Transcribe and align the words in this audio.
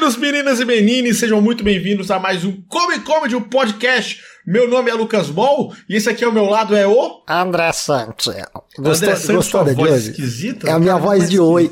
Meninos, 0.00 0.16
meninas 0.16 0.60
e 0.60 0.64
menines, 0.64 1.18
sejam 1.18 1.42
muito 1.42 1.62
bem-vindos 1.62 2.10
a 2.10 2.18
mais 2.18 2.42
um 2.42 2.58
Come 2.62 3.00
Comedy, 3.00 3.36
um 3.36 3.42
podcast. 3.42 4.18
Meu 4.46 4.66
nome 4.66 4.90
é 4.90 4.94
Lucas 4.94 5.28
Mol 5.28 5.74
e 5.86 5.94
esse 5.94 6.08
aqui 6.08 6.24
ao 6.24 6.32
meu 6.32 6.46
lado 6.46 6.74
é 6.74 6.86
o... 6.86 7.22
André 7.28 7.70
Santos. 7.72 8.28
Gostou, 8.28 8.64
André 8.78 9.16
Santos, 9.16 9.34
gostou 9.36 9.64
voz 9.74 9.92
hoje? 9.92 10.10
esquisita? 10.12 10.70
É 10.70 10.72
a 10.72 10.78
minha 10.78 10.96
voz 10.98 11.28
de 11.28 11.38
oi. 11.38 11.70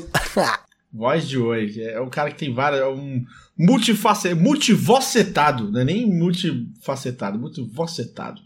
voz 0.93 1.27
de 1.27 1.39
oi. 1.39 1.73
É 1.79 1.99
um 1.99 2.09
cara 2.09 2.29
que 2.29 2.37
tem 2.37 2.53
várias... 2.53 2.81
É 2.81 2.87
um 2.87 3.25
multiface, 3.57 4.35
multivocetado, 4.35 5.71
não 5.71 5.81
é 5.81 5.85
nem 5.85 6.05
multifacetado, 6.05 7.39
multivocetado. 7.39 8.39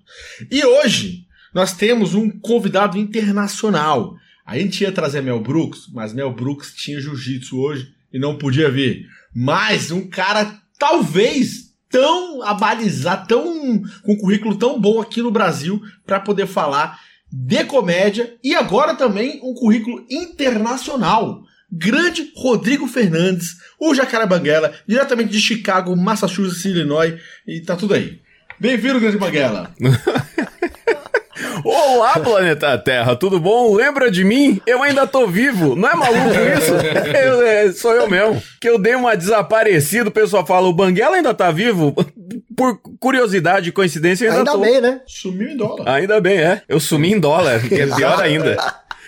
E 0.49 0.63
hoje 0.63 1.27
nós 1.53 1.73
temos 1.73 2.15
um 2.15 2.29
convidado 2.29 2.97
internacional. 2.97 4.15
A 4.45 4.57
gente 4.57 4.81
ia 4.81 4.93
trazer 4.93 5.21
Mel 5.21 5.41
Brooks, 5.41 5.89
mas 5.91 6.13
Mel 6.13 6.31
Brooks 6.31 6.73
tinha 6.73 7.01
jiu-jitsu 7.01 7.59
hoje 7.59 7.93
e 8.13 8.17
não 8.17 8.37
podia 8.37 8.71
vir. 8.71 9.07
Mas 9.35 9.91
um 9.91 10.07
cara 10.07 10.59
talvez 10.77 11.73
tão 11.89 12.41
abalizado, 12.41 13.27
tão 13.27 13.81
com 14.03 14.13
um 14.13 14.17
currículo 14.17 14.57
tão 14.57 14.79
bom 14.79 14.99
aqui 14.99 15.21
no 15.21 15.31
Brasil 15.31 15.81
para 16.05 16.19
poder 16.19 16.47
falar 16.47 16.99
de 17.31 17.63
comédia 17.65 18.35
e 18.43 18.53
agora 18.53 18.95
também 18.95 19.39
um 19.43 19.53
currículo 19.53 20.05
internacional. 20.09 21.43
Grande 21.71 22.31
Rodrigo 22.35 22.87
Fernandes, 22.87 23.55
o 23.79 23.95
Jacaré 23.95 24.27
Banguela, 24.27 24.73
diretamente 24.87 25.31
de 25.31 25.39
Chicago, 25.39 25.95
Massachusetts, 25.95 26.65
Illinois, 26.65 27.19
e 27.47 27.61
tá 27.61 27.75
tudo 27.75 27.95
aí. 27.95 28.21
Bem-vindo, 28.59 28.99
Grande 28.99 29.17
Banguela. 29.17 29.73
Olá, 31.63 32.13
planeta 32.19 32.77
Terra, 32.77 33.15
tudo 33.15 33.39
bom? 33.39 33.73
Lembra 33.73 34.11
de 34.11 34.23
mim? 34.23 34.61
Eu 34.67 34.83
ainda 34.83 35.07
tô 35.07 35.27
vivo. 35.27 35.75
Não 35.75 35.89
é 35.89 35.95
maluco 35.95 36.29
isso? 36.29 36.73
Eu, 37.17 37.41
é, 37.41 37.71
sou 37.71 37.93
eu 37.93 38.09
mesmo. 38.09 38.41
Que 38.59 38.69
eu 38.69 38.77
dei 38.77 38.95
uma 38.95 39.15
desaparecida, 39.15 40.09
o 40.09 40.11
pessoal 40.11 40.45
fala, 40.45 40.67
o 40.67 40.73
Banguela 40.73 41.15
ainda 41.15 41.33
tá 41.33 41.51
vivo? 41.51 41.95
Por 42.55 42.79
curiosidade 42.99 43.69
e 43.69 43.71
coincidência, 43.71 44.27
ainda, 44.27 44.39
ainda 44.39 44.51
tô. 44.51 44.63
Ainda 44.63 44.71
bem, 44.71 44.81
né? 44.81 45.01
Sumiu 45.07 45.49
em 45.49 45.57
dólar. 45.57 45.89
Ainda 45.89 46.21
bem, 46.21 46.37
é. 46.37 46.61
Eu 46.67 46.79
sumi 46.79 47.13
em 47.13 47.19
dólar, 47.19 47.61
que 47.61 47.79
é 47.79 47.87
pior 47.87 48.21
ainda. 48.21 48.57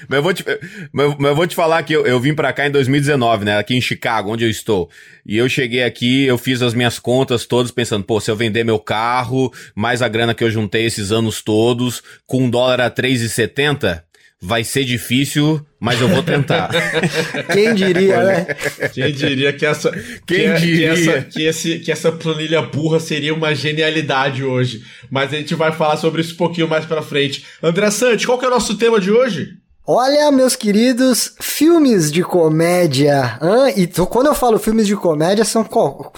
Mas 0.08 0.18
eu 0.18 0.24
vou 0.24 0.34
te, 0.34 0.44
mas, 0.92 1.16
mas 1.18 1.30
eu 1.30 1.36
vou 1.36 1.48
te 1.48 1.56
falar 1.56 1.84
que 1.84 1.94
eu, 1.94 2.06
eu 2.06 2.20
vim 2.20 2.34
para 2.34 2.52
cá 2.54 2.68
em 2.68 2.72
2019, 2.72 3.46
né? 3.46 3.58
Aqui 3.58 3.76
em 3.76 3.82
Chicago, 3.82 4.32
onde 4.32 4.44
eu 4.44 4.50
estou. 4.50 4.90
E 5.26 5.38
eu 5.38 5.50
cheguei 5.50 5.84
aqui, 5.84 6.26
eu 6.26 6.38
fiz 6.38 6.62
as 6.62 6.74
minhas 6.74 7.00
contas 7.00 7.46
todas 7.46 7.72
pensando, 7.72 8.04
pô, 8.04 8.20
se 8.20 8.30
eu 8.30 8.36
vender 8.36 8.64
meu 8.64 8.80
carro, 8.80 9.52
mais 9.76 10.02
a 10.02 10.08
grana 10.08 10.34
que 10.34 10.44
eu 10.44 10.52
juntei 10.52 10.86
esses 10.86 11.12
anos 11.12 11.42
todos, 11.42 12.02
com 12.26 12.44
um 12.44 12.50
dólar 12.50 12.82
a 12.82 12.92
3,70, 12.92 14.04
vai 14.42 14.64
ser 14.64 14.84
difícil, 14.84 15.66
mas 15.80 16.00
eu 16.00 16.08
vou 16.08 16.22
tentar. 16.22 16.70
Quem 17.52 17.74
diria, 17.74 18.24
né? 18.24 18.46
Quem 18.94 19.12
diria 19.12 19.52
que 19.54 19.66
essa, 19.66 19.92
Quem 20.26 20.54
que, 20.54 20.60
diria? 20.60 20.94
Que, 20.94 21.10
essa, 21.10 21.22
que, 21.22 21.44
esse, 21.44 21.80
que 21.80 21.92
essa 21.92 22.12
planilha 22.12 22.62
burra 22.62 23.00
seria 23.00 23.34
uma 23.34 23.56
genialidade 23.56 24.44
hoje. 24.44 24.84
Mas 25.10 25.34
a 25.34 25.38
gente 25.38 25.56
vai 25.56 25.72
falar 25.72 25.98
sobre 25.98 26.22
isso 26.22 26.34
um 26.34 26.38
pouquinho 26.38 26.68
mais 26.68 26.86
pra 26.86 27.02
frente. 27.02 27.46
André 27.62 27.90
Santos, 27.90 28.26
qual 28.26 28.38
que 28.38 28.46
é 28.46 28.48
o 28.48 28.52
nosso 28.52 28.78
tema 28.78 29.00
de 29.00 29.12
hoje? 29.12 29.58
Olha, 29.88 30.32
meus 30.32 30.56
queridos, 30.56 31.34
filmes 31.40 32.12
de 32.12 32.24
comédia. 32.24 33.38
Hein? 33.40 33.76
E 33.78 33.88
quando 34.08 34.26
eu 34.26 34.34
falo 34.34 34.58
filmes 34.58 34.88
de 34.88 34.96
comédia, 34.96 35.46
são 35.46 35.64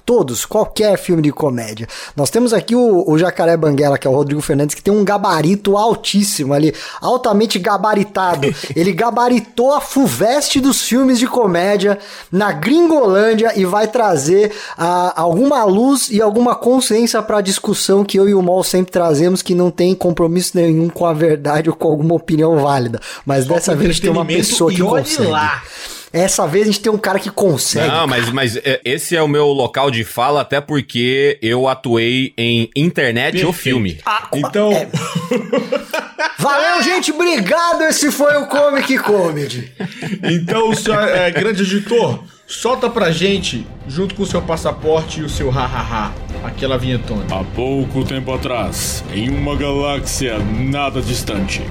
todos, 0.06 0.46
qualquer 0.46 0.98
filme 0.98 1.22
de 1.22 1.34
comédia. 1.34 1.86
Nós 2.16 2.30
temos 2.30 2.54
aqui 2.54 2.74
o, 2.74 3.04
o, 3.06 3.18
Jacaré 3.18 3.58
Banguela, 3.58 3.98
que 3.98 4.08
é 4.08 4.10
o 4.10 4.14
Rodrigo 4.14 4.40
Fernandes, 4.40 4.74
que 4.74 4.82
tem 4.82 4.94
um 4.94 5.04
gabarito 5.04 5.76
altíssimo 5.76 6.54
ali, 6.54 6.74
altamente 7.02 7.60
gabaritado. 7.60 8.48
Ele 8.74 8.94
gabaritou 8.94 9.74
a 9.74 9.82
FUVEST 9.82 10.62
dos 10.62 10.84
filmes 10.84 11.20
de 11.20 11.28
comédia 11.28 12.00
na 12.32 12.54
Gringolândia 12.54 13.52
e 13.54 13.66
vai 13.66 13.86
trazer 13.86 14.54
alguma 14.78 15.66
luz 15.66 16.08
e 16.10 16.22
alguma 16.22 16.56
consciência 16.56 17.22
para 17.22 17.40
a 17.40 17.42
discussão 17.42 18.06
que 18.06 18.18
eu 18.18 18.30
e 18.30 18.34
o 18.34 18.42
Mol 18.42 18.64
sempre 18.64 18.94
trazemos, 18.94 19.42
que 19.42 19.54
não 19.54 19.70
tem 19.70 19.94
compromisso 19.94 20.56
nenhum 20.56 20.88
com 20.88 21.06
a 21.06 21.12
verdade 21.12 21.70
ou 21.70 21.76
com 21.76 21.90
alguma 21.90 22.16
opinião 22.16 22.60
válida. 22.60 23.02
Mas 23.26 23.46
Dessa 23.58 23.76
vez 23.76 23.90
a 23.90 23.94
gente 23.94 24.02
tem 24.04 24.12
uma 24.12 24.24
pessoa 24.24 24.72
que 24.72 24.82
consegue. 24.82 25.32
Lá. 25.32 25.64
Essa 26.14 26.48
vez 26.48 26.64
a 26.64 26.72
gente 26.72 26.80
tem 26.80 26.92
um 26.92 26.98
cara 26.98 27.18
que 27.18 27.32
consegue. 27.32 27.88
Não, 27.88 28.06
mas, 28.06 28.30
mas 28.30 28.56
é, 28.58 28.80
esse 28.86 29.16
é 29.16 29.22
o 29.22 29.28
meu 29.28 29.48
local 29.48 29.90
de 29.90 30.04
fala, 30.04 30.42
até 30.42 30.62
porque 30.62 31.40
eu 31.42 31.68
atuei 31.68 32.34
em 32.38 32.70
internet 32.76 33.32
Perfeito. 33.32 33.48
ou 33.48 33.54
filme. 33.54 34.00
Ah, 34.06 34.28
então. 34.36 34.72
É... 34.72 34.88
Valeu, 36.38 36.84
gente. 36.84 37.12
Obrigado. 37.12 37.82
Esse 37.82 38.12
foi 38.12 38.38
o 38.38 38.46
Comic 38.46 38.96
Comedy. 39.00 39.72
Então, 40.24 40.74
senhor, 40.76 41.02
é, 41.08 41.32
grande 41.32 41.64
editor, 41.64 42.24
solta 42.46 42.88
pra 42.92 43.10
gente, 43.10 43.66
junto 43.88 44.14
com 44.14 44.22
o 44.22 44.28
seu 44.28 44.42
passaporte 44.42 45.22
e 45.22 45.24
o 45.24 45.30
seu 45.30 45.50
ha-ha-ha, 45.50 46.14
aquela 46.44 46.78
vinhetona. 46.78 47.26
Há 47.32 47.44
pouco 47.44 48.06
tempo 48.06 48.32
atrás, 48.32 49.04
em 49.12 49.30
uma 49.32 49.56
galáxia 49.56 50.38
nada 50.38 51.02
distante 51.02 51.64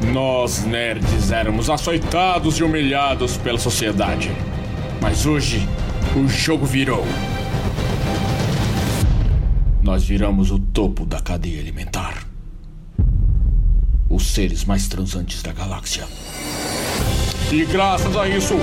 nós, 0.00 0.64
nerds, 0.64 1.30
éramos 1.30 1.68
açoitados 1.68 2.58
e 2.58 2.64
humilhados 2.64 3.36
pela 3.36 3.58
sociedade. 3.58 4.30
Mas 5.00 5.26
hoje, 5.26 5.66
o 6.16 6.26
jogo 6.26 6.64
virou. 6.64 7.04
Nós 9.82 10.04
viramos 10.04 10.50
o 10.50 10.58
topo 10.58 11.04
da 11.04 11.20
cadeia 11.20 11.60
alimentar. 11.60 12.24
Os 14.08 14.26
seres 14.32 14.64
mais 14.64 14.88
transantes 14.88 15.42
da 15.42 15.52
galáxia. 15.52 16.06
E 17.52 17.64
graças 17.64 18.16
a 18.16 18.28
isso, 18.28 18.54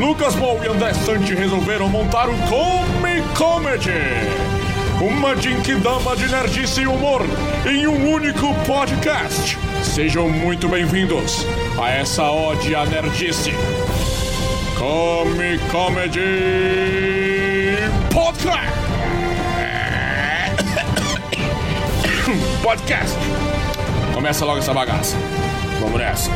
Lucas 0.00 0.34
Ball 0.34 0.62
e 0.64 0.68
André 0.68 0.92
Sante 0.94 1.34
resolveram 1.34 1.88
montar 1.88 2.28
o 2.28 2.36
Come 2.48 3.22
Comedy 3.36 4.57
uma 5.00 5.36
Jinkidama 5.36 6.16
de 6.16 6.28
nerdice 6.28 6.80
e 6.80 6.86
humor 6.86 7.22
em 7.70 7.86
um 7.86 8.12
único 8.12 8.52
podcast. 8.66 9.56
Sejam 9.82 10.28
muito 10.28 10.68
bem-vindos 10.68 11.46
a 11.80 11.88
essa 11.90 12.24
ode 12.24 12.74
à 12.74 12.84
nerdice. 12.84 13.52
Come 14.76 15.58
Comedy 15.70 16.18
Podcast. 18.12 18.72
Podcast. 22.62 23.16
Começa 24.14 24.44
logo 24.44 24.58
essa 24.58 24.74
bagaça. 24.74 25.16
Vamos 25.80 26.00
nessa. 26.00 26.30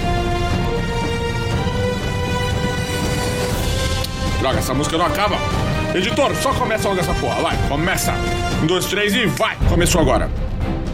Droga, 4.39 4.59
essa 4.59 4.73
música 4.73 4.97
não 4.97 5.06
acaba. 5.06 5.62
Editor, 5.94 6.34
só 6.36 6.54
começa 6.54 6.88
logo 6.88 7.00
essa 7.00 7.12
porra. 7.12 7.42
Vai, 7.42 7.69
começa. 7.69 8.14
Um, 8.62 8.66
dois, 8.66 8.86
três 8.86 9.14
e 9.14 9.26
vai! 9.26 9.58
Começou 9.69 10.00
agora. 10.00 10.30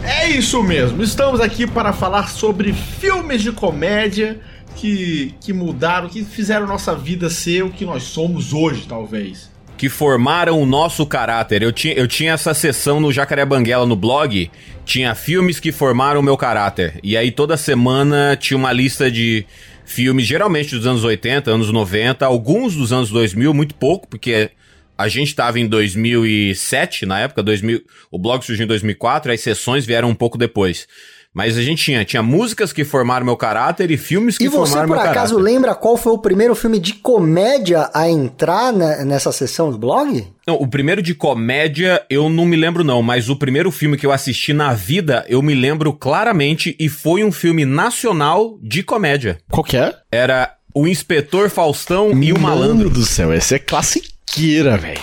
É 0.03 0.27
isso 0.27 0.61
mesmo. 0.61 1.01
Estamos 1.01 1.39
aqui 1.39 1.65
para 1.65 1.93
falar 1.93 2.27
sobre 2.27 2.73
filmes 2.73 3.41
de 3.41 3.53
comédia 3.53 4.41
que, 4.75 5.33
que 5.39 5.53
mudaram, 5.53 6.09
que 6.09 6.25
fizeram 6.25 6.67
nossa 6.67 6.93
vida 6.93 7.29
ser 7.29 7.63
o 7.63 7.69
que 7.69 7.85
nós 7.85 8.03
somos 8.03 8.51
hoje, 8.51 8.85
talvez. 8.89 9.49
Que 9.77 9.87
formaram 9.87 10.61
o 10.61 10.65
nosso 10.65 11.05
caráter. 11.05 11.63
Eu 11.63 11.71
tinha, 11.71 11.93
eu 11.93 12.05
tinha 12.05 12.33
essa 12.33 12.53
sessão 12.53 12.99
no 12.99 13.09
Jacaré 13.09 13.45
Banguela 13.45 13.85
no 13.85 13.95
blog. 13.95 14.51
Tinha 14.83 15.15
filmes 15.15 15.61
que 15.61 15.71
formaram 15.71 16.19
o 16.19 16.23
meu 16.23 16.35
caráter. 16.35 16.99
E 17.01 17.15
aí 17.15 17.31
toda 17.31 17.55
semana 17.55 18.35
tinha 18.35 18.57
uma 18.57 18.73
lista 18.73 19.09
de 19.09 19.45
filmes, 19.85 20.27
geralmente 20.27 20.75
dos 20.75 20.85
anos 20.85 21.05
80, 21.05 21.49
anos 21.49 21.71
90, 21.71 22.25
alguns 22.25 22.75
dos 22.75 22.91
anos 22.91 23.09
2000, 23.09 23.53
muito 23.53 23.73
pouco, 23.73 24.05
porque 24.05 24.51
a 24.99 25.07
gente 25.07 25.29
estava 25.29 25.57
em 25.57 25.65
2007, 25.65 27.05
na 27.05 27.21
época, 27.21 27.41
2000, 27.41 27.81
o 28.11 28.19
blog 28.19 28.43
surgiu 28.43 28.65
em 28.65 28.67
2004, 28.67 29.31
as 29.31 29.39
sessões 29.39 29.85
vieram 29.85 30.09
um 30.09 30.13
pouco 30.13 30.37
depois. 30.37 30.87
Mas 31.33 31.57
a 31.57 31.61
gente 31.61 31.81
tinha, 31.81 32.03
tinha 32.03 32.21
músicas 32.21 32.73
que 32.73 32.83
formaram 32.83 33.25
meu 33.25 33.37
caráter 33.37 33.91
e 33.91 33.97
filmes 33.97 34.37
que 34.37 34.49
formaram 34.49 34.87
meu 34.89 34.97
caráter. 34.97 35.11
E 35.11 35.13
você, 35.13 35.13
por 35.13 35.17
acaso, 35.17 35.37
lembra 35.37 35.73
qual 35.73 35.95
foi 35.95 36.11
o 36.11 36.17
primeiro 36.17 36.53
filme 36.53 36.79
de 36.79 36.95
comédia 36.95 37.89
a 37.93 38.09
entrar 38.09 38.73
nessa 38.73 39.31
sessão 39.31 39.71
do 39.71 39.77
blog? 39.77 40.27
Não, 40.45 40.55
o 40.55 40.67
primeiro 40.67 41.01
de 41.01 41.15
comédia 41.15 42.03
eu 42.09 42.29
não 42.29 42.45
me 42.45 42.57
lembro 42.57 42.83
não, 42.83 43.01
mas 43.01 43.29
o 43.29 43.37
primeiro 43.37 43.71
filme 43.71 43.95
que 43.95 44.05
eu 44.05 44.11
assisti 44.11 44.51
na 44.51 44.73
vida 44.73 45.23
eu 45.29 45.41
me 45.41 45.55
lembro 45.55 45.93
claramente 45.93 46.75
e 46.77 46.89
foi 46.89 47.23
um 47.23 47.31
filme 47.31 47.63
nacional 47.63 48.59
de 48.61 48.83
comédia. 48.83 49.37
Qual 49.49 49.63
que 49.63 49.77
é? 49.77 49.95
Era 50.11 50.58
O 50.73 50.87
Inspetor 50.87 51.49
Faustão 51.49 52.11
e 52.21 52.31
o 52.31 52.39
Malandro. 52.39 52.77
Mano 52.77 52.89
do 52.89 53.05
céu, 53.05 53.33
esse 53.33 53.55
é 53.55 53.59
clássico 53.59 54.07
Kira, 54.25 54.77
velho. 54.77 55.01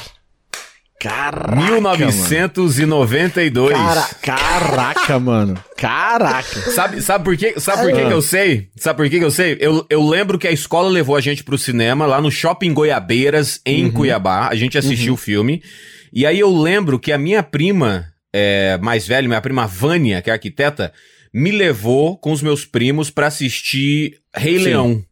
Caraca, 0.98 1.54
1992. 1.54 3.76
Cara, 3.76 4.08
caraca, 4.22 5.18
mano. 5.18 5.62
Caraca. 5.76 6.60
Sabe, 6.72 7.02
sabe 7.02 7.24
por 7.24 7.36
quê? 7.36 7.54
Sabe 7.58 7.82
por 7.82 7.92
quê 7.92 8.06
que 8.06 8.12
eu 8.12 8.22
sei? 8.22 8.70
Sabe 8.76 8.96
por 8.96 9.10
quê 9.10 9.18
que 9.18 9.24
eu 9.24 9.30
sei? 9.30 9.58
Eu, 9.60 9.84
eu 9.90 10.02
lembro 10.02 10.38
que 10.38 10.48
a 10.48 10.52
escola 10.52 10.88
levou 10.88 11.14
a 11.14 11.20
gente 11.20 11.44
pro 11.44 11.58
cinema 11.58 12.06
lá 12.06 12.20
no 12.20 12.30
Shopping 12.30 12.72
Goiabeiras, 12.72 13.60
em 13.66 13.84
uhum. 13.84 13.92
Cuiabá. 13.92 14.48
A 14.48 14.54
gente 14.54 14.78
assistiu 14.78 15.12
uhum. 15.12 15.14
o 15.14 15.18
filme. 15.18 15.62
E 16.12 16.24
aí 16.24 16.40
eu 16.40 16.50
lembro 16.50 16.98
que 16.98 17.12
a 17.12 17.18
minha 17.18 17.42
prima 17.42 18.06
é, 18.32 18.78
mais 18.80 19.06
velha, 19.06 19.28
minha 19.28 19.40
prima 19.40 19.66
Vânia, 19.66 20.22
que 20.22 20.30
é 20.30 20.32
arquiteta, 20.32 20.92
me 21.32 21.50
levou 21.50 22.16
com 22.16 22.32
os 22.32 22.40
meus 22.40 22.64
primos 22.64 23.10
para 23.10 23.26
assistir 23.26 24.18
Rei 24.34 24.58
Sim. 24.58 24.64
Leão. 24.64 25.04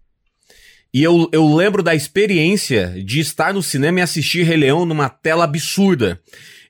E 0.94 1.02
eu, 1.02 1.29
eu 1.32 1.52
lembro 1.52 1.82
da 1.82 1.93
experiência 1.93 2.94
de 3.05 3.19
estar 3.19 3.52
no 3.52 3.61
cinema 3.61 3.99
e 3.99 4.02
assistir 4.02 4.44
Rei 4.44 4.56
Leão 4.56 4.87
numa 4.87 5.08
tela 5.08 5.43
absurda. 5.43 6.20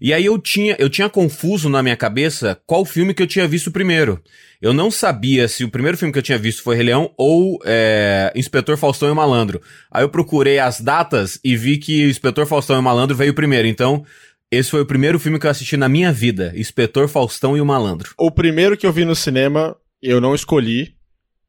E 0.01 0.15
aí 0.15 0.25
eu 0.25 0.39
tinha, 0.39 0.75
eu 0.79 0.89
tinha 0.89 1.11
confuso 1.11 1.69
na 1.69 1.83
minha 1.83 1.95
cabeça 1.95 2.59
qual 2.67 2.87
filme 2.87 3.13
que 3.13 3.23
eu 3.23 3.27
tinha 3.27 3.47
visto 3.47 3.71
primeiro. 3.71 4.19
Eu 4.63 4.73
não 4.73 4.91
sabia 4.91 5.47
se 5.47 5.63
o 5.63 5.69
primeiro 5.69 5.99
filme 5.99 6.11
que 6.11 6.19
eu 6.19 6.23
tinha 6.23 6.39
visto 6.39 6.63
foi 6.63 6.75
Rei 6.75 6.87
Leão 6.87 7.13
ou 7.19 7.59
é, 7.67 8.33
Inspetor 8.35 8.79
Faustão 8.79 9.11
e 9.11 9.15
Malandro. 9.15 9.61
Aí 9.91 10.03
eu 10.03 10.09
procurei 10.09 10.59
as 10.59 10.81
datas 10.81 11.39
e 11.45 11.55
vi 11.55 11.77
que 11.77 12.09
Inspetor 12.09 12.47
Faustão 12.47 12.79
e 12.79 12.83
Malandro 12.83 13.15
veio 13.15 13.35
primeiro. 13.35 13.69
Então, 13.69 14.07
esse 14.51 14.71
foi 14.71 14.81
o 14.81 14.87
primeiro 14.87 15.19
filme 15.19 15.39
que 15.39 15.47
eu 15.47 15.51
assisti 15.51 15.77
na 15.77 15.89
minha 15.89 16.11
vida, 16.11 16.51
Inspetor 16.57 17.09
Faustão 17.09 17.59
e 17.59 17.61
o 17.61 17.67
Malandro. 17.67 18.15
O 18.17 18.31
primeiro 18.31 18.75
que 18.75 18.87
eu 18.87 18.93
vi 18.93 19.05
no 19.05 19.15
cinema, 19.15 19.77
eu 20.03 20.19
não 20.19 20.35
escolhi. 20.35 20.95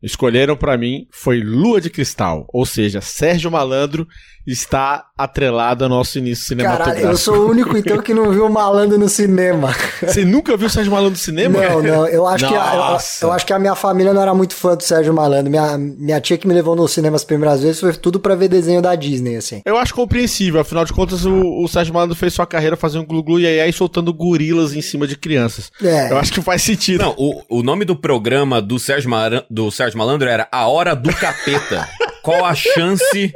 Escolheram 0.02 0.56
para 0.56 0.78
mim 0.78 1.08
foi 1.10 1.42
Lua 1.42 1.80
de 1.80 1.90
Cristal, 1.90 2.46
ou 2.54 2.66
seja, 2.66 3.02
Sérgio 3.02 3.50
Malandro 3.50 4.08
está 4.46 5.08
atrelado 5.18 5.84
ao 5.84 5.90
nosso 5.90 6.18
início 6.18 6.46
cinematográfico. 6.46 6.98
Caralho, 6.98 7.14
eu 7.14 7.18
sou 7.18 7.36
o 7.38 7.50
único 7.50 7.78
então 7.78 7.98
que 8.02 8.14
não 8.14 8.32
viu 8.32 8.46
o 8.46 8.50
Malandro 8.50 8.98
no 8.98 9.10
cinema. 9.10 9.74
Você 10.02 10.24
nunca 10.24 10.56
viu 10.56 10.68
o 10.68 10.70
Sérgio 10.70 10.92
Malandro 10.92 11.14
no 11.14 11.18
cinema? 11.18 11.60
Não, 11.60 11.82
não. 11.82 12.08
Eu 12.08 12.28
acho, 12.28 12.48
que 12.48 12.54
a, 12.54 12.74
eu, 12.76 13.28
eu, 13.28 13.34
acho 13.34 13.46
que 13.46 13.54
a 13.54 13.60
minha 13.60 13.76
família 13.76 14.14
não 14.14 14.22
era 14.22 14.34
muito 14.34 14.54
fã 14.54 14.76
do 14.76 14.84
Sérgio 14.84 15.14
Malandro. 15.14 15.50
Minha, 15.50 15.78
minha 15.78 16.22
tia 16.22 16.38
que 16.38 16.48
me 16.48 16.54
levou 16.54 16.76
no 16.76 16.88
cinema 16.88 17.16
as 17.16 17.24
primeiras 17.24 17.62
vezes 17.62 17.80
foi 17.80 17.94
tudo 17.94 18.20
para 18.20 18.36
ver 18.36 18.48
desenho 18.48 18.82
da 18.82 18.94
Disney, 18.94 19.38
assim. 19.38 19.62
Eu 19.66 19.78
acho 19.78 19.94
compreensível. 19.94 20.60
Afinal 20.60 20.86
de 20.86 20.94
contas, 20.94 21.26
o, 21.26 21.64
o 21.64 21.68
Sérgio 21.68 21.94
Malandro 21.94 22.16
fez 22.16 22.34
sua 22.34 22.46
carreira 22.46 22.76
fazendo 22.76 23.06
glu-glu 23.06 23.40
e 23.40 23.48
aí 23.48 23.74
soltando 23.74 24.14
gorilas 24.14 24.74
em 24.74 24.82
cima 24.82 25.08
de 25.08 25.18
crianças. 25.18 25.72
É. 25.82 26.12
Eu 26.12 26.18
acho 26.18 26.32
que 26.32 26.42
faz 26.42 26.62
sentido. 26.62 27.02
Não, 27.02 27.16
o, 27.18 27.42
o 27.60 27.64
nome 27.64 27.86
do 27.86 27.96
programa 27.96 28.62
do 28.62 28.78
Sérgio, 28.78 29.10
Mar... 29.10 29.46
do 29.50 29.72
Sérgio 29.72 29.98
Malandro 29.98 30.28
era 30.28 30.48
A 30.52 30.68
Hora 30.68 30.96
do 30.96 31.14
Capeta. 31.14 31.88
Qual 32.26 32.44
a 32.44 32.56
chance 32.56 33.32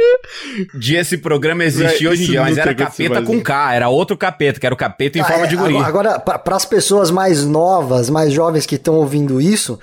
de 0.73 0.95
esse 0.95 1.15
programa 1.19 1.63
existir 1.63 2.07
hoje 2.07 2.23
em 2.23 2.25
dia? 2.25 2.41
Mas 2.41 2.57
era 2.57 2.73
capeta 2.73 3.21
com 3.21 3.39
K, 3.39 3.75
era 3.75 3.87
outro 3.87 4.17
capeta, 4.17 4.59
que 4.59 4.65
era 4.65 4.73
o 4.73 4.77
capeta 4.77 5.19
em 5.19 5.21
ah, 5.21 5.25
forma 5.25 5.47
de 5.47 5.55
guri. 5.55 5.77
Agora, 5.77 6.19
para 6.19 6.55
as 6.55 6.65
pessoas 6.65 7.11
mais 7.11 7.45
novas, 7.45 8.09
mais 8.09 8.33
jovens 8.33 8.65
que 8.65 8.73
estão 8.73 8.95
ouvindo 8.95 9.39
isso, 9.39 9.79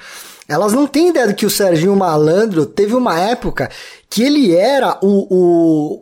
elas 0.48 0.72
não 0.72 0.88
têm 0.88 1.10
ideia 1.10 1.28
do 1.28 1.34
que 1.34 1.46
o 1.46 1.50
Serginho 1.50 1.94
Malandro 1.94 2.66
teve 2.66 2.94
uma 2.94 3.16
época 3.20 3.70
que 4.08 4.22
ele 4.22 4.54
era 4.54 4.98
o, 5.02 5.26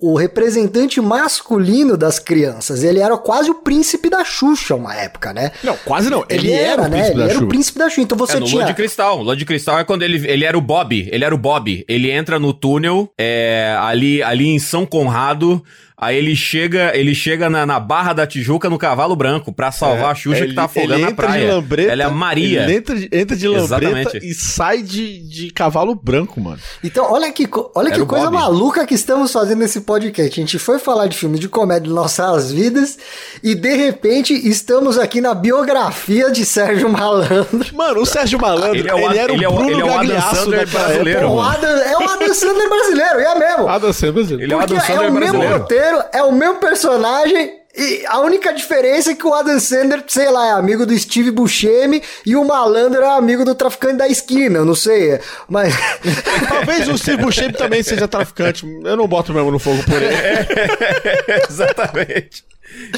o, 0.02 0.12
o, 0.12 0.16
representante 0.16 1.00
masculino 1.00 1.96
das 1.96 2.18
crianças. 2.18 2.84
Ele 2.84 3.00
era 3.00 3.16
quase 3.16 3.50
o 3.50 3.54
príncipe 3.54 4.10
da 4.10 4.24
Xuxa 4.24 4.74
uma 4.74 4.94
época, 4.94 5.32
né? 5.32 5.52
Não, 5.62 5.76
quase 5.84 6.10
não. 6.10 6.24
Ele, 6.28 6.48
ele 6.48 6.52
era, 6.52 6.82
era 6.82 6.88
né? 6.88 7.10
Ele 7.10 7.22
era 7.22 7.38
o 7.38 7.48
príncipe 7.48 7.78
da 7.78 7.88
Xuxa. 7.88 8.02
Então 8.02 8.18
você 8.18 8.36
é, 8.36 8.40
no 8.40 8.46
tinha. 8.46 8.60
Lua 8.60 8.66
de 8.66 8.74
Cristal. 8.74 9.22
Lua 9.22 9.36
de 9.36 9.44
Cristal 9.44 9.78
é 9.78 9.84
quando 9.84 10.02
ele, 10.02 10.26
ele 10.28 10.44
era 10.44 10.56
o 10.56 10.60
Bob. 10.60 11.08
Ele 11.10 11.24
era 11.24 11.34
o 11.34 11.38
Bob. 11.38 11.84
Ele 11.88 12.10
entra 12.10 12.38
no 12.38 12.52
túnel 12.52 13.10
é, 13.18 13.76
ali, 13.80 14.22
ali 14.22 14.48
em 14.48 14.58
São 14.58 14.84
Conrado. 14.84 15.62
Aí 15.96 16.16
ele 16.16 16.34
chega, 16.34 16.90
ele 16.94 17.14
chega 17.14 17.48
na, 17.48 17.64
na, 17.64 17.78
Barra 17.78 18.12
da 18.12 18.26
Tijuca 18.26 18.68
no 18.68 18.76
cavalo 18.76 19.14
branco 19.14 19.52
para 19.52 19.70
salvar 19.70 20.08
é, 20.08 20.10
a 20.10 20.14
Xuxa 20.14 20.40
ele, 20.40 20.48
que 20.48 20.54
tá 20.54 20.64
afogando 20.64 20.98
na 20.98 21.12
praia. 21.12 21.46
De 21.46 21.52
lambreta, 21.52 21.92
Ela 21.92 22.02
é 22.02 22.06
a 22.06 22.10
Maria. 22.10 22.64
Ele 22.64 22.74
entra, 22.74 22.96
entra 23.12 23.36
de 23.36 23.46
lambreta 23.46 24.00
Exatamente. 24.00 24.18
e 24.26 24.34
sai 24.34 24.82
de, 24.82 25.20
de 25.20 25.50
cavalo 25.52 25.94
branco, 25.94 26.40
mano. 26.40 26.58
Então, 26.82 27.12
olha 27.12 27.32
que, 27.32 27.48
olha 27.76 27.92
que 28.00 28.06
coisa 28.06 28.26
Bob. 28.26 28.34
maluca 28.34 28.86
que 28.86 28.94
estamos 28.94 29.32
fazendo 29.32 29.58
nesse 29.58 29.80
podcast. 29.80 30.40
A 30.40 30.42
gente 30.42 30.58
foi 30.58 30.78
falar 30.78 31.06
de 31.06 31.16
filme 31.16 31.38
de 31.38 31.48
comédia 31.48 31.88
de 31.88 31.94
nossas 31.94 32.52
vidas 32.52 32.98
e 33.42 33.54
de 33.54 33.74
repente 33.74 34.32
estamos 34.32 34.98
aqui 34.98 35.20
na 35.20 35.34
biografia 35.34 36.30
de 36.30 36.44
Sérgio 36.44 36.88
Malandro. 36.88 37.66
Mano, 37.72 38.00
o 38.00 38.06
Sérgio 38.06 38.40
Malandro, 38.40 38.78
ele, 38.78 38.88
é 38.88 38.94
o, 38.94 38.98
ele 38.98 39.18
era 39.18 39.32
ele 39.32 39.46
o 39.46 39.52
Bruno 39.52 39.70
é 39.70 39.74
o, 39.74 40.02
ele 40.02 40.12
é 40.12 40.16
o 40.16 40.18
Adam 40.18 40.34
Sandler 40.34 40.68
brasileiro. 40.68 41.20
É 41.20 41.26
o 41.26 41.40
Adam, 41.40 41.70
é 41.70 41.96
o 41.96 42.08
Adam 42.08 42.34
Sandler 42.34 42.68
brasileiro, 42.68 43.20
é 43.20 43.38
mesmo. 43.38 43.68
Adam 43.68 43.92
Sandler 43.92 44.12
brasileiro. 44.12 44.42
Ele 44.42 44.52
é 44.52 44.56
o 44.56 44.60
Adam 44.60 44.80
Sandler 44.80 45.06
é 45.06 45.10
o 45.10 45.12
brasileiro. 45.12 45.38
mesmo 45.38 45.58
roteiro, 45.58 46.04
é 46.12 46.22
o 46.22 46.32
mesmo 46.32 46.56
personagem 46.56 47.63
e 47.76 48.04
a 48.06 48.20
única 48.20 48.52
diferença 48.52 49.12
é 49.12 49.14
que 49.14 49.26
o 49.26 49.34
Adam 49.34 49.58
Sandler, 49.58 50.04
sei 50.06 50.30
lá, 50.30 50.46
é 50.46 50.50
amigo 50.52 50.86
do 50.86 50.96
Steve 50.96 51.30
Buscemi 51.30 52.02
e 52.24 52.36
o 52.36 52.44
malandro 52.44 53.02
é 53.02 53.16
amigo 53.16 53.44
do 53.44 53.54
traficante 53.54 53.96
da 53.96 54.08
esquina, 54.08 54.58
eu 54.58 54.64
não 54.64 54.74
sei, 54.74 55.18
mas... 55.48 55.74
Talvez 56.48 56.88
o 56.88 56.96
Steve 56.96 57.22
Buscemi 57.22 57.52
também 57.52 57.82
seja 57.82 58.06
traficante, 58.06 58.64
eu 58.84 58.96
não 58.96 59.08
boto 59.08 59.32
mesmo 59.32 59.50
no 59.50 59.58
fogo 59.58 59.82
por 59.84 60.00
ele. 60.00 60.14
exatamente. 61.48 62.44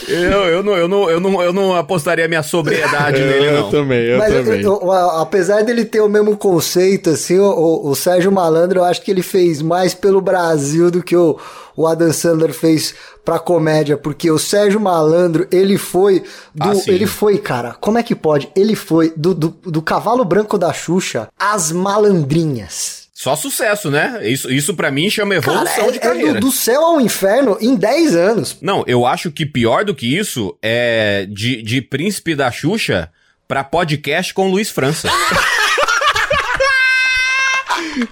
Eu, 0.08 0.44
eu, 0.44 0.62
não, 0.62 0.76
eu, 0.76 0.88
não, 0.88 1.10
eu, 1.10 1.20
não, 1.20 1.42
eu 1.42 1.52
não 1.52 1.74
apostaria 1.74 2.28
minha 2.28 2.42
sobriedade 2.42 3.20
eu, 3.20 3.26
nele, 3.26 3.50
não. 3.50 3.58
Eu 3.58 3.70
também, 3.70 4.04
eu 4.04 4.18
Mas 4.18 4.32
também. 4.32 4.62
Eu, 4.62 4.92
apesar 4.92 5.62
dele 5.62 5.84
ter 5.84 6.00
o 6.00 6.08
mesmo 6.08 6.36
conceito, 6.36 7.10
assim, 7.10 7.38
o, 7.38 7.88
o, 7.88 7.94
Sérgio 7.94 8.30
Malandro, 8.32 8.80
eu 8.80 8.84
acho 8.84 9.02
que 9.02 9.10
ele 9.10 9.22
fez 9.22 9.60
mais 9.60 9.94
pelo 9.94 10.20
Brasil 10.20 10.90
do 10.90 11.02
que 11.02 11.16
o, 11.16 11.38
o 11.76 11.86
Adam 11.86 12.12
Sandler 12.12 12.52
fez 12.52 12.94
pra 13.24 13.38
comédia, 13.38 13.96
porque 13.96 14.30
o 14.30 14.38
Sérgio 14.38 14.80
Malandro, 14.80 15.46
ele 15.50 15.76
foi 15.76 16.22
do. 16.54 16.70
Ah, 16.70 16.82
ele 16.86 17.06
foi, 17.06 17.38
cara, 17.38 17.76
como 17.80 17.98
é 17.98 18.02
que 18.02 18.14
pode? 18.14 18.48
Ele 18.54 18.76
foi 18.76 19.12
do, 19.16 19.34
do, 19.34 19.48
do 19.48 19.82
cavalo 19.82 20.24
branco 20.24 20.56
da 20.56 20.72
Xuxa 20.72 21.28
às 21.38 21.72
malandrinhas. 21.72 23.05
Só 23.18 23.34
sucesso, 23.34 23.90
né? 23.90 24.20
Isso, 24.24 24.52
isso 24.52 24.74
para 24.74 24.90
mim 24.90 25.08
chama 25.08 25.36
evolução 25.36 25.74
Cara, 25.74 25.88
é, 25.88 25.90
de 25.90 25.98
carreira. 25.98 26.30
É 26.32 26.34
do, 26.34 26.40
do, 26.40 26.52
céu 26.52 26.82
ao 26.84 27.00
inferno 27.00 27.56
em 27.62 27.74
10 27.74 28.14
anos. 28.14 28.58
Não, 28.60 28.84
eu 28.86 29.06
acho 29.06 29.32
que 29.32 29.46
pior 29.46 29.86
do 29.86 29.94
que 29.94 30.14
isso 30.14 30.54
é 30.60 31.26
de, 31.30 31.62
de 31.62 31.80
Príncipe 31.80 32.34
da 32.34 32.52
Xuxa 32.52 33.10
pra 33.48 33.64
podcast 33.64 34.34
com 34.34 34.50
Luiz 34.50 34.68
França. 34.68 35.08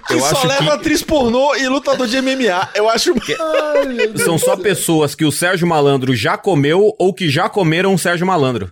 que 0.07 0.13
eu 0.15 0.19
só 0.21 0.43
leva 0.47 0.63
que... 0.63 0.69
atriz 0.71 1.03
pornô 1.03 1.53
e 1.55 1.67
lutador 1.67 2.07
de 2.07 2.19
MMA. 2.19 2.69
Eu 2.73 2.89
acho. 2.89 3.13
Que... 3.13 3.37
Ai, 3.39 4.17
São 4.17 4.39
só 4.39 4.57
pessoas 4.57 5.13
que 5.13 5.23
o 5.23 5.31
Sérgio 5.31 5.67
Malandro 5.67 6.15
já 6.15 6.35
comeu 6.35 6.95
ou 6.97 7.13
que 7.13 7.29
já 7.29 7.47
comeram 7.47 7.93
o 7.93 7.99
Sérgio 7.99 8.25
Malandro. 8.25 8.71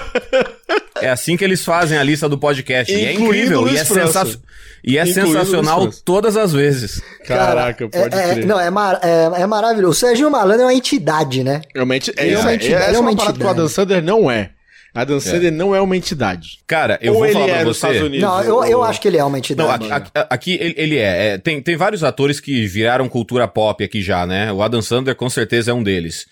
é 1.00 1.08
assim 1.08 1.34
que 1.34 1.44
eles 1.44 1.64
fazem 1.64 1.96
a 1.96 2.02
lista 2.02 2.28
do 2.28 2.36
podcast. 2.36 2.92
e 2.92 3.06
é 3.06 3.14
incrível. 3.14 3.66
E 3.66 3.78
é, 3.78 3.84
sensa... 3.86 4.38
e 4.82 4.98
é 4.98 5.06
sensacional 5.06 5.90
todas 6.04 6.36
as 6.36 6.52
vezes. 6.52 7.02
Caraca, 7.26 7.88
pode 7.88 8.14
é, 8.14 8.30
é, 8.30 8.44
Não, 8.44 8.58
é, 8.58 8.70
mar... 8.70 8.98
é, 9.02 9.42
é, 9.42 9.46
maravilhoso. 9.46 9.92
O 9.92 9.94
Sérgio 9.94 10.30
Malandro 10.30 10.62
é 10.62 10.66
uma 10.66 10.74
entidade, 10.74 11.44
né? 11.44 11.60
É 11.74 11.82
uma, 11.82 11.96
enti... 11.96 12.12
é, 12.16 12.30
é 12.30 12.38
uma 12.38 12.54
entidade. 12.54 12.84
Essa 12.84 12.96
é 12.96 13.00
uma, 13.00 13.16
parada 13.16 13.38
que 13.38 13.44
o 13.44 13.48
Adam 13.48 13.68
Sandler 13.68 14.02
não 14.02 14.30
é. 14.30 14.50
Adam 14.94 15.18
é. 15.18 15.20
Sandler 15.20 15.48
é. 15.48 15.50
não 15.50 15.74
é 15.74 15.80
uma 15.80 15.96
entidade. 15.96 16.58
Cara, 16.66 16.98
eu 17.02 17.14
Ou 17.14 17.20
vou 17.20 17.32
falar 17.32 17.46
pra 17.46 17.64
você. 17.64 17.86
Unidos, 18.02 18.20
não, 18.20 18.42
eu, 18.42 18.64
eu 18.64 18.82
acho 18.82 19.00
que 19.00 19.08
ele 19.08 19.18
é 19.18 19.24
uma 19.24 19.38
entidade. 19.38 19.86
Não, 19.86 19.94
aqui, 19.94 20.10
aqui 20.14 20.58
ele, 20.60 20.74
ele 20.76 20.96
é. 20.96 21.34
é. 21.34 21.38
tem, 21.38 21.60
tem 21.60 21.76
vários 21.76 22.02
atores 22.02 22.40
que 22.40 22.66
viraram 22.66 23.08
cultura 23.08 23.46
pop 23.46 23.82
aqui 23.84 24.02
já, 24.02 24.26
né? 24.26 24.52
O 24.52 24.62
Adam 24.62 24.82
Sandler 24.82 25.14
com 25.14 25.28
certeza 25.28 25.70
é 25.70 25.74
um 25.74 25.82
deles. 25.82 26.26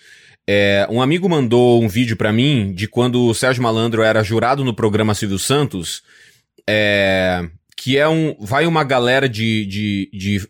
É, 0.51 0.87
um 0.89 0.99
amigo 0.99 1.29
mandou 1.29 1.79
um 1.81 1.87
vídeo 1.87 2.17
para 2.17 2.33
mim 2.33 2.73
de 2.73 2.87
quando 2.87 3.25
o 3.25 3.35
Sérgio 3.35 3.61
Malandro 3.61 4.01
era 4.01 4.23
jurado 4.23 4.63
no 4.63 4.73
programa 4.73 5.13
Silvio 5.13 5.37
Santos. 5.37 6.01
É, 6.67 7.47
que 7.81 7.97
é 7.97 8.09
um. 8.09 8.35
Vai 8.41 8.67
uma 8.67 8.83
galera 8.83 9.29
de, 9.29 9.65
de, 9.65 10.09
de 10.13 10.49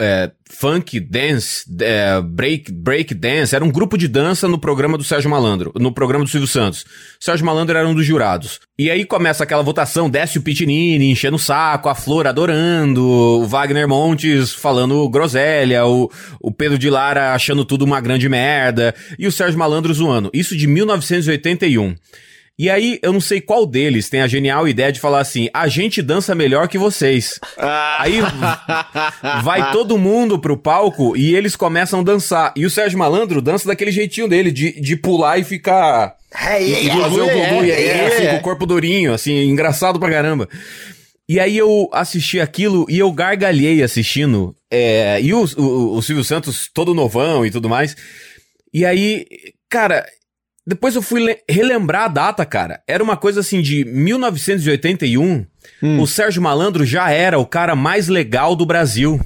é, 0.00 0.30
funk, 0.48 1.00
dance, 1.00 1.64
é, 1.80 2.20
break, 2.22 2.70
break 2.70 3.14
dance. 3.14 3.52
Era 3.52 3.64
um 3.64 3.70
grupo 3.70 3.98
de 3.98 4.06
dança 4.06 4.46
no 4.46 4.60
programa 4.60 4.96
do 4.96 5.02
Sérgio 5.02 5.28
Malandro, 5.28 5.72
no 5.74 5.90
programa 5.90 6.24
do 6.24 6.30
Silvio 6.30 6.46
Santos. 6.46 6.84
Sérgio 7.18 7.44
Malandro 7.44 7.76
era 7.76 7.88
um 7.88 7.94
dos 7.94 8.06
jurados. 8.06 8.60
E 8.78 8.92
aí 8.92 9.04
começa 9.04 9.42
aquela 9.42 9.62
votação, 9.62 10.08
desce 10.08 10.38
o 10.38 10.42
Pitinini 10.42 11.10
enchendo 11.10 11.34
o 11.34 11.40
saco, 11.40 11.88
a 11.88 11.96
Flor 11.96 12.28
adorando, 12.28 13.04
o 13.04 13.44
Wagner 13.44 13.88
Montes 13.88 14.52
falando 14.52 15.08
groselha, 15.08 15.84
o, 15.84 16.08
o 16.40 16.52
Pedro 16.52 16.78
de 16.78 16.88
Lara 16.88 17.34
achando 17.34 17.64
tudo 17.64 17.84
uma 17.84 18.00
grande 18.00 18.28
merda, 18.28 18.94
e 19.18 19.26
o 19.26 19.32
Sérgio 19.32 19.58
Malandro 19.58 19.92
zoando. 19.92 20.30
Isso 20.32 20.56
de 20.56 20.68
1981. 20.68 21.96
E 22.58 22.68
aí, 22.68 22.98
eu 23.02 23.12
não 23.12 23.20
sei 23.20 23.40
qual 23.40 23.64
deles 23.64 24.10
tem 24.10 24.20
a 24.20 24.26
genial 24.26 24.66
ideia 24.66 24.90
de 24.90 24.98
falar 24.98 25.20
assim: 25.20 25.48
a 25.54 25.68
gente 25.68 26.02
dança 26.02 26.34
melhor 26.34 26.66
que 26.66 26.76
vocês. 26.76 27.38
Ah. 27.56 27.98
Aí 28.00 28.20
vai 29.44 29.70
todo 29.70 29.96
mundo 29.96 30.40
pro 30.40 30.56
palco 30.56 31.16
e 31.16 31.36
eles 31.36 31.54
começam 31.54 32.00
a 32.00 32.02
dançar. 32.02 32.52
E 32.56 32.66
o 32.66 32.70
Sérgio 32.70 32.98
Malandro 32.98 33.40
dança 33.40 33.68
daquele 33.68 33.92
jeitinho 33.92 34.26
dele, 34.26 34.50
de, 34.50 34.80
de 34.80 34.96
pular 34.96 35.38
e 35.38 35.44
ficar. 35.44 36.16
e 36.84 36.90
fazer 36.90 37.20
o 37.20 37.26
Gugu, 37.26 37.64
e 37.64 37.72
aí, 37.72 38.06
assim, 38.06 38.26
com 38.26 38.36
o 38.36 38.42
corpo 38.42 38.66
durinho, 38.66 39.14
assim, 39.14 39.44
engraçado 39.44 40.00
pra 40.00 40.10
caramba. 40.10 40.48
E 41.28 41.38
aí 41.38 41.56
eu 41.56 41.88
assisti 41.92 42.40
aquilo 42.40 42.86
e 42.88 42.98
eu 42.98 43.12
gargalhei 43.12 43.82
assistindo. 43.84 44.56
É, 44.70 45.20
e 45.20 45.32
o, 45.32 45.44
o, 45.56 45.96
o 45.96 46.02
Silvio 46.02 46.24
Santos 46.24 46.68
todo 46.72 46.92
novão 46.92 47.46
e 47.46 47.50
tudo 47.50 47.68
mais. 47.68 47.94
E 48.74 48.84
aí, 48.84 49.26
cara, 49.68 50.04
depois 50.68 50.94
eu 50.94 51.00
fui 51.00 51.34
relembrar 51.48 52.04
a 52.04 52.08
data, 52.08 52.44
cara. 52.44 52.82
Era 52.86 53.02
uma 53.02 53.16
coisa 53.16 53.40
assim 53.40 53.62
de 53.62 53.86
1981. 53.86 55.46
Hum. 55.82 56.00
O 56.00 56.06
Sérgio 56.06 56.42
Malandro 56.42 56.84
já 56.84 57.10
era 57.10 57.38
o 57.38 57.46
cara 57.46 57.74
mais 57.74 58.08
legal 58.08 58.54
do 58.54 58.66
Brasil. 58.66 59.18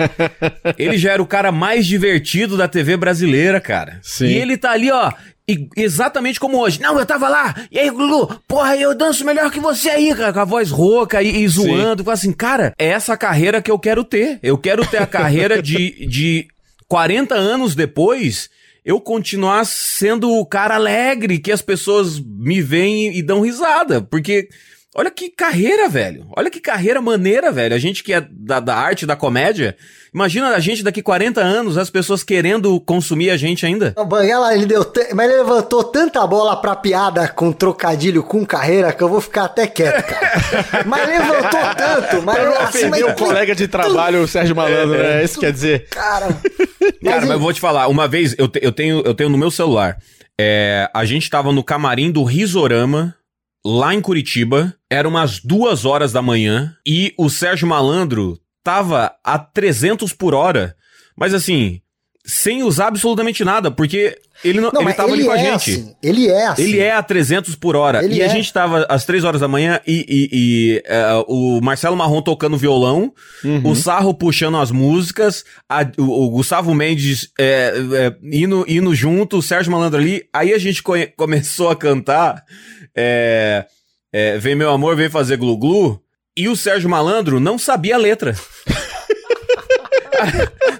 ele 0.78 0.96
já 0.96 1.12
era 1.12 1.22
o 1.22 1.26
cara 1.26 1.52
mais 1.52 1.84
divertido 1.84 2.56
da 2.56 2.66
TV 2.66 2.96
brasileira, 2.96 3.60
cara. 3.60 3.98
Sim. 4.02 4.24
E 4.24 4.38
ele 4.38 4.56
tá 4.56 4.70
ali, 4.70 4.90
ó, 4.90 5.12
E 5.46 5.68
exatamente 5.76 6.40
como 6.40 6.58
hoje. 6.58 6.80
Não, 6.80 6.98
eu 6.98 7.04
tava 7.04 7.28
lá. 7.28 7.54
E 7.70 7.78
aí, 7.78 7.90
Lulu, 7.90 8.40
porra, 8.48 8.74
eu 8.74 8.96
danço 8.96 9.22
melhor 9.22 9.50
que 9.50 9.60
você 9.60 9.90
aí, 9.90 10.14
cara. 10.14 10.32
Com 10.32 10.40
a 10.40 10.44
voz 10.46 10.70
rouca 10.70 11.22
e, 11.22 11.42
e 11.42 11.46
zoando. 11.46 12.02
Fala 12.04 12.14
assim, 12.14 12.32
cara, 12.32 12.72
é 12.78 12.86
essa 12.86 13.18
carreira 13.18 13.60
que 13.60 13.70
eu 13.70 13.78
quero 13.78 14.02
ter. 14.02 14.38
Eu 14.42 14.56
quero 14.56 14.86
ter 14.86 15.02
a 15.02 15.06
carreira 15.06 15.60
de, 15.60 16.06
de 16.06 16.48
40 16.88 17.34
anos 17.34 17.74
depois 17.74 18.48
eu 18.84 19.00
continuar 19.00 19.64
sendo 19.64 20.30
o 20.30 20.44
cara 20.44 20.74
alegre 20.74 21.38
que 21.38 21.50
as 21.50 21.62
pessoas 21.62 22.20
me 22.20 22.60
veem 22.60 23.16
e 23.16 23.22
dão 23.22 23.40
risada. 23.40 24.02
Porque 24.02 24.48
olha 24.94 25.10
que 25.10 25.28
carreira, 25.28 25.88
velho. 25.88 26.26
Olha 26.36 26.50
que 26.50 26.60
carreira 26.60 27.00
maneira, 27.00 27.50
velho. 27.50 27.74
A 27.74 27.78
gente 27.78 28.02
que 28.02 28.12
é 28.12 28.26
da, 28.30 28.60
da 28.60 28.76
arte, 28.76 29.06
da 29.06 29.16
comédia. 29.16 29.76
Imagina 30.14 30.50
a 30.50 30.60
gente 30.60 30.84
daqui 30.84 31.02
40 31.02 31.40
anos, 31.40 31.76
as 31.76 31.90
pessoas 31.90 32.22
querendo 32.22 32.80
consumir 32.80 33.30
a 33.30 33.36
gente 33.36 33.66
ainda. 33.66 33.92
O 33.96 34.04
Banguela, 34.04 34.54
ele 34.54 34.66
deu. 34.66 34.84
T... 34.84 35.12
Mas 35.12 35.28
ele 35.28 35.38
levantou 35.38 35.82
tanta 35.82 36.24
bola 36.26 36.56
pra 36.56 36.76
piada 36.76 37.26
com 37.26 37.50
trocadilho 37.52 38.22
com 38.22 38.46
carreira 38.46 38.92
que 38.92 39.02
eu 39.02 39.08
vou 39.08 39.20
ficar 39.20 39.46
até 39.46 39.66
quieto, 39.66 40.04
cara. 40.06 40.84
mas 40.86 41.08
levantou 41.08 41.60
tanto, 41.76 42.22
mas. 42.22 42.38
Eu 42.38 42.44
não 42.46 42.60
assim, 42.60 42.88
mas... 42.88 43.02
o 43.02 43.14
colega 43.14 43.54
de 43.54 43.66
trabalho, 43.66 44.22
o 44.22 44.28
Sérgio 44.28 44.54
Malandro, 44.54 44.94
é, 44.94 45.22
é 45.22 45.24
isso 45.24 45.40
quer 45.40 45.52
dizer. 45.52 45.88
Cara. 45.88 46.28
Cara, 47.04 47.20
mas 47.22 47.30
eu 47.30 47.40
vou 47.40 47.52
te 47.52 47.60
falar, 47.60 47.88
uma 47.88 48.06
vez 48.06 48.34
eu, 48.38 48.46
te, 48.46 48.60
eu, 48.62 48.70
tenho, 48.70 49.02
eu 49.04 49.14
tenho 49.14 49.28
no 49.28 49.38
meu 49.38 49.50
celular. 49.50 49.98
É, 50.40 50.88
a 50.92 51.04
gente 51.04 51.30
tava 51.30 51.52
no 51.52 51.62
camarim 51.62 52.10
do 52.10 52.24
Risorama, 52.24 53.14
lá 53.64 53.94
em 53.94 54.00
Curitiba. 54.00 54.74
Era 54.90 55.08
umas 55.08 55.40
duas 55.40 55.84
horas 55.84 56.12
da 56.12 56.22
manhã. 56.22 56.74
E 56.86 57.14
o 57.18 57.28
Sérgio 57.30 57.66
Malandro 57.66 58.38
tava 58.62 59.14
a 59.22 59.38
300 59.38 60.12
por 60.12 60.34
hora. 60.34 60.76
Mas 61.16 61.32
assim, 61.32 61.80
sem 62.26 62.62
usar 62.62 62.86
absolutamente 62.86 63.44
nada, 63.44 63.70
porque 63.70 64.16
ele 64.42 64.58
não, 64.58 64.70
não 64.72 64.82
ele 64.82 64.94
tava 64.94 65.10
ele 65.10 65.20
ali 65.20 65.24
com 65.26 65.32
a 65.32 65.38
é 65.38 65.44
gente. 65.44 65.70
Assim, 65.70 65.94
ele 66.02 66.28
é 66.28 66.46
assim. 66.46 66.62
Ele 66.62 66.78
é 66.80 66.92
a 66.92 67.02
300 67.02 67.54
por 67.54 67.76
hora. 67.76 68.02
Ele 68.02 68.14
e 68.16 68.20
é. 68.22 68.24
a 68.24 68.28
gente 68.28 68.50
tava 68.50 68.86
às 68.88 69.04
3 69.04 69.24
horas 69.24 69.42
da 69.42 69.48
manhã 69.48 69.78
e, 69.86 70.06
e, 70.08 70.28
e 70.32 70.82
uh, 70.90 71.24
o 71.28 71.60
Marcelo 71.60 71.96
Marrom 71.96 72.22
tocando 72.22 72.56
violão, 72.56 73.12
uhum. 73.44 73.70
o 73.70 73.76
Sarro 73.76 74.14
puxando 74.14 74.56
as 74.56 74.70
músicas, 74.70 75.44
a, 75.68 75.82
o, 75.98 76.26
o, 76.26 76.30
Gustavo 76.30 76.74
Mendes 76.74 77.28
é, 77.38 77.74
é, 77.92 78.16
indo, 78.22 78.64
indo 78.66 78.94
junto, 78.94 79.36
o 79.36 79.42
Sérgio 79.42 79.70
Malandro 79.70 80.00
ali. 80.00 80.24
Aí 80.32 80.54
a 80.54 80.58
gente 80.58 80.82
começou 81.16 81.68
a 81.68 81.76
cantar 81.76 82.42
é, 82.96 83.66
é, 84.12 84.38
Vem 84.38 84.54
Meu 84.54 84.70
Amor, 84.70 84.96
Vem 84.96 85.08
Fazer 85.08 85.36
Glu-Glu. 85.36 86.00
E 86.36 86.48
o 86.48 86.56
Sérgio 86.56 86.90
Malandro 86.90 87.38
não 87.38 87.58
sabia 87.58 87.94
a 87.94 87.98
letra. 87.98 88.34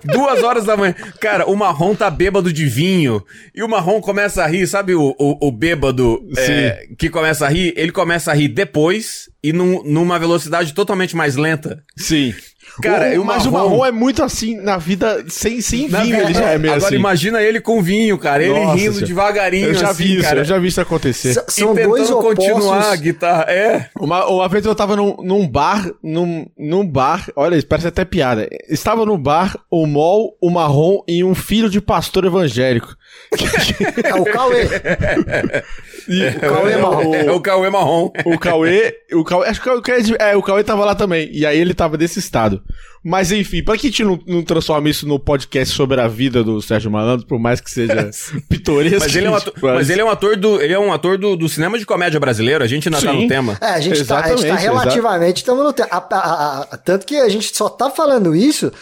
Duas 0.04 0.42
horas 0.42 0.64
da 0.64 0.76
manhã. 0.76 0.94
Cara, 1.20 1.46
o 1.46 1.56
marrom 1.56 1.94
tá 1.94 2.10
bêbado 2.10 2.52
de 2.52 2.66
vinho. 2.66 3.24
E 3.54 3.62
o 3.62 3.68
marrom 3.68 4.00
começa 4.00 4.42
a 4.42 4.46
rir, 4.46 4.66
sabe 4.66 4.94
o, 4.94 5.14
o, 5.18 5.48
o 5.48 5.52
bêbado 5.52 6.20
é, 6.36 6.86
que 6.98 7.08
começa 7.08 7.46
a 7.46 7.48
rir? 7.48 7.72
Ele 7.76 7.92
começa 7.92 8.30
a 8.30 8.34
rir 8.34 8.48
depois 8.48 9.30
e 9.42 9.52
num, 9.52 9.82
numa 9.84 10.18
velocidade 10.18 10.74
totalmente 10.74 11.16
mais 11.16 11.36
lenta. 11.36 11.82
Sim. 11.96 12.34
Cara, 12.82 13.18
o, 13.18 13.22
o 13.22 13.24
mas 13.24 13.46
marrom... 13.46 13.66
o 13.66 13.70
marrom 13.70 13.86
é 13.86 13.92
muito 13.92 14.22
assim 14.22 14.56
na 14.56 14.76
vida 14.76 15.24
sem, 15.28 15.60
sem 15.60 15.86
vinho, 15.86 16.02
vida, 16.02 16.22
ele 16.22 16.34
já 16.34 16.50
é 16.50 16.58
meio 16.58 16.74
Agora 16.74 16.88
assim. 16.88 16.96
imagina 16.96 17.42
ele 17.42 17.60
com 17.60 17.82
vinho, 17.82 18.18
cara. 18.18 18.42
Ele 18.42 18.52
Nossa, 18.52 18.74
rindo 18.76 18.92
senhora. 18.92 19.06
devagarinho. 19.06 19.66
Eu 19.68 19.74
já 19.74 19.90
assim, 19.90 20.04
vi 20.04 20.14
isso, 20.14 20.22
cara. 20.22 20.40
eu 20.40 20.44
já 20.44 20.58
vi 20.58 20.68
isso 20.68 20.80
acontecer. 20.80 21.28
S 21.30 21.44
são 21.48 21.74
dois 21.74 22.10
opostos. 22.10 22.44
continuar 22.46 22.92
a 22.92 22.96
guitarra. 22.96 23.44
É. 23.48 23.88
Uma, 23.98 24.26
uma 24.26 24.48
vez 24.48 24.64
eu 24.64 24.74
tava 24.74 24.96
num, 24.96 25.16
num 25.22 25.48
bar, 25.48 25.90
num, 26.02 26.46
num 26.58 26.86
bar, 26.86 27.28
olha, 27.36 27.56
isso 27.56 27.66
parece 27.66 27.88
até 27.88 28.04
piada. 28.04 28.48
Estava 28.68 29.06
no 29.06 29.16
bar 29.16 29.56
o 29.70 29.86
Mol, 29.86 30.36
o 30.40 30.50
Marrom 30.50 31.02
e 31.06 31.22
um 31.22 31.34
filho 31.34 31.70
de 31.70 31.80
pastor 31.80 32.24
evangélico. 32.24 32.94
é 34.02 34.14
o 34.14 34.24
Cauê. 34.24 34.64
E 36.08 36.28
o 36.28 36.40
Cauê 36.40 36.72
é, 36.72 36.76
marrom. 36.76 37.14
É 37.14 37.30
o 37.30 37.40
Cauê 37.40 37.70
marrom. 37.70 38.12
O 38.24 38.38
Cauê, 38.38 38.94
o 39.12 39.24
Cauê, 39.24 39.48
acho 39.48 39.60
que 39.60 39.70
o 39.70 39.82
Cauê, 39.82 40.02
é, 40.18 40.36
o 40.36 40.42
Cauê 40.42 40.64
tava 40.64 40.84
lá 40.84 40.94
também. 40.94 41.28
E 41.32 41.46
aí 41.46 41.58
ele 41.58 41.74
tava 41.74 41.96
desse 41.96 42.18
estado. 42.18 42.62
Mas 43.02 43.30
enfim, 43.30 43.62
pra 43.62 43.76
que 43.76 43.86
a 43.86 43.90
gente 43.90 44.02
não, 44.02 44.18
não 44.26 44.42
transforma 44.42 44.88
isso 44.88 45.06
no 45.06 45.18
podcast 45.18 45.74
sobre 45.74 46.00
a 46.00 46.08
vida 46.08 46.42
do 46.42 46.62
Sérgio 46.62 46.90
Malandro, 46.90 47.26
por 47.26 47.38
mais 47.38 47.60
que 47.60 47.70
seja 47.70 48.10
pitoresco. 48.48 49.00
Mas 49.00 49.14
ele 49.14 49.26
é 49.26 49.30
um 49.30 49.34
ator, 49.34 49.54
mas 49.62 49.90
ele 49.90 50.00
é 50.00 50.04
um 50.04 50.10
ator, 50.10 50.36
do, 50.36 50.60
ele 50.60 50.72
é 50.72 50.78
um 50.78 50.92
ator 50.92 51.18
do, 51.18 51.36
do 51.36 51.46
cinema 51.46 51.78
de 51.78 51.84
comédia 51.84 52.18
brasileiro, 52.18 52.64
a 52.64 52.66
gente 52.66 52.88
ainda 52.88 53.00
Sim. 53.00 53.06
tá 53.06 53.12
no 53.12 53.28
tema. 53.28 53.58
É, 53.60 53.66
a 53.66 53.80
gente, 53.80 54.02
tá, 54.06 54.20
a 54.20 54.28
gente 54.30 54.46
tá 54.46 54.54
relativamente, 54.54 55.38
estamos 55.38 55.62
no 55.62 55.72
tema. 55.72 55.88
Tanto 56.82 57.04
que 57.04 57.16
a 57.16 57.28
gente 57.28 57.54
só 57.54 57.68
tá 57.68 57.90
falando 57.90 58.34
isso 58.34 58.72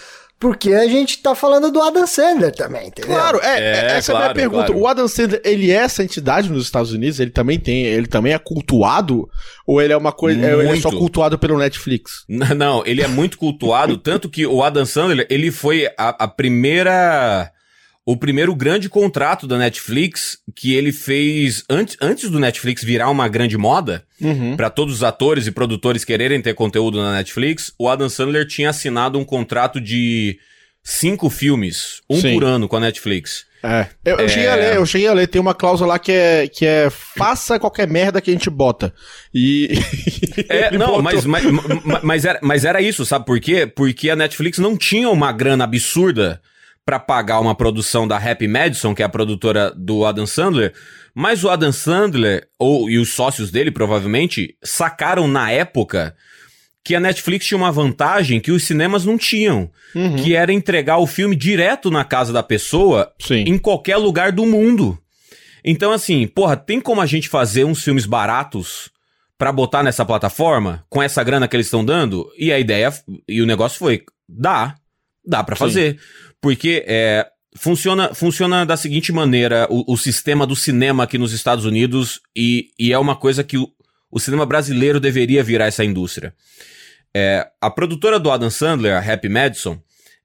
porque 0.43 0.73
a 0.73 0.89
gente 0.89 1.19
tá 1.19 1.37
falando 1.37 1.71
do 1.71 1.81
Adam 1.81 2.05
Sandler 2.05 2.53
também, 2.53 2.89
entendeu? 2.89 3.15
Claro, 3.15 3.39
é, 3.41 3.61
é, 3.61 3.63
é 3.63 3.99
essa 3.99 4.11
claro, 4.11 4.27
é 4.27 4.31
a 4.31 4.35
minha 4.35 4.43
pergunta. 4.43 4.67
Claro. 4.67 4.81
O 4.81 4.89
Adam 4.89 5.07
Sandler, 5.07 5.41
ele 5.45 5.71
é 5.71 5.77
essa 5.77 6.03
entidade 6.03 6.51
nos 6.51 6.65
Estados 6.65 6.93
Unidos? 6.93 7.21
Ele 7.21 7.31
também 7.31 7.61
tem, 7.61 7.85
ele 7.85 8.09
também 8.09 8.33
é 8.33 8.39
cultuado? 8.41 9.31
Ou 9.65 9.81
ele 9.81 9.93
é 9.93 9.97
uma 9.97 10.11
coisa, 10.11 10.45
ele 10.45 10.69
é 10.69 10.81
só 10.81 10.91
cultuado 10.91 11.39
pelo 11.39 11.57
Netflix? 11.57 12.25
Não, 12.29 12.57
não 12.57 12.83
ele 12.85 13.03
é 13.03 13.07
muito 13.07 13.39
cultuado, 13.39 13.97
tanto 14.03 14.29
que 14.29 14.45
o 14.45 14.65
Adam 14.65 14.85
Sandler, 14.85 15.29
ele 15.31 15.53
foi 15.53 15.87
a, 15.97 16.25
a 16.25 16.27
primeira 16.27 17.49
o 18.05 18.17
primeiro 18.17 18.55
grande 18.55 18.89
contrato 18.89 19.47
da 19.47 19.57
Netflix 19.57 20.39
que 20.55 20.75
ele 20.75 20.93
fez 20.93 21.65
antes, 21.71 21.97
antes 22.01 22.29
do 22.31 22.41
Netflix 22.41 22.83
virar 22.83 23.09
uma 23.11 23.29
grande 23.29 23.57
moda, 23.57 24.05
uhum. 24.21 24.57
para 24.57 24.71
todos 24.71 24.97
os 24.97 25.03
atores 25.03 25.47
e 25.47 25.53
produtores 25.53 26.05
quererem 26.05 26.43
ter 26.43 26.55
conteúdo 26.55 27.01
na 27.01 27.13
Netflix, 27.13 27.73
o 27.79 27.89
Adam 27.89 28.09
Sandler 28.09 28.47
tinha 28.47 28.71
assinado 28.71 29.19
um 29.19 29.25
contrato 29.25 29.81
de 29.81 30.39
cinco 30.83 31.31
filmes, 31.31 32.01
um 32.11 32.21
Sim. 32.21 32.35
por 32.35 32.45
ano 32.45 32.67
com 32.67 32.77
a 32.77 32.81
Netflix. 32.81 33.47
É. 33.63 33.87
Eu, 34.05 34.17
eu 34.17 34.25
é... 34.25 34.29
cheguei 34.29 34.49
a 34.49 34.55
ler, 34.57 34.75
eu 34.75 34.87
cheguei 34.87 35.07
a 35.07 35.13
ler, 35.13 35.29
tem 35.29 35.41
uma 35.41 35.55
cláusula 35.55 35.91
lá 35.91 35.99
que 35.99 36.11
é, 36.11 36.49
que 36.49 36.67
é 36.67 36.91
faça 36.91 37.61
qualquer 37.61 37.87
merda 37.87 38.21
que 38.21 38.29
a 38.29 38.33
gente 38.33 38.51
bota. 38.51 38.93
E. 39.33 39.71
é, 40.49 40.77
não, 40.77 41.01
mas, 41.01 41.25
mas, 41.25 41.45
mas, 42.03 42.25
era, 42.25 42.41
mas 42.43 42.65
era 42.65 42.83
isso, 42.83 43.07
sabe 43.07 43.25
por 43.25 43.39
quê? 43.39 43.65
Porque 43.65 44.11
a 44.11 44.17
Netflix 44.17 44.59
não 44.59 44.77
tinha 44.77 45.09
uma 45.09 45.31
grana 45.31 45.63
absurda 45.63 46.41
para 46.85 46.99
pagar 46.99 47.41
uma 47.41 47.55
produção 47.55 48.07
da 48.09 48.17
Happy 48.17 48.49
Madison, 48.49 48.95
que 48.95 49.03
é 49.03 49.05
a 49.05 49.09
produtora 49.09 49.73
do 49.77 50.05
Adam 50.05 50.27
Sandler, 50.27 50.73
mas 51.15 51.45
o 51.45 51.51
Adam 51.51 51.73
Sandler, 51.73 52.49
ou 52.59 52.91
e 52.91 52.99
os 52.99 53.13
sócios 53.13 53.51
dele 53.51 53.71
provavelmente, 53.71 54.57
sacaram 54.63 55.29
na 55.29 55.51
época 55.51 56.17
que 56.85 56.95
a 56.95 57.01
Netflix 57.01 57.47
tinha 57.47 57.59
uma 57.59 57.71
vantagem 57.71 58.41
que 58.41 58.51
os 58.51 58.65
cinemas 58.65 59.05
não 59.05 59.17
tinham, 59.17 59.71
uhum. 59.95 60.17
que 60.17 60.35
era 60.35 60.53
entregar 60.53 60.99
o 60.99 61.07
filme 61.07 61.37
direto 61.37 61.91
na 61.91 62.05
casa 62.05 62.33
da 62.33 62.43
pessoa 62.43 63.13
Sim. 63.21 63.45
em 63.47 63.57
qualquer 63.57 63.97
lugar 63.97 64.33
do 64.33 64.45
mundo. 64.45 64.99
Então 65.65 65.93
assim, 65.93 66.27
porra, 66.27 66.57
tem 66.57 66.81
como 66.81 67.01
a 67.01 67.07
gente 67.07 67.29
fazer 67.29 67.65
uns 67.65 67.85
filmes 67.85 68.05
baratos 68.05 68.91
para 69.39 69.53
botar 69.53 69.83
nessa 69.83 70.05
plataforma 70.05 70.85
com 70.89 71.03
essa 71.03 71.23
grana 71.23 71.47
que 71.47 71.55
eles 71.55 71.67
estão 71.67 71.85
dando? 71.85 72.29
E 72.37 72.53
a 72.53 72.59
ideia 72.59 72.93
e 73.29 73.41
o 73.41 73.47
negócio 73.47 73.79
foi, 73.79 74.03
dá, 74.29 74.75
dá 75.25 75.45
para 75.45 75.55
fazer. 75.55 76.01
Porque 76.43 76.85
é, 76.89 77.27
funciona, 77.57 78.13
funciona 78.13 78.67
da 78.67 78.77
seguinte 78.77 79.13
maneira 79.13 79.67
o, 79.71 79.93
o, 79.93 79.97
sistema 79.97 80.45
do 80.45 80.57
cinema 80.57 81.05
aqui 81.05 81.17
nos 81.17 81.33
Estados 81.33 81.65
Unidos 81.65 82.21
e, 82.37 82.71
e 82.79 82.93
é 82.93 82.99
uma 82.99 83.15
coisa 83.15 83.45
que 83.45 83.57
o, 83.57 83.71
o 84.11 84.19
cinema 84.19 84.45
brasileiro 84.45 84.99
deveria 84.99 85.43
virar 85.43 85.67
essa 85.67 85.85
indústria. 85.85 86.35
É, 87.15 87.47
a 87.61 87.71
produtora 87.71 88.19
do 88.19 88.31
Adam 88.31 88.51
Sandler, 88.51 88.95
a 88.95 89.13
Happy 89.13 89.29
Madison, 89.29 89.81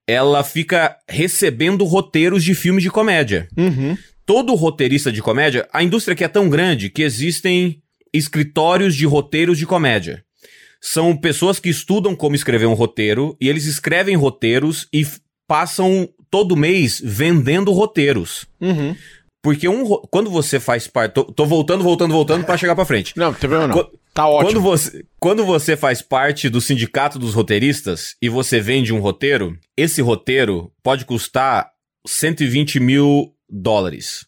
ela 0.07 0.43
fica 0.43 0.97
recebendo 1.07 1.85
roteiros 1.85 2.43
de 2.43 2.55
filmes 2.55 2.83
de 2.83 2.89
comédia. 2.89 3.47
Uhum. 3.55 3.95
Todo 4.25 4.55
roteirista 4.55 5.11
de 5.11 5.21
comédia, 5.21 5.67
a 5.71 5.83
indústria 5.83 6.15
que 6.15 6.23
é 6.23 6.27
tão 6.27 6.49
grande 6.49 6.89
que 6.89 7.03
existem 7.03 7.81
escritórios 8.11 8.95
de 8.95 9.05
roteiros 9.05 9.57
de 9.57 9.65
comédia. 9.65 10.23
São 10.81 11.15
pessoas 11.15 11.59
que 11.59 11.69
estudam 11.69 12.15
como 12.15 12.35
escrever 12.35 12.65
um 12.65 12.73
roteiro 12.73 13.35
e 13.39 13.49
eles 13.49 13.65
escrevem 13.65 14.15
roteiros 14.15 14.87
e 14.93 15.05
passam 15.47 16.09
todo 16.29 16.57
mês 16.57 17.01
vendendo 17.03 17.71
roteiros. 17.71 18.45
Uhum. 18.59 18.95
Porque 19.41 19.67
um, 19.67 19.85
quando 20.11 20.29
você 20.29 20.59
faz 20.59 20.87
parte. 20.87 21.13
Tô, 21.13 21.23
tô, 21.23 21.45
voltando, 21.45 21.83
voltando, 21.83 22.11
voltando 22.11 22.45
para 22.45 22.57
chegar 22.57 22.75
para 22.75 22.85
frente. 22.85 23.13
Não, 23.15 23.27
não 23.27 23.33
tem 23.33 23.49
problema 23.49 23.73
não. 23.73 23.91
tá 24.13 24.27
ótimo. 24.27 24.51
Quando 24.51 24.61
você, 24.61 25.05
quando 25.19 25.45
você 25.45 25.77
faz 25.77 26.01
parte 26.01 26.49
do 26.49 26.59
sindicato 26.59 27.17
dos 27.17 27.33
roteiristas 27.33 28.15
e 28.21 28.27
você 28.27 28.59
vende 28.59 28.93
um 28.93 28.99
roteiro, 28.99 29.57
esse 29.75 30.01
roteiro 30.01 30.71
pode 30.83 31.05
custar 31.05 31.69
120 32.05 32.79
mil 32.79 33.33
dólares. 33.49 34.25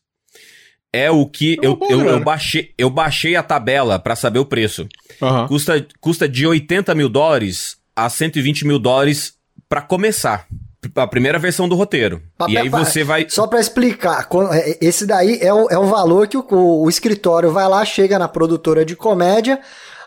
É 0.92 1.12
o 1.12 1.26
que 1.28 1.54
é 1.62 1.66
eu, 1.66 1.78
eu, 1.90 2.02
eu, 2.02 2.24
baixei, 2.24 2.74
eu 2.78 2.90
baixei 2.90 3.36
a 3.36 3.44
tabela 3.44 4.00
para 4.00 4.16
saber 4.16 4.40
o 4.40 4.46
preço. 4.46 4.88
Uhum. 5.22 5.48
Custa, 5.48 5.86
custa 6.00 6.30
de 6.30 6.48
80 6.48 6.96
mil 6.96 7.10
dólares 7.10 7.78
a 7.96 8.10
120 8.10 8.66
mil 8.66 8.80
dólares 8.80 9.34
para 9.68 9.82
começar 9.82 10.48
a 10.96 11.08
primeira 11.08 11.38
versão 11.40 11.68
do 11.68 11.76
roteiro. 11.76 12.22
e 12.48 12.58
aí 12.58 12.70
você 12.70 13.04
vai. 13.04 13.26
Só 13.30 13.48
para 13.48 13.60
explicar, 13.60 14.28
é, 14.54 14.78
esse 14.82 15.06
daí 15.06 15.38
é 15.42 15.54
o, 15.54 15.68
é 15.70 15.78
o 15.78 15.86
valor 15.86 16.28
que 16.28 16.38
o, 16.38 16.46
o, 16.52 16.90
escritório 16.90 17.52
vai 17.52 17.68
lá, 17.68 17.84
chega 17.84 18.18
na 18.18 18.28
produtora 18.28 18.86
de 18.86 18.96
comédia. 18.96 19.60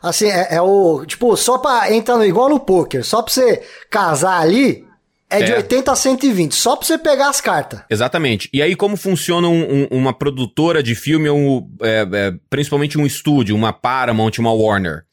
Assim, 0.03 0.27
é, 0.27 0.55
é 0.57 0.61
o. 0.63 1.05
Tipo, 1.07 1.37
só 1.37 1.59
pra 1.59 1.93
entrar 1.93 2.17
no, 2.17 2.25
igual 2.25 2.49
no 2.49 2.59
poker, 2.59 3.05
só 3.05 3.23
pra 3.23 3.33
você 3.33 3.63
casar 3.89 4.41
ali, 4.41 4.85
é 5.31 5.43
de 5.43 5.53
80 5.53 5.93
a 5.93 5.97
120, 5.97 6.55
só 6.55 6.75
pra 6.77 6.87
você 6.87 6.99
pegar 6.99 7.29
as 7.29 7.41
cartas. 7.41 7.81
Exatamente. 7.89 8.49
E 8.53 8.61
aí, 8.61 8.75
como 8.75 8.97
funciona 8.97 9.49
um- 9.49 9.85
um- 9.85 9.89
uma 9.91 10.13
produtora 10.13 10.83
de 10.83 10.95
filme, 10.95 11.29
ou 11.29 11.39
um, 11.39 11.71
é, 11.83 12.07
é, 12.13 12.35
principalmente 12.51 12.99
um 12.99 13.07
estúdio, 13.07 13.55
uma 13.55 13.73
Paramount, 13.73 14.33
uma 14.39 14.53
Warner? 14.53 15.05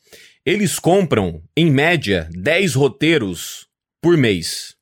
Eles 0.45 0.79
compram, 0.79 1.41
em 1.55 1.69
média, 1.69 2.27
10 2.31 2.73
roteiros 2.73 3.67
por 4.01 4.17
mês. 4.17 4.73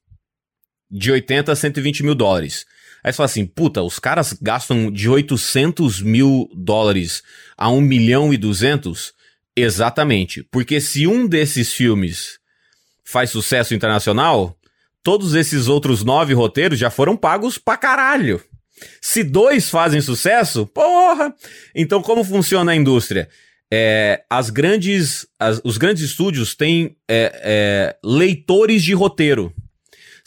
De 0.89 1.12
80 1.12 1.51
a 1.51 1.56
120 1.56 2.03
mil 2.03 2.15
dólares. 2.15 2.65
Aí 3.03 3.12
você 3.12 3.17
fala 3.17 3.25
assim, 3.25 3.46
puta, 3.46 3.82
os 3.84 4.00
caras 4.00 4.34
gastam 4.41 4.91
de 4.91 5.08
800 5.10 6.01
mil 6.01 6.50
dólares 6.56 7.22
a 7.58 7.70
1 7.70 7.79
milhão 7.82 8.34
e 8.34 8.38
200? 8.38 9.13
Exatamente. 9.56 10.44
Porque 10.51 10.79
se 10.79 11.08
um 11.08 11.27
desses 11.27 11.74
filmes 11.74 12.39
faz 13.03 13.29
sucesso 13.29 13.74
internacional, 13.74 14.58
todos 15.03 15.34
esses 15.36 15.67
outros 15.67 16.03
nove 16.03 16.34
roteiros 16.34 16.77
já 16.79 16.89
foram 16.89 17.15
pagos 17.15 17.58
pra 17.58 17.77
caralho. 17.77 18.41
Se 19.01 19.24
dois 19.24 19.70
fazem 19.70 20.01
sucesso, 20.01 20.65
porra! 20.67 21.34
Então, 21.74 22.01
como 22.01 22.24
funciona 22.24 22.72
a 22.72 22.75
indústria? 22.75 23.27
É, 23.72 24.24
as 24.29 24.50
grandes, 24.50 25.25
as- 25.39 25.60
os 25.63 25.77
grandes 25.77 26.03
estúdios 26.03 26.56
têm 26.56 26.96
é, 27.08 27.32
é, 27.44 27.96
leitores 28.03 28.84
de 28.84 28.94
roteiro. 28.94 29.53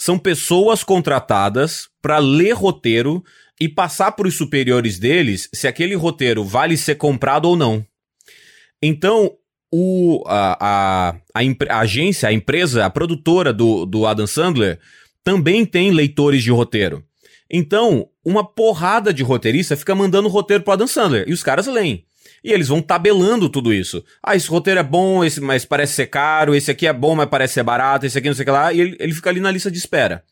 São 0.01 0.19
pessoas 0.19 0.83
contratadas 0.83 1.91
para 2.01 2.17
ler 2.17 2.55
roteiro 2.55 3.23
e 3.61 3.69
passar 3.69 4.13
para 4.13 4.27
os 4.27 4.35
superiores 4.35 4.99
deles 4.99 5.47
se 5.53 5.69
aquele 5.69 5.95
roteiro 5.95 6.43
vale 6.43 6.75
ser 6.79 6.95
comprado 6.95 7.45
ou 7.45 7.55
não. 7.55 7.85
Então, 8.83 9.31
o, 9.71 10.25
a, 10.27 10.57
a, 10.59 11.17
a, 11.35 11.81
agência, 11.81 12.31
a 12.31 12.33
empresa, 12.33 12.87
a 12.87 12.89
produtora 12.89 13.53
do, 13.53 13.85
do 13.85 14.07
Adam 14.07 14.27
Sandler 14.27 14.81
também 15.23 15.67
tem 15.67 15.91
leitores 15.91 16.43
de 16.43 16.51
roteiro. 16.51 17.05
Então, 17.51 18.09
uma 18.25 18.43
porrada 18.43 19.13
de 19.13 19.23
roteirista 19.23 19.77
fica 19.77 19.95
mandando 19.95 20.31
roteiro 20.31 20.65
pro 20.65 20.73
Adam 20.73 20.87
Sandler 20.87 21.29
e 21.29 21.35
os 21.35 21.43
caras 21.43 21.67
leem. 21.67 22.07
E 22.43 22.53
eles 22.53 22.69
vão 22.69 22.81
tabelando 22.81 23.49
tudo 23.49 23.73
isso. 23.73 24.05
Ah, 24.23 24.35
esse 24.35 24.49
roteiro 24.49 24.81
é 24.81 24.83
bom, 24.83 25.25
esse 25.25 25.41
mas 25.41 25.65
parece 25.65 25.95
ser 25.95 26.07
caro, 26.07 26.55
esse 26.55 26.71
aqui 26.71 26.87
é 26.87 26.93
bom, 26.93 27.15
mas 27.15 27.29
parece 27.29 27.55
ser 27.55 27.63
barato, 27.63 28.07
esse 28.07 28.17
aqui 28.17 28.29
não 28.29 28.35
sei 28.35 28.43
o 28.43 28.47
que 28.47 28.51
lá, 28.51 28.73
e 28.73 28.81
ele, 28.81 28.97
ele 28.99 29.13
fica 29.13 29.29
ali 29.29 29.41
na 29.41 29.51
lista 29.51 29.71
de 29.71 29.79
espera. 29.79 30.25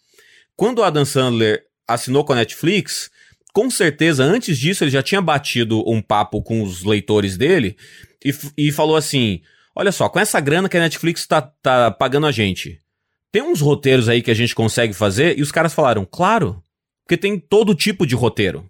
Quando 0.57 0.79
o 0.79 0.83
Adam 0.83 1.05
Sandler 1.05 1.65
assinou 1.87 2.25
com 2.25 2.33
a 2.33 2.37
Netflix, 2.37 3.11
com 3.53 3.71
certeza, 3.71 4.25
antes 4.25 4.59
disso, 4.59 4.85
ele 4.85 4.91
já 4.91 5.03
tinha 5.03 5.21
batido 5.21 5.83
um 5.89 6.01
papo 6.01 6.43
com 6.43 6.63
os 6.63 6.85
leitores 6.85 7.37
dele 7.37 7.77
e, 8.25 8.35
e 8.57 8.73
falou 8.73 8.97
assim: 8.97 9.41
olha 9.75 9.93
só, 9.93 10.09
com 10.09 10.21
essa 10.21 10.41
grana 10.41 10.69
que 10.69 10.77
a 10.77 10.81
Netflix 10.81 11.27
tá, 11.27 11.43
tá 11.43 11.91
pagando 11.91 12.27
a 12.27 12.33
gente, 12.33 12.81
tem 13.33 13.43
uns 13.43 13.61
roteiros 13.61 14.09
aí 14.09 14.23
que 14.23 14.31
a 14.31 14.35
gente 14.35 14.55
consegue 14.55 14.93
fazer? 14.93 15.39
E 15.39 15.43
os 15.43 15.53
caras 15.53 15.75
falaram: 15.75 16.07
claro, 16.09 16.63
porque 17.05 17.17
tem 17.17 17.39
todo 17.39 17.75
tipo 17.75 18.07
de 18.07 18.15
roteiro. 18.15 18.69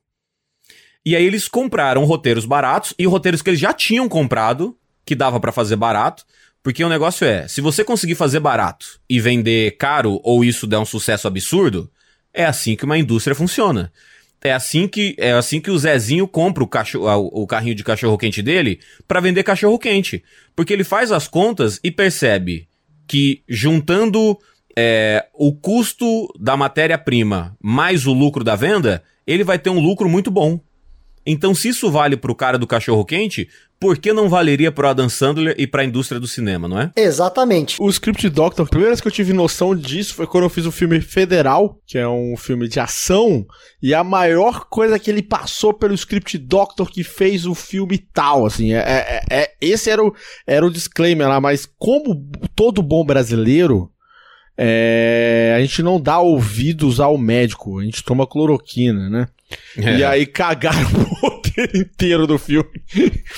E 1.08 1.16
aí 1.16 1.24
eles 1.24 1.48
compraram 1.48 2.04
roteiros 2.04 2.44
baratos 2.44 2.92
e 2.98 3.06
roteiros 3.06 3.40
que 3.40 3.48
eles 3.48 3.58
já 3.58 3.72
tinham 3.72 4.06
comprado, 4.10 4.76
que 5.06 5.14
dava 5.14 5.40
pra 5.40 5.50
fazer 5.50 5.74
barato. 5.74 6.22
Porque 6.62 6.84
o 6.84 6.88
negócio 6.90 7.26
é, 7.26 7.48
se 7.48 7.62
você 7.62 7.82
conseguir 7.82 8.14
fazer 8.14 8.40
barato 8.40 9.00
e 9.08 9.18
vender 9.18 9.78
caro 9.78 10.20
ou 10.22 10.44
isso 10.44 10.66
der 10.66 10.76
um 10.76 10.84
sucesso 10.84 11.26
absurdo, 11.26 11.90
é 12.30 12.44
assim 12.44 12.76
que 12.76 12.84
uma 12.84 12.98
indústria 12.98 13.34
funciona. 13.34 13.90
É 14.44 14.52
assim 14.52 14.86
que 14.86 15.16
é 15.16 15.32
assim 15.32 15.62
que 15.62 15.70
o 15.70 15.78
Zezinho 15.78 16.28
compra 16.28 16.62
o, 16.62 16.68
cachorro, 16.68 17.30
o 17.32 17.46
carrinho 17.46 17.74
de 17.74 17.82
cachorro 17.82 18.18
quente 18.18 18.42
dele 18.42 18.78
pra 19.08 19.18
vender 19.18 19.44
cachorro 19.44 19.78
quente, 19.78 20.22
porque 20.54 20.74
ele 20.74 20.84
faz 20.84 21.10
as 21.10 21.26
contas 21.26 21.80
e 21.82 21.90
percebe 21.90 22.68
que 23.06 23.42
juntando 23.48 24.38
é, 24.76 25.26
o 25.32 25.54
custo 25.54 26.28
da 26.38 26.54
matéria-prima 26.54 27.56
mais 27.62 28.06
o 28.06 28.12
lucro 28.12 28.44
da 28.44 28.54
venda, 28.54 29.02
ele 29.26 29.42
vai 29.42 29.58
ter 29.58 29.70
um 29.70 29.80
lucro 29.80 30.06
muito 30.06 30.30
bom. 30.30 30.60
Então, 31.30 31.54
se 31.54 31.68
isso 31.68 31.90
vale 31.90 32.16
pro 32.16 32.34
cara 32.34 32.56
do 32.56 32.66
cachorro 32.66 33.04
quente, 33.04 33.48
por 33.78 33.98
que 33.98 34.14
não 34.14 34.30
valeria 34.30 34.72
pro 34.72 34.88
Adam 34.88 35.10
Sandler 35.10 35.54
e 35.58 35.66
pra 35.66 35.84
indústria 35.84 36.18
do 36.18 36.26
cinema, 36.26 36.66
não 36.66 36.80
é? 36.80 36.90
Exatamente. 36.96 37.76
O 37.78 37.88
Script 37.90 38.28
Doctor, 38.30 38.64
a 38.64 38.68
primeira 38.68 38.90
vez 38.92 39.00
que 39.02 39.06
eu 39.08 39.12
tive 39.12 39.34
noção 39.34 39.76
disso 39.76 40.14
foi 40.14 40.26
quando 40.26 40.44
eu 40.44 40.50
fiz 40.50 40.64
o 40.64 40.72
filme 40.72 41.02
Federal, 41.02 41.78
que 41.86 41.98
é 41.98 42.08
um 42.08 42.34
filme 42.34 42.66
de 42.66 42.80
ação, 42.80 43.46
e 43.82 43.92
a 43.92 44.02
maior 44.02 44.64
coisa 44.70 44.98
que 44.98 45.10
ele 45.10 45.22
passou 45.22 45.74
pelo 45.74 45.94
Script 45.94 46.38
Doctor 46.38 46.90
que 46.90 47.04
fez 47.04 47.44
o 47.44 47.54
filme 47.54 47.98
tal, 47.98 48.46
assim, 48.46 48.72
é, 48.72 48.78
é- 48.78 49.22
é- 49.30 49.50
esse 49.60 49.90
era 49.90 50.02
o, 50.02 50.12
era 50.46 50.64
o 50.66 50.70
disclaimer 50.70 51.28
lá, 51.28 51.40
mas 51.40 51.68
como 51.78 52.26
todo 52.56 52.82
bom 52.82 53.04
brasileiro, 53.04 53.90
é, 54.56 55.54
a 55.56 55.60
gente 55.60 55.82
não 55.82 56.00
dá 56.00 56.18
ouvidos 56.18 56.98
ao 57.00 57.16
médico, 57.16 57.78
a 57.78 57.84
gente 57.84 58.02
toma 58.02 58.26
cloroquina, 58.26 59.08
né? 59.08 59.28
E 59.76 60.04
aí 60.04 60.26
cagaram 60.26 60.80
o 60.92 61.14
roteiro 61.26 61.76
inteiro 61.78 62.26
do 62.26 62.38
filme. 62.38 62.68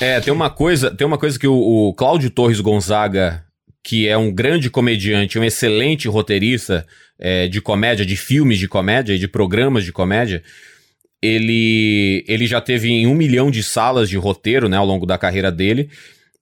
É, 0.00 0.20
tem 0.20 0.32
uma 0.32 0.50
coisa, 0.50 0.90
tem 0.90 1.06
uma 1.06 1.18
coisa 1.18 1.38
que 1.38 1.46
o, 1.46 1.54
o 1.54 1.94
Cláudio 1.94 2.30
Torres 2.30 2.60
Gonzaga, 2.60 3.44
que 3.84 4.06
é 4.08 4.16
um 4.16 4.32
grande 4.32 4.68
comediante, 4.70 5.38
um 5.38 5.44
excelente 5.44 6.08
roteirista 6.08 6.86
é, 7.18 7.46
de 7.48 7.60
comédia, 7.60 8.04
de 8.04 8.16
filmes 8.16 8.58
de 8.58 8.66
comédia 8.68 9.14
e 9.14 9.18
de 9.18 9.28
programas 9.28 9.84
de 9.84 9.92
comédia, 9.92 10.42
ele, 11.22 12.24
ele 12.26 12.46
já 12.46 12.60
teve 12.60 12.88
em 12.88 13.06
um 13.06 13.14
milhão 13.14 13.50
de 13.50 13.62
salas 13.62 14.08
de 14.08 14.16
roteiro, 14.16 14.68
né, 14.68 14.76
ao 14.76 14.86
longo 14.86 15.04
da 15.06 15.18
carreira 15.18 15.50
dele. 15.52 15.90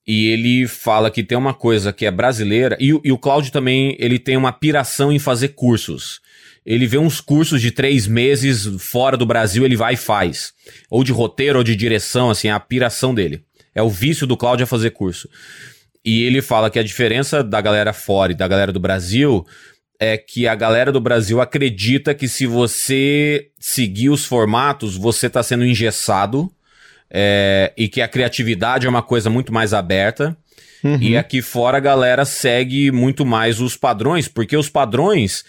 E 0.06 0.28
ele 0.28 0.66
fala 0.66 1.10
que 1.10 1.22
tem 1.22 1.36
uma 1.36 1.52
coisa 1.52 1.92
que 1.92 2.06
é 2.06 2.10
brasileira. 2.10 2.76
E, 2.80 2.94
o- 2.94 3.00
e 3.04 3.12
o 3.12 3.18
Cláudio 3.18 3.52
também, 3.52 3.94
ele 3.98 4.18
tem 4.18 4.36
uma 4.36 4.52
piração 4.52 5.12
em 5.12 5.18
fazer 5.18 5.48
cursos. 5.48 6.20
Ele 6.68 6.86
vê 6.86 6.98
uns 6.98 7.18
cursos 7.18 7.62
de 7.62 7.70
três 7.70 8.06
meses 8.06 8.68
fora 8.78 9.16
do 9.16 9.24
Brasil, 9.24 9.64
ele 9.64 9.74
vai 9.74 9.94
e 9.94 9.96
faz. 9.96 10.52
Ou 10.90 11.02
de 11.02 11.10
roteiro, 11.10 11.56
ou 11.56 11.64
de 11.64 11.74
direção, 11.74 12.28
assim, 12.28 12.48
é 12.48 12.50
a 12.50 12.60
piração 12.60 13.14
dele. 13.14 13.42
É 13.74 13.80
o 13.80 13.88
vício 13.88 14.26
do 14.26 14.36
Cláudio 14.36 14.64
a 14.64 14.66
fazer 14.66 14.90
curso. 14.90 15.30
E 16.04 16.24
ele 16.24 16.42
fala 16.42 16.68
que 16.68 16.78
a 16.78 16.82
diferença 16.82 17.42
da 17.42 17.58
galera 17.62 17.94
fora 17.94 18.32
e 18.32 18.34
da 18.34 18.46
galera 18.46 18.70
do 18.70 18.78
Brasil 18.78 19.46
é 19.98 20.18
que 20.18 20.46
a 20.46 20.54
galera 20.54 20.92
do 20.92 21.00
Brasil 21.00 21.40
acredita 21.40 22.14
que 22.14 22.28
se 22.28 22.46
você 22.46 23.48
seguir 23.58 24.10
os 24.10 24.26
formatos, 24.26 24.94
você 24.94 25.30
tá 25.30 25.42
sendo 25.42 25.64
engessado 25.64 26.52
é, 27.10 27.72
e 27.78 27.88
que 27.88 28.02
a 28.02 28.08
criatividade 28.08 28.86
é 28.86 28.90
uma 28.90 29.02
coisa 29.02 29.30
muito 29.30 29.54
mais 29.54 29.72
aberta. 29.72 30.36
E 31.00 31.16
aqui 31.16 31.42
fora 31.42 31.78
a 31.78 31.80
galera 31.80 32.24
segue 32.24 32.92
muito 32.92 33.26
mais 33.26 33.58
os 33.60 33.76
padrões, 33.76 34.28
porque 34.28 34.56
os 34.56 34.68
padrões 34.68 35.44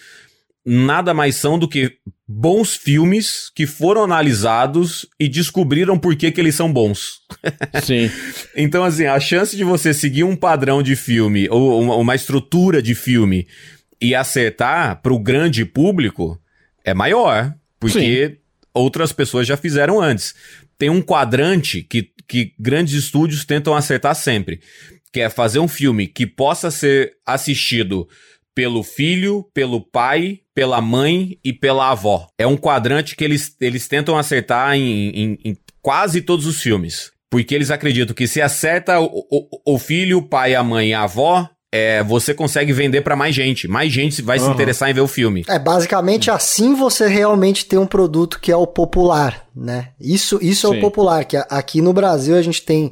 nada 0.65 1.13
mais 1.13 1.35
são 1.35 1.57
do 1.57 1.67
que 1.67 1.93
bons 2.27 2.75
filmes 2.75 3.51
que 3.55 3.65
foram 3.65 4.03
analisados 4.03 5.07
e 5.19 5.27
descobriram 5.27 5.97
por 5.97 6.15
que, 6.15 6.31
que 6.31 6.39
eles 6.39 6.55
são 6.55 6.71
bons. 6.71 7.21
Sim. 7.83 8.11
Então, 8.55 8.83
assim, 8.83 9.05
a 9.05 9.19
chance 9.19 9.55
de 9.55 9.63
você 9.63 9.93
seguir 9.93 10.23
um 10.23 10.35
padrão 10.35 10.83
de 10.83 10.95
filme 10.95 11.47
ou 11.49 11.81
uma, 11.81 11.95
uma 11.95 12.15
estrutura 12.15 12.81
de 12.81 12.93
filme 12.93 13.47
e 14.01 14.13
acertar 14.13 15.01
pro 15.01 15.17
grande 15.17 15.65
público 15.65 16.39
é 16.83 16.93
maior, 16.93 17.53
porque 17.79 18.37
outras 18.73 19.11
pessoas 19.11 19.47
já 19.47 19.57
fizeram 19.57 19.99
antes. 19.99 20.35
Tem 20.77 20.89
um 20.89 21.01
quadrante 21.01 21.81
que, 21.81 22.11
que 22.27 22.53
grandes 22.59 22.93
estúdios 22.93 23.43
tentam 23.43 23.75
acertar 23.75 24.15
sempre, 24.15 24.61
que 25.11 25.19
é 25.19 25.29
fazer 25.29 25.59
um 25.59 25.67
filme 25.67 26.07
que 26.07 26.25
possa 26.25 26.69
ser 26.69 27.13
assistido 27.25 28.07
pelo 28.59 28.83
filho, 28.83 29.45
pelo 29.53 29.79
pai, 29.79 30.39
pela 30.53 30.81
mãe 30.81 31.37
e 31.41 31.53
pela 31.53 31.91
avó. 31.91 32.27
É 32.37 32.45
um 32.45 32.57
quadrante 32.57 33.15
que 33.15 33.23
eles, 33.23 33.55
eles 33.61 33.87
tentam 33.87 34.17
acertar 34.17 34.75
em, 34.75 35.09
em- 35.11 35.37
em 35.45 35.57
quase 35.81 36.19
todos 36.21 36.45
os 36.45 36.61
filmes. 36.61 37.09
Porque 37.29 37.55
eles 37.55 37.71
acreditam 37.71 38.13
que 38.13 38.27
se 38.27 38.41
acerta 38.41 38.99
o, 38.99 39.05
o, 39.31 39.75
o 39.75 39.79
filho, 39.79 40.17
o 40.17 40.21
pai, 40.27 40.55
a 40.55 40.61
mãe 40.63 40.89
e 40.89 40.93
a 40.93 41.03
avó, 41.03 41.47
é, 41.71 42.03
você 42.03 42.33
consegue 42.33 42.73
vender 42.73 42.99
pra 42.99 43.15
mais 43.15 43.33
gente. 43.33 43.65
Mais 43.65 43.93
gente 43.93 44.21
vai 44.21 44.37
se 44.37 44.43
Aham. 44.43 44.53
interessar 44.55 44.89
em 44.89 44.93
ver 44.93 44.99
o 45.01 45.07
filme. 45.07 45.45
É, 45.47 45.57
basicamente 45.57 46.29
assim 46.29 46.75
você 46.75 47.07
realmente 47.07 47.65
tem 47.65 47.79
um 47.79 47.87
produto 47.87 48.41
que 48.41 48.51
é 48.51 48.57
o 48.57 48.67
popular, 48.67 49.45
né? 49.55 49.91
Isso, 50.01 50.37
isso 50.41 50.67
é 50.67 50.71
Sim. 50.71 50.77
o 50.79 50.81
popular, 50.81 51.23
que 51.23 51.37
aqui 51.49 51.81
no 51.81 51.93
Brasil 51.93 52.35
a 52.35 52.41
gente 52.41 52.61
tem, 52.61 52.91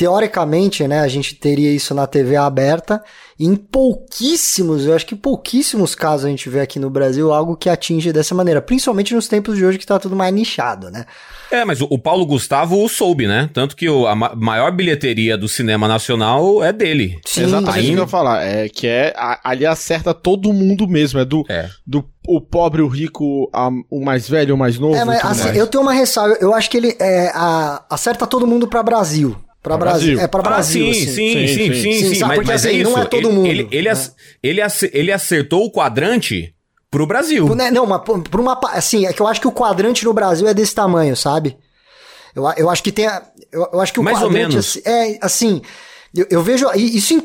teoricamente, 0.00 0.88
né, 0.88 1.00
a 1.00 1.08
gente 1.08 1.34
teria 1.34 1.70
isso 1.70 1.94
na 1.94 2.06
TV 2.06 2.34
aberta, 2.34 3.02
e 3.38 3.44
em 3.44 3.54
pouquíssimos, 3.54 4.86
eu 4.86 4.94
acho 4.94 5.04
que 5.04 5.14
pouquíssimos 5.14 5.94
casos 5.94 6.24
a 6.24 6.30
gente 6.30 6.48
vê 6.48 6.60
aqui 6.60 6.78
no 6.78 6.88
Brasil 6.88 7.30
algo 7.34 7.54
que 7.54 7.68
atinge 7.68 8.10
dessa 8.10 8.34
maneira, 8.34 8.62
principalmente 8.62 9.14
nos 9.14 9.28
tempos 9.28 9.58
de 9.58 9.64
hoje 9.66 9.76
que 9.76 9.84
tá 9.86 9.98
tudo 9.98 10.16
mais 10.16 10.32
nichado, 10.32 10.90
né? 10.90 11.04
É, 11.50 11.66
mas 11.66 11.82
o, 11.82 11.86
o 11.90 11.98
Paulo 11.98 12.24
Gustavo 12.24 12.88
soube, 12.88 13.26
né? 13.26 13.50
Tanto 13.52 13.76
que 13.76 13.90
o- 13.90 14.06
a 14.06 14.14
ma- 14.14 14.32
maior 14.34 14.72
bilheteria 14.72 15.36
do 15.36 15.48
cinema 15.48 15.86
nacional 15.86 16.64
é 16.64 16.72
dele. 16.72 17.18
Sim, 17.26 17.42
Exatamente 17.42 17.78
isso 17.80 17.86
sim. 17.88 17.92
que 17.94 17.98
eu 17.98 18.04
ia 18.04 18.08
falar. 18.08 18.42
É 18.42 18.68
que 18.70 18.86
é. 18.86 19.12
a- 19.14 19.40
ali 19.44 19.66
acerta 19.66 20.14
todo 20.14 20.50
mundo 20.52 20.88
mesmo. 20.88 21.20
É 21.20 21.24
do, 21.26 21.44
É. 21.46 21.68
do 21.86 22.02
o 22.26 22.40
pobre, 22.40 22.80
o 22.80 22.88
rico, 22.88 23.50
a- 23.52 23.68
o 23.90 24.02
mais 24.02 24.28
velho, 24.28 24.54
o 24.54 24.58
mais 24.58 24.78
novo. 24.78 24.94
É, 24.94 25.04
mas 25.04 25.22
assim, 25.24 25.44
mais. 25.44 25.56
eu 25.58 25.66
tenho 25.66 25.82
uma 25.82 25.92
ressalva. 25.92 26.38
Eu 26.40 26.54
acho 26.54 26.70
que 26.70 26.76
ele 26.78 26.96
é, 26.98 27.30
a- 27.34 27.84
acerta 27.90 28.26
todo 28.26 28.46
mundo 28.46 28.66
pra 28.66 28.82
Brasil. 28.82 29.36
Pra 29.62 29.76
Brasil. 29.76 30.18
É 30.18 30.26
pra 30.26 30.40
Ah, 30.40 30.42
Brasil, 30.42 30.86
sim, 30.86 31.02
assim. 31.02 31.06
sim, 31.14 31.46
Sim, 31.46 31.46
sim, 31.46 31.82
sim. 31.92 32.14
sim, 32.14 32.20
mas, 32.24 32.34
porque, 32.36 32.50
mas 32.50 32.64
é 32.64 32.68
assim, 32.70 32.80
isso. 32.80 32.90
não 32.90 32.98
é 32.98 33.04
todo 33.04 33.30
mundo, 33.30 33.46
Ele, 33.46 33.68
ele, 33.70 33.88
ele, 34.42 34.60
ele 34.92 35.12
acertou 35.12 35.64
o 35.66 35.70
quadrante 35.70 36.54
pro 36.90 37.06
Brasil. 37.06 37.54
Né, 37.54 37.70
Não, 37.70 37.84
mas 37.86 38.00
por 38.02 38.22
por 38.22 38.40
uma. 38.40 38.58
Assim, 38.72 39.06
é 39.06 39.12
que 39.12 39.20
eu 39.20 39.26
acho 39.26 39.40
que 39.40 39.46
o 39.48 39.52
quadrante 39.52 40.04
no 40.04 40.12
Brasil 40.14 40.48
é 40.48 40.54
desse 40.54 40.74
tamanho, 40.74 41.14
sabe? 41.14 41.58
Eu, 42.34 42.44
eu 42.56 42.70
acho 42.70 42.82
que 42.82 42.90
tem. 42.90 43.06
a- 43.06 43.22
Eu, 43.52 43.68
eu 43.72 43.80
acho 43.80 43.92
que 43.92 44.00
o 44.00 44.02
Mais 44.02 44.16
ou 44.22 44.28
quadrante. 44.28 44.48
menos. 44.48 44.66
assim, 44.76 44.82
É, 44.86 45.18
assim. 45.20 45.62
Eu, 46.16 46.26
eu 46.30 46.42
vejo 46.42 46.66
e 46.74 46.96
isso 46.96 47.12
em 47.14 47.20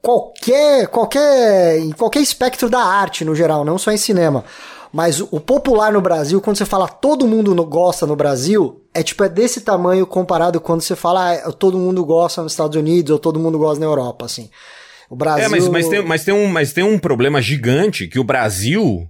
qualquer, 0.00 0.86
qualquer. 0.88 1.78
em 1.80 1.90
qualquer 1.90 2.20
espectro 2.20 2.70
da 2.70 2.80
arte, 2.80 3.24
no 3.24 3.34
geral, 3.34 3.64
não 3.64 3.76
só 3.78 3.90
em 3.90 3.96
cinema. 3.98 4.44
Mas 4.92 5.20
o, 5.20 5.38
popular 5.38 5.92
no 5.92 6.00
Brasil, 6.00 6.40
quando 6.40 6.56
você 6.56 6.66
fala 6.66 6.88
todo 6.88 7.26
mundo 7.26 7.54
gosta 7.64 8.06
no 8.06 8.16
Brasil, 8.16 8.84
é 8.92 9.02
tipo, 9.02 9.22
é 9.22 9.28
desse 9.28 9.60
tamanho 9.60 10.06
comparado 10.06 10.60
quando 10.60 10.80
você 10.80 10.96
fala 10.96 11.32
ah, 11.32 11.52
todo 11.52 11.78
mundo 11.78 12.04
gosta 12.04 12.42
nos 12.42 12.52
Estados 12.52 12.76
Unidos 12.76 13.12
ou 13.12 13.18
todo 13.18 13.38
mundo 13.38 13.56
gosta 13.58 13.78
na 13.78 13.86
Europa, 13.86 14.24
assim. 14.24 14.50
O 15.08 15.16
Brasil. 15.16 15.44
É, 15.44 15.48
mas, 15.48 15.68
mas, 15.68 15.88
tem, 15.88 16.04
mas, 16.04 16.24
tem 16.24 16.34
um, 16.34 16.46
mas 16.48 16.72
tem 16.72 16.84
um 16.84 16.98
problema 16.98 17.40
gigante 17.40 18.06
que 18.06 18.18
o 18.18 18.24
Brasil 18.24 19.08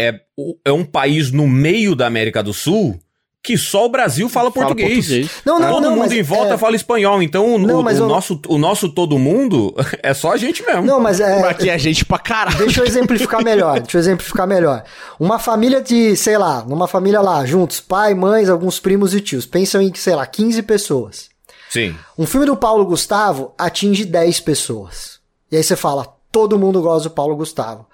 é, 0.00 0.20
é 0.64 0.72
um 0.72 0.84
país 0.84 1.30
no 1.30 1.46
meio 1.46 1.94
da 1.94 2.06
América 2.06 2.42
do 2.42 2.52
Sul 2.52 2.98
que 3.44 3.58
só 3.58 3.84
o 3.84 3.88
Brasil 3.90 4.26
fala, 4.28 4.50
Fala 4.50 4.66
português. 4.68 5.06
português. 5.06 5.30
Não, 5.44 5.58
não, 5.60 5.68
Todo 5.70 5.90
não, 5.90 5.96
mundo 5.96 6.12
em 6.14 6.22
volta 6.22 6.54
é- 6.54 6.58
fala 6.58 6.74
espanhol, 6.74 7.22
então 7.22 7.56
o, 7.56 7.58
Não, 7.58 7.82
mas 7.82 8.00
o 8.00 8.04
eu- 8.04 8.08
nosso, 8.08 8.40
o 8.48 8.56
nosso 8.56 8.88
todo 8.88 9.18
mundo 9.18 9.74
é 10.02 10.14
só 10.14 10.32
a 10.32 10.36
gente 10.38 10.64
mesmo. 10.64 10.82
Não, 10.82 10.98
mas 10.98 11.20
é. 11.20 11.46
Aqui 11.46 11.68
é 11.68 11.76
gente 11.78 12.06
pra 12.06 12.18
caralho. 12.18 12.56
Deixa 12.56 12.80
eu 12.80 12.86
exemplificar 12.86 13.44
melhor. 13.44 13.78
Deixa 13.80 13.98
eu 13.98 14.00
exemplificar 14.00 14.46
melhor. 14.46 14.82
Uma 15.20 15.38
família 15.38 15.82
de, 15.82 16.16
sei 16.16 16.38
lá, 16.38 16.64
numa 16.66 16.88
família 16.88 17.20
lá, 17.20 17.44
juntos, 17.44 17.80
pai, 17.80 18.14
mães, 18.14 18.48
alguns 18.48 18.80
primos 18.80 19.14
e 19.14 19.20
tios. 19.20 19.44
Pensam 19.44 19.82
em, 19.82 19.92
sei 19.94 20.14
lá, 20.16 20.26
15 20.26 20.62
pessoas. 20.62 21.28
Sim. 21.68 21.94
Um 22.16 22.24
filme 22.26 22.46
do 22.46 22.56
Paulo 22.56 22.86
Gustavo 22.86 23.52
atinge 23.58 24.06
10 24.06 24.40
pessoas. 24.40 25.18
E 25.52 25.56
aí 25.58 25.62
você 25.62 25.76
fala, 25.76 26.06
todo 26.32 26.58
mundo 26.58 26.80
gosta 26.80 27.10
do 27.10 27.14
Paulo 27.14 27.36
Gustavo. 27.36 27.84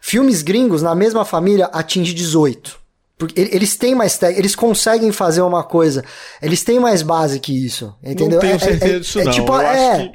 Filmes 0.00 0.42
gringos, 0.42 0.82
na 0.82 0.94
mesma 0.96 1.24
família, 1.24 1.66
atinge 1.66 2.12
18. 2.12 2.76
Porque 3.18 3.40
ele- 3.40 3.50
eles 3.54 3.76
têm 3.76 3.94
mais 3.94 4.18
técnica, 4.18 4.40
eles 4.40 4.54
conseguem 4.54 5.10
fazer 5.10 5.40
uma 5.40 5.64
coisa. 5.64 6.04
Eles 6.42 6.62
têm 6.62 6.78
mais 6.78 7.00
base 7.02 7.40
que 7.40 7.52
isso. 7.66 7.94
Entendeu? 8.04 8.40
tenho 8.40 8.60
certeza 8.60 9.00
disso, 9.00 9.24
não. 9.24 9.32
tipo, 9.32 9.58
é, 9.58 9.96
que- 10.08 10.12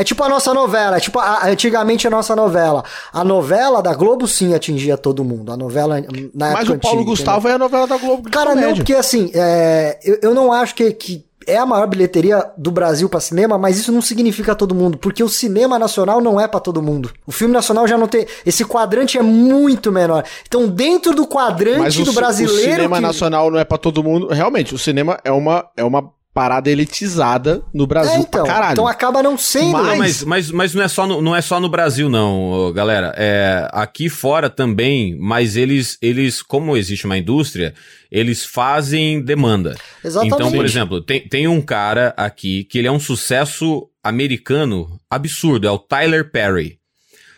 é 0.00 0.04
tipo 0.04 0.22
a 0.24 0.28
nossa 0.28 0.52
novela, 0.52 0.96
é 0.96 1.00
tipo 1.00 1.18
a- 1.20 1.46
antigamente 1.48 2.06
a 2.08 2.10
nossa 2.10 2.34
novela. 2.34 2.82
A 3.12 3.22
novela 3.22 3.80
da 3.80 3.94
Globo 3.94 4.26
sim 4.26 4.52
atingia 4.52 4.96
todo 4.98 5.22
mundo. 5.24 5.52
A 5.52 5.56
novela 5.56 6.00
na 6.34 6.52
Mas 6.52 6.68
o 6.68 6.76
Paulo 6.78 6.98
antiga, 6.98 7.10
Gustavo 7.10 7.46
é 7.48 7.52
a 7.52 7.58
novela 7.58 7.86
da 7.86 7.96
Globo. 7.96 8.28
Cara, 8.30 8.54
não, 8.56 8.74
porque 8.74 8.94
assim, 8.94 9.30
é, 9.32 9.98
eu, 10.02 10.18
eu 10.22 10.34
não 10.34 10.52
acho 10.52 10.74
que, 10.74 10.90
que 10.92 11.24
é 11.46 11.56
a 11.56 11.64
maior 11.66 11.86
bilheteria 11.86 12.44
do 12.56 12.70
Brasil 12.70 13.08
pra 13.08 13.20
cinema, 13.20 13.56
mas 13.58 13.78
isso 13.78 13.90
não 13.90 14.02
significa 14.02 14.54
todo 14.54 14.74
mundo, 14.74 14.98
porque 14.98 15.22
o 15.22 15.28
cinema 15.28 15.78
nacional 15.78 16.20
não 16.20 16.40
é 16.40 16.46
pra 16.46 16.60
todo 16.60 16.82
mundo. 16.82 17.10
O 17.26 17.32
filme 17.32 17.54
nacional 17.54 17.86
já 17.88 17.96
não 17.96 18.06
tem. 18.06 18.26
Esse 18.44 18.64
quadrante 18.64 19.16
é 19.18 19.22
muito 19.22 19.90
menor. 19.90 20.24
Então, 20.46 20.68
dentro 20.68 21.14
do 21.14 21.26
quadrante 21.26 21.78
Mas 21.78 21.94
do 21.96 22.12
brasileiro. 22.12 22.60
o 22.60 22.62
cinema 22.72 22.96
que- 22.96 23.02
nacional 23.02 23.50
não 23.50 23.58
é 23.58 23.64
pra 23.64 23.78
todo 23.78 24.02
mundo. 24.04 24.28
Realmente, 24.28 24.74
o 24.74 24.78
cinema 24.78 25.18
é 25.24 25.32
uma, 25.32 25.66
é 25.76 25.82
uma 25.84 26.10
parada 26.32 26.70
elitizada 26.70 27.60
no 27.74 27.86
Brasil 27.86 28.12
É, 28.14 28.18
então, 28.18 28.44
pra 28.44 28.52
caralho. 28.54 28.72
então 28.72 28.86
acaba 28.86 29.22
não 29.22 29.36
sendo. 29.36 29.72
Mas- 29.72 29.86
Não, 29.88 29.96
mas, 29.98 30.22
mas, 30.24 30.50
mas 30.50 30.74
não, 30.74 30.82
é 30.82 30.88
só 30.88 31.06
no, 31.06 31.20
não 31.20 31.34
é 31.34 31.40
só 31.42 31.58
no 31.58 31.68
Brasil, 31.68 32.08
não, 32.08 32.72
galera. 32.72 33.12
É, 33.16 33.68
aqui 33.72 34.08
fora 34.08 34.48
também, 34.48 35.16
mas 35.18 35.56
eles, 35.56 35.98
eles, 36.00 36.40
como 36.42 36.76
existe 36.76 37.04
uma 37.04 37.18
indústria, 37.18 37.74
eles 38.10 38.44
fazem 38.44 39.20
demanda. 39.20 39.74
Exatamente. 40.04 40.34
Então, 40.34 40.52
por 40.52 40.64
exemplo, 40.64 41.00
tem, 41.00 41.20
tem 41.28 41.48
um 41.48 41.60
cara 41.60 42.14
aqui 42.16 42.64
que 42.64 42.78
ele 42.78 42.86
é 42.88 42.92
um 42.92 43.00
sucesso 43.00 43.88
americano 44.02 45.00
absurdo, 45.10 45.66
é 45.66 45.70
o 45.70 45.78
Tyler 45.78 46.30
Perry. 46.30 46.78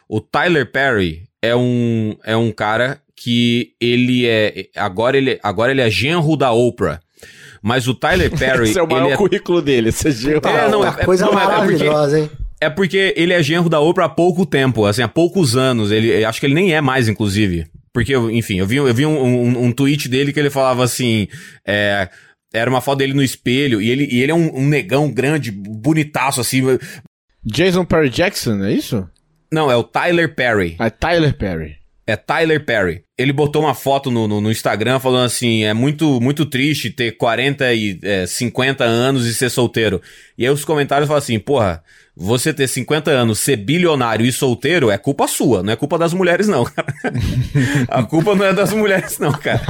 O 0.09 0.21
Tyler 0.21 0.71
Perry 0.71 1.23
é 1.41 1.57
um, 1.57 2.15
é 2.25 2.37
um 2.37 2.53
cara 2.53 3.01
que 3.17 3.73
ele 3.81 4.27
é. 4.27 4.67
Agora 4.77 5.17
ele, 5.17 5.39
agora 5.43 5.71
ele 5.73 5.81
é 5.81 5.89
genro 5.89 6.37
da 6.37 6.53
Oprah. 6.53 7.01
Mas 7.63 7.87
o 7.89 7.95
Tyler 7.95 8.31
Perry. 8.37 8.71
Esse 8.71 8.79
é 8.79 8.83
o 8.83 8.89
maior 8.89 9.05
ele 9.07 9.15
é, 9.15 9.17
currículo 9.17 9.63
dele. 9.63 9.89
Esse 9.91 10.09
é 10.09 10.41
Tá, 10.41 10.51
é, 10.51 10.69
não, 10.71 10.85
é- 10.87 11.05
coisa 11.05 11.25
não, 11.27 11.33
é- 11.33 11.37
é 11.37 11.47
porque- 11.47 11.53
maravilhosa, 11.57 12.19
hein? 12.21 12.31
é 12.61 12.71
porque 12.71 13.13
ele 13.17 13.33
é 13.33 13.43
genro 13.43 13.69
da 13.69 13.81
Oprah 13.81 14.07
há 14.07 14.09
pouco 14.09 14.47
tempo, 14.47 14.85
assim, 14.87 15.03
há 15.03 15.09
poucos 15.09 15.57
anos. 15.57 15.91
Ele, 15.91 16.25
acho 16.25 16.39
que 16.41 16.47
ele 16.47 16.55
nem 16.55 16.73
é 16.75 16.81
mais, 16.81 17.09
inclusive. 17.09 17.67
Porque, 17.93 18.17
enfim, 18.17 18.59
eu 18.59 18.67
vi, 18.67 18.77
eu 18.77 18.95
vi 18.95 19.05
um, 19.05 19.23
um, 19.23 19.65
um 19.65 19.73
tweet 19.73 20.09
dele 20.09 20.33
que 20.33 20.41
ele 20.41 20.49
falava 20.51 20.83
assim. 20.85 21.29
é, 21.67 22.09
era 22.55 22.69
uma 22.71 22.81
foto 22.81 22.99
dele 22.99 23.15
no 23.15 23.23
espelho 23.23 23.81
e 23.81 23.91
ele, 23.91 24.07
e 24.11 24.21
ele 24.23 24.31
é 24.31 24.35
um, 24.35 24.59
um 24.59 24.69
negão 24.69 25.11
grande, 25.11 25.51
bonitaço, 25.51 26.41
assim. 26.41 26.63
Jason 27.45 27.85
Perry 27.85 28.11
Jackson, 28.11 28.63
é 28.65 28.73
isso? 28.73 29.09
Não, 29.53 29.71
é 29.71 29.77
o 29.77 29.83
Tyler 29.83 30.35
Perry. 30.35 30.77
Ah, 30.79 30.91
Tyler 30.91 31.37
Perry. 31.37 31.77
É 32.07 32.17
Tyler 32.17 32.65
Perry. 32.65 33.05
Ele 33.17 33.33
botou 33.33 33.63
uma 33.63 33.75
foto 33.75 34.11
no, 34.11 34.27
no, 34.27 34.41
no 34.41 34.51
Instagram 34.51 34.99
falando 34.99 35.27
assim: 35.27 35.63
é 35.63 35.73
muito, 35.73 36.21
muito 36.21 36.45
triste 36.45 36.91
ter 36.91 37.13
40 37.13 37.73
e 37.75 37.99
é, 38.03 38.27
50 38.27 38.85
anos 38.85 39.27
e 39.27 39.35
ser 39.35 39.51
solteiro. 39.51 40.03
E 40.37 40.45
aí 40.45 40.51
os 40.51 40.65
comentários 40.65 41.07
falam 41.07 41.19
assim: 41.19 41.39
porra, 41.39 41.83
você 42.17 42.53
ter 42.53 42.69
50 42.69 43.11
anos, 43.11 43.39
ser 43.39 43.57
bilionário 43.57 44.27
e 44.27 44.33
solteiro 44.33 44.91
é 44.91 44.99
culpa 44.99 45.29
sua, 45.29 45.63
não 45.63 45.73
é 45.73 45.77
culpa 45.77 45.97
das 45.97 46.13
mulheres, 46.13 46.49
não, 46.49 46.65
cara. 46.65 46.93
A 47.89 48.03
culpa 48.03 48.35
não 48.35 48.45
é 48.45 48.53
das 48.53 48.73
mulheres, 48.73 49.19
não, 49.19 49.33
cara. 49.33 49.63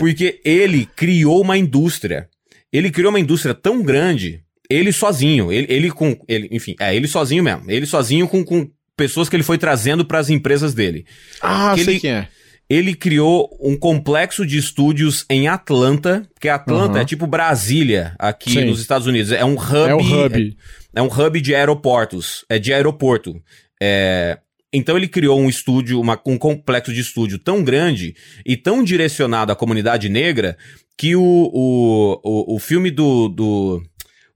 Porque 0.00 0.40
ele 0.44 0.86
criou 0.96 1.40
uma 1.40 1.56
indústria. 1.56 2.28
Ele 2.72 2.90
criou 2.90 3.10
uma 3.10 3.20
indústria 3.20 3.54
tão 3.54 3.82
grande, 3.82 4.42
ele 4.68 4.92
sozinho, 4.92 5.52
ele, 5.52 5.66
ele 5.70 5.90
com. 5.90 6.18
Ele, 6.28 6.48
enfim, 6.50 6.74
é 6.80 6.94
ele 6.94 7.06
sozinho 7.06 7.44
mesmo. 7.44 7.62
Ele 7.68 7.86
sozinho 7.86 8.26
com, 8.26 8.44
com 8.44 8.68
pessoas 8.96 9.28
que 9.28 9.36
ele 9.36 9.42
foi 9.42 9.58
trazendo 9.58 10.04
para 10.04 10.18
as 10.18 10.30
empresas 10.30 10.74
dele 10.74 11.04
Ah, 11.42 11.72
Que 11.74 11.84
sei 11.84 11.94
ele- 11.94 12.00
quem 12.00 12.10
é. 12.12 12.28
ele 12.70 12.94
criou 12.94 13.50
um 13.60 13.76
complexo 13.76 14.46
de 14.46 14.56
estúdios 14.56 15.24
em 15.28 15.48
Atlanta, 15.48 16.26
porque 16.32 16.48
Atlanta 16.48 16.92
Aham. 16.94 17.00
é 17.00 17.04
tipo 17.04 17.26
Brasília 17.26 18.14
aqui 18.18 18.50
Sim. 18.52 18.64
nos 18.66 18.80
Estados 18.80 19.06
Unidos. 19.06 19.32
É 19.32 19.44
um 19.44 19.54
hub. 19.54 19.88
É 19.90 19.94
o 19.94 19.98
hub. 19.98 20.56
É, 20.94 20.98
é 21.00 21.02
um 21.02 21.06
hub 21.06 21.40
de 21.40 21.54
aeroportos. 21.54 22.44
É 22.48 22.58
de 22.58 22.72
aeroporto. 22.72 23.34
É, 23.82 24.38
então 24.72 24.96
ele 24.96 25.06
criou 25.08 25.38
um 25.38 25.48
estúdio, 25.48 26.00
uma- 26.00 26.20
um 26.26 26.38
complexo 26.38 26.92
de 26.92 27.00
estúdio 27.00 27.38
tão 27.38 27.62
grande 27.62 28.14
e 28.46 28.56
tão 28.56 28.82
direcionado 28.82 29.52
à 29.52 29.56
comunidade 29.56 30.08
negra 30.08 30.56
que 30.96 31.14
o, 31.16 31.22
o, 31.22 32.20
o, 32.24 32.54
o 32.56 32.58
filme 32.58 32.90
do, 32.90 33.28
do. 33.28 33.82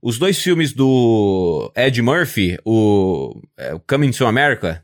Os 0.01 0.17
dois 0.17 0.39
filmes 0.41 0.73
do 0.73 1.71
Ed 1.75 2.01
Murphy, 2.01 2.57
o, 2.65 3.41
é, 3.57 3.73
o 3.73 3.79
Coming 3.79 4.11
to 4.11 4.25
America. 4.25 4.83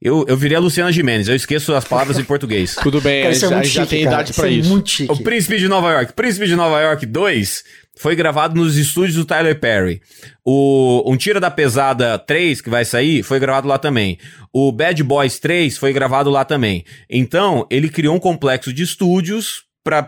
Eu, 0.00 0.24
eu 0.28 0.36
virei 0.36 0.56
a 0.56 0.60
Luciana 0.60 0.92
Gimenez, 0.92 1.26
eu 1.26 1.34
esqueço 1.34 1.74
as 1.74 1.84
palavras 1.84 2.18
em 2.18 2.24
português. 2.24 2.74
Tudo 2.82 3.00
bem, 3.00 3.22
Cara, 3.22 3.32
a 3.32 3.36
isso 3.36 3.44
é 3.46 3.48
gente 3.48 3.56
muito 3.56 3.68
já 3.72 3.82
chique, 3.82 3.96
tem 3.96 4.04
cara. 4.04 4.14
idade 4.16 4.32
pra 4.34 4.46
é 4.48 4.50
isso. 4.52 4.68
muito 4.68 4.90
chique. 4.90 5.12
O 5.12 5.22
Príncipe 5.22 5.58
de 5.58 5.68
Nova 5.68 5.90
York. 5.92 6.12
Príncipe 6.12 6.46
de 6.46 6.54
Nova 6.54 6.80
York 6.80 7.06
2 7.06 7.64
foi 7.98 8.14
gravado 8.14 8.54
nos 8.54 8.76
estúdios 8.76 9.14
do 9.16 9.24
Tyler 9.24 9.58
Perry. 9.58 10.02
O 10.44 11.02
Um 11.10 11.16
Tira 11.16 11.40
da 11.40 11.50
Pesada 11.50 12.18
3, 12.18 12.60
que 12.60 12.68
vai 12.68 12.84
sair, 12.84 13.22
foi 13.22 13.40
gravado 13.40 13.66
lá 13.66 13.78
também. 13.78 14.18
O 14.52 14.70
Bad 14.70 15.02
Boys 15.02 15.38
3 15.38 15.76
foi 15.78 15.92
gravado 15.94 16.28
lá 16.30 16.44
também. 16.44 16.84
Então, 17.08 17.66
ele 17.70 17.88
criou 17.88 18.14
um 18.16 18.20
complexo 18.20 18.72
de 18.74 18.82
estúdios 18.82 19.64
pra 19.82 20.02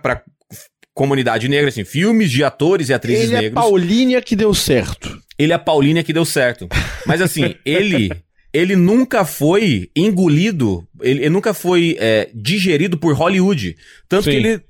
comunidade 0.98 1.48
negra, 1.48 1.68
assim, 1.68 1.84
filmes 1.84 2.28
de 2.28 2.42
atores 2.42 2.88
e 2.88 2.92
atrizes 2.92 3.26
Ele 3.26 3.36
é 3.36 3.40
negros. 3.42 3.54
Paulínia 3.54 4.20
que 4.20 4.34
deu 4.34 4.52
certo. 4.52 5.16
Ele 5.38 5.52
é 5.52 5.54
a 5.54 5.58
Paulínia 5.58 6.02
que 6.02 6.12
deu 6.12 6.24
certo. 6.24 6.68
Mas 7.06 7.22
assim, 7.22 7.54
ele 7.64 8.10
ele 8.52 8.74
nunca 8.74 9.24
foi 9.24 9.90
engolido, 9.94 10.88
ele, 11.00 11.20
ele 11.20 11.30
nunca 11.30 11.54
foi 11.54 11.96
é, 12.00 12.28
digerido 12.34 12.98
por 12.98 13.14
Hollywood. 13.14 13.76
Tanto 14.08 14.24
Sim. 14.24 14.30
que 14.30 14.36
ele. 14.36 14.62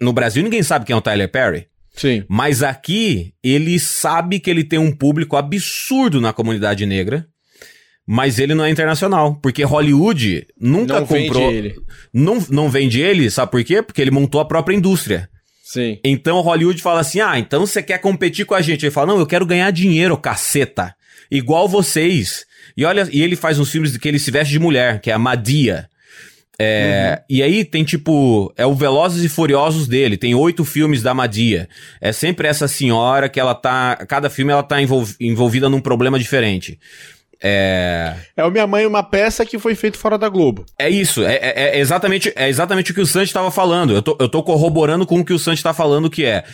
No 0.00 0.14
Brasil 0.14 0.42
ninguém 0.42 0.62
sabe 0.62 0.86
quem 0.86 0.94
é 0.94 0.96
o 0.96 1.02
Tyler 1.02 1.30
Perry. 1.30 1.66
Sim. 1.94 2.24
Mas 2.26 2.62
aqui 2.62 3.34
ele 3.44 3.78
sabe 3.78 4.40
que 4.40 4.48
ele 4.48 4.64
tem 4.64 4.78
um 4.78 4.92
público 4.92 5.36
absurdo 5.36 6.22
na 6.22 6.32
comunidade 6.32 6.86
negra. 6.86 7.26
Mas 8.06 8.38
ele 8.38 8.54
não 8.54 8.64
é 8.64 8.70
internacional. 8.70 9.36
Porque 9.42 9.62
Hollywood 9.62 10.46
nunca 10.58 11.00
Não 11.00 11.06
vende 11.06 11.28
comprou. 11.28 11.52
ele. 11.52 11.76
Não, 12.12 12.44
não 12.48 12.70
vende 12.70 13.00
ele, 13.00 13.30
sabe 13.30 13.52
por 13.52 13.62
quê? 13.62 13.82
Porque 13.82 14.00
ele 14.00 14.10
montou 14.10 14.40
a 14.40 14.44
própria 14.44 14.74
indústria. 14.74 15.28
Sim. 15.72 16.00
Então 16.02 16.40
Hollywood 16.40 16.82
fala 16.82 16.98
assim: 17.00 17.20
ah, 17.20 17.38
então 17.38 17.64
você 17.64 17.80
quer 17.80 17.98
competir 17.98 18.44
com 18.44 18.54
a 18.56 18.60
gente? 18.60 18.84
Ele 18.84 18.90
fala: 18.90 19.12
não, 19.12 19.20
eu 19.20 19.26
quero 19.26 19.46
ganhar 19.46 19.70
dinheiro, 19.70 20.16
caceta. 20.16 20.92
Igual 21.30 21.68
vocês. 21.68 22.44
E 22.76 22.84
olha, 22.84 23.08
e 23.12 23.22
ele 23.22 23.36
faz 23.36 23.56
uns 23.58 23.70
filmes 23.70 23.96
que 23.96 24.08
ele 24.08 24.18
se 24.18 24.32
veste 24.32 24.50
de 24.52 24.58
mulher, 24.58 25.00
que 25.00 25.10
é 25.10 25.14
a 25.14 25.18
Madia. 25.18 25.88
É, 26.58 27.22
E 27.30 27.40
aí 27.42 27.64
tem 27.64 27.84
tipo, 27.84 28.52
é 28.56 28.66
o 28.66 28.74
Velozes 28.74 29.24
e 29.24 29.28
Furiosos 29.28 29.86
dele, 29.86 30.16
tem 30.18 30.34
oito 30.34 30.64
filmes 30.64 31.02
da 31.02 31.14
Madia. 31.14 31.68
É 32.00 32.12
sempre 32.12 32.48
essa 32.48 32.66
senhora 32.66 33.28
que 33.28 33.38
ela 33.38 33.54
tá. 33.54 33.96
Cada 34.08 34.28
filme 34.28 34.50
ela 34.52 34.62
tá 34.62 34.82
envol- 34.82 35.06
envolvida 35.20 35.68
num 35.70 35.80
problema 35.80 36.18
diferente. 36.18 36.78
É. 37.42 38.14
É 38.36 38.44
o 38.44 38.50
Minha 38.50 38.66
Mãe 38.66 38.86
uma 38.86 39.02
peça 39.02 39.44
que 39.46 39.58
foi 39.58 39.74
feito 39.74 39.96
fora 39.96 40.18
da 40.18 40.28
Globo. 40.28 40.64
É 40.78 40.88
isso, 40.90 41.24
é, 41.24 41.34
é- 41.36 41.76
é 41.76 41.78
exatamente, 41.80 42.32
é 42.36 42.48
exatamente 42.48 42.90
o 42.92 42.94
que 42.94 43.00
o 43.00 43.06
Santi 43.06 43.26
estava 43.28 43.50
falando. 43.50 43.94
Eu 43.94 44.02
tô, 44.02 44.16
eu 44.20 44.28
tô 44.28 44.42
corroborando 44.42 45.06
com 45.06 45.20
o 45.20 45.24
que 45.24 45.32
o 45.32 45.38
Santi 45.38 45.62
tá 45.62 45.72
falando, 45.72 46.10
que 46.10 46.24
é. 46.24 46.44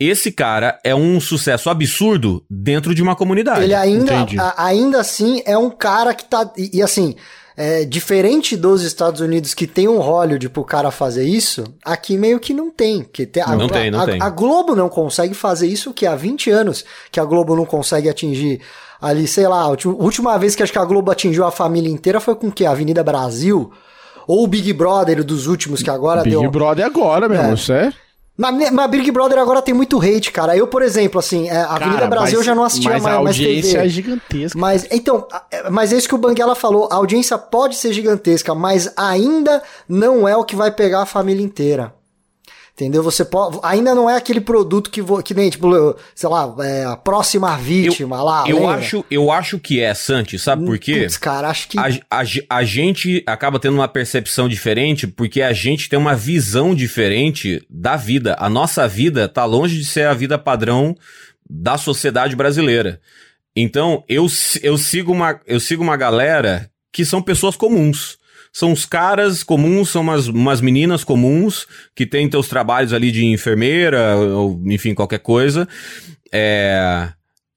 Esse 0.00 0.32
cara 0.32 0.80
é 0.82 0.92
um 0.94 1.20
sucesso 1.20 1.70
absurdo 1.70 2.44
dentro 2.50 2.92
de 2.92 3.00
uma 3.02 3.14
comunidade. 3.14 3.62
Ele 3.62 3.74
ainda, 3.74 4.14
Entendi. 4.14 4.38
a- 4.40 4.54
ainda 4.56 4.98
assim 5.00 5.42
é 5.46 5.56
um 5.56 5.70
cara 5.70 6.12
que 6.12 6.24
tá. 6.24 6.50
E, 6.56 6.78
e 6.78 6.82
assim, 6.82 7.14
é, 7.56 7.84
diferente 7.84 8.56
dos 8.56 8.82
Estados 8.82 9.20
Unidos 9.20 9.54
que 9.54 9.64
tem 9.66 9.86
um 9.86 9.98
Hollywood 9.98 10.48
pro 10.48 10.64
cara 10.64 10.90
fazer 10.90 11.24
isso, 11.24 11.62
aqui 11.84 12.16
meio 12.18 12.40
que 12.40 12.52
não 12.52 12.68
tem. 12.68 13.04
Que 13.04 13.24
tem, 13.26 13.44
não, 13.46 13.66
a, 13.66 13.68
tem, 13.68 13.90
não 13.92 14.00
a, 14.00 14.06
tem. 14.06 14.20
A 14.20 14.28
Globo 14.28 14.74
não 14.74 14.88
consegue 14.88 15.34
fazer 15.34 15.68
isso 15.68 15.92
que 15.94 16.04
há 16.04 16.16
20 16.16 16.50
anos 16.50 16.84
que 17.12 17.20
a 17.20 17.24
Globo 17.24 17.54
não 17.54 17.64
consegue 17.66 18.08
atingir 18.08 18.60
ali, 19.02 19.26
sei 19.26 19.48
lá, 19.48 19.62
a 19.62 19.68
última 19.68 20.38
vez 20.38 20.54
que 20.54 20.62
acho 20.62 20.72
que 20.72 20.78
a 20.78 20.84
Globo 20.84 21.10
atingiu 21.10 21.44
a 21.44 21.50
família 21.50 21.90
inteira 21.90 22.20
foi 22.20 22.36
com 22.36 22.46
o 22.46 22.52
que? 22.52 22.64
Avenida 22.64 23.02
Brasil? 23.02 23.70
Ou 24.26 24.44
o 24.44 24.46
Big 24.46 24.72
Brother 24.72 25.24
dos 25.24 25.48
últimos 25.48 25.82
que 25.82 25.90
agora 25.90 26.22
Big 26.22 26.30
deu... 26.30 26.48
Brother 26.48 26.86
agora, 26.86 27.28
meu 27.28 27.40
É. 27.40 27.92
Mas, 28.34 28.70
mas 28.70 28.90
Big 28.90 29.10
Brother 29.10 29.38
agora 29.38 29.60
tem 29.60 29.74
muito 29.74 30.00
hate, 30.00 30.32
cara. 30.32 30.56
Eu, 30.56 30.66
por 30.66 30.80
exemplo, 30.80 31.18
assim, 31.18 31.48
é, 31.50 31.56
a 31.56 31.74
Avenida 31.74 31.98
Cara, 31.98 32.08
Brasil 32.08 32.34
eu 32.34 32.38
mas- 32.38 32.46
já 32.46 32.54
não 32.54 32.64
assistia 32.64 32.90
mas 32.90 33.02
mais, 33.02 33.16
a 33.16 33.22
mais 33.22 33.36
audiência 33.36 33.72
TV. 33.72 33.84
é 33.84 33.88
gigantesca. 33.88 34.58
Mas, 34.58 34.86
então, 34.90 35.26
é, 35.50 35.68
mas 35.68 35.92
é 35.92 35.96
isso 35.96 36.08
que 36.08 36.14
o 36.14 36.18
Banguela 36.18 36.54
falou. 36.54 36.88
A 36.90 36.94
audiência 36.96 37.36
pode 37.36 37.76
ser 37.76 37.92
gigantesca, 37.92 38.54
mas 38.54 38.90
ainda 38.96 39.62
não 39.88 40.26
é 40.26 40.34
o 40.36 40.44
que 40.44 40.56
vai 40.56 40.70
pegar 40.70 41.02
a 41.02 41.06
família 41.06 41.44
inteira. 41.44 41.92
Entendeu? 42.74 43.02
Você 43.02 43.22
pode. 43.22 43.58
Ainda 43.62 43.94
não 43.94 44.08
é 44.08 44.16
aquele 44.16 44.40
produto 44.40 44.90
que, 44.90 45.02
vo, 45.02 45.22
que 45.22 45.34
nem, 45.34 45.50
tipo, 45.50 45.68
sei 46.14 46.28
lá, 46.28 46.54
é, 46.60 46.84
a 46.84 46.96
próxima 46.96 47.54
vítima 47.58 48.22
lá. 48.22 48.44
Eu 48.48 48.60
lembra? 48.60 48.76
acho, 48.76 49.04
eu 49.10 49.30
acho 49.30 49.58
que 49.58 49.78
é, 49.78 49.92
Santi, 49.92 50.38
sabe 50.38 50.64
por 50.64 50.78
quê? 50.78 51.02
Putz, 51.02 51.18
cara, 51.18 51.50
acho 51.50 51.68
que. 51.68 51.78
A, 51.78 51.88
a, 52.10 52.22
a 52.48 52.64
gente 52.64 53.22
acaba 53.26 53.58
tendo 53.58 53.74
uma 53.74 53.88
percepção 53.88 54.48
diferente 54.48 55.06
porque 55.06 55.42
a 55.42 55.52
gente 55.52 55.86
tem 55.86 55.98
uma 55.98 56.14
visão 56.14 56.74
diferente 56.74 57.62
da 57.68 57.94
vida. 57.94 58.36
A 58.38 58.48
nossa 58.48 58.88
vida 58.88 59.28
tá 59.28 59.44
longe 59.44 59.76
de 59.78 59.84
ser 59.84 60.06
a 60.06 60.14
vida 60.14 60.38
padrão 60.38 60.96
da 61.48 61.76
sociedade 61.76 62.34
brasileira. 62.34 63.00
Então, 63.54 64.02
eu, 64.08 64.26
eu, 64.62 64.78
sigo 64.78 65.12
uma, 65.12 65.38
eu 65.46 65.60
sigo 65.60 65.82
uma 65.82 65.96
galera 65.96 66.70
que 66.90 67.04
são 67.04 67.20
pessoas 67.20 67.54
comuns. 67.54 68.16
São 68.52 68.70
os 68.72 68.84
caras 68.84 69.42
comuns, 69.42 69.88
são 69.88 70.02
umas, 70.02 70.26
umas 70.28 70.60
meninas 70.60 71.02
comuns 71.02 71.66
que 71.94 72.04
têm 72.04 72.28
teus 72.28 72.48
trabalhos 72.48 72.92
ali 72.92 73.10
de 73.10 73.24
enfermeira, 73.24 74.14
ou 74.16 74.60
enfim, 74.66 74.92
qualquer 74.94 75.20
coisa. 75.20 75.66
É, 76.30 77.08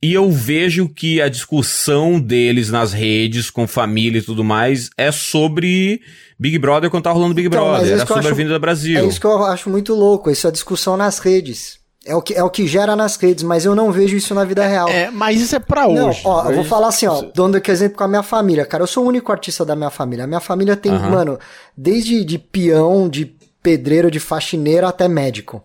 e 0.01 0.13
eu 0.13 0.31
vejo 0.31 0.87
que 0.87 1.21
a 1.21 1.27
discussão 1.29 2.19
deles 2.19 2.69
nas 2.69 2.93
redes, 2.93 3.49
com 3.49 3.67
família 3.67 4.19
e 4.19 4.21
tudo 4.21 4.43
mais, 4.43 4.89
é 4.97 5.11
sobre 5.11 6.01
Big 6.39 6.57
Brother 6.59 6.89
quando 6.89 7.03
tá 7.03 7.11
rolando 7.11 7.33
Big 7.33 7.47
Então, 7.47 7.63
Brother. 7.65 7.87
é 7.87 7.91
Era 7.93 8.01
eu 8.03 8.07
sobre 8.07 8.13
a 8.15 8.19
acho- 8.19 8.29
Avenida 8.29 8.59
Brasil. 8.59 8.99
É 8.99 9.05
isso 9.05 9.19
que 9.19 9.25
eu 9.27 9.43
acho 9.45 9.69
muito 9.69 9.93
louco, 9.95 10.29
isso 10.29 10.47
é 10.47 10.49
a 10.49 10.53
discussão 10.53 10.95
nas 10.95 11.19
redes. 11.19 11.79
É 12.07 12.15
o, 12.15 12.21
que, 12.21 12.35
é 12.35 12.43
o 12.43 12.49
que 12.51 12.67
gera 12.67 12.95
nas 12.95 13.15
redes, 13.15 13.43
mas 13.43 13.65
eu 13.65 13.73
não 13.73 13.91
vejo 13.91 14.15
isso 14.15 14.35
na 14.35 14.45
vida 14.45 14.65
real. 14.67 14.87
É, 14.87 15.09
mas 15.09 15.41
isso 15.41 15.55
é 15.55 15.59
pra 15.59 15.87
Não, 15.87 16.09
hoje. 16.09 16.21
ó, 16.23 16.47
eu 16.49 16.55
vou 16.55 16.63
falar 16.63 16.89
assim, 16.89 17.07
ó, 17.07 17.23
dando 17.33 17.57
aqui 17.57 17.71
exemplo 17.71 17.97
com 17.97 18.03
a 18.03 18.07
minha 18.07 18.21
família, 18.21 18.63
cara, 18.63 18.83
eu 18.83 18.87
sou 18.87 19.03
o 19.03 19.07
único 19.07 19.31
artista 19.31 19.65
da 19.65 19.75
minha 19.75 19.89
família. 19.89 20.23
A 20.25 20.27
minha 20.27 20.39
família 20.39 20.75
tem, 20.75 20.91
Aham. 20.91 21.09
mano, 21.09 21.39
desde 21.75 22.23
de 22.23 22.37
peão, 22.37 23.09
de 23.09 23.25
pedreiro, 23.63 24.11
de 24.11 24.19
faxineiro 24.19 24.85
até 24.85 25.07
médico. 25.07 25.63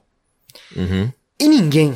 Uhum. 0.75 1.13
E 1.39 1.47
ninguém 1.47 1.95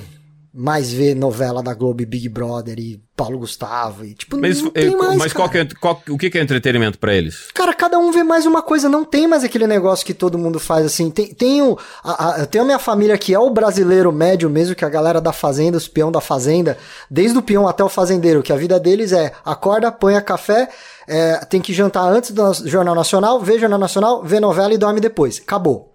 mais 0.52 0.92
vê 0.92 1.14
novela 1.14 1.62
da 1.62 1.72
Globo 1.72 2.02
e 2.02 2.06
Big 2.06 2.28
Brother 2.28 2.78
e 2.78 3.02
Paulo 3.16 3.38
Gustavo 3.38 4.04
e 4.04 4.12
tipo, 4.14 4.36
Mas, 4.40 4.60
não 4.60 4.70
tem 4.70 4.92
eh, 4.92 4.96
mais, 4.96 5.16
mas 5.16 5.32
qual 5.32 5.48
que 5.48 5.58
é, 5.58 5.68
qual- 5.80 6.02
o 6.08 6.18
que, 6.18 6.36
é 6.36 6.42
entretenimento 6.42 6.98
pra 6.98 7.14
eles? 7.14 7.46
Cara, 7.54 7.72
cada 7.72 7.96
um 7.98 8.10
vê 8.10 8.24
mais 8.24 8.44
uma 8.44 8.60
coisa, 8.60 8.88
não 8.88 9.04
tem 9.04 9.28
mais 9.28 9.44
aquele 9.44 9.66
negócio 9.68 10.04
que 10.04 10.12
todo 10.12 10.36
mundo 10.36 10.58
faz 10.58 10.84
assim. 10.84 11.10
Tem, 11.10 11.32
tem 11.32 11.62
o, 11.62 11.78
a, 12.02 12.34
a, 12.34 12.38
eu 12.40 12.46
tenho 12.48 12.62
a 12.62 12.66
minha 12.66 12.78
família 12.78 13.16
que 13.16 13.32
é 13.32 13.38
o 13.38 13.50
brasileiro 13.50 14.10
médio 14.10 14.50
mesmo, 14.50 14.74
que 14.74 14.84
é 14.84 14.86
a 14.88 14.90
galera 14.90 15.20
da 15.20 15.32
fazenda, 15.32 15.76
os 15.76 15.86
peão 15.86 16.10
da 16.10 16.20
fazenda, 16.20 16.76
desde 17.08 17.38
o 17.38 17.42
peão 17.42 17.68
até 17.68 17.84
o 17.84 17.88
fazendeiro, 17.88 18.42
que 18.42 18.52
a 18.52 18.56
vida 18.56 18.80
deles 18.80 19.12
é 19.12 19.32
acorda, 19.44 19.92
põe 19.92 20.20
café, 20.20 20.68
é, 21.06 21.36
tem 21.44 21.60
que 21.60 21.72
jantar 21.72 22.02
antes 22.08 22.32
do 22.32 22.52
Jornal 22.68 22.94
Nacional, 22.96 23.38
vê 23.40 23.58
Jornal 23.60 23.78
Nacional, 23.78 24.24
vê 24.24 24.40
novela 24.40 24.74
e 24.74 24.78
dorme 24.78 24.98
depois. 25.00 25.40
Acabou. 25.44 25.92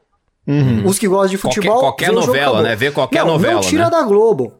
Os 0.86 0.98
que 0.98 1.08
gostam 1.08 1.30
de 1.30 1.38
Qualquer- 1.38 1.56
futebol. 1.62 1.80
qualquer 1.82 2.06
jogo, 2.08 2.20
novela, 2.28 2.46
acabou. 2.46 2.64
né? 2.64 2.76
Vê 2.76 2.92
qualquer 2.92 3.20
não, 3.20 3.34
novela, 3.34 3.54
Não 3.56 3.62
tira 3.62 3.84
né? 3.86 3.90
da 3.92 4.02
Globo. 4.04 4.54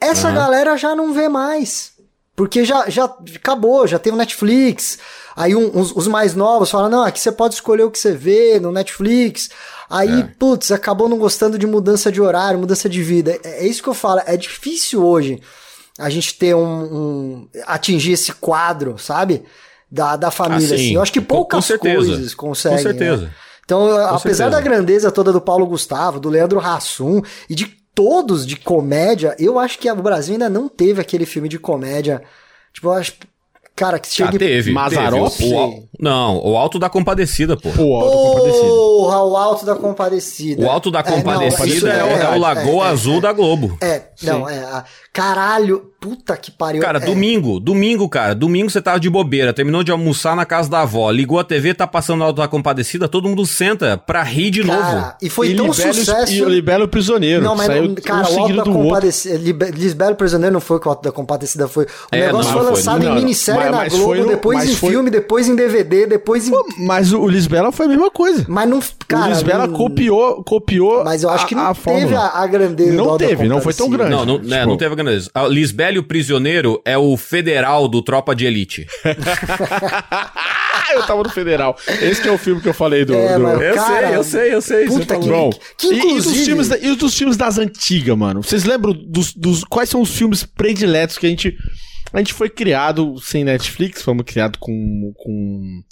Essa 0.00 0.30
galera 0.30 0.76
já 0.76 0.94
não 0.96 1.12
vê 1.12 1.28
mais. 1.28 1.92
Porque 2.38 2.64
já, 2.64 2.88
já 2.88 3.04
acabou, 3.34 3.84
já 3.84 3.98
tem 3.98 4.12
o 4.12 4.16
Netflix. 4.16 4.96
Aí 5.34 5.56
um- 5.56 5.76
os, 5.76 5.90
os 5.90 6.06
mais 6.06 6.36
novos 6.36 6.70
falam, 6.70 6.88
não, 6.88 7.02
aqui 7.02 7.18
você 7.18 7.32
pode 7.32 7.54
escolher 7.54 7.82
o 7.82 7.90
que 7.90 7.98
você 7.98 8.12
vê 8.12 8.60
no 8.60 8.70
Netflix. 8.70 9.50
Aí, 9.90 10.20
É. 10.20 10.28
putz, 10.38 10.70
acabou 10.70 11.08
não 11.08 11.18
gostando 11.18 11.58
de 11.58 11.66
mudança 11.66 12.12
de 12.12 12.20
horário, 12.20 12.60
mudança 12.60 12.88
de 12.88 13.02
vida. 13.02 13.36
É, 13.42 13.64
é 13.64 13.66
isso 13.66 13.82
que 13.82 13.88
eu 13.88 13.94
falo, 13.94 14.20
é 14.24 14.36
difícil 14.36 15.04
hoje 15.04 15.42
a 15.98 16.08
gente 16.08 16.34
ter 16.38 16.54
um, 16.54 16.60
um- 16.62 17.48
atingir 17.66 18.12
esse 18.12 18.30
quadro, 18.32 18.96
sabe? 18.98 19.42
Da, 19.90 20.14
da 20.14 20.30
família, 20.30 20.64
Ah, 20.64 20.68
sim. 20.68 20.74
assim. 20.76 20.94
Eu 20.94 21.02
acho 21.02 21.12
que 21.12 21.20
Com- 21.20 21.26
com 21.26 21.34
poucas 21.38 21.64
certeza. 21.64 21.96
coisas 22.06 22.34
conseguem. 22.36 22.76
Com 22.78 22.82
certeza. 22.84 23.22
né? 23.24 23.30
Então, 23.64 23.90
apesar 23.96 24.18
certeza. 24.20 24.50
da 24.50 24.60
grandeza 24.60 25.10
toda 25.10 25.32
do 25.32 25.40
Paulo 25.40 25.66
Gustavo, 25.66 26.20
do 26.20 26.28
Leandro 26.28 26.60
Hassum 26.60 27.20
e 27.50 27.54
de 27.56 27.77
todos 27.98 28.46
de 28.46 28.54
comédia, 28.54 29.34
eu 29.40 29.58
acho 29.58 29.76
que 29.76 29.90
o 29.90 29.96
Brasil 29.96 30.34
ainda 30.34 30.48
não 30.48 30.68
teve 30.68 31.00
aquele 31.00 31.26
filme 31.26 31.48
de 31.48 31.58
comédia. 31.58 32.22
Tipo, 32.72 32.86
eu 32.86 32.92
acho. 32.92 33.14
Cara, 33.74 33.98
que 33.98 34.06
Já 34.08 34.26
chega. 34.26 34.38
teve. 34.38 34.70
Mazzaropi? 34.70 35.36
teve. 35.38 35.52
O, 35.52 35.56
o, 35.56 35.58
Al- 35.58 35.87
não, 36.00 36.38
o 36.44 36.56
Alto 36.56 36.78
da 36.78 36.88
Compadecida, 36.88 37.56
pô. 37.56 37.70
Pô, 37.70 37.96
autocompadecido. 37.96 38.68
Porra, 38.68 39.22
o 39.24 39.36
Alto 39.36 39.66
da 39.66 39.74
Compadecida. 39.76 40.62
O 40.66 40.70
Alto 40.70 40.90
da 40.90 41.00
É, 41.00 41.02
não, 41.04 41.12
Compadecida 41.12 41.66
isso 41.66 41.86
é, 41.88 42.04
o- 42.04 42.08
é 42.08 42.36
o 42.36 42.38
Lagoa 42.38 42.86
é, 42.86 42.90
Azul 42.90 43.20
da 43.20 43.32
Globo. 43.32 43.76
É, 43.80 44.02
não, 44.22 44.48
é. 44.48 44.58
a- 44.58 44.84
Caralho, 45.12 45.90
puta 46.00 46.36
que 46.36 46.48
pariu. 46.52 46.80
Cara, 46.80 46.98
é, 46.98 47.00
domingo, 47.00 47.58
domingo, 47.58 48.08
cara, 48.08 48.32
domingo 48.36 48.70
você 48.70 48.80
tava 48.80 49.00
de 49.00 49.10
bobeira, 49.10 49.52
terminou 49.52 49.82
de 49.82 49.90
almoçar 49.90 50.36
na 50.36 50.44
casa 50.44 50.70
da 50.70 50.82
avó, 50.82 51.10
ligou 51.10 51.40
a 51.40 51.44
TV, 51.44 51.74
tá 51.74 51.88
passando 51.88 52.22
Alto 52.22 52.36
da 52.36 52.46
Compadecida, 52.46 53.08
todo 53.08 53.28
mundo 53.28 53.44
senta 53.44 53.96
pra 53.98 54.22
rir 54.22 54.50
de 54.50 54.62
cara, 54.62 54.92
novo. 54.94 55.12
E 55.20 55.28
foi 55.28 55.48
e 55.48 55.56
tão 55.56 55.66
libera, 55.66 55.92
sucesso. 55.92 56.32
E 56.32 56.40
libera 56.44 56.84
o 56.84 56.88
prisioneiro. 56.88 57.42
Não, 57.42 57.56
mas 57.56 57.66
saiu 57.66 57.96
cara, 57.96 58.28
um 58.30 58.36
o 58.36 58.40
Alto 58.42 58.56
da 58.56 58.62
do 58.62 58.70
outro. 58.70 58.84
Compadecida. 58.84 59.38
Libe- 59.38 59.70
Lisbelo 59.72 60.14
Prisioneiro 60.14 60.52
não 60.52 60.60
foi 60.60 60.78
com 60.78 60.88
o 60.88 60.92
Alto 60.92 61.02
da 61.02 61.10
Compadecida, 61.10 61.66
foi. 61.66 61.84
O 61.84 61.88
É, 62.12 62.26
negócio 62.26 62.52
não, 62.52 62.58
foi 62.62 62.70
lançado 62.70 63.02
Não, 63.02 63.12
em 63.12 63.14
minissérie 63.16 63.70
na 63.70 63.88
Globo, 63.88 64.24
depois 64.26 64.64
em 64.70 64.74
filme, 64.76 65.10
depois 65.10 65.48
em 65.48 65.56
DVD, 65.56 65.87
depois 65.88 66.48
em. 66.48 66.52
Mas 66.78 67.12
o, 67.12 67.20
o 67.20 67.28
Lisbela 67.28 67.70
foi 67.72 67.86
a 67.86 67.88
mesma 67.88 68.10
coisa. 68.10 68.44
Mas 68.48 68.68
não. 68.68 68.80
Cara, 69.06 69.26
o 69.26 69.28
Lisbela 69.30 69.66
não- 69.66 69.74
copiou, 69.74 70.42
copiou 70.44 71.02
Mas 71.04 71.22
eu 71.22 71.30
acho 71.30 71.46
que 71.46 71.54
a, 71.54 71.56
não 71.58 71.66
a 71.66 71.74
teve 71.74 72.14
a, 72.14 72.26
a 72.26 72.46
grandeza 72.46 72.90
do 72.92 72.96
Não 73.04 73.16
teve, 73.16 73.48
não 73.48 73.60
foi 73.60 73.72
tão 73.74 73.88
grande. 73.88 74.10
Não, 74.10 74.24
não, 74.26 74.38
né, 74.38 74.58
Tipo- 74.58 74.68
não 74.70 74.76
teve 74.76 74.92
a 74.92 74.96
grandeza. 74.96 75.30
A 75.34 75.46
Lisbélio 75.48 76.02
Prisioneiro 76.02 76.80
é 76.84 76.96
o 76.98 77.16
federal 77.16 77.88
do 77.88 78.02
Tropa 78.02 78.34
de 78.34 78.44
Elite. 78.46 78.86
Eu 80.92 81.02
tava 81.06 81.22
no 81.22 81.28
Federal. 81.28 81.76
Esse 82.00 82.22
que 82.22 82.28
é 82.28 82.32
o 82.32 82.38
filme 82.38 82.62
que 82.62 82.68
eu 82.68 82.72
falei 82.74 83.04
do... 83.04 83.12
É, 83.14 83.38
do- 83.38 83.46
Eu 83.62 83.74
Cara, 83.74 84.06
sei, 84.08 84.16
eu 84.16 84.22
sei, 84.24 84.54
eu 84.54 84.62
sei. 84.62 84.86
puta 84.86 85.18
que- 85.18 85.28
bom. 85.28 85.50
que 85.76 85.86
E- 85.86 85.90
e, 85.90 86.00
dos 86.00 86.04
inclusive- 86.06 86.44
filmes, 86.44 86.70
e 86.70 86.94
dos 86.96 87.14
filmes 87.18 87.36
das 87.36 87.58
antigas, 87.58 88.16
mano? 88.16 88.42
Vocês 88.42 88.64
lembram 88.64 88.92
dos, 88.94 89.34
dos- 89.34 89.64
quais 89.64 89.90
são 89.90 90.00
os 90.00 90.10
filmes 90.16 90.44
prediletos 90.44 91.18
que 91.18 91.26
a 91.26 91.28
gente 91.30 91.54
a 92.12 92.18
gente 92.18 92.32
foi 92.32 92.48
criado 92.48 93.18
sem 93.20 93.44
Netflix, 93.44 94.02
fomos 94.02 94.24
criados 94.24 94.58
com 94.60 95.12
com 95.16 95.82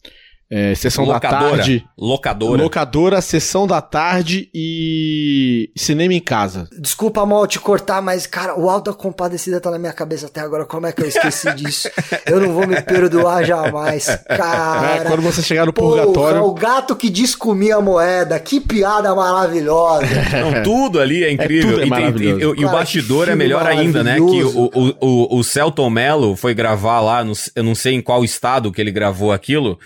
é, 0.50 0.74
sessão 0.76 1.04
da 1.06 1.14
Locadora. 1.14 1.56
tarde, 1.56 1.84
Locadora. 1.98 2.62
locadora, 2.62 3.20
sessão 3.20 3.66
da 3.66 3.80
tarde 3.80 4.48
e 4.54 5.70
cinema 5.76 6.14
em 6.14 6.20
casa. 6.20 6.68
Desculpa, 6.78 7.26
mal 7.26 7.46
te 7.46 7.58
cortar, 7.58 8.00
mas, 8.00 8.26
cara, 8.26 8.58
o 8.58 8.70
Alto 8.70 8.90
da 8.90 8.96
Compadecida 8.96 9.60
tá 9.60 9.70
na 9.70 9.78
minha 9.78 9.92
cabeça 9.92 10.26
até 10.26 10.40
agora. 10.40 10.64
Como 10.64 10.86
é 10.86 10.92
que 10.92 11.02
eu 11.02 11.08
esqueci 11.08 11.52
disso? 11.56 11.88
Eu 12.26 12.40
não 12.40 12.52
vou 12.52 12.66
me 12.66 12.80
perdoar 12.80 13.44
jamais. 13.44 14.06
Cara. 14.28 14.96
É, 14.98 15.04
quando 15.04 15.22
você 15.22 15.42
chegar 15.42 15.66
no 15.66 15.72
Porra, 15.72 16.02
purgatório, 16.04 16.42
o 16.44 16.54
gato 16.54 16.94
que 16.94 17.10
descomia 17.10 17.76
a 17.76 17.80
moeda. 17.80 18.38
Que 18.38 18.60
piada 18.60 19.14
maravilhosa. 19.14 20.06
Não, 20.36 20.62
tudo 20.62 21.00
ali 21.00 21.24
é 21.24 21.32
incrível. 21.32 21.70
tudo 21.70 21.80
é 21.82 21.86
e, 21.86 21.90
tem- 21.90 22.00
maravilhoso. 22.00 22.54
e- 22.56 22.60
e 22.60 22.64
o 22.64 22.70
bastidor 22.70 23.28
é 23.28 23.34
melhor 23.34 23.66
ainda, 23.66 24.04
né? 24.04 24.16
Que 24.16 24.20
o, 24.44 24.70
o, 24.72 24.94
o, 25.00 25.38
o 25.38 25.44
Celton 25.44 25.90
Mello 25.90 26.36
foi 26.36 26.54
gravar 26.54 27.00
lá, 27.00 27.24
no- 27.24 27.32
eu 27.54 27.62
não 27.64 27.74
sei 27.74 27.94
em 27.94 28.00
qual 28.02 28.24
estado 28.24 28.70
que 28.70 28.80
ele 28.80 28.90
gravou 28.92 29.32
aquilo, 29.32 29.78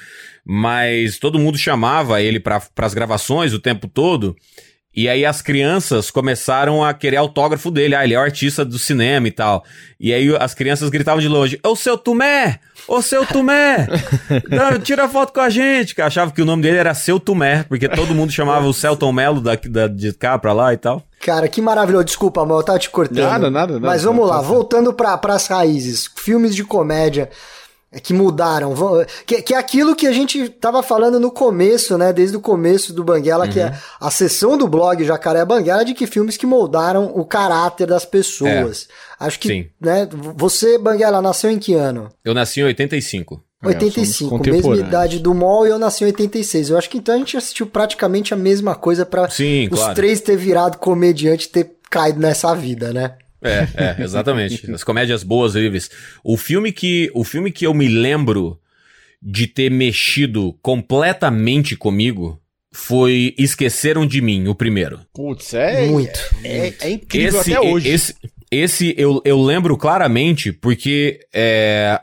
mas 0.52 1.16
todo 1.16 1.38
mundo 1.38 1.56
chamava 1.56 2.20
ele 2.20 2.40
para 2.40 2.60
as 2.78 2.92
gravações 2.92 3.52
o 3.54 3.60
tempo 3.60 3.86
todo. 3.86 4.34
E 4.92 5.08
aí 5.08 5.24
as 5.24 5.40
crianças 5.40 6.10
começaram 6.10 6.82
a 6.82 6.92
querer 6.92 7.16
autógrafo 7.18 7.70
dele. 7.70 7.94
Ah, 7.94 8.02
ele 8.02 8.14
é 8.14 8.18
o 8.18 8.22
artista 8.22 8.64
do 8.64 8.76
cinema 8.76 9.28
e 9.28 9.30
tal. 9.30 9.62
E 10.00 10.12
aí 10.12 10.34
as 10.40 10.52
crianças 10.52 10.90
gritavam 10.90 11.20
de 11.20 11.28
longe: 11.28 11.60
Ô 11.64 11.76
seu 11.76 11.96
Tumé! 11.96 12.58
Ô 12.88 13.00
seu 13.00 13.24
Tumé! 13.24 13.86
Dá- 14.50 14.80
Tira 14.80 15.08
foto 15.08 15.32
com 15.32 15.38
a 15.38 15.48
gente! 15.48 15.94
Que 15.94 16.02
achava 16.02 16.32
que 16.32 16.42
o 16.42 16.44
nome 16.44 16.64
dele 16.64 16.78
era 16.78 16.92
seu 16.92 17.20
Tumé, 17.20 17.62
porque 17.68 17.88
todo 17.88 18.12
mundo 18.16 18.32
chamava 18.32 18.66
o 18.66 18.74
Celton 18.74 19.12
Mello 19.12 19.40
daqui, 19.40 19.68
da, 19.68 19.86
de 19.86 20.12
cá 20.12 20.36
pra 20.36 20.52
lá 20.52 20.74
e 20.74 20.76
tal. 20.76 21.00
Cara, 21.20 21.46
que 21.46 21.62
maravilhoso. 21.62 22.06
Desculpa, 22.06 22.44
mal, 22.44 22.58
eu 22.58 22.64
tava 22.64 22.80
te 22.80 22.90
cortando. 22.90 23.18
Nada, 23.18 23.48
nada, 23.48 23.74
nada. 23.74 23.86
Mas 23.86 24.02
vamos 24.02 24.28
Tá 24.28 24.34
lá, 24.34 24.40
certo. 24.40 24.52
voltando 24.52 24.92
para 24.92 25.20
as 25.28 25.46
raízes. 25.46 26.10
Filmes 26.16 26.52
de 26.56 26.64
comédia 26.64 27.30
que 28.02 28.12
mudaram. 28.12 28.72
Que, 29.26 29.42
que 29.42 29.54
é 29.54 29.58
aquilo 29.58 29.96
que 29.96 30.06
a 30.06 30.12
gente 30.12 30.48
tava 30.48 30.82
falando 30.82 31.18
no 31.18 31.30
começo, 31.30 31.98
né? 31.98 32.12
Desde 32.12 32.36
o 32.36 32.40
começo 32.40 32.92
do 32.92 33.02
Banguela, 33.02 33.48
que 33.48 33.58
Uhum. 33.58 33.66
é 33.66 33.78
a 34.00 34.10
sessão 34.10 34.56
do 34.56 34.68
blog 34.68 35.02
Jacaré 35.04 35.44
Banguela 35.44 35.84
de 35.84 35.94
que 35.94 36.06
filmes 36.06 36.36
que 36.36 36.46
moldaram 36.46 37.06
o 37.14 37.24
caráter 37.24 37.86
das 37.88 38.04
pessoas. 38.04 38.86
Acho 39.18 39.40
que, 39.40 39.48
Sim. 39.48 39.66
né? 39.80 40.08
Você, 40.36 40.78
Banguela, 40.78 41.20
nasceu 41.20 41.50
em 41.50 41.58
que 41.58 41.74
ano? 41.74 42.08
Eu 42.24 42.32
nasci 42.32 42.60
em 42.60 42.64
85. 42.64 43.42
85, 43.62 44.28
somos 44.30 44.46
mesma 44.48 44.76
idade 44.76 45.18
do 45.18 45.34
Mol 45.34 45.66
e 45.66 45.70
eu 45.70 45.78
nasci 45.78 46.02
em 46.04 46.06
86. 46.06 46.70
Eu 46.70 46.78
acho 46.78 46.88
que 46.88 46.96
então 46.96 47.14
a 47.14 47.18
gente 47.18 47.36
assistiu 47.36 47.66
praticamente 47.66 48.32
a 48.32 48.36
mesma 48.36 48.74
coisa 48.74 49.04
pra 49.04 49.28
Sim, 49.28 49.68
os 49.70 49.78
claro. 49.78 49.94
três 49.94 50.20
ter 50.20 50.36
virado 50.36 50.78
comediante 50.78 51.46
e 51.46 51.50
ter 51.50 51.72
caído 51.90 52.18
nessa 52.20 52.54
vida, 52.54 52.92
né? 52.92 53.16
É, 53.42 53.68
é, 53.74 54.02
exatamente. 54.02 54.70
As 54.72 54.84
comédias 54.84 55.22
boas, 55.22 55.54
livres. 55.54 55.90
O 56.22 56.36
filme 56.36 56.72
que, 56.72 57.10
o 57.14 57.24
filme 57.24 57.50
que 57.50 57.66
eu 57.66 57.74
me 57.74 57.88
lembro 57.88 58.58
de 59.22 59.46
ter 59.46 59.70
mexido 59.70 60.52
completamente 60.62 61.76
comigo 61.76 62.40
foi 62.72 63.34
Esqueceram 63.36 64.06
de 64.06 64.20
Mim, 64.20 64.48
o 64.48 64.54
primeiro. 64.54 65.00
Putz, 65.12 65.54
é. 65.54 65.86
Muito. 65.86 66.18
É, 66.44 66.72
é 66.80 66.90
incrível 66.90 67.40
esse, 67.40 67.52
até 67.52 67.60
hoje. 67.60 67.88
Esse, 67.88 68.14
esse 68.50 68.94
eu, 68.96 69.20
eu 69.24 69.40
lembro 69.40 69.76
claramente 69.76 70.52
porque 70.52 71.20
é, 71.32 72.00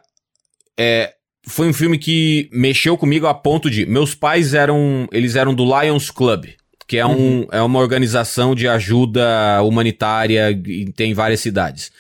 é, 0.78 1.14
foi 1.48 1.68
um 1.70 1.74
filme 1.74 1.98
que 1.98 2.50
mexeu 2.52 2.98
comigo 2.98 3.26
a 3.28 3.34
ponto 3.34 3.70
de. 3.70 3.86
Meus 3.86 4.14
pais 4.14 4.54
eram. 4.54 5.08
Eles 5.12 5.36
eram 5.36 5.54
do 5.54 5.64
Lions 5.64 6.12
Club, 6.12 6.48
que 6.88 6.98
é, 6.98 7.06
um, 7.06 7.46
é 7.52 7.62
uma 7.62 7.80
organização 7.80 8.56
de 8.56 8.68
ajuda 8.68 9.62
humanitária 9.64 10.50
e 10.52 10.86
tem 10.94 11.14
várias 11.14 11.40
cidades. 11.42 11.92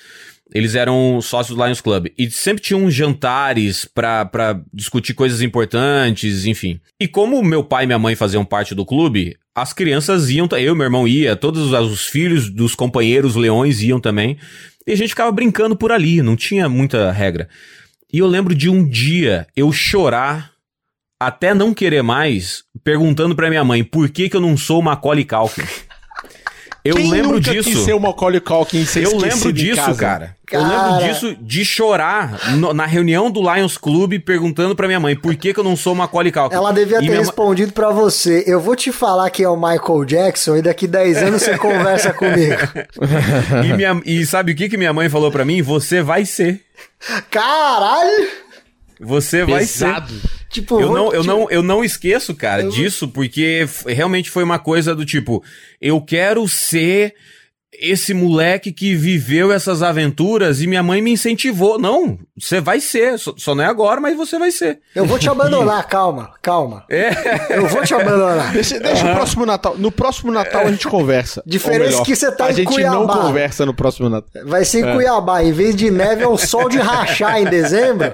Eles 0.53 0.75
eram 0.75 1.19
sócios 1.21 1.57
do 1.57 1.63
Lions 1.63 1.81
Club. 1.81 2.07
E 2.17 2.31
sempre 2.31 2.63
tinham 2.63 2.89
jantares 2.89 3.83
pra, 3.83 4.23
pra 4.25 4.61
discutir 4.73 5.13
coisas 5.13 5.41
importantes, 5.41 6.45
enfim. 6.45 6.79
E 6.99 7.07
como 7.07 7.43
meu 7.43 7.63
pai 7.63 7.83
e 7.83 7.87
minha 7.87 7.99
mãe 7.99 8.15
faziam 8.15 8.45
parte 8.45 8.73
do 8.73 8.85
clube, 8.85 9.35
as 9.53 9.73
crianças 9.73 10.29
iam, 10.29 10.47
eu 10.53 10.73
e 10.73 10.77
meu 10.77 10.85
irmão 10.85 11.05
ia, 11.07 11.35
todos 11.35 11.61
os- 11.71 11.91
os 11.91 12.05
filhos 12.07 12.49
dos 12.49 12.73
companheiros 12.75 13.35
leões 13.35 13.81
iam 13.81 13.99
também. 13.99 14.37
E 14.87 14.93
a 14.93 14.95
gente 14.95 15.09
ficava 15.09 15.31
brincando 15.33 15.75
por 15.75 15.91
ali, 15.91 16.21
não 16.21 16.37
tinha 16.37 16.69
muita 16.69 17.11
regra. 17.11 17.49
E 18.11 18.19
eu 18.19 18.27
lembro 18.27 18.55
de 18.55 18.69
um 18.69 18.87
dia 18.87 19.45
eu 19.53 19.69
chorar 19.73 20.51
até 21.19 21.53
não 21.53 21.73
querer 21.73 22.01
mais, 22.03 22.63
perguntando 22.83 23.35
pra 23.35 23.49
minha 23.49 23.63
mãe 23.63 23.83
por 23.83 24.09
que, 24.09 24.29
que 24.29 24.35
eu 24.35 24.41
não 24.41 24.55
sou 24.57 24.81
Macaulay 24.81 25.25
Culkin. 25.25 25.63
Eu 26.85 26.95
Quem 26.95 27.09
lembro 27.11 27.33
nunca 27.35 27.51
disso. 27.51 27.69
quis 27.69 27.79
ser 27.79 27.93
o 27.93 27.99
Macaulay 27.99 28.39
Culkin 28.39 28.85
ser 28.85 29.03
Eu 29.03 29.17
lembro 29.17 29.49
em 29.49 29.53
disso, 29.53 29.75
casa? 29.75 29.99
cara. 29.99 30.37
Eu 30.49 30.61
Cara. 30.61 30.97
lembro 30.97 31.07
disso 31.13 31.35
de 31.41 31.65
chorar 31.65 32.55
no- 32.55 32.73
na 32.73 32.85
reunião 32.85 33.29
do 33.29 33.41
Lions 33.41 33.77
Club 33.77 34.13
perguntando 34.21 34.73
pra 34.73 34.87
minha 34.87 34.99
mãe 34.99 35.13
por 35.13 35.35
que, 35.35 35.53
que 35.53 35.59
eu 35.59 35.65
não 35.65 35.75
sou 35.75 35.93
Macaulay 35.93 36.31
Culkin. 36.31 36.55
Ela 36.55 36.71
devia 36.71 36.99
E 37.03 37.07
ter 37.07 37.17
respondido 37.17 37.73
pra 37.73 37.89
você: 37.89 38.45
Eu 38.47 38.61
vou 38.61 38.73
te 38.73 38.93
falar 38.93 39.29
que 39.31 39.43
é 39.43 39.49
o 39.49 39.57
Michael 39.57 40.05
Jackson 40.05 40.55
e 40.55 40.61
daqui 40.61 40.87
10 40.87 41.17
anos 41.23 41.41
você 41.41 41.57
conversa 41.57 42.13
comigo. 42.13 42.55
E, 43.67 43.73
minha- 43.75 44.01
e 44.05 44.25
sabe 44.25 44.53
o 44.53 44.55
que, 44.55 44.69
que 44.69 44.77
minha 44.77 44.93
mãe 44.93 45.09
falou 45.09 45.29
pra 45.31 45.43
mim? 45.43 45.61
Você 45.61 46.01
vai 46.01 46.23
ser. 46.25 46.61
Caralho! 47.29 48.27
Você 49.01 49.43
vai 49.43 49.65
ser. 49.65 49.93
Tipo, 50.49 50.79
Eu 50.79 50.93
não, 50.93 51.13
eu, 51.13 51.21
te- 51.21 51.27
não, 51.27 51.51
eu 51.51 51.61
não 51.61 51.83
esqueço, 51.83 52.33
cara, 52.33 52.63
disso, 52.69 53.07
porque 53.07 53.67
realmente 53.85 54.29
foi 54.29 54.43
uma 54.43 54.57
coisa 54.57 54.95
do 54.95 55.05
tipo, 55.05 55.43
eu 55.81 55.99
quero 56.01 56.47
ser 56.47 57.13
esse 57.79 58.13
moleque 58.13 58.71
que 58.71 58.95
viveu 58.95 59.51
essas 59.51 59.83
aventuras 59.83 60.61
e 60.61 60.67
minha 60.67 60.81
mãe 60.81 61.01
me 61.01 61.11
incentivou. 61.11 61.77
Não, 61.79 62.17
você 62.37 62.59
vai 62.59 62.79
ser, 62.79 63.17
só, 63.19 63.33
só 63.37 63.53
não 63.55 63.63
é 63.63 63.67
agora, 63.67 64.01
mas 64.01 64.17
você 64.17 64.39
vai 64.39 64.51
ser. 64.51 64.79
Eu 64.95 65.05
vou 65.05 65.19
te 65.19 65.29
abandonar, 65.29 65.85
calma, 65.89 66.31
calma. 66.41 66.83
É. 66.89 67.09
Eu 67.57 67.67
vou 67.67 67.83
te 67.83 67.93
abandonar. 67.93 68.51
Deixa, 68.51 68.79
deixa 68.79 69.11
o 69.11 69.13
próximo 69.15 69.45
Natal. 69.45 69.75
No 69.77 69.91
próximo 69.91 70.31
Natal 70.31 70.61
a 70.65 70.71
gente 70.71 70.87
conversa. 70.87 71.43
Diferença 71.45 71.91
melhor, 71.91 72.03
que 72.05 72.15
você 72.15 72.31
tá 72.31 72.45
A 72.45 72.51
em 72.51 72.55
gente 72.55 72.81
não 72.83 73.05
Cuiabá. 73.05 73.17
conversa 73.17 73.65
no 73.65 73.73
próximo 73.73 74.09
Natal. 74.09 74.43
Vai 74.45 74.65
ser 74.65 74.79
em 74.79 74.93
Cuiabá, 74.93 75.43
em 75.43 75.51
vez 75.51 75.75
de 75.75 75.91
neve 75.91 76.23
é 76.23 76.27
um 76.27 76.37
sol 76.37 76.69
de 76.69 76.77
rachar 76.77 77.39
em 77.39 77.45
dezembro. 77.45 78.11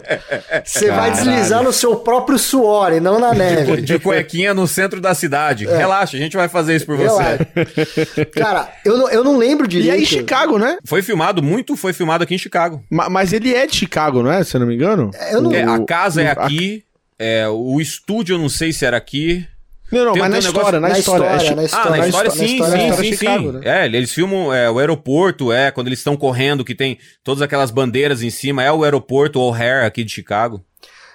Você 0.66 0.90
vai 0.92 1.12
deslizar 1.12 1.64
no 1.64 1.72
seu 1.72 1.96
próprio 1.98 2.38
suor 2.38 2.94
e 2.94 3.00
não 3.00 3.20
na 3.20 3.34
neve. 3.34 3.82
De 3.82 3.98
cuequinha 4.00 4.54
no 4.54 4.68
centro 4.68 5.00
da 5.00 5.14
cidade. 5.14 5.66
Relaxa, 5.66 6.18
a 6.18 6.20
gente 6.20 6.36
vai 6.36 6.50
fazer 6.50 6.76
isso 6.76 6.86
por 6.86 6.98
você. 6.98 8.26
Cara, 8.34 8.70
eu 8.84 8.98
não, 8.98 9.10
eu 9.10 9.24
não 9.24 9.38
lembro 9.38 9.53
E 9.66 9.68
direito. 9.68 9.92
é 9.94 9.98
em 10.02 10.06
Chicago, 10.06 10.58
né? 10.58 10.78
Foi 10.86 11.02
filmado, 11.02 11.42
muito 11.44 11.76
foi 11.78 11.94
filmado 11.94 12.24
aqui 12.24 12.36
em 12.36 12.38
Chicago. 12.38 12.84
Ma- 12.90 13.10
Mas 13.10 13.34
ele 13.34 13.54
é 13.54 13.68
de 13.68 13.76
Chicago, 13.76 14.24
não 14.24 14.32
é? 14.32 14.44
Se 14.44 14.56
eu 14.56 14.60
não 14.62 14.68
me 14.68 14.76
engano. 14.76 15.12
Eu 15.32 15.42
não- 15.42 15.52
É, 15.54 15.64
a 15.64 15.84
casa 15.86 16.22
é 16.22 16.28
a- 16.28 16.32
aqui, 16.32 16.84
é, 17.20 17.48
o 17.48 17.80
estúdio 17.80 18.36
eu 18.36 18.40
não 18.40 18.50
sei 18.50 18.72
se 18.74 18.86
era 18.86 18.98
aqui. 18.98 19.46
Não, 19.92 20.06
não, 20.06 20.14
Tem- 20.14 20.22
mas 20.24 20.32
na 20.32 20.38
um 20.38 20.40
história, 20.40 20.80
negócio- 20.80 20.82
na, 20.82 20.90
na 20.90 21.00
história. 21.00 21.24
é 21.26 21.28
na 21.28 21.34
Ah, 21.62 21.66
história, 21.66 21.92
na 21.92 21.98
na 21.98 22.08
história 22.08 22.28
histó- 22.30 22.42
na 22.42 22.48
sim, 22.48 22.54
história 22.56 22.78
sim, 22.80 22.88
é 22.88 22.94
sim, 22.96 23.04
sim. 23.04 23.16
Chicago, 23.18 23.52
né? 23.52 23.62
É, 23.64 23.86
eles 23.86 24.12
filmam 24.12 24.52
é, 24.54 24.70
o 24.72 24.80
aeroporto, 24.80 25.52
é, 25.54 25.70
quando 25.70 25.86
eles 25.88 26.00
estão 26.00 26.18
correndo, 26.18 26.66
que 26.66 26.74
tem 26.74 26.98
todas 27.24 27.44
aquelas 27.44 27.70
bandeiras 27.70 28.24
em 28.24 28.32
cima, 28.32 28.64
é 28.64 28.72
o 28.72 28.84
aeroporto 28.84 29.40
O'Hare 29.40 29.86
aqui 29.86 30.04
de 30.04 30.12
Chicago. 30.12 30.64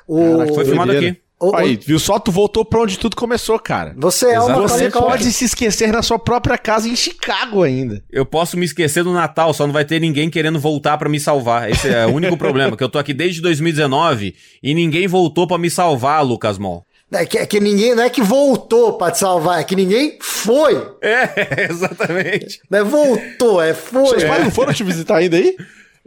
O... 0.07 0.37
Caraca, 0.39 0.55
Foi 0.55 0.65
filmado 0.65 0.93
aqui. 0.93 1.17
O- 1.41 1.51
o- 1.51 1.57
Aí, 1.57 1.77
viu 1.77 1.99
só? 1.99 2.19
Tu 2.19 2.31
voltou 2.33 2.65
pra 2.65 2.81
onde 2.81 2.99
tudo 2.99 3.17
começou, 3.17 3.59
cara. 3.59 3.95
Você 3.97 4.27
é 4.27 4.41
uma 4.41 4.45
Exatamente. 4.51 4.69
Você 4.71 4.85
Macaulay 4.85 4.91
Culkin. 4.91 5.09
pode 5.25 5.33
se 5.33 5.45
esquecer 5.45 5.93
na 5.93 6.03
sua 6.03 6.19
própria 6.19 6.59
casa 6.59 6.89
em 6.89 6.97
Chicago 6.97 7.63
ainda. 7.63 8.03
Eu 8.11 8.27
posso 8.27 8.57
me 8.57 8.65
esquecer 8.65 9.05
do 9.05 9.13
Natal, 9.13 9.53
só 9.55 9.67
não 9.67 9.73
vai 9.73 9.85
ter 9.85 10.01
ninguém 10.01 10.29
querendo 10.31 10.59
voltar 10.59 10.99
pra 10.99 11.09
me 11.09 11.21
salvar. 11.21 11.71
Esse 11.71 11.89
é 11.89 12.07
o 12.07 12.11
único 12.15 12.37
problema, 12.39 12.77
que 12.77 12.83
eu 12.85 12.89
tô 12.89 12.99
aqui 12.99 13.13
desde 13.15 13.41
2019 13.41 14.35
e 14.63 14.75
ninguém 14.75 15.07
voltou 15.07 15.47
pra 15.47 15.59
me 15.59 15.71
salvar, 15.71 16.25
Lucas 16.25 16.59
Mol. 16.59 16.85
É 17.11 17.25
que, 17.25 17.39
é 17.39 17.47
que 17.47 17.59
ninguém, 17.59 17.95
não 17.95 18.03
é 18.03 18.11
que 18.11 18.21
voltou 18.21 18.93
pra 18.99 19.11
te 19.11 19.19
salvar, 19.19 19.61
é 19.61 19.65
que 19.65 19.75
ninguém 19.75 20.19
foi. 20.21 20.75
É, 21.01 21.65
exatamente. 21.71 22.61
Não 22.71 22.79
é 22.81 22.85
voltou, 22.85 23.63
é 23.63 23.73
foi. 23.73 24.09
Seus 24.09 24.25
pais 24.25 24.45
não 24.45 24.51
foram 24.51 24.75
te 24.75 24.85
visitar 24.85 25.17
ainda 25.17 25.37
aí? 25.39 25.57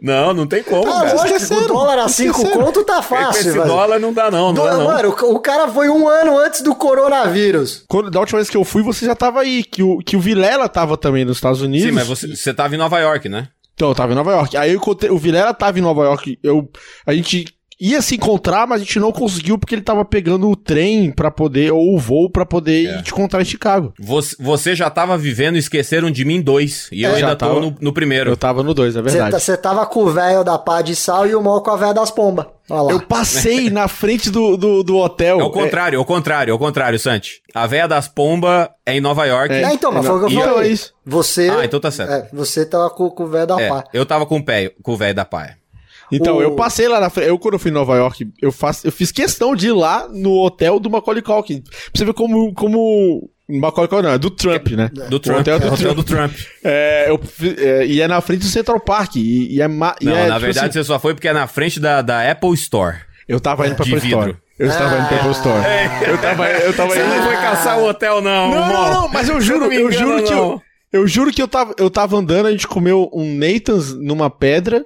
Não, 0.02 0.34
não 0.34 0.48
tem 0.48 0.64
como, 0.64 0.92
Ah, 0.92 1.14
esqueceram, 1.14 1.62
o 1.62 1.68
dólar 1.68 1.98
a 2.00 2.08
5 2.08 2.30
esqueceram. 2.32 2.64
conto 2.64 2.82
tá 2.84 2.94
É, 2.94 2.96
com 2.96 3.02
fácil, 3.02 3.40
esse 3.40 3.50
velho. 3.52 3.64
dólar 3.66 4.00
não 4.00 4.12
dá 4.12 4.32
não, 4.32 4.52
não 4.52 4.64
dá 4.64 4.76
não. 4.76 4.84
Mano, 4.86 5.10
o, 5.10 5.34
o 5.34 5.38
cara 5.38 5.68
foi 5.68 5.88
um 5.88 6.08
ano 6.08 6.36
antes 6.38 6.60
do 6.60 6.74
coronavírus. 6.74 7.84
Quando, 7.88 8.10
da 8.10 8.18
última 8.18 8.38
vez 8.38 8.50
que 8.50 8.56
eu 8.56 8.64
fui, 8.64 8.82
você 8.82 9.06
já 9.06 9.14
tava 9.14 9.40
aí. 9.40 9.62
Que 9.62 9.82
o, 9.82 9.98
que 9.98 10.16
o 10.16 10.20
Vilela 10.20 10.68
tava 10.68 10.96
também 10.96 11.24
nos 11.24 11.36
Estados 11.36 11.62
Unidos. 11.62 11.86
Sim, 11.86 11.92
mas 11.94 12.08
você, 12.08 12.34
você 12.34 12.52
tava 12.52 12.74
em 12.74 12.78
Nova 12.78 12.98
York, 12.98 13.28
né? 13.28 13.48
Então, 13.74 13.88
eu 13.90 13.94
tava 13.94 14.12
em 14.12 14.16
Nova 14.16 14.32
York. 14.32 14.56
Aí 14.56 14.70
eu 14.72 14.76
encontrei, 14.76 15.10
o 15.10 15.16
Vilela 15.18 15.54
tava 15.54 15.78
em 15.78 15.82
Nova 15.82 16.02
York. 16.04 16.38
Eu, 16.42 16.68
a 17.06 17.12
gente 17.14 17.46
ia 17.90 18.00
se 18.02 18.14
encontrar, 18.14 18.66
mas 18.66 18.80
a 18.80 18.84
gente 18.84 18.98
não 19.00 19.10
conseguiu 19.10 19.58
porque 19.58 19.74
ele 19.74 19.82
tava 19.82 20.04
pegando 20.04 20.48
o 20.48 20.54
trem 20.56 21.10
pra 21.10 21.30
poder, 21.30 21.72
ou 21.72 21.94
o 21.94 21.98
voo 21.98 22.30
pra 22.30 22.46
poder 22.46 22.86
É. 22.86 22.98
ir 22.98 23.02
te 23.02 23.10
encontrar 23.12 23.42
em 23.42 23.44
Chicago. 23.44 23.92
Você, 23.98 24.36
você 24.38 24.74
já 24.74 24.88
tava 24.90 25.16
vivendo 25.18 25.56
Esqueceram 25.56 26.10
de 26.10 26.24
Mim 26.24 26.40
dois 26.40 26.88
E 26.92 27.02
eu 27.02 27.10
É, 27.10 27.14
ainda 27.16 27.28
já 27.28 27.36
tô 27.36 27.46
tava. 27.46 27.60
no, 27.60 27.76
no 27.80 27.92
primeiro. 27.92 28.30
Eu 28.30 28.36
tava 28.36 28.62
no 28.62 28.72
2, 28.72 28.96
é 28.96 29.02
verdade. 29.02 29.30
tá- 29.32 29.38
você 29.40 29.56
tava 29.56 29.84
com 29.86 30.00
o 30.04 30.10
velho 30.10 30.44
da 30.44 30.58
pá 30.58 30.80
de 30.82 30.94
sal 30.94 31.26
e 31.26 31.34
o 31.34 31.42
mal 31.42 31.62
com 31.62 31.70
a 31.70 31.76
velha 31.76 31.92
das 31.94 32.10
pombas. 32.10 32.46
Eu 32.90 33.00
passei 33.02 33.68
na 33.68 33.86
frente 33.88 34.30
do, 34.30 34.56
do, 34.56 34.82
do 34.82 34.96
hotel. 34.96 35.40
É 35.40 35.44
o 35.44 35.50
contrário, 35.50 35.96
é 35.96 35.98
o 36.00 36.04
contrário, 36.04 36.50
é 36.52 36.54
o 36.54 36.58
contrário, 36.58 36.98
Santi. 36.98 37.42
A 37.54 37.66
véia 37.66 37.86
das 37.86 38.08
pombas 38.08 38.68
é 38.86 38.96
em 38.96 39.00
Nova 39.00 39.26
York. 39.26 39.52
É, 39.52 39.74
então, 39.74 39.92
mas 39.92 40.04
É, 40.04 40.08
foi 40.08 40.16
o 40.24 40.26
que 40.26 40.34
eu 40.34 40.40
falei. 40.40 40.68
é 40.70 40.72
isso. 40.72 40.94
Você. 41.04 41.50
Ah, 41.50 41.64
então 41.64 41.78
tá 41.80 41.90
certo. 41.90 42.10
É, 42.12 42.28
você 42.32 42.64
tava 42.64 42.88
com, 42.90 43.10
com 43.10 43.24
o 43.24 43.26
velho 43.26 43.46
da 43.46 43.60
É, 43.60 43.68
pá. 43.68 43.84
eu 43.92 44.06
tava 44.06 44.24
com 44.24 44.38
o 44.38 44.44
pé, 44.44 44.72
com 44.82 44.92
o 44.92 44.96
velho 44.96 45.14
da 45.14 45.24
paia. 45.24 45.58
Então, 46.12 46.36
O- 46.36 46.42
eu 46.42 46.52
passei 46.54 46.86
lá 46.88 47.00
na 47.00 47.08
frente. 47.10 47.28
Eu, 47.28 47.38
quando 47.38 47.54
eu 47.54 47.58
fui 47.58 47.70
em 47.70 47.74
Nova 47.74 47.96
York, 47.96 48.28
eu, 48.40 48.52
faço, 48.52 48.86
eu 48.86 48.92
fiz 48.92 49.10
questão 49.10 49.54
de 49.56 49.68
ir 49.68 49.72
lá 49.72 50.08
no 50.08 50.32
hotel 50.42 50.78
do 50.78 50.90
Macaulay 50.90 51.22
Culkin. 51.22 51.60
Pra 51.62 51.70
você 51.94 52.04
ver 52.04 52.12
como. 52.14 52.52
como 52.54 53.28
Macaulay 53.48 53.88
Culkin 53.88 54.04
não, 54.06 54.12
é 54.14 54.18
do 54.18 54.30
Trump, 54.30 54.68
né? 54.70 54.90
Do 55.08 55.16
O 55.16 55.20
Trump, 55.20 55.40
hotel 55.40 55.58
do 55.58 55.66
é 55.66 55.70
o 55.70 55.72
hotel 55.74 55.94
Trump. 55.94 55.96
do 55.96 56.04
Trump. 56.04 56.32
É, 56.64 57.06
eu, 57.08 57.20
é, 57.58 57.86
e 57.86 58.00
é 58.00 58.08
na 58.08 58.20
frente 58.20 58.40
do 58.40 58.46
Central 58.46 58.80
Park. 58.80 59.16
E, 59.16 59.56
e 59.56 59.60
é. 59.60 59.68
ma- 59.68 59.96
e 60.00 60.04
Não, 60.06 60.12
é, 60.16 60.26
na 60.26 60.34
tipo 60.34 60.40
verdade 60.40 60.66
assim, 60.70 60.78
você 60.78 60.84
só 60.84 60.98
foi 60.98 61.14
porque 61.14 61.28
é 61.28 61.32
na 61.32 61.46
frente 61.46 61.78
da, 61.80 62.00
da 62.02 62.30
Apple 62.30 62.52
Store. 62.54 62.96
eu 63.28 63.40
tava 63.40 63.66
indo 63.66 63.74
pra 63.76 63.84
Apple 63.84 63.98
Store. 63.98 64.36
Eu 64.58 64.68
estava 64.68 64.98
indo 64.98 65.08
pra 65.08 65.16
Apple 65.16 65.30
Store. 65.32 65.62
Eu 66.08 66.18
tava, 66.18 66.48
eu 66.50 66.72
tava 66.76 66.90
Você 66.94 67.00
indo. 67.00 67.08
não 67.08 67.22
foi 67.24 67.34
caçar 67.36 67.78
o 67.78 67.88
hotel, 67.88 68.20
não, 68.22 68.50
Não, 68.50 68.68
não, 68.68 68.92
não, 69.02 69.08
mas 69.08 69.28
eu 69.28 69.40
juro, 69.40 69.64
eu 69.72 69.88
engana, 69.90 69.92
juro 69.92 70.22
que 70.24 70.32
eu, 70.32 70.62
eu 70.92 71.06
juro 71.08 71.32
que 71.32 71.42
eu 71.42 71.48
tava, 71.48 71.74
eu 71.78 71.90
tava 71.90 72.16
andando, 72.16 72.46
a 72.46 72.50
gente 72.52 72.68
comeu 72.68 73.10
um 73.12 73.34
Nathan's 73.36 73.92
numa 73.94 74.30
pedra, 74.30 74.84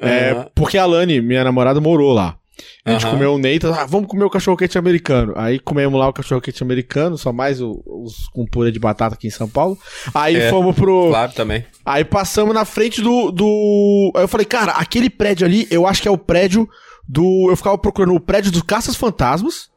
é, 0.00 0.30
Aham. 0.30 0.46
porque 0.54 0.78
a 0.78 0.86
Lani, 0.86 1.20
minha 1.20 1.44
namorada, 1.44 1.80
morou 1.80 2.12
lá. 2.12 2.36
A 2.84 2.90
gente 2.90 3.04
Aham. 3.04 3.12
comeu 3.14 3.34
um 3.34 3.38
Nathan's, 3.38 3.76
ah, 3.78 3.86
vamos 3.86 4.08
comer 4.08 4.24
o 4.24 4.30
cachorro-quente 4.30 4.76
americano. 4.76 5.32
Aí 5.36 5.60
comemos 5.60 5.98
lá 5.98 6.08
o 6.08 6.12
cachorro-quente 6.12 6.60
americano, 6.62 7.16
só 7.16 7.32
mais 7.32 7.60
o- 7.60 7.80
os 7.86 8.26
com 8.32 8.44
purê 8.44 8.72
de 8.72 8.80
batata 8.80 9.14
aqui 9.14 9.28
em 9.28 9.30
São 9.30 9.48
Paulo. 9.48 9.78
Aí 10.12 10.34
É, 10.36 10.50
fomos 10.50 10.74
pro... 10.74 11.08
Claro, 11.10 11.32
também. 11.32 11.64
Aí 11.86 12.04
passamos 12.04 12.52
na 12.54 12.64
frente 12.64 13.00
do, 13.00 13.30
do. 13.30 14.12
Aí 14.16 14.22
eu 14.24 14.28
falei, 14.28 14.44
cara, 14.46 14.72
aquele 14.72 15.08
prédio 15.08 15.46
ali, 15.46 15.68
eu 15.70 15.86
acho 15.86 16.02
que 16.02 16.08
é 16.08 16.10
o 16.10 16.18
prédio 16.18 16.68
do. 17.08 17.46
Eu 17.48 17.56
ficava 17.56 17.78
procurando 17.78 18.14
o 18.14 18.20
prédio 18.20 18.50
dos 18.50 18.62
Caças 18.62 18.96
Fantasmas. 18.96 19.68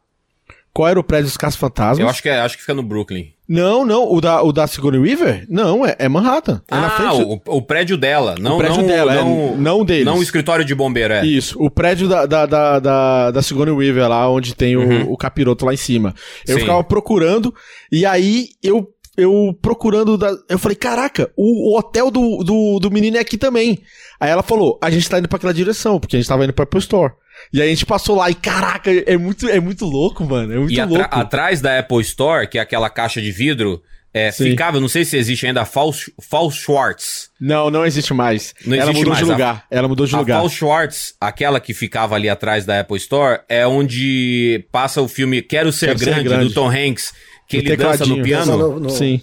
Qual 0.74 0.88
era 0.88 0.98
o 0.98 1.04
prédio 1.04 1.26
dos 1.26 1.36
Caças 1.36 1.58
Fantasmas? 1.58 1.98
Eu 1.98 2.08
acho 2.08 2.22
que, 2.22 2.28
é, 2.28 2.40
acho 2.40 2.56
que 2.56 2.62
fica 2.62 2.72
no 2.72 2.82
Brooklyn. 2.82 3.32
Não, 3.46 3.84
não, 3.84 4.10
o 4.10 4.20
da, 4.20 4.42
o 4.42 4.50
da 4.50 4.66
Sigourney 4.66 4.98
Weaver? 4.98 5.44
Não, 5.46 5.84
é, 5.84 5.94
é 5.98 6.08
Manhattan. 6.08 6.62
É 6.70 6.74
na 6.74 6.86
ah, 6.86 6.90
frente. 6.90 7.42
o, 7.46 7.56
o 7.56 7.60
prédio 7.60 7.98
dela. 7.98 8.34
Não, 8.40 8.54
O 8.54 8.58
prédio 8.58 8.78
não, 8.78 8.86
dela, 8.86 9.12
é, 9.12 9.16
não, 9.16 9.56
não 9.56 9.84
deles. 9.84 10.06
Não 10.06 10.18
o 10.18 10.22
escritório 10.22 10.64
de 10.64 10.74
bombeiro, 10.74 11.12
é. 11.12 11.26
Isso, 11.26 11.62
o 11.62 11.70
prédio 11.70 12.08
da, 12.08 12.24
da, 12.24 12.46
da, 12.46 12.78
da, 12.78 13.30
da 13.30 13.42
Sigourney 13.42 13.74
Weaver 13.74 14.08
lá, 14.08 14.30
onde 14.30 14.54
tem 14.54 14.74
o, 14.76 15.12
o 15.12 15.16
capiroto 15.18 15.66
lá 15.66 15.74
em 15.74 15.76
cima. 15.76 16.14
Eu 16.48 16.54
Sim. 16.54 16.60
ficava 16.60 16.82
procurando, 16.82 17.54
e 17.90 18.06
aí 18.06 18.48
eu 18.62 18.88
eu 19.16 19.56
procurando. 19.60 20.16
Da, 20.16 20.34
eu 20.48 20.58
falei, 20.58 20.76
caraca, 20.76 21.30
o, 21.36 21.74
o 21.74 21.78
hotel 21.78 22.10
do, 22.10 22.42
do, 22.42 22.78
do 22.78 22.90
menino 22.90 23.18
é 23.18 23.20
aqui 23.20 23.36
também. 23.36 23.80
Aí 24.18 24.30
ela 24.30 24.42
falou, 24.42 24.78
a 24.80 24.90
gente 24.90 25.08
tá 25.08 25.18
indo 25.18 25.28
pra 25.28 25.36
aquela 25.36 25.52
direção, 25.52 26.00
porque 26.00 26.16
a 26.16 26.18
gente 26.18 26.28
tava 26.28 26.44
indo 26.44 26.52
pra 26.52 26.64
Apple 26.64 26.78
Store. 26.80 27.12
E 27.52 27.60
aí 27.60 27.68
a 27.68 27.70
gente 27.70 27.86
passou 27.86 28.16
lá 28.16 28.30
e, 28.30 28.34
caraca, 28.34 28.90
é 28.90 29.16
muito, 29.16 29.48
é 29.48 29.60
muito 29.60 29.84
louco, 29.84 30.24
mano. 30.24 30.52
É 30.52 30.56
muito 30.58 30.72
E 30.72 30.80
atra- 30.80 30.98
louco. 30.98 31.16
atrás 31.18 31.60
da 31.60 31.78
Apple 31.78 32.00
Store, 32.00 32.46
que 32.46 32.58
é 32.58 32.60
aquela 32.60 32.88
caixa 32.88 33.20
de 33.20 33.30
vidro, 33.30 33.82
é, 34.14 34.30
Sim. 34.30 34.50
ficava, 34.50 34.78
não 34.78 34.88
sei 34.88 35.04
se 35.04 35.16
existe 35.16 35.46
ainda, 35.46 35.62
a 35.62 35.64
Fall, 35.64 35.92
Fall 36.20 36.50
Schwartz. 36.50 37.30
Não, 37.40 37.70
não 37.70 37.84
existe 37.86 38.12
mais. 38.12 38.54
Não 38.66 38.74
ela 38.76 38.84
existe 38.90 38.98
mudou 38.98 39.12
mais, 39.14 39.24
de 39.24 39.30
a- 39.30 39.34
lugar. 39.34 39.64
Ela 39.70 39.88
mudou 39.88 40.06
de 40.06 40.14
a 40.14 40.18
lugar. 40.18 40.38
Fall 40.38 40.48
Schwartz, 40.50 41.14
aquela 41.20 41.58
que 41.60 41.72
ficava 41.74 42.14
ali 42.14 42.28
atrás 42.28 42.64
da 42.66 42.80
Apple 42.80 42.96
Store, 42.98 43.40
é 43.48 43.66
onde 43.66 44.64
passa 44.70 45.00
o 45.00 45.08
filme 45.08 45.40
Quero 45.42 45.72
Ser, 45.72 45.86
Quero 45.88 45.98
Ser 45.98 46.04
grande, 46.06 46.28
Grande. 46.28 46.48
do 46.48 46.54
Tom 46.54 46.68
Hanks, 46.70 47.12
que 47.48 47.56
ele 47.58 47.76
dança 47.76 48.04
no 48.06 48.22
piano, 48.22 48.56
No- 48.56 48.80
no- 48.80 48.90
Sim. 48.90 49.20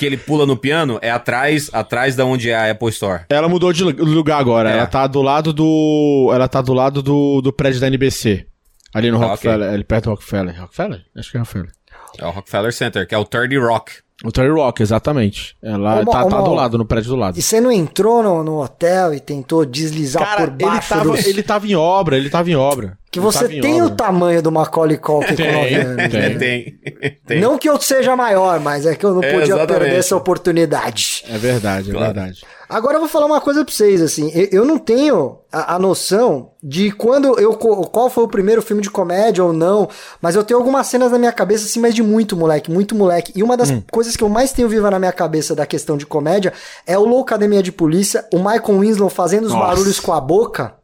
Que 0.00 0.06
ele 0.06 0.16
pula 0.16 0.46
no 0.46 0.56
piano, 0.56 0.98
é 1.02 1.10
atrás, 1.10 1.68
atrás 1.74 2.16
da 2.16 2.24
onde 2.24 2.48
é 2.48 2.54
a 2.56 2.70
Apple 2.70 2.88
Store. 2.88 3.24
Ela 3.28 3.50
mudou 3.50 3.70
de 3.70 3.84
lu- 3.84 3.92
lugar 4.02 4.40
agora. 4.40 4.70
É. 4.70 4.72
Ela 4.78 4.86
tá 4.86 5.06
do 5.06 5.20
lado 5.20 5.52
do. 5.52 6.30
Ela 6.32 6.48
tá 6.48 6.62
do 6.62 6.72
lado 6.72 7.02
do, 7.02 7.42
do 7.42 7.52
prédio 7.52 7.78
da 7.80 7.86
NBC. 7.86 8.46
Ali 8.94 9.10
no 9.10 9.22
Ah, 9.22 9.26
Rockefeller. 9.28 9.70
Ali 9.74 9.84
perto 9.84 10.04
do 10.04 10.10
Rockefeller. 10.12 10.58
Rockefeller? 10.58 11.02
Acho 11.14 11.30
que 11.30 11.36
é 11.36 11.40
Rockefeller. 11.40 11.70
É 12.18 12.26
o 12.26 12.30
Rockefeller 12.30 12.72
Center, 12.72 13.06
que 13.06 13.14
é 13.14 13.18
o 13.18 13.24
30 13.24 13.58
Rock. 13.60 13.92
O 14.22 14.30
Terry 14.30 14.50
Rock, 14.50 14.82
exatamente. 14.82 15.56
Ela 15.62 16.02
Ô, 16.02 16.04
tá, 16.04 16.26
tá 16.26 16.40
ô, 16.40 16.42
do 16.42 16.50
Mo- 16.50 16.54
lado, 16.54 16.76
no 16.76 16.84
prédio 16.84 17.08
do 17.08 17.16
lado. 17.16 17.38
E 17.38 17.42
você 17.42 17.58
não 17.58 17.72
entrou 17.72 18.22
no, 18.22 18.44
no 18.44 18.62
hotel 18.62 19.14
e 19.14 19.18
tentou 19.20 19.64
deslizar 19.64 20.22
Cara, 20.22 20.40
por 20.42 20.48
ele 20.60 20.64
baixo 20.70 20.88
tava, 20.90 21.04
dos... 21.04 21.26
ele 21.26 21.42
tava 21.42 21.66
em 21.66 21.74
obra, 21.74 22.18
ele 22.18 22.28
tava 22.28 22.50
em 22.50 22.54
obra. 22.54 22.98
Que 23.10 23.18
Ele 23.18 23.24
você 23.24 23.48
tem 23.48 23.80
o 23.80 23.86
obra. 23.86 23.96
tamanho 23.96 24.42
do 24.42 24.52
Macaulay 24.52 24.98
Culkin 24.98 25.28
com 25.28 25.36
Tem, 25.36 25.52
9 25.52 25.74
anos. 25.74 25.96
tem. 26.12 26.20
né? 26.20 26.30
Tem. 26.38 26.78
Tem. 27.26 27.40
Não 27.40 27.56
que 27.56 27.66
eu 27.66 27.80
seja 27.80 28.14
maior, 28.14 28.60
mas 28.60 28.84
é 28.84 28.94
que 28.94 29.06
eu 29.06 29.14
não 29.14 29.22
É, 29.22 29.30
podia 29.32 29.54
exatamente. 29.54 29.78
perder 29.80 29.96
essa 29.96 30.14
oportunidade. 30.14 31.24
É 31.26 31.38
verdade, 31.38 31.88
é 31.90 31.92
Claro. 31.94 32.12
verdade. 32.12 32.40
Agora 32.70 32.94
eu 32.94 33.00
vou 33.00 33.08
falar 33.08 33.26
uma 33.26 33.40
coisa 33.40 33.64
pra 33.64 33.74
vocês, 33.74 34.00
assim, 34.00 34.30
eu, 34.52 34.64
não 34.64 34.78
tenho 34.78 35.38
a, 35.50 35.74
a 35.74 35.78
noção 35.78 36.52
de 36.62 36.92
quando 36.92 37.36
eu, 37.40 37.52
qual 37.54 38.08
foi 38.08 38.22
o 38.22 38.28
primeiro 38.28 38.62
filme 38.62 38.80
de 38.80 38.88
comédia 38.88 39.42
ou 39.44 39.52
não, 39.52 39.88
mas 40.22 40.36
eu 40.36 40.44
tenho 40.44 40.60
algumas 40.60 40.86
cenas 40.86 41.10
na 41.10 41.18
minha 41.18 41.32
cabeça, 41.32 41.64
assim, 41.64 41.80
mas 41.80 41.94
de 41.96 42.02
muito 42.02 42.36
moleque, 42.36 42.70
muito 42.70 42.94
moleque. 42.94 43.32
E 43.34 43.42
uma 43.42 43.56
das 43.56 43.70
Hum. 43.70 43.82
coisas 43.90 44.16
que 44.16 44.22
eu 44.22 44.28
mais 44.28 44.52
tenho 44.52 44.68
viva 44.68 44.88
na 44.88 45.00
minha 45.00 45.12
cabeça 45.12 45.52
da 45.52 45.66
questão 45.66 45.96
de 45.96 46.06
comédia 46.06 46.52
é 46.86 46.96
o 46.96 47.04
Low 47.04 47.22
Academia 47.22 47.60
de 47.60 47.72
Polícia, 47.72 48.24
o 48.32 48.38
Michael 48.38 48.78
Winslow 48.78 49.10
fazendo 49.10 49.46
os 49.46 49.52
Nossa. 49.52 49.66
barulhos 49.66 49.98
com 49.98 50.12
a 50.12 50.20
boca. 50.20 50.74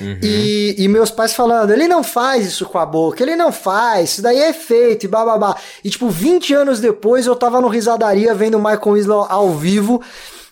E, 0.00 0.74
e 0.78 0.88
meus 0.88 1.10
pais 1.10 1.32
falando, 1.34 1.72
ele 1.72 1.86
não 1.88 2.02
faz 2.02 2.46
isso 2.46 2.66
com 2.66 2.78
a 2.78 2.86
boca, 2.86 3.22
ele 3.22 3.36
não 3.36 3.52
faz, 3.52 4.10
isso 4.10 4.22
daí 4.22 4.38
é 4.40 4.52
feito 4.52 5.04
e 5.04 5.08
bababá. 5.08 5.56
E 5.84 5.90
tipo, 5.90 6.08
20 6.08 6.52
anos 6.54 6.80
depois 6.80 7.26
eu 7.26 7.34
tava 7.36 7.60
no 7.60 7.68
Risadaria 7.68 8.34
vendo 8.34 8.56
o 8.56 8.58
Michael 8.58 8.80
Winslow 8.94 9.26
ao 9.28 9.50
vivo. 9.54 10.00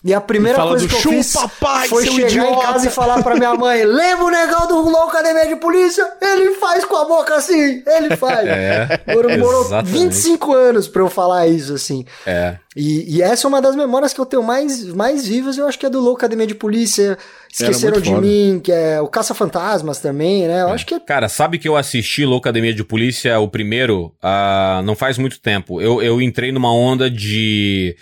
E 0.05 0.13
a 0.13 0.19
primeira 0.19 0.59
E 0.59 0.67
coisa 0.67 0.85
que 0.87 0.93
eu 0.95 0.99
"Chupa, 0.99 1.15
fiz 1.15 1.35
pai, 1.61 1.87
foi 1.87 2.05
chegar 2.05 2.19
em 2.23 2.25
idiota." 2.25 2.67
casa 2.67 2.87
e 2.87 2.91
falar 2.91 3.23
pra 3.23 3.35
minha 3.35 3.53
mãe: 3.55 3.85
lembra 3.85 4.25
o 4.25 4.29
negão 4.29 4.67
do 4.67 4.89
Low 4.89 5.03
Academia 5.07 5.47
de 5.47 5.55
Polícia? 5.55 6.05
Ele 6.21 6.55
faz 6.55 6.83
com 6.83 6.95
a 6.97 7.05
boca 7.05 7.35
assim, 7.35 7.81
ele 7.87 8.17
faz. 8.17 8.45
É, 8.47 8.99
Demorou 9.07 9.61
exatamente. 9.65 9.97
25 9.99 10.53
anos 10.53 10.87
pra 10.89 11.01
eu 11.01 11.09
falar 11.09 11.47
isso, 11.47 11.73
assim. 11.73 12.05
É. 12.25 12.57
E, 12.75 13.15
e 13.17 13.21
essa 13.21 13.45
é 13.45 13.47
uma 13.47 13.61
das 13.61 13.75
memórias 13.77 14.11
que 14.13 14.19
eu 14.19 14.25
tenho 14.25 14.43
mais, 14.43 14.83
mais 14.87 15.25
vivas, 15.25 15.57
eu 15.57 15.67
acho 15.67 15.79
que 15.79 15.85
é 15.85 15.89
do 15.89 16.01
Low 16.01 16.15
Academia 16.15 16.47
de 16.47 16.55
Polícia. 16.55 17.17
Esqueceram 17.49 18.01
de 18.01 18.09
foda. 18.09 18.19
mim, 18.21 18.59
que 18.61 18.71
é 18.71 18.99
o 18.99 19.07
Caça-Fantasmas 19.07 19.99
também, 19.99 20.47
né? 20.47 20.63
Eu 20.63 20.69
acho 20.69 20.85
que 20.85 20.95
é 20.95 20.99
Cara, 20.99 21.29
sabe 21.29 21.57
que 21.59 21.69
eu 21.69 21.77
assisti 21.77 22.25
Louca 22.25 22.49
Academia 22.49 22.73
de 22.73 22.83
Polícia, 22.83 23.39
o 23.39 23.47
primeiro, 23.47 24.11
ah, 24.21 24.81
não 24.83 24.95
faz 24.95 25.17
muito 25.17 25.39
tempo. 25.39 25.79
Eu, 25.79 26.01
eu 26.01 26.21
entrei 26.21 26.51
numa 26.51 26.73
onda 26.73 27.09
de. 27.09 27.95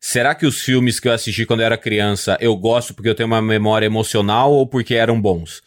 Será 0.00 0.34
que 0.34 0.46
os 0.46 0.60
filmes 0.60 1.00
que 1.00 1.08
eu 1.08 1.12
assisti 1.12 1.44
quando 1.44 1.60
eu 1.60 1.66
era 1.66 1.76
criança 1.76 2.36
eu 2.40 2.54
gosto 2.56 2.94
porque 2.94 3.08
eu 3.08 3.14
tenho 3.14 3.26
uma 3.26 3.42
memória 3.42 3.84
emocional 3.86 4.52
ou 4.52 4.66
porque 4.66 4.94
eram 4.94 5.20
bons? 5.20 5.60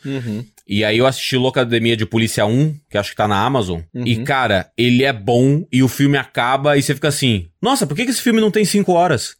E 0.67 0.85
aí 0.85 0.99
eu 0.99 1.05
assisti 1.05 1.35
Louca 1.35 1.61
Academia 1.61 1.97
de 1.97 2.05
Polícia 2.05 2.45
1, 2.45 2.75
que 2.89 2.97
acho 2.97 3.09
que 3.09 3.15
tá 3.17 3.27
na 3.27 3.43
Amazon. 3.43 3.81
E, 3.93 4.17
cara, 4.23 4.71
ele 4.77 5.03
é 5.03 5.11
bom 5.11 5.65
e 5.71 5.83
o 5.83 5.87
filme 5.89 6.17
acaba 6.17 6.77
e 6.77 6.81
você 6.81 6.95
fica 6.95 7.09
assim: 7.09 7.47
Nossa, 7.61 7.85
por 7.85 7.93
que, 7.95 8.05
que 8.05 8.11
esse 8.11 8.21
filme 8.21 8.39
não 8.39 8.49
tem 8.51 8.63
cinco 8.63 8.93
horas? 8.93 9.35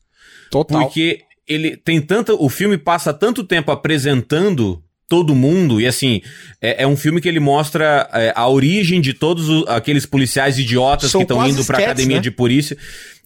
Total. 0.50 0.82
Porque 0.82 1.22
ele 1.48 1.78
tem 1.78 2.02
tanta. 2.02 2.34
O 2.34 2.50
filme 2.50 2.78
passa 2.78 3.14
tanto 3.14 3.46
tempo 3.46 3.72
apresentando 3.72 4.84
todo 5.08 5.36
mundo, 5.36 5.80
e 5.82 5.86
assim, 5.88 6.22
é, 6.62 6.84
é 6.84 6.88
um 6.88 6.96
filme 6.96 7.20
que 7.20 7.28
ele 7.28 7.40
mostra 7.40 8.10
é, 8.14 8.32
a 8.34 8.48
origem 8.48 9.02
de 9.02 9.14
todos 9.14 9.50
o- 9.50 9.66
aqueles 9.68 10.06
policiais 10.06 10.58
idiotas 10.58 11.12
São 11.12 11.20
que 11.20 11.24
estão 11.24 11.38
indo 11.46 11.66
pra 11.66 11.78
academia 11.80 12.16
né? 12.18 12.22
de 12.22 12.32
polícia. 12.32 12.78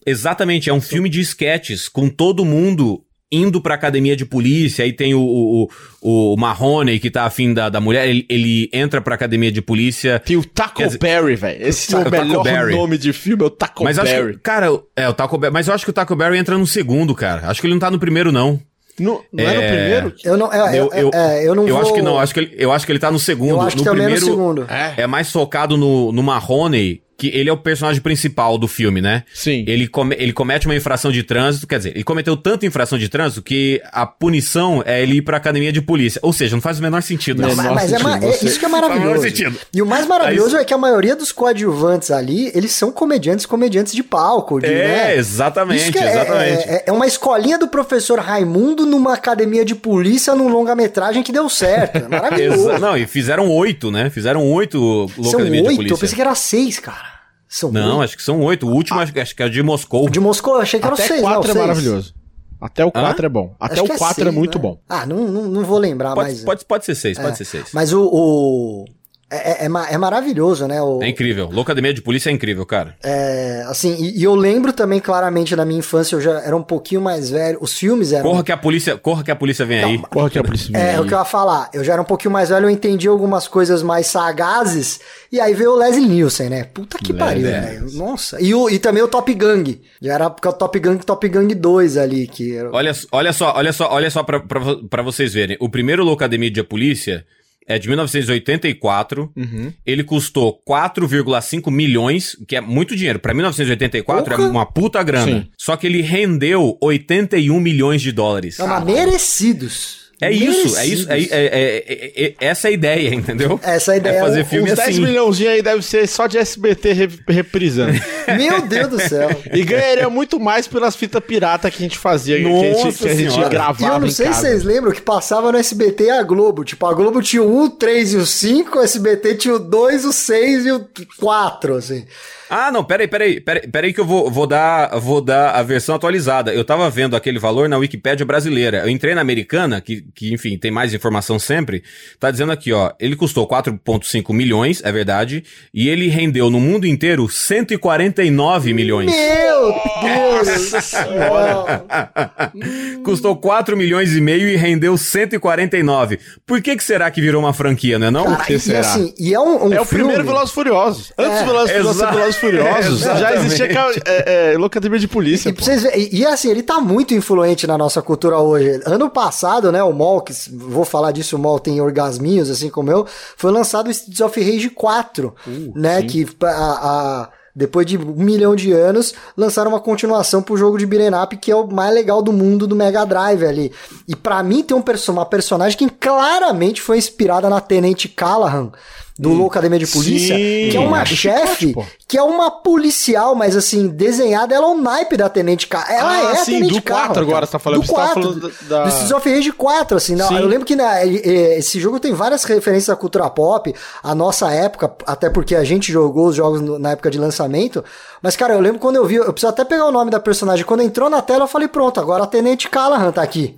Exatamente, 0.06 0.70
é 0.70 0.72
um 0.72 0.80
filme 0.80 1.08
de 1.08 1.20
sketches, 1.20 1.88
com 1.88 2.08
todo 2.08 2.44
mundo 2.44 3.02
indo 3.32 3.60
pra 3.60 3.74
academia 3.74 4.14
de 4.14 4.24
polícia, 4.24 4.84
aí 4.84 4.92
tem 4.92 5.12
o, 5.12 5.20
o, 5.20 5.68
o, 6.00 6.34
o 6.34 6.36
Marrone, 6.36 7.00
que 7.00 7.10
tá 7.10 7.24
afim 7.24 7.52
da, 7.52 7.68
da 7.68 7.80
mulher, 7.80 8.08
ele, 8.08 8.24
ele 8.28 8.70
entra 8.72 9.00
pra 9.00 9.16
academia 9.16 9.50
de 9.50 9.60
polícia. 9.60 10.20
Tem 10.20 10.36
o 10.36 10.44
Taco 10.44 10.80
dizer- 10.84 10.98
Berry, 10.98 11.34
velho. 11.34 11.66
Esse 11.66 11.92
é 11.92 11.98
o 11.98 12.04
Taco 12.04 12.10
melhor 12.24 12.44
Berry. 12.44 12.76
nome 12.76 12.96
de 12.96 13.12
filme, 13.12 13.42
é 13.42 13.46
o 13.46 13.50
Taco 13.50 13.82
Mas 13.82 13.98
acho 13.98 14.12
Berry. 14.12 14.32
que, 14.34 14.38
cara, 14.38 14.68
é 14.94 15.08
o 15.08 15.12
Taco 15.12 15.36
Berry, 15.38 15.52
mas 15.52 15.66
eu 15.66 15.74
acho 15.74 15.84
que 15.84 15.90
o 15.90 15.92
Taco 15.92 16.14
Berry 16.14 16.38
entra 16.38 16.56
no 16.56 16.66
segundo, 16.68 17.16
cara. 17.16 17.48
Acho 17.48 17.60
que 17.60 17.66
ele 17.66 17.74
não 17.74 17.80
tá 17.80 17.90
no 17.90 17.98
primeiro, 17.98 18.30
não. 18.30 18.60
Não, 18.98 19.20
não 19.32 19.44
é... 19.44 19.54
no 19.56 19.60
É. 19.60 19.68
primeiro? 19.68 20.14
Eu 20.24 20.36
não, 20.38 20.52
é, 20.52 20.78
Eu, 20.78 20.90
é, 20.92 21.02
eu, 21.02 21.10
é, 21.12 21.48
eu 21.48 21.54
não 21.56 21.66
eu 21.66 21.74
vou... 21.74 21.82
acho 21.82 21.94
que 21.94 22.02
não, 22.02 22.18
acho 22.20 22.32
que 22.32 22.40
ele, 22.40 22.54
eu 22.56 22.72
acho 22.72 22.86
que 22.86 22.92
ele 22.92 22.98
tá 23.00 23.10
no 23.10 23.18
segundo. 23.18 23.50
Eu 23.50 23.60
acho 23.60 23.76
que 23.76 23.82
no 23.84 23.90
também 23.90 24.06
é 24.06 24.08
no 24.08 24.14
primeiro 24.14 24.36
segundo. 24.36 24.66
É. 24.72 24.94
é 25.02 25.06
mais 25.08 25.30
focado 25.32 25.76
no, 25.76 26.12
no 26.12 26.22
Marrone, 26.22 27.02
que 27.16 27.28
ele 27.28 27.48
é 27.48 27.52
o 27.52 27.56
personagem 27.56 28.00
principal 28.02 28.58
do 28.58 28.68
filme, 28.68 29.00
né? 29.00 29.24
Sim. 29.32 29.64
Ele, 29.66 29.88
come- 29.88 30.16
ele 30.18 30.32
comete 30.32 30.66
uma 30.66 30.74
infração 30.76 31.10
de 31.10 31.22
trânsito, 31.22 31.66
quer 31.66 31.78
dizer, 31.78 31.92
ele 31.94 32.04
cometeu 32.04 32.36
tanta 32.36 32.66
infração 32.66 32.98
de 32.98 33.08
trânsito 33.08 33.42
que 33.42 33.80
a 33.92 34.04
punição 34.06 34.82
é 34.84 35.02
ele 35.02 35.16
ir 35.16 35.22
pra 35.22 35.36
academia 35.36 35.72
de 35.72 35.80
polícia. 35.80 36.20
Ou 36.22 36.32
seja, 36.32 36.54
não 36.54 36.60
faz 36.62 36.78
o 36.78 36.82
menor 36.82 37.02
sentido. 37.02 37.40
Não, 37.42 37.48
isso. 37.48 37.56
Mas, 37.56 37.72
mas 37.74 37.92
é, 37.92 37.98
ma- 37.98 38.12
sentido, 38.14 38.28
é- 38.28 38.32
você- 38.36 38.46
isso 38.46 38.58
que 38.58 38.66
é 38.66 38.68
Faz 38.68 38.84
o 38.84 38.88
maravilhoso. 38.88 39.26
E 39.72 39.82
o 39.82 39.86
mais 39.86 40.06
maravilhoso 40.06 40.56
é 40.56 40.64
que 40.64 40.74
a 40.74 40.78
maioria 40.78 41.16
dos 41.16 41.32
coadjuvantes 41.32 42.10
ali, 42.10 42.50
eles 42.54 42.72
são 42.72 42.92
comediantes, 42.92 43.46
comediantes 43.46 43.94
de 43.94 44.02
palco. 44.02 44.60
De, 44.60 44.66
É, 44.66 44.70
né? 44.88 45.16
exatamente, 45.16 45.82
Isso 45.84 45.92
que 45.92 45.98
é, 45.98 46.10
exatamente. 46.10 46.62
É, 46.68 46.84
é 46.86 46.92
uma 46.92 47.06
escolinha 47.06 47.58
do 47.58 47.68
professor 47.68 48.18
Raimundo 48.18 48.84
numa 48.84 49.14
academia 49.14 49.64
de 49.64 49.74
polícia 49.74 50.34
num 50.34 50.48
longa-metragem 50.48 51.22
que 51.22 51.32
deu 51.32 51.48
certo. 51.48 51.96
É 51.96 52.08
maravilhoso. 52.08 52.78
Não, 52.78 52.96
e 52.96 53.06
fizeram 53.06 53.48
oito, 53.50 53.90
né? 53.90 54.10
Fizeram 54.10 54.42
oito 54.52 55.10
Academia 55.28 55.62
de 55.62 55.68
oito? 55.68 55.76
Polícia. 55.76 55.94
Eu 55.94 55.98
pensei 55.98 56.14
que 56.16 56.20
era 56.20 56.34
seis, 56.34 56.78
cara. 56.78 57.05
São 57.48 57.70
Não, 57.70 57.98
oito. 57.98 58.02
acho 58.02 58.16
que 58.16 58.22
são 58.22 58.40
oito. 58.42 58.66
O 58.68 58.72
último 58.72 58.98
acho, 58.98 59.12
que- 59.12 59.20
acho 59.20 59.34
que 59.36 59.42
é 59.42 59.46
o 59.46 59.50
de 59.50 59.62
Moscou. 59.62 60.04
O 60.06 60.10
de 60.10 60.18
Moscou 60.20 60.54
eu 60.56 60.60
achei 60.62 60.80
que 60.80 60.86
era 60.86 60.94
Até 60.94 61.06
seis, 61.06 61.20
4 61.20 61.40
não, 61.42 61.50
é 61.50 61.52
seis. 61.52 61.66
maravilhoso. 61.66 62.14
Até 62.60 62.84
o 62.84 62.90
4 62.90 63.26
é 63.26 63.28
bom. 63.28 63.54
Até 63.60 63.74
Acho 63.74 63.84
o 63.84 63.88
que 63.88 63.98
4 63.98 64.22
é, 64.22 64.24
seis, 64.24 64.34
muito 64.34 64.56
né? 64.58 64.62
bom. 64.62 64.80
Ah, 64.88 65.04
não, 65.06 65.28
não, 65.28 65.42
não 65.42 65.62
vou 65.64 65.78
lembrar, 65.78 66.14
Pode, 66.14 66.30
mas... 66.30 66.40
pode, 66.42 66.64
pode 66.64 66.84
ser 66.84 66.94
seis, 66.94 67.18
é. 67.18 67.22
pode 67.22 67.36
ser 67.36 67.44
seis. 67.44 67.66
Mas 67.72 67.92
o... 67.92 68.02
o- 68.02 68.84
É, 69.30 69.64
é- 69.64 69.66
é 69.66 69.94
é 69.94 69.98
maravilhoso, 69.98 70.66
né? 70.68 70.80
O, 70.80 71.02
É 71.02 71.08
incrível. 71.08 71.46
Louca 71.50 71.72
Academia 71.72 71.92
de 71.92 72.00
Polícia 72.00 72.30
é 72.30 72.32
incrível, 72.32 72.64
cara. 72.64 72.96
é, 73.02 73.64
assim, 73.66 73.94
e, 73.98 74.20
e 74.20 74.24
eu 74.24 74.34
lembro 74.34 74.72
também 74.72 75.00
claramente 75.00 75.56
da 75.56 75.64
minha 75.64 75.80
infância, 75.80 76.14
eu 76.14 76.20
já 76.20 76.40
era 76.40 76.56
um 76.56 76.62
pouquinho 76.62 77.00
mais 77.00 77.28
velho. 77.28 77.58
Os 77.60 77.72
filmes 77.74 78.12
eram. 78.12 78.30
Corra 78.30 78.44
que 78.44 78.52
a 78.52 78.56
polícia, 78.56 78.96
corra 78.96 79.24
que 79.24 79.30
a 79.30 79.36
polícia 79.36 79.66
vem 79.66 79.82
aí. 79.82 79.98
Porra, 80.10 80.30
que 80.30 80.38
é 80.38 80.40
a 80.40 80.44
polícia 80.44 80.76
É, 80.76 80.92
vem 80.92 81.00
o 81.00 81.06
que 81.06 81.14
eu 81.14 81.18
ia 81.18 81.24
falar. 81.24 81.68
Eu 81.72 81.82
já 81.82 81.94
era 81.94 82.02
um 82.02 82.04
pouquinho 82.04 82.30
mais 82.30 82.50
velho, 82.50 82.66
eu 82.66 82.70
entendi 82.70 83.08
algumas 83.08 83.48
coisas 83.48 83.82
mais 83.82 84.06
sagazes. 84.06 85.00
E 85.30 85.40
aí 85.40 85.54
veio 85.54 85.72
o 85.72 85.76
Leslie 85.76 86.06
Nielsen, 86.06 86.48
né? 86.48 86.64
Puta 86.64 86.96
que 86.98 87.12
pariu, 87.12 87.42
velho. 87.42 87.90
Nossa. 87.94 88.40
E, 88.40 88.54
o, 88.54 88.70
e 88.70 88.78
também 88.78 89.02
o 89.02 89.08
Top 89.08 89.32
Gang. 89.34 89.80
Já 90.00 90.14
era 90.14 90.30
porque 90.30 90.46
o 90.48 90.52
Top 90.52 90.78
Gang, 90.78 91.04
Top 91.04 91.28
Gang 91.28 91.52
2 91.52 91.96
ali. 91.96 92.26
Que 92.28 92.56
era... 92.56 92.70
Olha, 92.72 92.92
olha 93.10 93.32
só, 93.32 93.52
olha 93.56 93.72
só, 93.72 93.92
olha 93.92 94.10
só 94.10 94.22
pra, 94.22 94.38
pra, 94.40 94.60
pra 94.88 95.02
vocês 95.02 95.34
verem. 95.34 95.56
O 95.60 95.68
primeiro 95.68 96.04
Loucademia 96.04 96.50
de 96.50 96.62
Polícia 96.62 97.24
é 97.66 97.78
de 97.78 97.88
1984. 97.88 99.32
Uhum. 99.36 99.72
Ele 99.84 100.04
custou 100.04 100.62
4,5 100.68 101.70
milhões, 101.70 102.36
que 102.46 102.56
é 102.56 102.60
muito 102.60 102.94
dinheiro. 102.94 103.18
Pra 103.18 103.34
1984 103.34 104.34
é 104.34 104.36
Porra! 104.36 104.48
uma 104.48 104.66
puta 104.66 105.02
grana. 105.02 105.26
Sim. 105.26 105.48
Só 105.58 105.76
que 105.76 105.86
ele 105.86 106.00
rendeu 106.00 106.78
81 106.80 107.58
milhões 107.60 108.00
de 108.00 108.12
dólares. 108.12 108.58
Não, 108.58 108.66
mas 108.66 108.84
merecidos. 108.84 110.05
É 110.18 110.30
isso, 110.32 110.76
é 110.78 110.86
isso, 110.86 111.04
é, 111.10 111.14
Merecidos. 111.14 111.32
é- 111.32 111.44
é- 111.44 111.84
é- 111.86 112.24
é- 112.24 112.34
essa 112.40 112.68
é 112.68 112.70
a 112.70 112.72
ideia, 112.72 113.14
entendeu? 113.14 113.60
Essa 113.62 113.92
é 113.92 113.94
a 113.94 113.96
ideia. 113.98 114.16
É 114.16 114.20
fazer 114.20 114.44
filme 114.46 114.70
Uns 114.72 114.76
10 114.76 114.88
assim. 114.96 115.00
milhãozinhos 115.04 115.52
aí 115.52 115.60
deve 115.62 115.82
ser 115.82 116.06
só 116.08 116.26
de 116.26 116.38
SBT 116.38 116.92
re- 116.94 117.08
reprisando. 117.28 117.92
Meu 118.36 118.62
Deus 118.62 118.88
do 118.88 118.98
céu. 119.00 119.28
e 119.52 119.62
ganharia 119.62 120.08
muito 120.08 120.40
mais 120.40 120.66
pelas 120.66 120.96
fitas 120.96 121.22
pirata 121.22 121.70
que 121.70 121.76
a 121.76 121.86
gente 121.86 121.98
fazia, 121.98 122.36
que 122.38 122.46
a 122.46 122.48
gente, 122.48 122.84
Nossa 122.84 122.98
que 122.98 123.08
a 123.10 123.14
gente 123.14 123.30
Senhora. 123.30 123.46
E 123.46 123.50
gravava 123.50 123.94
eu 123.96 124.00
não 124.00 124.06
em 124.06 124.10
sei 124.10 124.26
casa. 124.28 124.40
se 124.40 124.46
vocês 124.46 124.64
lembram 124.64 124.92
que 124.92 125.02
passava 125.02 125.52
no 125.52 125.58
SBT 125.58 126.04
e 126.04 126.10
a 126.10 126.22
Globo. 126.22 126.64
Tipo, 126.64 126.86
a 126.86 126.94
Globo 126.94 127.20
tinha 127.20 127.42
o 127.42 127.54
1, 127.60 127.64
o 127.64 127.70
3 127.70 128.14
e 128.14 128.16
o 128.16 128.24
5, 128.24 128.78
o 128.78 128.82
SBT 128.82 129.34
tinha 129.34 129.54
o 129.54 129.58
2, 129.58 130.04
o 130.06 130.12
6 130.14 130.64
e 130.64 130.72
o 130.72 130.86
4, 131.18 131.74
assim. 131.74 132.06
Ah, 132.48 132.70
não, 132.70 132.84
peraí, 132.84 133.08
peraí, 133.08 133.40
peraí, 133.40 133.68
peraí 133.68 133.92
que 133.92 134.00
eu 134.00 134.06
vou, 134.06 134.30
vou, 134.30 134.46
dar, 134.46 134.96
vou 134.98 135.20
dar 135.20 135.50
a 135.50 135.62
versão 135.62 135.94
atualizada. 135.94 136.54
Eu 136.54 136.64
tava 136.64 136.88
vendo 136.88 137.16
aquele 137.16 137.38
valor 137.38 137.68
na 137.68 137.76
Wikipédia 137.76 138.24
brasileira. 138.24 138.78
Eu 138.78 138.88
entrei 138.88 139.14
na 139.14 139.20
americana, 139.20 139.80
que 139.80 140.04
que, 140.14 140.32
enfim, 140.32 140.56
tem 140.56 140.70
mais 140.70 140.94
informação 140.94 141.38
sempre, 141.38 141.82
tá 142.18 142.30
dizendo 142.30 142.52
aqui, 142.52 142.72
ó, 142.72 142.92
ele 142.98 143.16
custou 143.16 143.46
4,5 143.46 144.32
milhões, 144.32 144.82
é 144.82 144.90
verdade, 144.90 145.44
e 145.72 145.88
ele 145.88 146.08
rendeu 146.08 146.48
no 146.50 146.58
mundo 146.58 146.86
inteiro 146.86 147.28
149 147.28 148.72
milhões. 148.72 149.10
Meu 149.10 149.74
Deus! 150.02 150.92
custou 153.04 153.36
4 153.36 153.76
milhões 153.76 154.14
e 154.16 154.20
meio 154.20 154.48
e 154.48 154.56
rendeu 154.56 154.96
149. 154.96 156.18
Por 156.46 156.62
que 156.62 156.76
que 156.76 156.84
será 156.84 157.10
que 157.10 157.20
virou 157.20 157.42
uma 157.42 157.52
franquia, 157.52 157.98
não 157.98 158.06
é 158.06 158.10
não? 158.10 158.24
Cara, 158.24 158.44
que 158.44 158.54
e, 158.54 158.60
será? 158.60 158.80
assim, 158.80 159.12
e 159.18 159.34
é 159.34 159.40
um, 159.40 159.66
um 159.66 159.72
É 159.72 159.80
o 159.80 159.84
filme... 159.84 160.04
primeiro 160.04 160.24
Velozes 160.24 160.50
e 160.50 160.54
Furiosos. 160.54 161.12
Antes 161.18 161.38
É, 161.38 161.40
do 161.40 161.46
Velozes 161.46 161.76
e 161.76 162.06
Furiosos 162.10 162.35
Velozes 162.40 163.00
Furiosos, 163.00 163.00
já 163.06 163.16
Exatamente. 163.16 163.46
existia 163.46 164.02
é, 164.04 164.52
é, 164.54 164.58
locademia 164.58 164.98
de 164.98 165.08
polícia. 165.08 165.48
E, 165.48 165.52
vocês 165.52 165.84
e, 165.84 166.16
e, 166.20 166.26
assim, 166.26 166.50
ele 166.50 166.62
tá 166.62 166.80
muito 166.80 167.14
influente 167.14 167.66
na 167.66 167.76
nossa 167.76 168.00
cultura 168.02 168.38
hoje. 168.38 168.80
Ano 168.84 169.08
passado, 169.10 169.70
né, 169.72 169.82
o 169.82 169.92
Mol, 169.92 170.20
que 170.20 170.32
vou 170.52 170.84
falar 170.84 171.12
disso, 171.12 171.36
o 171.36 171.38
Mol 171.38 171.58
tem 171.58 171.80
orgasminhos, 171.80 172.50
assim 172.50 172.68
como 172.70 172.90
eu, 172.90 173.06
foi 173.36 173.50
lançado 173.50 173.88
o 173.88 173.90
Streets 173.90 174.20
of 174.20 174.40
Rage 174.40 174.70
4, 174.70 175.34
né, 175.74 176.02
que 176.02 176.26
a, 176.42 176.46
a- 176.48 177.28
depois 177.58 177.86
de 177.86 177.96
um 177.96 178.12
milhão 178.22 178.54
de 178.54 178.70
anos, 178.70 179.14
lançaram 179.34 179.70
uma 179.70 179.80
continuação 179.80 180.42
pro 180.42 180.58
jogo 180.58 180.76
de 180.76 180.84
beat'em 180.84 181.14
up, 181.18 181.34
que 181.38 181.50
é 181.50 181.56
o 181.56 181.66
mais 181.66 181.94
legal 181.94 182.20
do 182.20 182.30
mundo 182.30 182.66
do 182.66 182.76
Mega 182.76 183.02
Drive 183.06 183.42
ali. 183.46 183.72
E 184.06 184.14
pra 184.14 184.42
mim 184.42 184.62
tem 184.62 184.76
um 184.76 184.82
perso 184.82 185.10
uma 185.10 185.24
personagem 185.24 185.78
que 185.78 185.88
claramente 185.88 186.82
foi 186.82 186.98
inspirada 186.98 187.48
na 187.48 187.58
Tenente 187.58 188.08
Callahan, 188.10 188.70
do 189.18 189.30
Loucademia 189.32 189.78
de 189.78 189.86
Polícia, 189.86 190.36
Sim, 190.36 190.68
que 190.70 190.76
é 190.76 190.80
uma 190.80 191.00
a 191.00 191.02
do 191.04 191.08
chefe 191.16 191.74
que 192.08 192.16
é 192.18 192.22
uma 192.22 192.50
policial, 192.50 193.34
mas 193.34 193.56
assim, 193.56 193.88
desenhada, 193.88 194.54
ela 194.54 194.66
é 194.66 194.70
o 194.70 194.76
naipe 194.76 195.16
da 195.16 195.28
Tenente 195.28 195.66
Carro. 195.66 195.90
Ela 195.90 196.10
Ah, 196.12 196.20
é 196.20 196.32
a 196.32 196.36
sim, 196.36 196.52
Tenente 196.58 196.74
do 196.74 196.82
Carro, 196.82 197.06
4 197.06 197.22
agora 197.22 197.46
você 197.46 197.52
tá 197.52 197.58
falando, 197.58 197.80
Do 197.80 197.86
você 197.86 197.92
tá 197.94 197.98
4, 198.02 198.22
falando 198.22 198.52
da- 198.68 198.84
do 198.84 199.16
of 199.16 199.28
Rage 199.34 199.52
4, 199.52 199.96
assim. 199.96 200.14
não, 200.14 200.30
eu 200.38 200.46
lembro 200.46 200.64
que 200.66 200.74
ele- 200.74 200.82
ele- 201.24 201.54
esse 201.56 201.80
jogo 201.80 201.98
tem 201.98 202.12
várias 202.12 202.44
referências 202.44 202.90
à 202.90 202.96
cultura 202.96 203.28
pop, 203.30 203.74
a 204.02 204.14
nossa 204.14 204.50
época, 204.52 204.92
até 205.06 205.28
porque 205.30 205.56
a 205.56 205.64
gente 205.64 205.90
jogou 205.90 206.28
os 206.28 206.36
jogos 206.36 206.60
na 206.78 206.90
época 206.90 207.10
de 207.10 207.18
lançamento. 207.18 207.82
Mas, 208.22 208.36
cara, 208.36 208.54
eu 208.54 208.60
lembro 208.60 208.78
quando 208.78 208.96
eu 208.96 209.04
vi, 209.04 209.16
eu 209.16 209.32
preciso 209.32 209.48
até 209.50 209.64
pegar 209.64 209.86
o 209.86 209.92
nome 209.92 210.10
da 210.10 210.20
personagem. 210.20 210.64
Quando 210.64 210.82
entrou 210.82 211.10
na 211.10 211.22
tela, 211.22 211.44
eu 211.44 211.48
falei, 211.48 211.66
pronto, 211.68 211.98
agora 211.98 212.22
a 212.24 212.26
Tenente 212.26 212.68
Callahan 212.68 213.10
tá 213.10 213.22
aqui. 213.22 213.56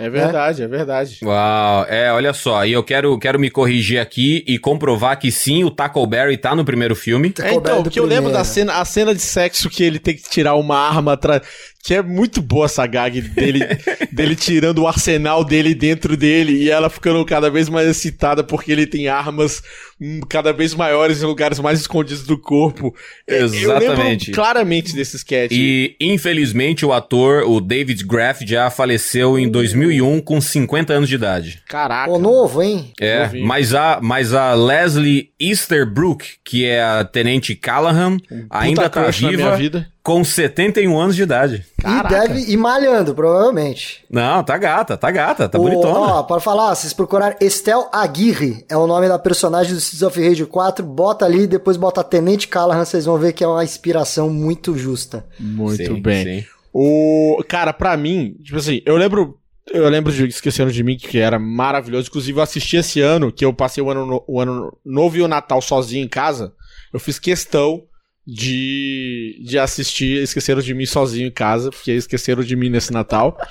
É 0.00 0.08
verdade, 0.08 0.62
é 0.62 0.66
verdade. 0.66 1.18
Uau, 1.22 1.84
é, 1.86 2.10
olha 2.10 2.32
só, 2.32 2.64
e 2.64 2.72
eu 2.72 2.82
quero, 2.82 3.18
quero 3.18 3.38
me 3.38 3.50
corrigir 3.50 4.00
aqui 4.00 4.42
e 4.46 4.58
comprovar 4.58 5.18
que 5.18 5.30
sim, 5.30 5.62
o 5.62 5.70
Taco 5.70 6.06
Berry 6.06 6.38
tá 6.38 6.54
no 6.54 6.64
primeiro 6.64 6.96
filme. 6.96 7.34
É, 7.38 7.52
então, 7.52 7.82
porque 7.82 8.00
eu 8.00 8.06
lembro 8.06 8.32
da 8.32 8.42
cena, 8.42 8.80
a 8.80 8.84
cena 8.86 9.14
de 9.14 9.20
sexo 9.20 9.68
que 9.68 9.82
ele 9.82 9.98
tem 9.98 10.16
que 10.16 10.22
tirar 10.22 10.54
uma 10.54 10.78
arma 10.78 11.12
atrás. 11.12 11.42
Que 11.82 11.94
é 11.94 12.02
muito 12.02 12.42
boa 12.42 12.66
essa 12.66 12.86
gag 12.86 13.20
dele, 13.22 13.60
dele 14.12 14.36
tirando 14.36 14.80
o 14.80 14.86
arsenal 14.86 15.42
dele 15.42 15.74
dentro 15.74 16.14
dele 16.16 16.52
e 16.52 16.70
ela 16.70 16.90
ficando 16.90 17.24
cada 17.24 17.50
vez 17.50 17.68
mais 17.70 17.88
excitada 17.88 18.44
porque 18.44 18.70
ele 18.70 18.86
tem 18.86 19.08
armas 19.08 19.62
hum, 19.98 20.20
cada 20.28 20.52
vez 20.52 20.74
maiores 20.74 21.22
em 21.22 21.26
lugares 21.26 21.58
mais 21.58 21.80
escondidos 21.80 22.24
do 22.24 22.36
corpo. 22.36 22.94
É, 23.26 23.40
Eu 23.40 23.46
Exatamente. 23.46 24.30
claramente 24.30 24.94
desse 24.94 25.16
sketch. 25.16 25.52
E, 25.52 25.96
infelizmente, 25.98 26.84
o 26.84 26.92
ator, 26.92 27.44
o 27.48 27.60
David 27.60 28.04
Graff, 28.04 28.46
já 28.46 28.68
faleceu 28.68 29.38
em 29.38 29.48
2001 29.48 30.20
com 30.20 30.38
50 30.38 30.92
anos 30.92 31.08
de 31.08 31.14
idade. 31.14 31.62
Caraca. 31.66 32.10
Ô, 32.10 32.18
novo, 32.18 32.62
hein? 32.62 32.92
É, 33.00 33.24
Novinho. 33.24 33.46
mas 33.46 33.74
a, 33.74 33.98
mas 34.02 34.34
a 34.34 34.52
Leslie 34.52 35.30
Easterbrook, 35.40 36.26
que 36.44 36.66
é 36.66 36.82
a 36.82 37.04
Tenente 37.04 37.54
Callahan, 37.54 38.18
ainda 38.50 38.88
tá 38.90 39.08
viva 39.10 39.56
vida. 39.56 39.88
Com 40.10 40.24
71 40.24 40.98
anos 40.98 41.14
de 41.14 41.22
idade. 41.22 41.64
Caraca. 41.80 42.14
E 42.14 42.28
deve 42.28 42.52
ir 42.52 42.56
malhando, 42.56 43.14
provavelmente. 43.14 44.04
Não, 44.10 44.42
tá 44.42 44.58
gata, 44.58 44.96
tá 44.96 45.08
gata, 45.10 45.48
tá 45.48 45.56
O- 45.58 45.62
bonitona. 45.62 45.98
Ó, 46.00 46.22
para 46.24 46.40
falar, 46.40 46.74
vocês 46.74 46.92
procurarem 46.92 47.36
Estel 47.40 47.88
Aguirre, 47.92 48.64
é 48.68 48.76
o 48.76 48.86
nome 48.88 49.06
da 49.08 49.18
personagem 49.20 49.72
do 49.72 49.78
Streets 49.78 50.02
of 50.02 50.20
Rage 50.28 50.44
4, 50.46 50.84
bota 50.84 51.24
ali, 51.24 51.46
depois 51.46 51.76
bota 51.76 52.02
Tenente 52.02 52.48
Callahan, 52.48 52.84
vocês 52.84 53.04
vão 53.04 53.18
ver 53.18 53.32
que 53.32 53.44
é 53.44 53.46
uma 53.46 53.62
inspiração 53.62 54.28
muito 54.28 54.76
justa. 54.76 55.24
Muito 55.38 55.76
Sim, 55.76 56.02
bem. 56.02 56.40
sim. 56.42 56.46
O 56.72 57.42
cara, 57.48 57.72
pra 57.72 57.96
mim, 57.96 58.34
tipo 58.44 58.58
assim, 58.58 58.80
eu 58.84 58.96
lembro, 58.96 59.38
eu 59.72 59.88
lembro 59.88 60.12
de 60.12 60.26
Esquecendo 60.26 60.72
de 60.72 60.82
mim 60.82 60.96
que 60.96 61.18
era 61.18 61.38
maravilhoso. 61.38 62.08
Inclusive 62.08 62.38
eu 62.38 62.42
assisti 62.42 62.76
esse 62.76 63.00
ano, 63.00 63.30
que 63.30 63.44
eu 63.44 63.52
passei 63.52 63.82
o 63.82 63.90
ano, 63.90 64.04
no- 64.06 64.24
o 64.26 64.40
ano 64.40 64.76
novo 64.84 65.16
e 65.16 65.22
o 65.22 65.28
Natal 65.28 65.60
sozinho 65.62 66.04
em 66.04 66.08
casa. 66.08 66.52
Eu 66.92 66.98
fiz 66.98 67.18
questão 67.18 67.82
de, 68.26 69.40
de 69.44 69.58
assistir 69.58 70.22
Esqueceram 70.22 70.60
de 70.60 70.72
mim 70.74 70.86
sozinho 70.86 71.26
em 71.28 71.30
casa, 71.32 71.70
porque 71.70 71.92
esqueceram 71.92 72.42
de 72.42 72.54
mim 72.56 72.68
nesse 72.68 72.92
Natal. 72.92 73.36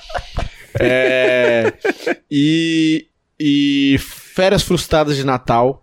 É, 0.78 1.72
e 2.30 3.06
e 3.40 3.96
Férias 3.98 4.62
Frustradas 4.62 5.16
de 5.16 5.24
Natal. 5.24 5.82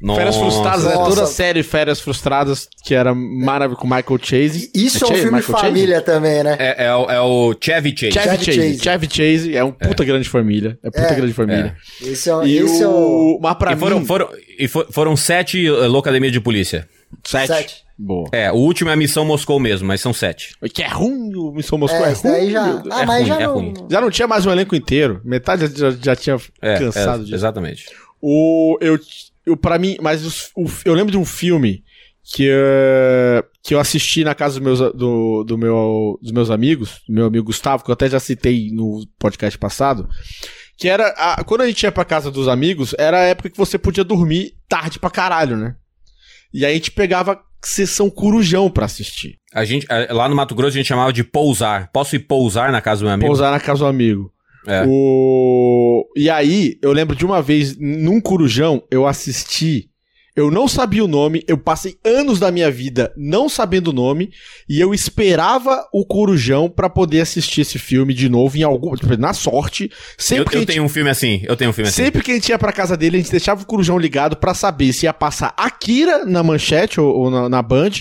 Férias 0.00 0.36
Nossa. 0.36 0.38
Frustradas, 0.40 0.84
né? 0.84 0.94
Nossa. 0.94 1.10
Toda 1.10 1.22
a 1.24 1.26
série 1.26 1.62
Férias 1.62 2.00
Frustradas, 2.00 2.66
que 2.86 2.94
era 2.94 3.14
maravilhoso 3.14 3.80
com 3.82 3.86
Michael 3.86 4.18
Chase. 4.22 4.70
Isso 4.74 5.04
é 5.04 5.06
um 5.06 5.10
Chase? 5.10 5.20
filme 5.22 5.36
Michael 5.38 5.58
Chase? 5.58 5.66
família 5.72 6.00
também, 6.00 6.42
né? 6.42 6.56
É, 6.58 6.86
é 6.86 6.94
o- 6.94 7.10
é 7.10 7.20
o 7.20 7.54
Chevy 7.60 7.94
Chase. 7.96 8.12
Chevy 8.12 8.28
Chevy 8.28 8.44
Chase. 8.44 8.68
Chase. 8.68 8.82
Chevy 8.82 9.08
Chase 9.10 9.56
é 9.56 9.62
um 9.64 9.72
puta 9.72 10.04
grande 10.04 10.28
família. 10.28 10.78
É 10.82 10.90
puta 10.90 11.02
É. 11.02 11.14
grande 11.14 11.32
família. 11.34 11.76
Esse 12.02 12.30
é, 12.30 12.46
E 12.46 12.56
esse 12.58 12.82
é 12.82 12.88
o... 12.88 13.36
o... 13.36 13.38
Mas 13.42 13.54
pra 13.58 13.72
E 13.74 13.76
foram, 13.76 14.00
mim... 14.00 14.06
foram, 14.06 14.30
e 14.58 14.66
fo- 14.68 14.86
foram 14.90 15.14
sete 15.16 15.68
uh, 15.68 15.86
Locademia 15.86 16.30
de 16.30 16.40
Polícia. 16.40 16.88
Sete. 17.22 17.46
Sete. 17.48 17.83
Boa. 17.96 18.28
É, 18.32 18.50
o 18.50 18.56
último 18.56 18.90
é 18.90 18.92
a 18.92 18.96
Missão 18.96 19.24
Moscou 19.24 19.60
mesmo, 19.60 19.86
mas 19.86 20.00
são 20.00 20.12
sete. 20.12 20.56
Que 20.72 20.82
é 20.82 20.88
ruim 20.88 21.32
o 21.36 21.52
Missão 21.52 21.78
Moscou. 21.78 22.04
É, 22.04 22.10
É, 22.10 22.12
ruim, 22.40 22.50
já... 22.50 22.82
Ah, 22.90 23.02
É 23.02 23.06
mas 23.06 23.18
ruim, 23.20 23.26
já 23.28 23.40
é 23.40 23.46
não... 23.46 23.54
ruim. 23.54 23.74
Já 23.90 24.00
não 24.00 24.10
tinha 24.10 24.26
mais 24.28 24.44
o 24.46 24.50
elenco 24.50 24.74
inteiro. 24.74 25.20
Metade 25.24 25.66
já, 25.78 25.90
já 25.92 26.16
tinha 26.16 26.36
É, 26.60 26.78
cansado 26.78 27.20
é, 27.20 27.24
disso. 27.24 27.34
Exatamente. 27.36 27.86
O, 28.20 28.76
eu, 28.80 28.98
eu, 29.46 29.56
pra 29.56 29.78
mim, 29.78 29.96
mas 30.00 30.24
os- 30.24 30.50
o- 30.56 30.66
eu 30.84 30.92
lembro 30.94 31.12
de 31.12 31.18
um 31.18 31.24
filme 31.24 31.84
que, 32.24 32.48
eh, 32.50 33.44
que 33.62 33.74
eu 33.74 33.78
assisti 33.78 34.24
na 34.24 34.34
casa 34.34 34.58
dos 34.58 34.64
meus, 34.64 34.94
do, 34.94 35.44
do 35.44 35.58
meu, 35.58 36.18
dos 36.22 36.32
meus 36.32 36.50
amigos, 36.50 37.02
do 37.06 37.14
meu 37.14 37.26
amigo 37.26 37.44
Gustavo, 37.44 37.84
que 37.84 37.90
eu 37.90 37.92
até 37.92 38.08
já 38.08 38.18
citei 38.18 38.70
no 38.72 39.06
podcast 39.18 39.58
passado, 39.58 40.08
que 40.78 40.88
era, 40.88 41.08
a- 41.16 41.44
quando 41.44 41.60
a 41.60 41.66
gente 41.66 41.82
ia 41.82 41.92
pra 41.92 42.04
casa 42.04 42.30
dos 42.30 42.48
amigos, 42.48 42.94
era 42.98 43.18
a 43.20 43.24
época 43.24 43.50
que 43.50 43.58
você 43.58 43.78
podia 43.78 44.02
dormir 44.02 44.54
tarde 44.68 44.98
pra 44.98 45.10
caralho, 45.10 45.56
né? 45.56 45.76
E 46.52 46.64
aí 46.64 46.72
a 46.72 46.74
gente 46.76 46.90
pegava 46.90 47.38
sessão 47.68 48.10
corujão 48.10 48.70
pra 48.70 48.86
assistir. 48.86 49.38
A 49.52 49.64
gente, 49.64 49.86
lá 50.10 50.28
no 50.28 50.34
Mato 50.34 50.54
Grosso 50.54 50.76
a 50.76 50.78
gente 50.78 50.88
chamava 50.88 51.12
de 51.12 51.22
pousar. 51.22 51.90
Posso 51.92 52.16
ir 52.16 52.20
pousar 52.20 52.72
na 52.72 52.80
casa 52.80 53.00
do 53.00 53.04
meu 53.04 53.14
amigo? 53.14 53.26
Pousar 53.26 53.50
na 53.50 53.60
casa 53.60 53.80
do 53.80 53.86
amigo. 53.86 54.32
É. 54.66 54.84
O... 54.86 56.06
E 56.16 56.28
aí, 56.30 56.78
eu 56.82 56.92
lembro 56.92 57.14
de 57.14 57.24
uma 57.24 57.42
vez, 57.42 57.76
num 57.78 58.20
corujão, 58.20 58.82
eu 58.90 59.06
assisti. 59.06 59.90
Eu 60.36 60.50
não 60.50 60.66
sabia 60.66 61.04
o 61.04 61.08
nome, 61.08 61.44
eu 61.46 61.56
passei 61.56 61.96
anos 62.04 62.40
da 62.40 62.50
minha 62.50 62.68
vida 62.68 63.12
não 63.16 63.48
sabendo 63.48 63.88
o 63.88 63.92
nome, 63.92 64.32
e 64.68 64.80
eu 64.80 64.92
esperava 64.92 65.86
o 65.92 66.04
corujão 66.04 66.68
pra 66.68 66.90
poder 66.90 67.20
assistir 67.20 67.60
esse 67.60 67.78
filme 67.78 68.12
de 68.12 68.28
novo 68.28 68.56
em 68.56 68.64
algum. 68.64 68.96
tipo, 68.96 69.16
Na 69.16 69.32
sorte. 69.32 69.84
Eu, 69.84 69.90
Sempre 70.18 70.44
que 70.50 70.56
a 70.56 70.58
eu 70.58 70.60
gente 70.62 70.72
tenho 70.72 70.84
um 70.84 70.88
filme 70.88 71.08
assim, 71.08 71.42
eu 71.44 71.56
tenho 71.56 71.70
um 71.70 71.72
filme 71.72 71.88
assim. 71.88 72.02
Sempre 72.02 72.22
que 72.22 72.32
a 72.32 72.34
gente 72.34 72.48
ia 72.48 72.58
pra 72.58 72.72
casa 72.72 72.96
dele, 72.96 73.16
a 73.16 73.20
gente 73.20 73.30
deixava 73.30 73.62
o 73.62 73.66
corujão 73.66 73.96
ligado 73.96 74.36
pra 74.36 74.54
saber 74.54 74.92
se 74.92 75.06
ia 75.06 75.12
passar 75.12 75.54
Akira 75.56 76.24
na 76.24 76.42
manchete 76.42 77.00
ou, 77.00 77.14
ou 77.14 77.30
na, 77.30 77.48
na 77.48 77.62
Band, 77.62 77.92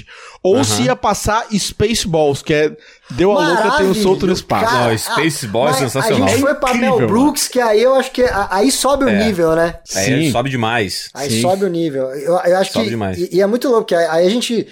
ou 0.44 0.64
se 0.64 0.84
ia 0.84 0.96
passar 0.96 1.48
Spaceballs, 1.58 2.44
que 2.44 2.54
é 2.54 2.76
Deu 3.12 3.32
a 3.32 3.48
louca, 3.48 3.78
tem 3.78 3.88
um 3.88 3.94
solto 3.94 4.28
no 4.28 4.34
espaço. 4.34 4.66
Cara, 4.66 4.90
Não, 4.90 4.98
Spaceball 4.98 5.70
é 5.70 5.74
sensacional. 5.74 6.24
A 6.28 6.30
gente 6.32 6.38
É 6.38 6.42
foi 6.42 6.56
pra 6.56 6.70
incrível, 6.72 6.98
Mel 6.98 7.08
Brooks, 7.08 7.48
que 7.48 7.60
aí 7.62 7.82
eu 7.82 7.96
acho 7.96 8.12
que 8.12 8.24
aí 8.50 8.72
sobe 8.72 9.06
o 9.06 9.10
É. 9.10 9.26
nível, 9.26 9.56
né? 9.56 9.76
Aí 9.96 10.32
sobe 10.32 10.50
demais. 10.50 11.10
Aí 11.14 11.30
Sim. 11.30 11.42
sobe 11.42 11.66
o 11.66 11.70
nível. 11.70 12.10
Eu, 12.10 12.38
eu 12.40 12.58
acho 12.58 12.72
Sobe 12.74 12.86
que. 12.86 12.90
demais. 12.92 13.18
E, 13.18 13.30
e 13.38 13.42
é 13.42 13.48
muito 13.48 13.70
louco, 13.70 13.86
que 13.86 13.96
aí 13.96 14.06
aí 14.06 14.28
a 14.28 14.30
gente. 14.30 14.68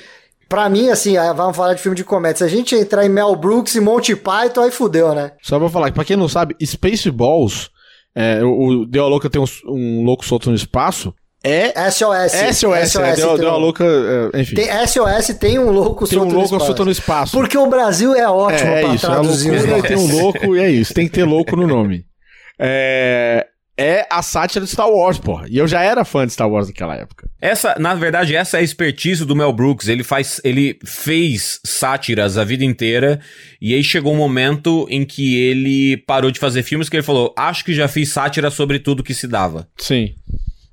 Pra 0.50 0.68
mim, 0.68 0.90
assim, 0.90 1.16
aí 1.16 1.34
vamos 1.34 1.56
falar 1.56 1.74
de 1.76 1.82
filme 1.82 1.96
de 1.96 2.04
comédia. 2.04 2.40
Se 2.40 2.44
a 2.44 2.48
gente 2.50 2.76
entrar 2.76 3.06
em 3.06 3.10
Mel 3.10 3.34
Brooks 3.38 3.74
e 3.76 3.80
Monty 3.80 4.18
Python, 4.18 4.64
aí 4.64 4.72
fudeu, 4.72 5.16
né? 5.16 5.32
Só 5.42 5.58
pra 5.58 5.70
falar, 5.70 5.88
que 5.90 5.96
pra 5.96 6.04
quem 6.04 6.18
não 6.18 6.28
sabe, 6.28 6.58
Spaceballs, 6.62 7.70
é, 8.14 8.44
o 8.44 8.82
o 8.82 8.86
Deu 8.86 9.06
a 9.06 9.08
Louca 9.08 9.30
tem 9.30 9.42
um, 9.42 9.46
um 9.68 10.04
louco 10.04 10.26
solto 10.26 10.50
no 10.50 10.56
espaço, 10.56 11.14
é 11.44 11.90
SOS. 11.90 12.32
SOS, 12.58 12.96
é, 12.96 13.16
deu, 13.16 13.30
tem 13.30 13.38
deu 13.40 13.50
a 13.50 13.58
um- 13.58 13.60
louca, 13.60 13.84
é, 14.34 14.42
enfim. 14.42 14.56
Tem, 14.56 14.68
Tem, 14.68 14.88
SOS 14.88 15.28
tem 15.40 15.58
um 15.60 15.72
louco 15.72 16.04
um 16.04 16.08
solto 16.08 16.26
no 16.30 16.34
louco 16.40 16.56
espaço. 16.58 16.86
no 16.86 16.92
espaço. 16.92 17.32
Porque 17.38 17.58
o 17.58 17.68
Brasil 17.68 18.14
é 18.16 18.28
ótimo 18.30 18.70
é, 18.70 18.80
é 18.80 18.86
pra 18.86 18.94
isso, 18.96 19.06
é 19.06 19.10
a 19.10 19.12
traduzir 19.14 19.52
os 19.52 19.66
loucura, 19.66 19.78
nomes. 19.78 19.88
tem 19.88 19.98
um 19.98 20.22
louco 20.22 20.56
e 20.56 20.60
é 20.60 20.70
isso, 20.70 20.94
tem 20.94 21.08
que 21.08 21.14
ter 21.14 21.24
louco 21.24 21.56
no 21.56 21.66
nome. 21.68 22.06
É, 22.64 23.48
é 23.76 24.06
a 24.12 24.22
sátira 24.22 24.64
de 24.64 24.70
Star 24.70 24.88
Wars, 24.88 25.18
porra. 25.18 25.48
E 25.50 25.58
eu 25.58 25.68
já 25.68 25.82
era 25.82 26.06
fã 26.06 26.28
de 26.28 26.32
Star 26.34 26.48
Wars 26.48 26.68
naquela 26.68 26.96
época. 26.96 27.28
Essa, 27.42 27.76
na 27.80 27.96
verdade, 27.96 28.36
essa 28.36 28.58
é 28.58 28.60
a 28.60 28.64
expertise 28.64 29.26
do 29.26 29.36
Mel 29.36 29.52
Brooks. 29.52 29.88
Ele 29.88 30.04
faz, 30.04 30.40
ele 30.44 30.78
fez 30.86 31.60
sátiras 31.66 32.38
a 32.38 32.44
vida 32.44 32.64
inteira 32.64 33.20
e 33.60 33.74
aí 33.74 33.84
chegou 33.84 34.14
um 34.14 34.18
momento 34.18 34.86
em 34.92 35.04
que 35.04 35.36
ele 35.42 35.98
parou 36.06 36.30
de 36.30 36.40
fazer 36.40 36.62
filmes 36.62 36.88
que 36.88 36.96
ele 36.98 37.02
falou: 37.04 37.34
"Acho 37.36 37.66
que 37.66 37.74
já 37.74 37.88
fiz 37.88 38.10
sátira 38.12 38.52
sobre 38.52 38.78
tudo 38.78 39.02
que 39.04 39.16
se 39.16 39.26
dava". 39.28 39.68
Sim. 39.80 40.14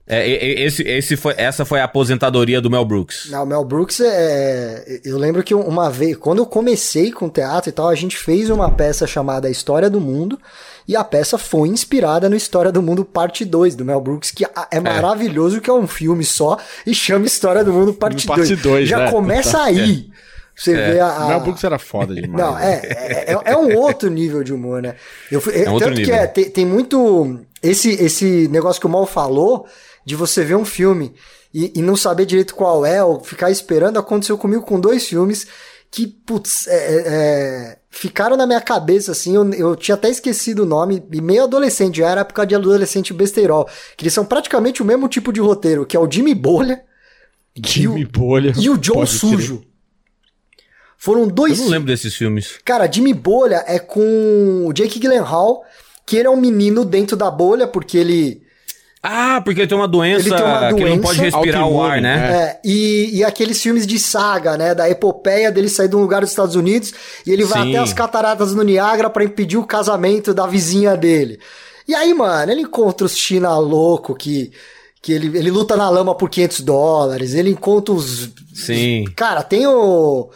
É, 0.09 0.27
esse, 0.63 0.83
esse 0.83 1.17
foi, 1.17 1.35
essa 1.37 1.65
foi 1.65 1.81
a 1.81 1.85
aposentadoria 1.85 2.61
do 2.61 2.71
Mel 2.71 2.85
Brooks. 2.85 3.29
Não, 3.31 3.43
o 3.43 3.47
Mel 3.47 3.65
Brooks 3.65 4.01
é. 4.01 5.01
Eu 5.05 5.19
lembro 5.19 5.43
que 5.43 5.55
uma 5.55 5.91
vez, 5.91 6.17
quando 6.17 6.39
eu 6.39 6.47
comecei 6.47 7.13
com 7.13 7.29
teatro 7.29 7.69
e 7.69 7.73
tal, 7.73 7.89
a 7.89 7.95
gente 7.95 8.17
fez 8.17 8.49
uma 8.49 8.71
peça 8.71 9.07
chamada 9.07 9.49
A 9.49 9.51
História 9.51 9.91
do 9.91 10.01
Mundo. 10.01 10.39
E 10.87 10.97
a 10.97 11.05
peça 11.05 11.37
foi 11.37 11.69
inspirada 11.69 12.31
no 12.31 12.35
História 12.37 12.73
do 12.73 12.81
Mundo 12.81 13.05
Parte 13.05 13.45
2, 13.45 13.75
do 13.77 13.85
Mel 13.85 14.01
Brooks, 14.01 14.31
que 14.31 14.47
é 14.71 14.81
maravilhoso, 14.81 15.61
que 15.61 15.69
é 15.69 15.73
um 15.75 15.87
filme 15.87 16.25
só 16.25 16.57
e 16.87 16.95
chama 16.95 17.27
História 17.27 17.63
do 17.63 17.71
Mundo 17.75 17.93
Parte 17.93 18.27
2. 18.27 18.39
Parte 18.39 18.57
2, 18.57 18.89
Já 18.89 18.99
né? 19.01 19.11
começa 19.11 19.63
aí. 19.63 20.09
Você 20.57 20.75
vê 20.75 20.99
a. 20.99 21.25
O 21.25 21.29
Mel 21.29 21.41
Brooks 21.41 21.63
era 21.63 21.79
foda 21.79 22.15
demais. 22.15 22.33
Não, 22.43 22.59
é, 22.59 22.81
é, 22.83 23.33
é, 23.35 23.39
é 23.53 23.57
um 23.57 23.77
outro 23.77 24.09
nível 24.09 24.43
de 24.43 24.53
humor, 24.55 24.81
né? 24.81 24.95
Eu, 25.31 25.41
fui- 25.43 25.53
um 25.69 25.73
outro 25.73 25.89
tanto 25.91 26.01
que 26.01 26.07
nível. 26.07 26.17
é, 26.17 26.27
tem, 26.27 26.51
tem 26.51 26.65
muito. 26.67 27.39
Esse, 27.63 27.91
esse 27.91 28.49
negócio 28.49 28.81
que 28.81 28.87
o 28.87 28.91
Mal 28.91 29.05
falou, 29.07 29.67
de 30.09 30.17
você 30.17 30.43
ver 30.43 30.57
um 30.57 30.65
filme 30.65 31.13
e, 31.53 31.71
e 31.77 31.83
não 31.83 31.95
saber 31.95 32.25
direito 32.25 32.55
qual 32.55 32.87
é, 32.87 33.05
ou 33.05 33.21
ficar 33.21 33.51
esperando, 33.51 33.99
aconteceu 33.99 34.39
comigo 34.39 34.63
com 34.63 34.81
dois 34.81 35.07
filmes 35.07 35.47
que, 35.91 36.07
putz, 36.07 36.67
é, 36.67 36.73
é, 36.77 37.03
é, 37.07 37.79
ficaram 37.91 38.35
na 38.35 38.47
minha 38.47 38.61
cabeça, 38.61 39.13
assim, 39.13 39.37
eu, 39.37 39.53
eu 39.53 39.77
tinha 39.77 39.95
até 39.95 40.09
esquecido 40.09 40.63
o 40.63 40.67
nome, 40.67 41.03
e 41.13 41.21
meio 41.21 41.45
adolescente, 41.45 41.99
já 41.99 42.09
era 42.09 42.23
época 42.23 42.47
de 42.47 42.55
adolescente 42.55 43.13
besteirol, 43.13 43.69
que 43.97 44.05
eles 44.05 44.15
são 44.15 44.25
praticamente 44.25 44.81
o 44.81 44.85
mesmo 44.85 45.09
tipo 45.09 45.31
de 45.31 45.41
roteiro, 45.41 45.85
que 45.85 45.95
é 45.97 46.01
o 46.01 46.11
Jimmy 46.11 46.35
Bolha 46.35 46.83
Jimmy 47.55 48.07
Bolha. 48.07 48.53
e 48.57 48.71
o 48.71 48.83
Joe 48.83 48.97
Pode 48.97 49.11
crer. 49.11 49.31
Sujo. 49.31 49.63
Foram 50.97 51.23
Eu 51.23 51.31
dois 51.31 51.59
não 51.59 51.69
lembro 51.69 51.89
desses 51.89 52.15
filmes. 52.15 52.59
Cara, 52.65 52.91
Jimmy 52.91 53.13
Bolha 53.13 53.63
é 53.67 53.79
com 53.79 54.65
o 54.67 54.73
Jake 54.73 54.99
Gyllenhaal, 54.99 55.65
que 56.07 56.17
ele 56.17 56.29
é 56.29 56.31
um 56.31 56.41
menino 56.41 56.83
dentro 56.85 57.15
da 57.15 57.31
bolha, 57.31 57.67
porque 57.67 57.99
ele... 57.99 58.48
Ah, 59.03 59.41
porque 59.45 59.61
ele 59.61 59.69
tem 59.69 59.79
uma 59.79 59.87
doença, 59.87 60.29
Ele 60.29 60.37
tem 60.37 60.45
uma 60.45 60.59
que 60.59 60.65
ele 60.67 60.73
não 60.73 60.97
doença 60.97 61.03
pode 61.03 61.21
respirar 61.21 61.69
o 61.69 61.83
ar, 61.83 62.01
né? 62.01 62.17
É, 62.33 62.61
e, 62.65 63.19
e 63.19 63.25
aqueles 63.25 63.63
filmes 63.63 63.87
de 63.87 63.99
saga, 63.99 64.57
né? 64.57 64.75
Da 64.75 64.91
epopeia 64.91 65.53
dele 65.53 65.69
sair 65.69 65.89
de 65.89 65.95
um 65.95 66.01
lugar 66.01 66.21
dos 66.21 66.31
Estados 66.31 66.57
Unidos 66.57 66.93
e 67.25 67.33
ele 67.33 67.45
vai 67.45 67.63
Sim. 67.63 67.71
até 67.71 67.79
as 67.79 67.93
cataratas 67.93 68.55
no 68.55 68.63
Niágara 68.63 69.09
pra 69.09 69.25
impedir 69.25 69.57
o 69.57 69.67
casamento 69.67 70.35
da 70.35 70.47
vizinha 70.47 70.97
dele. 70.97 71.39
E 71.87 71.95
aí, 71.95 72.13
mano, 72.13 72.51
ele 72.51 72.63
encontra 72.63 73.07
os 73.07 73.17
China 73.17 73.57
louco 73.57 74.15
que, 74.15 74.53
que 75.01 75.13
ele, 75.13 75.39
ele 75.39 75.51
luta 75.51 75.77
na 75.77 75.89
lama 75.89 76.15
por 76.15 76.29
500 76.29 76.61
dólares, 76.61 77.35
ele 77.35 77.51
encontra 77.51 77.95
os... 77.95 78.31
Sim. 78.53 79.05
Cara, 79.15 79.43
tem 79.43 79.67
o... 79.67 80.29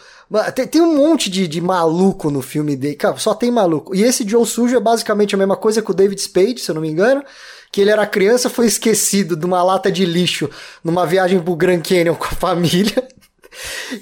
Tem, 0.55 0.65
tem 0.65 0.81
um 0.81 0.95
monte 0.95 1.29
de, 1.29 1.47
de 1.47 1.61
maluco 1.61 2.31
no 2.31 2.41
filme 2.41 2.75
dele. 2.75 2.95
Cara, 2.95 3.17
só 3.17 3.35
tem 3.35 3.51
maluco. 3.51 3.93
E 3.93 4.01
esse 4.01 4.27
Joe 4.27 4.43
Sujo 4.47 4.75
é 4.75 4.79
basicamente 4.79 5.35
a 5.35 5.37
mesma 5.37 5.55
coisa 5.55 5.79
que 5.79 5.91
o 5.91 5.93
David 5.93 6.19
Spade, 6.19 6.59
se 6.59 6.71
eu 6.71 6.75
não 6.75 6.81
me 6.81 6.89
engano. 6.89 7.23
Que 7.73 7.81
ele 7.81 7.89
era 7.89 8.05
criança, 8.05 8.49
foi 8.49 8.67
esquecido 8.67 9.35
de 9.35 9.45
uma 9.45 9.61
lata 9.63 9.91
de 9.91 10.05
lixo 10.05 10.47
numa 10.83 11.05
viagem 11.07 11.39
pro 11.39 11.55
Grand 11.55 11.81
Canyon 11.81 12.13
com 12.15 12.25
a 12.25 12.29
família. 12.29 13.03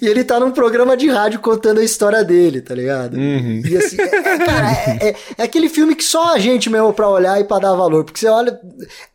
E 0.02 0.08
ele 0.08 0.24
tá 0.24 0.40
num 0.40 0.52
programa 0.52 0.96
de 0.96 1.10
rádio 1.10 1.40
contando 1.40 1.80
a 1.80 1.84
história 1.84 2.24
dele, 2.24 2.62
tá 2.62 2.74
ligado? 2.74 3.18
E 3.20 3.76
assim, 3.78 4.00
é, 4.00 4.04
é, 4.06 4.38
cara, 4.38 4.72
é, 4.72 5.10
é- 5.10 5.16
é 5.40 5.44
aquele 5.44 5.68
filme 5.68 5.94
que 5.96 6.04
só 6.04 6.34
a 6.34 6.40
gente 6.40 6.70
mesmo 6.70 6.94
pra 6.94 7.10
olhar 7.10 7.40
e 7.40 7.44
pra 7.44 7.60
dar 7.60 7.74
valor. 7.74 8.04
Porque 8.06 8.20
você 8.20 8.28
olha. 8.28 8.58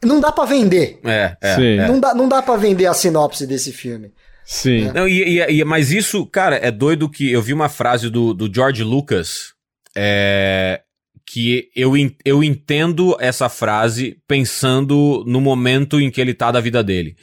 Não 0.05 0.21
dá 0.21 0.31
pra 0.33 0.45
vender. 0.45 1.01
É, 1.05 1.37
é. 1.41 1.55
Sim. 1.55 1.79
é. 1.79 1.89
Não, 1.89 2.01
dá, 2.01 2.15
não 2.15 2.29
dá 2.29 2.43
pra 2.43 2.57
vender 2.57 2.85
a 2.87 2.93
sinopse 2.95 3.47
desse 3.47 3.73
filme. 3.73 4.13
Sim. 4.45 4.91
Não, 4.95 5.09
e, 5.09 5.39
e- 5.39 5.61
e- 5.61 5.65
mas 5.65 5.91
isso, 5.91 6.25
cara, 6.27 6.57
é 6.57 6.71
doido 6.71 7.09
que 7.11 7.31
eu 7.33 7.41
vi 7.43 7.53
uma 7.55 7.69
frase 7.71 8.09
do, 8.11 8.33
do 8.35 8.53
George 8.55 8.83
Lucas 8.85 9.55
é, 9.97 10.83
que 11.27 11.69
eu, 11.75 11.93
eu 12.25 12.43
entendo 12.45 13.17
essa 13.19 13.49
frase 13.49 14.17
pensando 14.29 15.25
no 15.27 15.41
momento 15.41 16.01
em 16.01 16.11
que 16.11 16.21
ele 16.21 16.33
tá 16.33 16.51
da 16.53 16.61
vida 16.61 16.83
dele. 16.85 17.17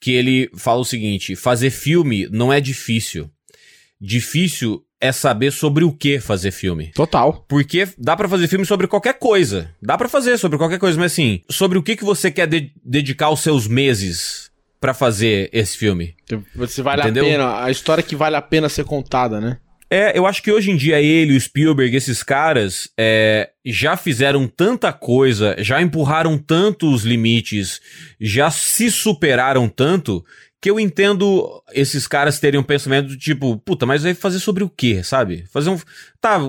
Que 0.00 0.12
ele 0.12 0.50
fala 0.56 0.80
o 0.80 0.84
seguinte: 0.84 1.36
fazer 1.36 1.70
filme 1.70 2.26
não 2.30 2.52
é 2.52 2.60
difícil. 2.60 3.30
Difícil 4.00 4.82
é 5.00 5.12
saber 5.12 5.50
sobre 5.52 5.84
o 5.84 5.92
que 5.92 6.18
fazer 6.18 6.50
filme. 6.50 6.90
Total. 6.94 7.44
Porque 7.48 7.86
dá 7.98 8.16
pra 8.16 8.28
fazer 8.28 8.48
filme 8.48 8.64
sobre 8.66 8.86
qualquer 8.86 9.14
coisa. 9.18 9.70
Dá 9.82 9.96
pra 9.98 10.08
fazer 10.08 10.38
sobre 10.38 10.58
qualquer 10.58 10.78
coisa, 10.78 10.98
mas 10.98 11.12
assim, 11.12 11.42
sobre 11.50 11.78
o 11.78 11.82
que, 11.82 11.96
que 11.96 12.04
você 12.04 12.30
quer 12.30 12.46
de- 12.46 12.72
dedicar 12.84 13.30
os 13.30 13.40
seus 13.40 13.66
meses 13.68 14.50
pra 14.80 14.92
fazer 14.94 15.48
esse 15.52 15.76
filme. 15.78 16.14
Se 16.68 16.82
vale 16.82 17.02
Entendeu? 17.02 17.24
a 17.24 17.28
pena, 17.28 17.64
a 17.64 17.70
história 17.70 18.02
que 18.02 18.16
vale 18.16 18.36
a 18.36 18.42
pena 18.42 18.68
ser 18.68 18.84
contada, 18.84 19.40
né? 19.40 19.58
É, 19.90 20.16
eu 20.18 20.26
acho 20.26 20.42
que 20.42 20.50
hoje 20.50 20.70
em 20.70 20.76
dia 20.76 21.00
ele, 21.00 21.36
o 21.36 21.40
Spielberg, 21.40 21.94
esses 21.96 22.22
caras 22.22 22.88
é, 22.98 23.50
já 23.64 23.96
fizeram 23.96 24.48
tanta 24.48 24.92
coisa, 24.92 25.54
já 25.58 25.80
empurraram 25.80 26.36
tantos 26.38 27.04
limites, 27.04 27.80
já 28.20 28.50
se 28.50 28.90
superaram 28.90 29.68
tanto, 29.68 30.24
que 30.60 30.70
eu 30.70 30.80
entendo 30.80 31.62
esses 31.72 32.06
caras 32.06 32.40
terem 32.40 32.58
um 32.58 32.62
pensamento 32.64 33.08
do 33.08 33.16
tipo, 33.18 33.56
puta, 33.58 33.84
mas 33.84 34.02
vai 34.02 34.14
fazer 34.14 34.40
sobre 34.40 34.64
o 34.64 34.68
quê, 34.70 35.02
sabe? 35.04 35.44
Fazer 35.52 35.68
um. 35.70 35.78
Tá, 36.20 36.40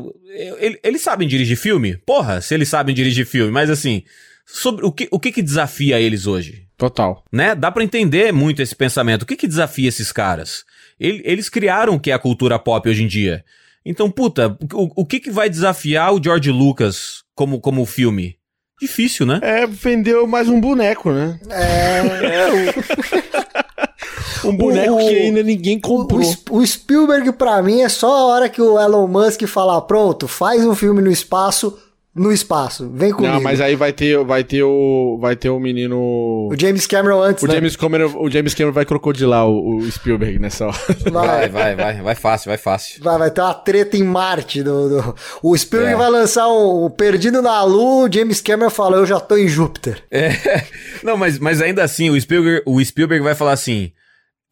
ele- 0.57 0.79
eles 0.81 1.01
sabem 1.01 1.27
dirigir 1.27 1.57
filme? 1.57 1.97
Porra, 2.05 2.39
se 2.41 2.53
eles 2.53 2.69
sabem 2.69 2.95
dirigir 2.95 3.25
filme, 3.25 3.51
mas 3.51 3.69
assim, 3.69 4.03
sobre 4.45 4.85
o 4.85 4.91
que, 4.91 5.07
o 5.11 5.19
que, 5.19 5.31
que 5.33 5.41
desafia 5.41 5.99
eles 5.99 6.25
hoje? 6.27 6.63
Total. 6.77 7.23
né? 7.31 7.55
Dá 7.55 7.71
pra 7.71 7.83
entender 7.85 8.33
muito 8.33 8.61
esse 8.61 8.75
pensamento. 8.75 9.23
O 9.23 9.25
que 9.25 9.37
que 9.37 9.47
desafia 9.47 9.87
esses 9.87 10.11
caras? 10.11 10.63
Ele- 10.99 11.21
Eles 11.25 11.49
criaram 11.49 11.95
o 11.95 11.99
que 11.99 12.11
é 12.11 12.13
a 12.13 12.19
cultura 12.19 12.57
pop 12.59 12.87
hoje 12.89 13.03
em 13.03 13.07
dia. 13.07 13.43
Então, 13.85 14.09
puta, 14.09 14.57
o, 14.73 15.01
o 15.01 15.05
que 15.05 15.19
que 15.19 15.29
vai 15.31 15.49
desafiar 15.49 16.13
o 16.13 16.21
George 16.23 16.51
Lucas 16.51 17.23
como, 17.35 17.59
como 17.59 17.85
filme? 17.85 18.35
Difícil, 18.81 19.25
né? 19.25 19.39
É, 19.41 19.65
vendeu 19.67 20.25
mais 20.27 20.49
um 20.49 20.59
boneco, 20.59 21.11
né? 21.11 21.39
É. 21.49 22.65
Um 24.43 24.55
boneco 24.55 24.93
O- 24.93 24.97
que 24.99 25.15
ainda 25.15 25.41
ninguém 25.41 25.77
O, 25.77 25.81
comprou. 25.81 26.21
o 26.51 26.57
o 26.59 26.65
Spielberg, 26.67 27.31
pra 27.33 27.61
mim, 27.63 27.81
é 27.81 27.89
só 27.89 28.07
a 28.15 28.25
hora 28.25 28.49
que 28.49 28.61
o 28.61 28.79
Elon 28.79 29.07
Musk 29.07 29.41
falar, 29.47 29.81
pronto, 29.81 30.27
faz 30.27 30.63
um 30.65 30.75
filme 30.75 31.01
no 31.01 31.09
espaço, 31.11 31.77
no 32.15 32.31
espaço, 32.31 32.89
vem 32.93 33.11
comigo. 33.11 33.33
Não, 33.33 33.41
mas 33.41 33.59
aí 33.59 33.75
vai 33.75 33.91
ter, 33.91 34.17
vai 34.23 34.43
ter 34.43 34.63
o, 34.63 35.17
vai 35.19 35.35
ter 35.35 35.49
o 35.49 35.59
menino, 35.59 35.97
O 36.49 36.55
James 36.57 36.87
Cameron 36.87 37.21
antes, 37.21 37.43
o 37.43 37.47
né? 37.47 37.55
James 37.55 37.75
Cameron, 37.75 38.13
o 38.17 38.29
James 38.31 38.53
Cameron 38.53 38.73
vai 38.73 38.85
crocodilar 38.85 39.45
o, 39.47 39.77
o 39.79 39.91
Spielberg 39.91 40.39
nessa 40.39 40.67
hora. 40.67 40.77
Vai, 41.11 41.49
vai, 41.49 41.75
vai. 41.75 42.01
Vai 42.01 42.15
fácil, 42.15 42.49
vai 42.49 42.57
fácil. 42.57 43.03
vai, 43.03 43.17
vai 43.17 43.29
ter 43.31 43.41
uma 43.41 43.53
treta 43.53 43.97
em 43.97 44.03
Marte. 44.03 44.63
Do, 44.63 44.89
do- 44.89 45.15
O 45.43 45.57
Spielberg 45.57 45.95
É. 45.95 45.97
vai 45.97 46.09
lançar 46.09 46.47
um, 46.47 46.85
um 46.85 46.89
Perdido 46.89 47.41
na 47.41 47.61
Lua, 47.63 48.07
o 48.07 48.11
James 48.13 48.39
Cameron 48.39 48.69
fala, 48.69 48.97
eu 48.97 49.05
já 49.05 49.19
tô 49.19 49.35
em 49.35 49.47
Júpiter. 49.47 50.01
É. 50.09 50.29
Não, 51.03 51.17
mas, 51.17 51.37
mas 51.37 51.61
ainda 51.61 51.83
assim, 51.83 52.09
o 52.09 52.19
Spielberg, 52.19 52.63
o 52.65 52.83
Spielberg 52.83 53.23
vai 53.23 53.35
falar 53.35 53.51
assim: 53.51 53.91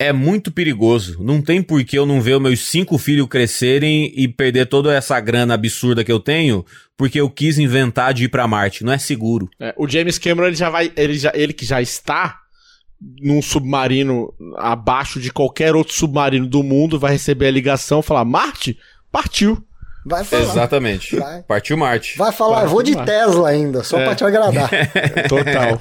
é 0.05 0.13
muito 0.13 0.51
perigoso. 0.51 1.17
Não 1.23 1.41
tem 1.41 1.61
por 1.61 1.83
que 1.83 1.97
eu 1.97 2.05
não 2.05 2.21
ver 2.21 2.35
os 2.35 2.41
meus 2.41 2.59
cinco 2.67 2.97
filhos 2.97 3.27
crescerem 3.27 4.11
e 4.15 4.27
perder 4.27 4.65
toda 4.67 4.93
essa 4.93 5.19
grana 5.19 5.53
absurda 5.53 6.03
que 6.03 6.11
eu 6.11 6.19
tenho, 6.19 6.65
porque 6.97 7.19
eu 7.19 7.29
quis 7.29 7.57
inventar 7.57 8.13
de 8.13 8.25
ir 8.25 8.29
pra 8.29 8.47
Marte. 8.47 8.83
Não 8.83 8.93
é 8.93 8.97
seguro. 8.97 9.49
É, 9.59 9.73
o 9.77 9.87
James 9.87 10.17
Cameron 10.17 10.47
ele 10.47 10.55
já 10.55 10.69
vai, 10.69 10.91
ele 10.95 11.13
já, 11.17 11.31
ele 11.33 11.53
que 11.53 11.65
já 11.65 11.81
está 11.81 12.39
num 13.21 13.41
submarino 13.41 14.33
abaixo 14.57 15.19
de 15.19 15.31
qualquer 15.31 15.75
outro 15.75 15.93
submarino 15.93 16.47
do 16.47 16.63
mundo, 16.63 16.97
vai 16.99 17.11
receber 17.13 17.47
a 17.47 17.51
ligação, 17.51 17.99
e 17.99 18.03
falar 18.03 18.23
Marte, 18.23 18.77
partiu. 19.11 19.61
Vai 20.05 20.23
falar. 20.25 20.43
Exatamente. 20.43 21.15
Vai. 21.15 21.43
Partiu 21.43 21.77
Marte. 21.77 22.17
Vai 22.17 22.31
falar, 22.33 22.55
Vai, 22.57 22.65
eu 22.65 22.69
vou 22.69 22.83
de 22.83 22.93
vai. 22.93 23.05
Tesla 23.05 23.49
ainda, 23.49 23.83
só 23.83 23.97
É. 23.99 24.03
pra 24.05 24.15
te 24.15 24.23
agradar. 24.25 24.69
Total. 25.29 25.79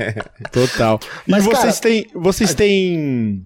Total. 0.52 1.00
Mas, 1.26 1.44
e 1.44 1.48
vocês 1.48 1.80
cara- 1.80 1.80
têm. 1.80 2.06
Vocês 2.14 2.54
têm. 2.54 3.44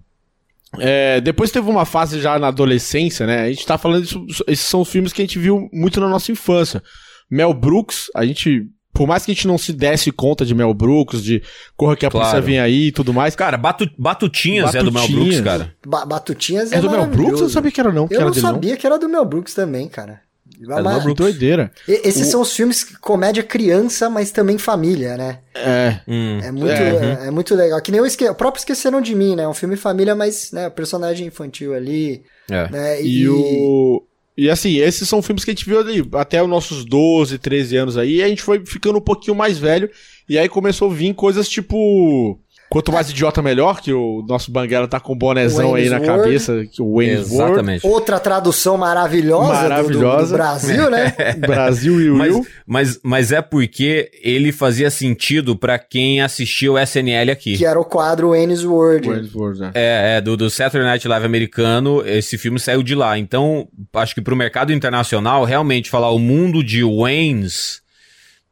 É, 0.79 1.21
depois 1.21 1.51
teve 1.51 1.69
uma 1.69 1.85
fase 1.85 2.19
já 2.19 2.37
na 2.37 2.47
adolescência, 2.47 3.25
né? 3.25 3.43
A 3.43 3.49
gente 3.49 3.65
tá 3.65 3.77
falando 3.77 4.03
disso. 4.03 4.25
Esses 4.47 4.65
são 4.65 4.81
os 4.81 4.89
filmes 4.89 5.13
que 5.13 5.21
a 5.21 5.25
gente 5.25 5.39
viu 5.39 5.67
muito 5.73 5.99
na 5.99 6.09
nossa 6.09 6.31
infância. 6.31 6.81
Mel 7.29 7.53
Brooks, 7.53 8.07
a 8.15 8.25
gente. 8.25 8.63
Por 8.93 9.05
mais 9.07 9.23
que 9.23 9.31
a 9.31 9.33
gente 9.35 9.45
não 9.47 9.59
se 9.59 9.71
desse 9.73 10.11
conta 10.11 10.43
de 10.43 10.55
Mel 10.55 10.73
Brooks, 10.73 11.21
de 11.23 11.43
Corra 11.75 11.95
que 11.95 12.05
a 12.05 12.09
Claro. 12.09 12.25
polícia 12.29 12.41
vem 12.41 12.59
aí 12.59 12.87
e 12.87 12.91
tudo 12.91 13.13
mais. 13.13 13.35
Cara, 13.35 13.55
Batu- 13.55 13.89
Batutinhas, 13.97 14.73
é 14.73 14.81
do 14.81 14.91
Mel. 14.91 15.07
Brooks, 15.07 15.41
cara. 15.41 15.71
Ba- 15.85 16.03
Batutinhas 16.05 16.71
é, 16.71 16.77
É 16.77 16.81
do 16.81 16.89
Mel 16.89 17.05
Brooks? 17.05 17.33
Eu 17.33 17.41
não 17.41 17.49
sabia 17.49 17.71
que 17.71 17.79
era 17.79 17.91
não. 17.91 18.07
Que 18.07 18.15
Eu 18.15 18.21
era 18.21 18.25
não 18.25 18.31
dele, 18.33 18.45
sabia 18.47 18.75
que 18.77 18.87
era 18.87 18.97
do 18.97 19.07
Mel 19.07 19.23
Brooks 19.23 19.53
também, 19.53 19.87
cara. 19.87 20.21
Mas- 20.59 21.03
Brooks. 21.03 21.15
Doideira. 21.25 21.71
e- 21.87 22.01
Esses 22.07 22.27
são 22.27 22.41
os 22.41 22.55
filmes 22.55 22.83
que- 22.83 22.97
comédia 22.99 23.43
criança, 23.43 24.09
mas 24.09 24.31
também 24.31 24.57
família, 24.57 25.15
né? 25.17 25.39
É. 25.53 25.99
Hum. 26.07 26.39
É 26.43 26.51
muito, 26.51 26.71
É, 26.71 27.17
é, 27.23 27.27
é 27.27 27.31
muito 27.31 27.53
legal. 27.55 27.81
Que 27.81 27.91
nem 27.91 28.01
o, 28.01 28.05
esque... 28.05 28.27
o 28.27 28.35
próprio 28.35 28.59
Esqueceram 28.59 29.01
de 29.01 29.13
Mim, 29.15 29.35
né? 29.35 29.43
É 29.43 29.47
um 29.47 29.53
filme 29.53 29.75
família, 29.75 30.15
mas, 30.15 30.51
né, 30.51 30.69
personagem 30.69 31.27
infantil 31.27 31.73
ali, 31.73 32.23
É. 32.49 32.69
né? 32.69 33.01
E, 33.03 33.27
o. 33.29 34.03
E 34.39 34.49
assim, 34.51 34.77
esses 34.77 35.09
são 35.09 35.19
filmes 35.21 35.43
que 35.43 35.49
a 35.49 35.53
gente 35.53 35.65
viu 35.65 35.79
ali 35.79 36.07
até 36.13 36.41
os 36.43 36.47
nossos 36.49 36.85
12, 36.85 37.39
13 37.39 37.75
anos 37.75 37.97
aí, 37.97 38.17
e 38.17 38.23
a 38.23 38.27
gente 38.27 38.43
foi 38.43 38.63
ficando 38.65 38.99
um 38.99 39.01
pouquinho 39.01 39.35
mais 39.35 39.57
velho, 39.57 39.89
e 40.29 40.37
aí 40.37 40.47
começou 40.47 40.91
a 40.91 40.93
vir 40.93 41.11
coisas 41.15 41.49
tipo. 41.49 42.39
Quanto 42.69 42.91
mais 42.91 43.09
idiota, 43.09 43.41
melhor, 43.41 43.79
que 43.79 43.93
o 43.93 44.25
nosso 44.27 44.51
Banguela 44.51 44.87
tá 44.89 44.99
com 44.99 45.13
um 45.13 45.17
bonezão 45.17 45.73
aí 45.73 45.89
na 45.89 45.99
World. 45.99 46.23
cabeça, 46.23 46.65
que 46.69 46.81
o 46.81 46.95
Wayne's 46.97 47.29
World. 47.29 47.51
Exatamente. 47.53 47.87
Outra 47.87 48.19
tradução 48.19 48.77
maravilhosa, 48.77 49.47
do- 49.47 49.53
Do, 49.53 49.63
do 49.63 49.69
Maravilhosa. 49.69 50.35
Brasil, 50.35 50.89
né? 50.89 51.13
Brasil 51.39 52.01
e 52.01 52.09
Mas, 52.09 52.33
Will. 52.33 52.45
mas, 52.65 52.99
mas 53.01 53.31
é 53.31 53.41
porque 53.41 54.11
ele 54.21 54.51
fazia 54.51 54.89
sentido 54.89 55.55
pra 55.55 55.79
quem 55.79 56.21
assistiu 56.21 56.73
o 56.73 56.77
SNL 56.79 57.31
aqui. 57.31 57.57
que 57.57 57.65
era 57.65 57.79
o 57.79 57.85
quadro 57.85 58.31
Wayne's 58.31 58.65
World. 58.65 59.07
Wayne's 59.07 59.33
World, 59.33 59.59
né? 59.61 59.71
É, 59.73 60.17
é, 60.17 60.21
do, 60.21 60.35
do 60.35 60.49
Saturday 60.49 60.85
Night 60.89 61.07
Live 61.07 61.25
americano, 61.25 62.03
esse 62.05 62.37
filme 62.37 62.59
saiu 62.59 62.83
de 62.83 62.95
lá. 62.95 63.17
Então, 63.17 63.67
acho 63.93 64.13
que 64.13 64.21
pro 64.21 64.35
mercado 64.35 64.73
internacional, 64.73 65.45
realmente 65.45 65.89
falar 65.89 66.11
o 66.11 66.19
mundo 66.19 66.61
de 66.61 66.83
Waynes 66.83 67.81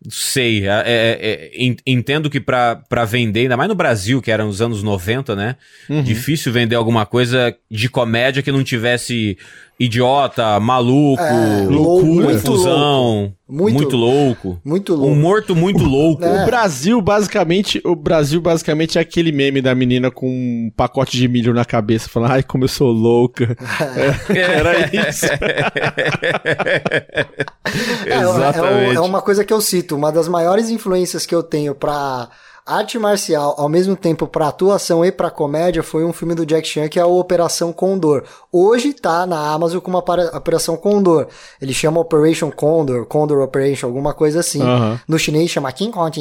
Sei, 0.09 0.67
é, 0.67 0.83
é, 0.85 1.51
é, 1.51 1.75
entendo 1.85 2.29
que 2.29 2.39
pra, 2.39 2.75
pra 2.75 3.05
vender, 3.05 3.41
ainda 3.41 3.57
mais 3.57 3.69
no 3.69 3.75
Brasil, 3.75 4.21
que 4.21 4.31
eram 4.31 4.47
os 4.47 4.61
anos 4.61 4.83
90, 4.83 5.35
né? 5.35 5.55
Uhum. 5.89 6.03
Difícil 6.03 6.51
vender 6.51 6.75
alguma 6.75 7.05
coisa 7.05 7.55
de 7.69 7.89
comédia 7.89 8.43
que 8.43 8.51
não 8.51 8.63
tivesse 8.63 9.37
idiota, 9.79 10.59
maluco, 10.59 11.21
é, 11.21 11.65
loucura, 11.69 12.33
confusão. 12.33 13.33
Muito, 13.47 13.75
muito 13.75 13.95
louco. 13.95 14.59
Muito 14.65 14.95
louco. 14.95 15.11
Um 15.11 15.15
morto 15.15 15.55
muito 15.55 15.83
louco. 15.83 16.23
É. 16.25 16.43
O 16.43 16.45
Brasil, 16.45 17.01
basicamente, 17.01 17.79
o 17.85 17.95
Brasil 17.95 18.41
basicamente 18.41 18.97
é 18.97 19.01
aquele 19.01 19.31
meme 19.31 19.61
da 19.61 19.75
menina 19.75 20.09
com 20.09 20.27
um 20.27 20.71
pacote 20.75 21.17
de 21.17 21.27
milho 21.27 21.53
na 21.53 21.63
cabeça, 21.63 22.09
falando, 22.09 22.31
ai, 22.31 22.43
como 22.43 22.63
eu 22.63 22.67
sou 22.67 22.91
louca. 22.91 23.55
É, 24.35 24.39
era 24.39 25.09
isso. 25.09 25.25
É, 28.05 28.17
Exatamente. 28.17 28.91
É, 28.91 28.95
é, 28.95 28.99
uma 28.99 29.21
coisa 29.21 29.43
que 29.43 29.53
eu 29.53 29.61
cito, 29.61 29.95
uma 29.95 30.11
das 30.11 30.27
maiores 30.27 30.69
influências 30.69 31.25
que 31.25 31.35
eu 31.35 31.43
tenho 31.43 31.75
pra 31.75 32.29
arte 32.65 32.97
marcial, 32.97 33.53
ao 33.59 33.69
mesmo 33.69 33.95
tempo 33.95 34.25
para 34.25 34.47
atuação 34.47 35.05
e 35.05 35.11
para 35.11 35.29
comédia, 35.29 35.83
foi 35.83 36.03
um 36.03 36.11
filme 36.11 36.33
do 36.33 36.45
Jack 36.45 36.67
Chan 36.67 36.87
que 36.87 36.99
é 36.99 37.05
o 37.05 37.19
Operação 37.19 37.71
Condor. 37.71 38.23
Hoje 38.51 38.91
tá 38.91 39.27
na 39.27 39.51
Amazon 39.51 39.79
com 39.79 39.91
uma 39.91 39.99
Operação 39.99 40.75
Condor. 40.75 41.27
Ele 41.61 41.73
chama 41.73 41.99
Operation 41.99 42.49
Condor, 42.49 43.05
Condor 43.05 43.43
Operation, 43.43 43.85
alguma 43.85 44.13
coisa 44.13 44.39
assim. 44.39 44.63
Uhum. 44.63 44.97
No 45.07 45.19
chinês 45.19 45.51
chama 45.51 45.71
King 45.71 45.91
Kong 45.91 46.11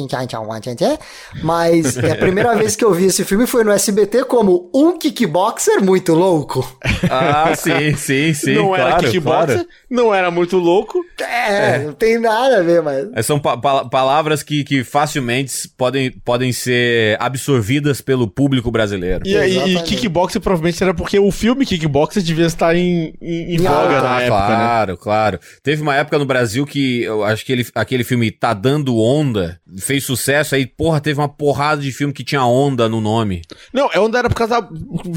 Mas 1.41 1.97
é 1.97 2.11
a 2.11 2.15
primeira 2.15 2.53
vez 2.57 2.75
que 2.75 2.85
eu 2.85 2.93
vi 2.93 3.05
esse 3.05 3.23
filme 3.25 3.47
foi 3.47 3.63
no 3.63 3.71
SBT 3.71 4.25
como 4.25 4.69
um 4.73 4.99
kickboxer 4.99 5.83
muito 5.83 6.13
louco. 6.13 6.63
Ah, 7.09 7.53
sim, 7.57 7.95
sim, 7.95 8.33
sim. 8.33 8.53
Não 8.53 8.67
claro, 8.67 8.83
era 8.83 8.97
kickboxer, 8.99 9.55
claro. 9.55 9.67
não 9.89 10.13
era 10.13 10.29
muito 10.29 10.57
louco. 10.57 11.03
É, 11.19 11.75
é, 11.75 11.79
não 11.79 11.93
tem 11.93 12.19
nada 12.19 12.59
a 12.59 12.61
ver, 12.61 12.83
mas. 12.83 13.25
São 13.25 13.39
pa 13.39 13.55
palavras 13.57 14.43
que, 14.43 14.63
que 14.63 14.83
facilmente 14.83 15.69
podem, 15.69 16.11
podem 16.11 16.34
podem 16.35 16.51
ser 16.51 17.15
absorvidas 17.19 18.01
pelo 18.01 18.27
público 18.27 18.69
brasileiro. 18.69 19.25
E, 19.25 19.33
e, 19.33 19.75
e 19.77 19.83
kickboxer 19.83 20.41
provavelmente 20.41 20.83
era 20.83 20.93
porque 20.93 21.17
o 21.17 21.31
filme 21.31 21.65
kickboxer 21.65 22.21
devia 22.21 22.45
estar 22.45 22.75
em, 22.75 23.13
em, 23.21 23.55
em 23.55 23.57
voga 23.57 23.99
ah, 23.99 24.01
na 24.01 24.21
época, 24.21 24.49
né? 24.49 24.55
Claro, 24.55 24.91
né? 24.91 24.97
claro. 25.01 25.39
Teve 25.63 25.81
uma 25.81 25.95
época 25.95 26.19
no 26.19 26.25
Brasil 26.25 26.65
que 26.65 27.03
eu 27.03 27.23
acho 27.23 27.45
que 27.45 27.53
ele, 27.53 27.65
aquele 27.73 28.03
filme 28.03 28.31
Tá 28.31 28.53
Dando 28.53 28.97
Onda 28.97 29.59
fez 29.77 30.03
sucesso, 30.03 30.55
aí, 30.55 30.65
porra, 30.65 30.99
teve 30.99 31.19
uma 31.19 31.29
porrada 31.29 31.81
de 31.81 31.91
filme 31.91 32.13
que 32.13 32.23
tinha 32.23 32.43
onda 32.43 32.89
no 32.89 32.99
nome. 32.99 33.41
Não, 33.73 33.89
é 33.93 33.99
onda 33.99 34.19
era 34.19 34.29
por 34.29 34.35
causa 34.35 34.61
da... 34.61 34.67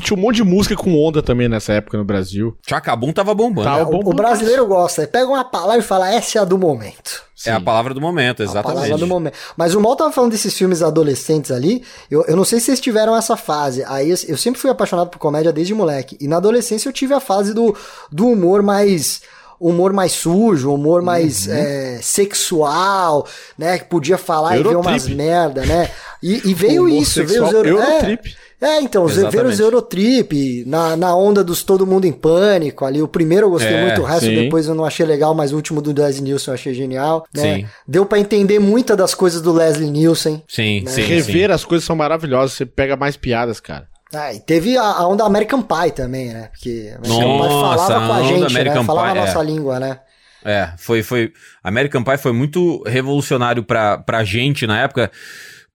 Tinha 0.00 0.16
um 0.16 0.22
monte 0.22 0.36
de 0.36 0.44
música 0.44 0.76
com 0.76 0.96
onda 0.96 1.20
também 1.20 1.48
nessa 1.48 1.72
época 1.72 1.98
no 1.98 2.04
Brasil. 2.04 2.56
Chacabum 2.64 3.12
tava 3.12 3.34
bombando. 3.34 3.68
Tava 3.68 3.84
bombando. 3.84 4.10
O, 4.10 4.12
o 4.12 4.14
brasileiro 4.14 4.66
gosta, 4.66 5.04
pega 5.06 5.26
uma 5.26 5.44
palavra 5.44 5.80
e 5.80 5.82
fala, 5.82 6.14
essa 6.14 6.38
é 6.38 6.42
a 6.42 6.44
do 6.44 6.56
momento. 6.56 7.27
Sim. 7.38 7.50
É 7.50 7.52
a 7.52 7.60
palavra 7.60 7.94
do 7.94 8.00
momento, 8.00 8.42
exatamente. 8.42 8.70
A 8.70 8.74
palavra 8.74 8.98
do 8.98 9.06
momento. 9.06 9.34
Mas 9.56 9.72
o 9.72 9.80
Mal 9.80 9.94
tava 9.94 10.10
falando 10.10 10.32
desses 10.32 10.52
filmes 10.52 10.82
adolescentes 10.82 11.52
ali. 11.52 11.84
Eu, 12.10 12.24
eu 12.26 12.34
não 12.34 12.44
sei 12.44 12.58
se 12.58 12.66
vocês 12.66 12.80
tiveram 12.80 13.14
essa 13.14 13.36
fase. 13.36 13.84
Aí 13.86 14.10
eu 14.10 14.36
sempre 14.36 14.60
fui 14.60 14.68
apaixonado 14.68 15.08
por 15.08 15.20
comédia 15.20 15.52
desde 15.52 15.72
moleque. 15.72 16.16
E 16.20 16.26
na 16.26 16.38
adolescência 16.38 16.88
eu 16.88 16.92
tive 16.92 17.14
a 17.14 17.20
fase 17.20 17.54
do, 17.54 17.76
do 18.10 18.26
humor 18.26 18.60
mais 18.60 19.22
humor 19.60 19.92
mais 19.92 20.12
sujo, 20.12 20.72
humor 20.72 21.02
mais 21.02 21.46
uhum. 21.46 21.54
é, 21.54 21.98
sexual, 22.02 23.26
né? 23.56 23.78
Que 23.78 23.84
podia 23.84 24.18
falar 24.18 24.56
Eurotrip. 24.56 24.78
e 24.78 24.82
ver 24.82 24.88
umas 24.88 25.08
merda, 25.08 25.66
né? 25.66 25.90
E, 26.22 26.50
e 26.50 26.54
veio 26.54 26.88
isso, 26.88 27.24
veio 27.24 27.44
os 27.44 27.52
Euro... 27.52 27.68
Eurotrip. 27.68 28.28
É, 28.28 28.47
é, 28.60 28.80
então, 28.80 29.06
Exatamente. 29.06 29.36
ver 29.36 29.46
os 29.46 29.60
Eurotrip, 29.60 30.64
na, 30.66 30.96
na 30.96 31.14
onda 31.14 31.44
dos 31.44 31.62
Todo 31.62 31.86
Mundo 31.86 32.06
em 32.06 32.12
Pânico 32.12 32.84
ali. 32.84 33.00
O 33.00 33.06
primeiro 33.06 33.46
eu 33.46 33.50
gostei 33.50 33.74
é, 33.74 33.84
muito, 33.84 34.00
o 34.00 34.04
resto 34.04 34.26
sim. 34.26 34.34
depois 34.34 34.66
eu 34.66 34.74
não 34.74 34.84
achei 34.84 35.06
legal, 35.06 35.32
mas 35.32 35.52
o 35.52 35.56
último 35.56 35.80
do 35.80 35.92
Leslie 35.92 36.24
Nielsen 36.24 36.50
eu 36.50 36.54
achei 36.54 36.74
genial. 36.74 37.24
Né? 37.32 37.42
Sim. 37.42 37.66
Deu 37.86 38.04
para 38.04 38.18
entender 38.18 38.58
muita 38.58 38.96
das 38.96 39.14
coisas 39.14 39.40
do 39.40 39.52
Leslie 39.52 39.90
Nielsen. 39.90 40.42
Sim, 40.48 40.80
né? 40.80 40.90
sim. 40.90 41.02
Rever 41.02 41.48
sim. 41.48 41.54
as 41.54 41.64
coisas 41.64 41.84
são 41.84 41.94
maravilhosas, 41.94 42.54
você 42.54 42.66
pega 42.66 42.96
mais 42.96 43.16
piadas, 43.16 43.60
cara. 43.60 43.86
Ah, 44.12 44.32
e 44.32 44.40
teve 44.40 44.76
a, 44.76 44.82
a 44.82 45.06
onda 45.06 45.22
American 45.22 45.62
Pie 45.62 45.92
também, 45.92 46.32
né? 46.32 46.48
Porque 46.50 46.94
American 46.96 47.38
Nossa, 47.38 47.48
Pie 47.48 47.86
falava 47.86 48.06
com 48.06 48.12
a 48.12 48.22
gente, 48.22 48.40
né? 48.40 48.46
American 48.46 48.80
né? 48.80 48.86
Falava 48.86 49.12
Pie, 49.12 49.18
a 49.18 49.24
nossa 49.26 49.38
é. 49.38 49.44
língua, 49.44 49.78
né? 49.78 50.00
É, 50.44 50.72
foi, 50.78 51.02
foi. 51.02 51.32
American 51.62 52.02
Pie 52.02 52.18
foi 52.18 52.32
muito 52.32 52.82
revolucionário 52.86 53.62
pra, 53.62 53.98
pra 53.98 54.24
gente 54.24 54.66
na 54.66 54.80
época, 54.80 55.12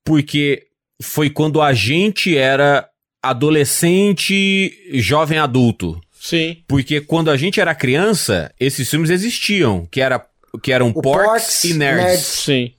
porque 0.04 0.64
foi 1.04 1.30
quando 1.30 1.62
a 1.62 1.74
gente 1.74 2.36
era 2.36 2.88
adolescente, 3.22 4.72
jovem 4.94 5.38
adulto. 5.38 6.02
Sim. 6.20 6.58
Porque 6.68 7.02
quando 7.02 7.30
a 7.30 7.38
gente 7.38 7.60
era 7.60 7.76
criança, 7.76 8.52
esses 8.60 8.90
filmes 8.90 9.10
existiam, 9.10 9.86
que, 9.92 10.02
era, 10.02 10.26
que 10.62 10.72
eram 10.72 10.90
o 10.90 11.02
Porks, 11.02 11.26
Porks 11.26 11.64
e 11.66 11.74
Nerds. 11.74 12.04
Nerds. 12.04 12.26
Sim. 12.26 12.74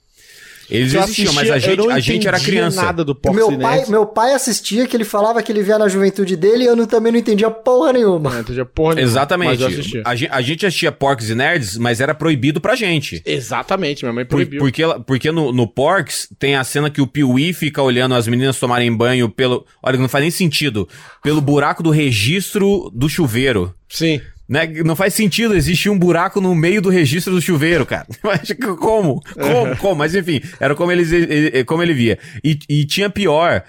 Eles 0.70 0.94
existiam, 0.94 1.32
mas 1.32 1.50
a 1.50 1.58
gente, 1.58 1.90
a 1.90 2.00
gente 2.00 2.28
era 2.28 2.40
criança. 2.40 2.82
Nada 2.82 3.04
do 3.04 3.16
meu 3.32 3.58
pai, 3.58 3.84
meu 3.88 4.06
pai 4.06 4.32
assistia, 4.32 4.86
que 4.86 4.96
ele 4.96 5.04
falava 5.04 5.42
que 5.42 5.52
ele 5.52 5.62
via 5.62 5.78
na 5.78 5.88
juventude 5.88 6.36
dele 6.36 6.64
e 6.64 6.66
eu 6.66 6.76
não, 6.76 6.86
também 6.86 7.12
não 7.12 7.18
entendia 7.18 7.50
porra 7.50 7.92
nenhuma. 7.92 8.30
Não 8.30 8.40
entendia 8.40 8.64
porra 8.64 8.96
nenhuma. 8.96 9.10
Exatamente. 9.10 9.64
A, 10.04 10.14
gente, 10.14 10.30
a 10.30 10.40
gente 10.40 10.66
assistia 10.66 10.92
Porks 10.92 11.30
e 11.30 11.34
Nerds, 11.34 11.76
mas 11.76 12.00
era 12.00 12.14
proibido 12.14 12.60
pra 12.60 12.74
gente. 12.74 13.22
Exatamente, 13.24 14.04
minha 14.04 14.12
mãe 14.12 14.24
proibiu. 14.24 14.58
Por, 14.58 14.66
porque 14.66 14.84
porque 15.06 15.30
no, 15.30 15.52
no 15.52 15.66
Porks 15.66 16.28
tem 16.38 16.56
a 16.56 16.64
cena 16.64 16.90
que 16.90 17.00
o 17.00 17.06
Piuí 17.06 17.52
fica 17.52 17.80
olhando 17.80 18.14
as 18.14 18.26
meninas 18.26 18.58
tomarem 18.58 18.94
banho 18.94 19.28
pelo. 19.28 19.64
Olha, 19.82 19.98
não 19.98 20.08
faz 20.08 20.22
nem 20.22 20.30
sentido. 20.30 20.88
Pelo 21.22 21.40
buraco 21.40 21.82
do 21.82 21.90
registro 21.90 22.90
do 22.92 23.08
chuveiro. 23.08 23.74
Sim. 23.88 24.20
Né? 24.48 24.66
Não 24.84 24.94
faz 24.94 25.14
sentido 25.14 25.54
existir 25.54 25.88
um 25.88 25.98
buraco 25.98 26.40
no 26.40 26.54
meio 26.54 26.82
do 26.82 26.90
registro 26.90 27.34
do 27.34 27.40
chuveiro, 27.40 27.86
cara. 27.86 28.06
como? 28.78 29.20
Como? 29.20 29.76
Como? 29.76 29.94
Mas 29.96 30.14
enfim, 30.14 30.40
era 30.60 30.74
como 30.74 30.92
ele, 30.92 31.64
como 31.64 31.82
ele 31.82 31.94
via. 31.94 32.18
E, 32.42 32.58
e 32.68 32.84
tinha 32.84 33.08
pior, 33.08 33.64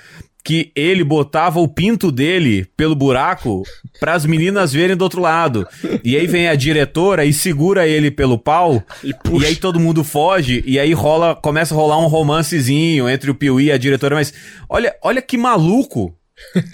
que 0.46 0.72
ele 0.76 1.04
botava 1.04 1.60
o 1.60 1.68
pinto 1.68 2.12
dele 2.12 2.68
pelo 2.78 2.94
buraco 2.94 3.64
para 4.00 4.14
as 4.14 4.28
meninas 4.28 4.72
verem 4.72 4.96
do 4.96 5.02
outro 5.02 5.20
lado. 5.20 5.68
E 6.04 6.16
aí 6.16 6.28
vem 6.28 6.48
a 6.48 6.54
diretora 6.54 7.26
e 7.26 7.34
segura 7.34 7.88
ele 7.88 8.12
pelo 8.12 8.38
pau. 8.38 8.84
E, 9.04 9.10
e, 9.10 9.46
aí 9.46 9.56
todo 9.56 9.80
mundo 9.80 10.04
foge. 10.04 10.64
E 10.68 10.78
aí 10.78 10.94
rola, 10.94 11.34
começa 11.36 11.74
a 11.74 11.78
rolar 11.78 11.98
um 11.98 12.06
romancezinho 12.06 13.10
entre 13.10 13.32
o 13.32 13.36
Piuí 13.36 13.66
e 13.66 13.72
a 13.72 13.78
diretora. 13.78 14.14
Mas 14.14 14.32
olha, 14.70 14.96
olha 15.02 15.20
que 15.20 15.36
maluco 15.36 16.16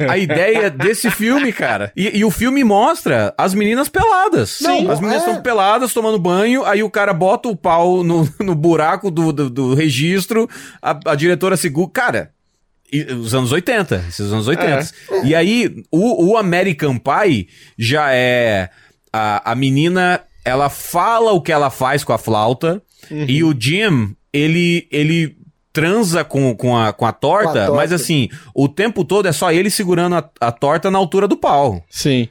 a 0.09 0.17
ideia 0.17 0.69
desse 0.69 1.09
filme, 1.11 1.51
cara. 1.53 1.91
E, 1.95 2.19
e, 2.19 2.25
o 2.25 2.31
filme 2.31 2.63
mostra 2.63 3.33
as 3.37 3.53
meninas 3.53 3.87
peladas. 3.89 4.49
Sim. 4.49 4.89
As 4.89 4.99
meninas 4.99 5.21
estão 5.21 5.37
é... 5.37 5.41
peladas, 5.41 5.93
tomando 5.93 6.17
banho, 6.17 6.65
aí 6.65 6.81
o 6.83 6.89
cara 6.89 7.13
bota 7.13 7.47
o 7.47 7.55
pau 7.55 8.03
no, 8.03 8.27
no 8.39 8.55
buraco 8.55 9.11
do, 9.11 9.31
do, 9.31 9.49
do 9.49 9.73
registro, 9.73 10.49
a, 10.81 10.99
a, 11.05 11.15
diretora 11.15 11.55
segura. 11.55 11.91
Cara. 11.93 12.31
os 13.19 13.33
anos 13.33 13.51
80, 13.51 14.05
esses 14.09 14.31
anos 14.31 14.47
80. 14.47 14.67
É. 15.11 15.25
E 15.25 15.35
aí, 15.35 15.83
o, 15.91 16.31
o 16.31 16.37
American 16.37 16.97
Pie 16.97 17.47
já 17.77 18.13
é. 18.13 18.69
A, 19.13 19.51
a 19.51 19.55
menina, 19.55 20.21
ela 20.45 20.69
fala 20.69 21.33
o 21.33 21.41
que 21.41 21.51
ela 21.51 21.69
faz 21.69 22.03
com 22.03 22.13
a 22.13 22.17
flauta, 22.17 22.81
uhum. 23.09 23.25
e 23.27 23.43
o 23.43 23.53
Jim, 23.57 24.15
ele, 24.31 24.87
ele 24.89 25.35
transa 25.73 26.23
com, 26.23 26.55
com, 26.55 26.77
a, 26.77 26.91
com, 26.91 27.05
a 27.05 27.11
torta, 27.11 27.43
com 27.43 27.49
a 27.49 27.53
torta, 27.53 27.73
mas 27.73 27.91
assim, 27.93 28.29
o 28.53 28.67
tempo 28.67 29.03
todo 29.05 29.27
é 29.27 29.31
só 29.31 29.51
ele 29.51 29.69
segurando 29.69 30.15
a, 30.15 30.29
a 30.39 30.51
torta 30.51 30.91
na 30.91 30.97
altura 30.97 31.27
do 31.27 31.37
pau. 31.37 31.83
Sim. 31.89 32.27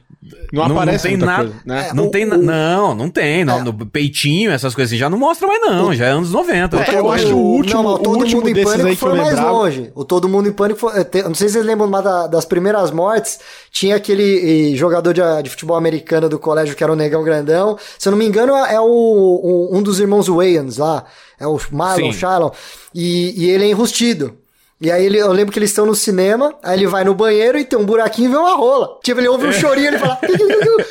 Não, 0.53 0.67
não 0.67 0.75
aparece 0.75 1.09
não 1.09 1.17
tem 1.17 1.25
nada, 1.25 1.43
coisa, 1.45 1.61
né? 1.65 1.87
É, 1.89 1.93
não 1.95 2.05
o, 2.05 2.11
tem, 2.11 2.25
o, 2.25 2.37
não, 2.37 2.93
não 2.93 3.09
tem, 3.09 3.43
não, 3.43 3.57
é. 3.57 3.63
no 3.63 3.73
peitinho, 3.73 4.51
essas 4.51 4.75
coisas 4.75 4.91
assim, 4.91 4.99
já 4.99 5.09
não 5.09 5.17
mostra 5.17 5.47
mais 5.47 5.59
não, 5.61 5.89
o, 5.89 5.95
já 5.95 6.05
é 6.05 6.09
anos 6.11 6.31
90. 6.31 6.77
É, 6.77 6.99
eu 6.99 7.11
acho 7.11 7.25
que 7.25 7.33
o 7.33 7.37
último, 7.37 7.81
não, 7.81 7.97
todo 7.97 8.17
o 8.17 8.19
último 8.19 8.41
mundo 8.41 8.59
em 8.59 8.63
pânico 8.63 8.95
foi 8.95 9.17
mais 9.17 9.39
longe. 9.39 9.91
O 9.95 10.05
todo 10.05 10.29
mundo 10.29 10.47
em 10.47 10.51
pânico 10.51 10.79
foi, 10.79 10.93
não 11.23 11.33
sei 11.33 11.47
se 11.47 11.53
vocês 11.53 11.65
lembram 11.65 11.89
da, 11.89 12.27
das 12.27 12.45
primeiras 12.45 12.91
mortes, 12.91 13.39
tinha 13.71 13.95
aquele 13.95 14.75
jogador 14.75 15.11
de, 15.11 15.21
de, 15.41 15.49
futebol 15.49 15.75
americano 15.75 16.29
do 16.29 16.37
colégio 16.37 16.75
que 16.75 16.83
era 16.83 16.93
o 16.93 16.95
Negão 16.95 17.23
Grandão, 17.23 17.75
se 17.97 18.07
eu 18.07 18.11
não 18.11 18.17
me 18.19 18.27
engano 18.27 18.55
é 18.55 18.79
o, 18.79 19.69
um 19.71 19.81
dos 19.81 19.99
irmãos 19.99 20.27
Wayans 20.27 20.77
lá, 20.77 21.03
é 21.39 21.47
o 21.47 21.59
Marlon, 21.71 22.13
Shalom, 22.13 22.51
e, 22.93 23.33
e 23.43 23.49
ele 23.49 23.63
é 23.63 23.67
enrustido. 23.69 24.40
E 24.81 24.89
aí 24.89 25.05
ele, 25.05 25.19
eu 25.19 25.31
lembro 25.31 25.53
que 25.53 25.59
eles 25.59 25.69
estão 25.69 25.85
no 25.85 25.93
cinema, 25.93 26.55
aí 26.63 26.75
ele 26.75 26.87
vai 26.87 27.03
no 27.03 27.13
banheiro 27.13 27.55
e 27.59 27.63
tem 27.63 27.77
um 27.77 27.85
buraquinho 27.85 28.29
e 28.29 28.31
vê 28.31 28.37
uma 28.37 28.55
rola. 28.55 28.97
Tipo, 29.03 29.19
ele 29.19 29.27
ouve 29.27 29.45
um 29.45 29.53
chorinho, 29.53 29.89
ele 29.89 29.99
fala. 29.99 30.17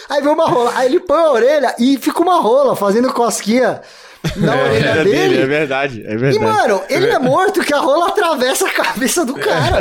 aí 0.09 0.23
vê 0.23 0.29
uma 0.29 0.47
rola. 0.47 0.73
Aí 0.77 0.87
ele 0.87 1.01
põe 1.01 1.21
a 1.21 1.33
orelha 1.33 1.75
e 1.77 1.99
fica 1.99 2.23
uma 2.23 2.39
rola 2.39 2.77
fazendo 2.77 3.13
cosquinha 3.13 3.81
na 4.37 4.57
é, 4.57 4.65
orelha 4.65 4.89
é 4.89 5.05
dele. 5.05 5.11
dele. 5.11 5.43
É 5.43 5.47
verdade, 5.47 6.03
é 6.07 6.17
verdade. 6.17 6.37
E, 6.37 6.41
mano, 6.41 6.83
ele 6.89 7.07
é 7.07 7.19
morto 7.19 7.61
que 7.61 7.73
a 7.73 7.79
rola 7.79 8.09
atravessa 8.09 8.67
a 8.67 8.71
cabeça 8.71 9.25
do 9.25 9.35
cara. 9.35 9.81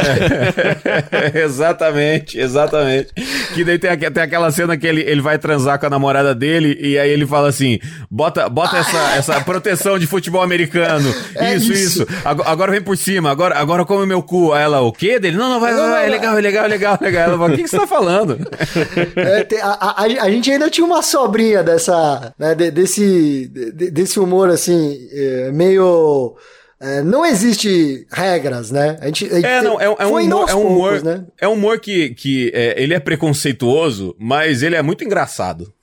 exatamente, 1.35 2.39
exatamente. 2.39 3.09
Que 3.53 3.63
daí 3.63 3.77
tem, 3.77 3.97
tem 3.97 4.23
aquela 4.23 4.49
cena 4.51 4.77
que 4.77 4.87
ele, 4.87 5.01
ele 5.01 5.21
vai 5.21 5.37
transar 5.37 5.79
com 5.79 5.85
a 5.85 5.89
namorada 5.89 6.33
dele 6.33 6.77
e 6.79 6.97
aí 6.97 7.09
ele 7.09 7.25
fala 7.25 7.49
assim: 7.49 7.79
bota, 8.09 8.47
bota 8.49 8.77
ah, 8.77 8.79
essa, 8.79 9.15
essa 9.33 9.41
proteção 9.41 9.99
de 9.99 10.07
futebol 10.07 10.41
americano. 10.41 11.13
É 11.35 11.55
isso, 11.55 11.71
isso, 11.73 12.03
isso, 12.03 12.07
Agora 12.23 12.71
vem 12.71 12.81
por 12.81 12.97
cima, 12.97 13.29
agora, 13.29 13.57
agora 13.57 13.85
come 13.85 14.05
meu 14.05 14.23
cu. 14.23 14.53
Aí 14.53 14.63
ela, 14.63 14.81
o 14.81 14.91
quê 14.91 15.19
dele? 15.19 15.37
Não, 15.37 15.49
não, 15.49 15.59
vai, 15.59 15.73
vai, 15.73 15.89
vai, 15.89 16.05
é 16.05 16.09
legal, 16.09 16.37
é 16.37 16.41
legal, 16.41 16.65
é 16.65 16.67
legal, 16.67 16.97
é 16.99 17.03
legal. 17.03 17.23
Ela 17.23 17.37
fala, 17.37 17.53
o 17.53 17.55
que, 17.55 17.63
que 17.63 17.69
você 17.69 17.77
tá 17.77 17.87
falando? 17.87 18.37
É, 19.15 19.43
tem, 19.43 19.59
a, 19.61 19.71
a, 19.71 20.03
a, 20.03 20.31
gente 20.31 20.51
ainda 20.51 20.69
tinha 20.69 20.85
uma 20.85 21.01
sobrinha 21.01 21.63
dessa, 21.63 22.33
né, 22.37 22.55
desse, 22.55 23.47
desse 23.73 24.19
humor 24.19 24.28
humor 24.29 24.49
assim, 24.49 25.07
é, 25.11 25.51
meio 25.51 26.35
é, 26.79 27.01
não 27.01 27.25
existe 27.25 28.05
regras, 28.11 28.71
né? 28.71 28.97
A 29.01 29.07
gente, 29.07 29.25
a 29.25 29.35
gente 29.35 29.45
É, 29.45 29.61
não, 29.61 29.79
é, 29.81 29.85
é 29.85 29.89
um 30.07 30.15
humor, 30.17 30.49
é 30.49 30.55
um 30.55 30.61
humor, 30.67 30.89
poucos, 30.91 31.03
né? 31.03 31.25
é 31.41 31.47
um 31.47 31.53
humor 31.53 31.79
que, 31.79 32.09
que 32.11 32.51
é, 32.53 32.81
ele 32.81 32.93
é 32.93 32.99
preconceituoso, 32.99 34.15
mas 34.17 34.63
ele 34.63 34.75
é 34.75 34.81
muito 34.81 35.03
engraçado. 35.03 35.73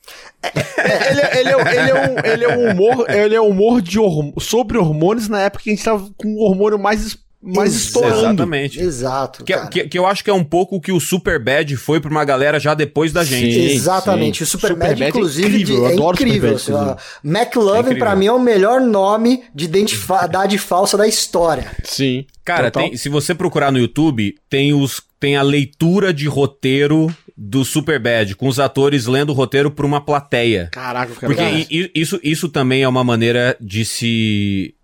É, 0.42 1.11
ele, 1.11 1.20
ele, 1.20 1.51
é, 1.51 1.76
ele, 1.80 1.90
é 1.90 1.94
um, 1.94 2.32
ele 2.32 2.44
é 2.44 2.57
um 2.57 2.70
humor, 2.70 3.11
ele 3.11 3.34
é 3.34 3.40
um 3.40 3.49
humor 3.49 3.82
de 3.82 3.99
horm- 3.99 4.32
sobre 4.40 4.78
hormônios 4.78 5.28
na 5.28 5.42
época 5.42 5.64
que 5.64 5.70
a 5.70 5.74
gente 5.74 5.84
tava 5.84 6.09
com 6.16 6.28
o 6.28 6.40
hormônio 6.42 6.78
mais, 6.78 7.18
mais 7.43 7.74
estourando. 7.74 8.18
Exatamente. 8.18 8.80
Exato. 8.80 9.45
Que, 9.45 9.53
cara. 9.53 9.66
que, 9.68 9.89
que 9.89 9.99
eu 9.99 10.07
acho 10.07 10.24
que 10.24 10.30
é 10.30 10.32
um 10.34 10.43
pouco 10.45 10.76
o 10.76 10.80
que 10.80 10.91
o 10.91 10.99
Super 11.01 11.39
Bad 11.43 11.76
foi 11.76 12.01
pra 12.01 12.11
uma 12.11 12.24
galera 12.24 12.59
já 12.59 12.74
depois 12.74 13.12
da 13.12 13.22
gente. 13.24 13.53
Sim. 13.55 13.74
Exatamente. 13.74 14.43
O 14.43 14.47
Superbad, 14.47 14.91
Superbad 14.91 15.03
é 15.05 15.09
inclusive, 15.09 15.49
incrível, 15.49 15.74
de- 15.76 15.80
eu 15.82 15.87
é 15.89 15.93
adoro 15.93 16.16
incrível. 16.16 16.59
Superbad, 16.59 16.91
assim, 16.93 17.01
ó. 17.24 17.28
McLovin, 17.30 17.95
pra 17.97 18.16
mim, 18.16 18.26
é 18.26 18.32
o 18.32 18.41
melhor 18.41 18.80
nome 18.80 19.43
de 19.55 19.64
identidade 19.66 20.59
falsa 20.59 20.97
da 20.97 21.07
história. 21.07 21.70
Sim. 21.84 22.24
Cara, 22.45 22.70
tem- 22.70 22.97
se 22.97 23.09
você 23.09 23.34
procurar 23.34 23.70
no 23.72 23.78
YouTube, 23.78 24.34
tem, 24.49 24.72
os, 24.72 25.03
tem 25.20 25.37
a 25.37 25.43
leitura 25.43 26.12
de 26.14 26.26
roteiro 26.26 27.14
do 27.37 27.64
Superbad, 27.66 28.34
com 28.34 28.49
os 28.49 28.59
atores 28.59 29.05
lendo 29.07 29.28
o 29.30 29.34
roteiro 29.34 29.70
pra 29.70 29.84
uma 29.84 30.01
plateia. 30.01 30.68
Caraca, 30.72 31.12
fica 31.12 31.26
Porque 31.26 31.43
i- 31.70 31.91
isso, 31.95 32.18
isso 32.22 32.49
também 32.49 32.82
é 32.82 32.89
uma 32.89 33.05
maneira 33.05 33.57
de 33.61 33.84
se. 33.84 34.74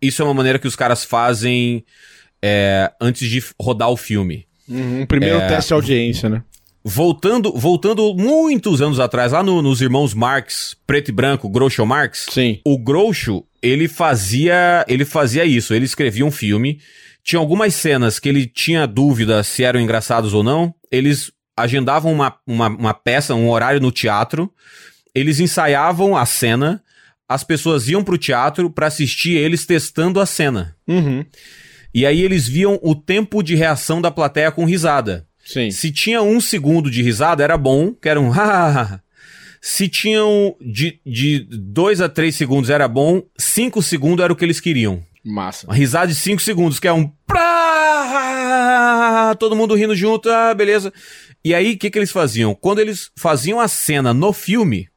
Isso 0.00 0.22
é 0.22 0.24
uma 0.24 0.34
maneira 0.34 0.58
que 0.58 0.68
os 0.68 0.76
caras 0.76 1.04
fazem 1.04 1.84
é, 2.42 2.90
antes 3.00 3.28
de 3.28 3.42
rodar 3.60 3.90
o 3.90 3.96
filme. 3.96 4.46
Uhum, 4.68 5.04
primeiro 5.06 5.38
É. 5.38 5.48
teste 5.48 5.68
de 5.68 5.74
audiência, 5.74 6.28
né? 6.28 6.42
Voltando, 6.84 7.52
voltando 7.52 8.14
muitos 8.14 8.80
anos 8.80 9.00
atrás, 9.00 9.32
lá 9.32 9.42
no- 9.42 9.60
nos 9.60 9.82
irmãos 9.82 10.14
Marx, 10.14 10.76
preto 10.86 11.08
e 11.08 11.12
branco, 11.12 11.48
Groucho 11.48 11.84
Marx, 11.84 12.26
Sim. 12.30 12.60
o 12.64 12.78
Groucho, 12.78 13.44
ele 13.60 13.88
fazia, 13.88 14.84
ele 14.88 15.04
fazia 15.04 15.44
isso, 15.44 15.74
ele 15.74 15.84
escrevia 15.84 16.24
um 16.24 16.30
filme, 16.30 16.80
tinha 17.24 17.40
algumas 17.40 17.74
cenas 17.74 18.18
que 18.18 18.28
ele 18.28 18.46
tinha 18.46 18.86
dúvida 18.86 19.42
se 19.42 19.64
eram 19.64 19.80
engraçados 19.80 20.32
ou 20.32 20.42
não, 20.44 20.72
eles 20.90 21.32
agendavam 21.56 22.12
uma, 22.12 22.36
uma, 22.46 22.68
uma 22.68 22.94
peça, 22.94 23.34
um 23.34 23.50
horário 23.50 23.80
no 23.80 23.90
teatro, 23.90 24.50
eles 25.14 25.40
ensaiavam 25.40 26.16
a 26.16 26.24
cena, 26.24 26.80
as 27.28 27.44
pessoas 27.44 27.86
iam 27.88 28.02
pro 28.02 28.16
teatro 28.16 28.70
pra 28.70 28.86
assistir 28.86 29.36
eles 29.36 29.66
testando 29.66 30.18
a 30.20 30.26
cena. 30.26 30.74
Uhum. 30.86 31.22
E 31.92 32.06
aí 32.06 32.22
eles 32.22 32.48
viam 32.48 32.78
o 32.82 32.94
tempo 32.94 33.42
de 33.42 33.54
reação 33.54 34.00
da 34.00 34.10
plateia 34.10 34.50
com 34.50 34.64
risada. 34.64 35.26
Sim. 35.44 35.70
Se 35.70 35.92
tinha 35.92 36.22
um 36.22 36.40
segundo 36.40 36.90
de 36.90 37.02
risada, 37.02 37.44
era 37.44 37.58
bom, 37.58 37.92
que 37.92 38.08
era 38.08 38.18
um 38.20 38.30
hahaha. 38.30 39.02
Se 39.60 39.88
tinham 39.88 40.54
de, 40.60 41.00
de 41.04 41.40
dois 41.50 42.00
a 42.00 42.08
três 42.08 42.36
segundos, 42.36 42.70
era 42.70 42.88
bom. 42.88 43.22
Cinco 43.36 43.82
segundos 43.82 44.24
era 44.24 44.32
o 44.32 44.36
que 44.36 44.44
eles 44.44 44.60
queriam. 44.60 45.02
Massa. 45.24 45.66
Uma 45.66 45.74
risada 45.74 46.06
de 46.06 46.14
cinco 46.14 46.40
segundos, 46.40 46.80
que 46.80 46.88
é 46.88 46.92
um 46.92 47.10
pra... 47.26 49.34
Todo 49.38 49.56
mundo 49.56 49.74
rindo 49.74 49.94
junto, 49.96 50.30
ah, 50.30 50.54
beleza. 50.54 50.92
E 51.44 51.54
aí, 51.54 51.74
o 51.74 51.78
que, 51.78 51.90
que 51.90 51.98
eles 51.98 52.12
faziam? 52.12 52.54
Quando 52.54 52.78
eles 52.78 53.10
faziam 53.16 53.60
a 53.60 53.68
cena 53.68 54.14
no 54.14 54.32
filme, 54.32 54.88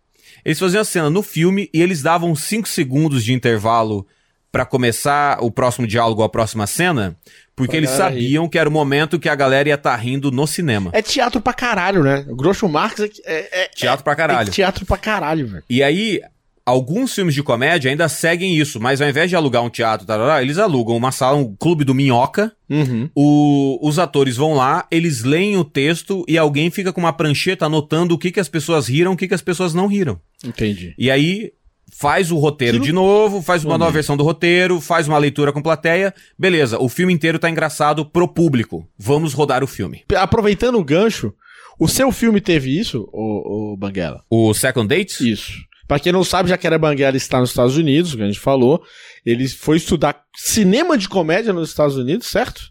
eles 0.46 0.60
faziam 0.60 0.82
a 0.82 0.86
cena 0.86 1.10
no 1.10 1.22
filme 1.22 1.70
e 1.74 1.82
eles 1.82 2.02
davam 2.02 2.36
cinco 2.36 2.68
segundos 2.68 3.24
de 3.24 3.34
intervalo 3.34 4.06
pra 4.52 4.66
começar 4.66 5.38
o 5.42 5.50
próximo 5.50 5.88
diálogo, 5.88 6.24
a 6.24 6.28
próxima 6.30 6.68
cena, 6.68 7.16
porque 7.56 7.78
eles 7.78 7.89
galera 7.89 8.10
rir. 8.16 8.22
sabiam 8.24 8.50
que 8.50 8.60
era 8.60 8.68
o 8.68 8.72
momento 8.72 9.18
que 9.18 9.30
a 9.30 9.36
galera 9.36 9.70
ia 9.70 9.76
estar 9.76 9.96
rindo 9.96 10.30
no 10.30 10.46
cinema. 10.46 10.89
É 10.94 11.02
teatro 11.02 11.39
pra 11.39 11.54
caralho, 11.54 12.04
né? 12.04 12.26
O 12.28 12.36
Groucho 12.36 12.68
Marx 12.68 13.00
é, 13.00 13.10
é, 13.26 13.64
é- 13.64 13.68
Teatro 13.70 14.04
pra 14.04 14.12
é 14.14 14.16
caralho. 14.18 14.52
teatro 14.52 14.86
pra 14.86 14.98
caralho, 14.98 15.48
velho. 15.48 15.64
E 15.70 15.82
aí, 15.82 16.20
alguns 16.66 17.14
filmes 17.14 17.34
de 17.36 17.43
comédia 17.43 17.89
ainda 17.91 18.07
seguem 18.09 18.55
isso, 18.57 18.80
mas 18.80 19.01
ao 19.01 19.09
invés 19.09 19.30
de 19.30 19.36
alugar 19.36 19.64
um 19.64 19.70
teatro, 19.70 20.05
tarará, 20.05 20.41
eles 20.41 20.57
alugam 20.57 20.95
uma 20.95 21.12
sala, 21.12 21.38
um 21.38 21.55
clube 21.55 21.84
do 21.84 21.93
Minhoca. 21.95 22.51
Uhum. 22.70 23.09
O- 23.16 23.80
os 23.88 23.99
atores 23.99 24.38
vão 24.38 24.53
lá, 24.53 24.86
eles 24.91 25.24
leem 25.24 25.57
o 25.57 25.64
texto 25.64 26.24
e 26.28 26.38
alguém 26.38 26.70
fica 26.70 26.93
com 26.93 27.01
uma 27.01 27.14
prancheta 27.14 27.66
anotando 27.66 28.14
o 28.16 28.18
que, 28.18 28.32
que 28.32 28.39
as 28.39 28.47
pessoas 28.49 28.88
riram, 28.88 29.14
o 29.14 29.18
que, 29.18 29.28
que 29.28 29.34
as 29.34 29.41
pessoas 29.41 29.74
não 29.74 29.88
riram. 29.88 30.20
Entendi. 30.45 30.93
E 30.97 31.09
aí 31.12 31.51
faz 31.93 32.32
o 32.32 32.38
roteiro 32.38 32.80
de 32.80 32.91
novo, 32.93 33.41
faz 33.41 33.66
uma 33.66 33.78
nova 33.78 33.91
versão 33.91 34.16
do 34.16 34.24
roteiro, 34.24 34.80
faz 34.80 35.07
uma 35.07 35.18
leitura 35.18 35.51
com 35.51 35.62
plateia. 35.62 36.14
Beleza, 36.39 36.80
o 36.80 36.88
filme 36.88 37.12
inteiro 37.14 37.38
tá 37.38 37.49
engraçado 37.49 38.05
pro 38.05 38.28
público. 38.28 38.88
Vamos 38.97 39.34
rodar 39.34 39.64
o 39.64 39.68
filme. 39.68 40.03
Aproveitando 40.16 40.80
o 40.80 40.84
gancho, 40.84 41.34
o 41.78 41.88
seu 41.88 42.12
filme 42.12 42.39
teve 42.39 42.80
isso, 42.80 43.07
o, 43.12 43.76
Banguela? 43.78 44.24
O 44.30 44.53
Second 44.53 44.88
Date? 44.88 45.30
Isso. 45.30 45.51
Pra 45.88 46.00
quem 46.00 46.12
não 46.14 46.24
sabe, 46.24 46.50
Jacaré 46.50 46.78
Banguela 46.78 47.18
está 47.18 47.40
nos 47.40 47.50
Estados 47.50 47.76
Unidos, 47.78 48.16
que 48.16 48.22
a 48.22 48.26
gente 48.26 48.40
falou. 48.40 48.82
Ele 49.26 49.48
foi 49.48 49.78
estudar 49.78 50.24
cinema 50.36 50.98
de 50.98 51.08
comédia 51.10 51.52
nos 51.54 51.70
Estados 51.70 51.98
Unidos, 51.98 52.28
certo? 52.28 52.62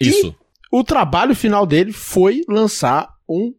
Isso. 0.00 0.34
O 0.70 0.84
trabalho 0.84 1.34
final 1.34 1.66
dele 1.66 1.92
foi 1.92 2.42
lançar 2.48 3.08
um. 3.28 3.52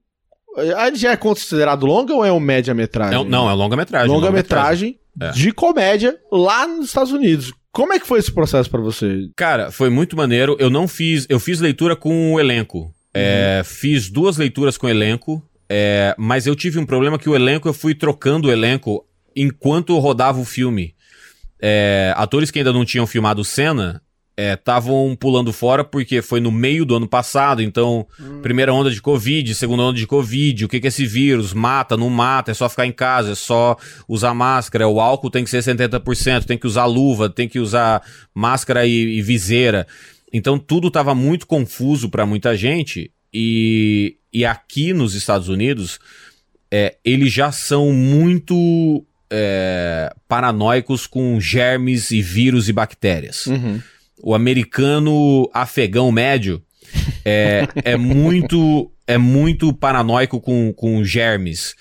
Ele 0.57 0.95
já 0.95 1.11
é 1.11 1.15
considerado 1.17 1.85
longa 1.85 2.13
ou 2.13 2.25
é 2.25 2.31
um 2.31 2.39
média-metragem? 2.39 3.15
É 3.15 3.19
um- 3.19 3.23
não, 3.25 3.49
é 3.49 3.53
longa-metragem. 3.53 4.07
Longa-metragem 4.09 4.99
É. 5.21 5.31
de 5.31 5.51
comédia 5.51 6.17
lá 6.31 6.67
nos 6.67 6.87
Estados 6.87 7.11
Unidos. 7.11 7.53
Como 7.71 7.93
é 7.93 7.99
que 7.99 8.07
foi 8.07 8.17
esse 8.19 8.31
processo 8.31 8.69
pra 8.69 8.81
você? 8.81 9.29
Cara, 9.35 9.71
foi 9.71 9.89
muito 9.89 10.15
maneiro. 10.17 10.55
Eu 10.59 10.69
não 10.69 10.87
fiz. 10.87 11.27
Eu 11.29 11.39
fiz 11.39 11.59
leitura 11.59 11.95
com 11.95 12.33
o 12.33 12.39
elenco. 12.39 12.91
É, 13.13 13.61
fiz 13.63 14.09
duas 14.09 14.37
leituras 14.37 14.77
com 14.77 14.87
o 14.87 14.89
elenco. 14.89 15.43
É, 15.69 16.15
mas 16.17 16.47
eu 16.47 16.55
tive 16.55 16.79
um 16.79 16.85
problema 16.85 17.19
que 17.19 17.29
o 17.29 17.35
elenco 17.35 17.67
eu 17.67 17.73
fui 17.73 17.93
trocando 17.93 18.47
o 18.47 18.51
elenco 18.51 19.05
enquanto 19.35 19.97
rodava 19.99 20.39
o 20.39 20.45
filme. 20.45 20.95
É, 21.59 22.13
atores 22.15 22.51
que 22.51 22.59
ainda 22.59 22.71
não 22.71 22.85
tinham 22.85 23.07
filmado 23.07 23.43
cena 23.43 24.01
estavam 24.39 25.17
pulando 25.19 25.51
fora 25.51 25.83
porque 25.83 26.21
foi 26.21 26.39
no 26.39 26.51
meio 26.51 26.85
do 26.85 26.95
ano 26.95 27.07
passado, 27.07 27.59
então 27.59 28.05
primeira 28.43 28.71
onda 28.71 28.91
de 28.91 29.01
Covid, 29.01 29.55
segunda 29.55 29.81
onda 29.81 29.97
de 29.97 30.05
Covid, 30.05 30.65
o 30.65 30.67
que, 30.67 30.79
que 30.79 30.85
é 30.85 30.89
esse 30.89 31.07
vírus? 31.07 31.55
Mata, 31.55 31.97
não 31.97 32.07
mata, 32.07 32.51
é 32.51 32.53
só 32.53 32.69
ficar 32.69 32.85
em 32.85 32.91
casa, 32.91 33.31
é 33.31 33.35
só 33.35 33.75
usar 34.07 34.35
máscara, 34.35 34.87
o 34.87 35.01
álcool 35.01 35.31
tem 35.31 35.43
que 35.43 35.49
ser 35.49 35.63
70%, 35.63 36.45
tem 36.45 36.55
que 36.55 36.67
usar 36.67 36.85
luva, 36.85 37.31
tem 37.31 37.49
que 37.49 37.59
usar 37.59 38.03
máscara 38.31 38.85
e, 38.85 39.17
e 39.17 39.21
viseira. 39.23 39.87
Então 40.31 40.59
tudo 40.59 40.89
estava 40.89 41.15
muito 41.15 41.47
confuso 41.47 42.07
para 42.07 42.23
muita 42.23 42.55
gente 42.55 43.11
e, 43.33 44.15
e 44.33 44.45
aqui 44.45 44.93
nos 44.93 45.13
Estados 45.15 45.49
Unidos 45.49 45.99
é, 46.71 46.95
eles 47.03 47.31
já 47.31 47.51
são 47.51 47.91
muito 47.91 49.05
é, 49.29 50.13
paranoicos 50.27 51.05
com 51.07 51.39
germes 51.39 52.11
e 52.11 52.21
vírus 52.21 52.67
e 52.69 52.73
bactérias. 52.73 53.45
O 54.21 54.33
americano 54.33 55.49
afegão 55.53 56.11
médio 56.11 56.61
é, 57.23 57.67
é 57.83 57.95
muito 57.97 58.91
é 59.05 59.17
muito 59.17 59.71
paranoico 59.73 60.41
com, 60.41 60.73
com 60.73 61.03
germes. 61.03 61.75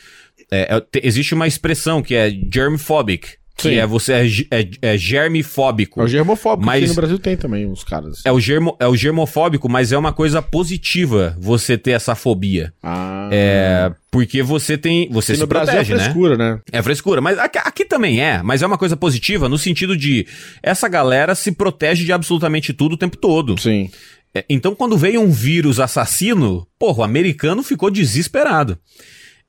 É, 0.51 0.77
é, 0.77 0.81
te- 0.81 1.01
existe 1.03 1.35
uma 1.35 1.47
expressão 1.49 2.01
que 2.03 2.15
é 2.15 2.31
germphobic, 2.53 3.31
que 3.57 3.71
Sim. 3.71 3.75
é 3.77 3.87
você 3.87 4.13
é, 4.13 4.27
é, 4.61 4.69
é 4.83 4.99
germifóbico. 4.99 6.01
É 6.01 6.05
o 6.05 6.09
germofóbico, 6.09 6.67
Mas- 6.67 6.89
no 6.91 6.95
Brasil 6.95 7.19
tem 7.19 7.37
também 7.39 7.67
uns 7.67 7.83
caras. 7.83 8.21
É 8.25 8.31
o, 8.31 8.39
germo, 8.39 8.77
é 8.79 8.87
o 8.87 8.95
germofóbico, 8.95 9.67
mas 9.69 9.93
é 9.93 9.97
uma 9.99 10.13
coisa 10.13 10.43
positiva 10.43 11.35
você 11.41 11.79
ter 11.79 11.93
essa 11.93 12.15
fobia. 12.15 12.73
Ah, 12.83 13.31
É, 13.33 13.91
porque 14.11 14.43
você 14.43 14.77
tem. 14.77 15.09
Você 15.11 15.35
se 15.35 15.41
no 15.41 15.47
Brasil 15.47 15.73
protege, 15.73 15.93
é 15.93 15.97
né? 15.97 16.03
frescura, 16.05 16.37
né? 16.37 16.61
É 16.71 16.83
frescura, 16.83 17.21
mas 17.23 17.39
aqui, 17.39 17.59
aqui 17.59 17.85
também 17.87 18.21
é, 18.23 18.43
mas 18.43 18.61
é 18.63 18.67
uma 18.67 18.77
coisa 18.79 18.97
positiva 18.97 19.49
no 19.49 19.57
sentido 19.57 19.97
de 19.97 20.27
essa 20.63 20.87
galera 20.89 21.35
se 21.35 21.51
protege 21.51 22.05
de 22.05 22.13
absolutamente 22.13 22.73
tudo 22.75 22.93
o 22.93 22.99
tempo 22.99 23.17
todo. 23.17 23.59
Sim. 23.61 23.91
É, 24.35 24.45
Então, 24.51 24.75
quando 24.75 24.99
veio 24.99 25.23
um 25.23 25.31
vírus 25.31 25.81
assassino, 25.81 26.67
porra, 26.79 27.01
o 27.01 27.05
americano 27.05 27.63
ficou 27.63 27.91
desesperado. 27.91 28.79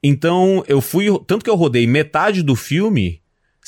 Então, 0.02 0.64
eu 0.68 0.80
fui. 0.80 1.08
Tanto 1.28 1.44
que 1.44 1.50
eu 1.50 1.56
rodei 1.56 1.86
metade 1.88 2.42
do 2.42 2.56
filme 2.56 3.20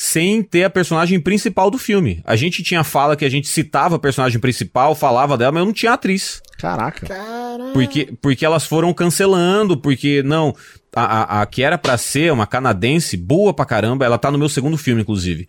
sem 0.02 0.42
ter 0.42 0.64
a 0.64 0.70
personagem 0.70 1.20
principal 1.20 1.70
do 1.70 1.78
filme. 1.78 2.22
A 2.24 2.38
gente 2.38 2.64
tinha 2.64 2.86
fala 2.86 3.18
que 3.18 3.26
a 3.26 3.30
gente 3.30 3.50
citava 3.50 3.98
a 3.98 4.00
personagem 4.00 4.40
principal, 4.40 4.96
falava 4.96 5.38
dela, 5.38 5.52
mas 5.52 5.60
eu 5.60 5.66
não 5.66 5.74
tinha 5.74 5.92
atriz. 5.92 6.42
Caraca. 6.58 7.06
Caralho. 7.06 7.74
Porque, 7.74 8.14
porque 8.22 8.46
elas 8.46 8.64
foram 8.66 8.94
cancelando, 8.94 9.76
porque 9.76 10.24
não. 10.24 10.56
A, 10.96 11.40
a, 11.40 11.42
a 11.42 11.46
que 11.46 11.62
era 11.62 11.78
pra 11.78 11.98
ser 11.98 12.32
uma 12.32 12.48
canadense, 12.48 13.18
boa 13.18 13.54
pra 13.54 13.66
caramba, 13.66 14.06
ela 14.06 14.18
tá 14.18 14.32
no 14.32 14.38
meu 14.38 14.48
segundo 14.48 14.78
filme, 14.78 15.02
inclusive. 15.02 15.46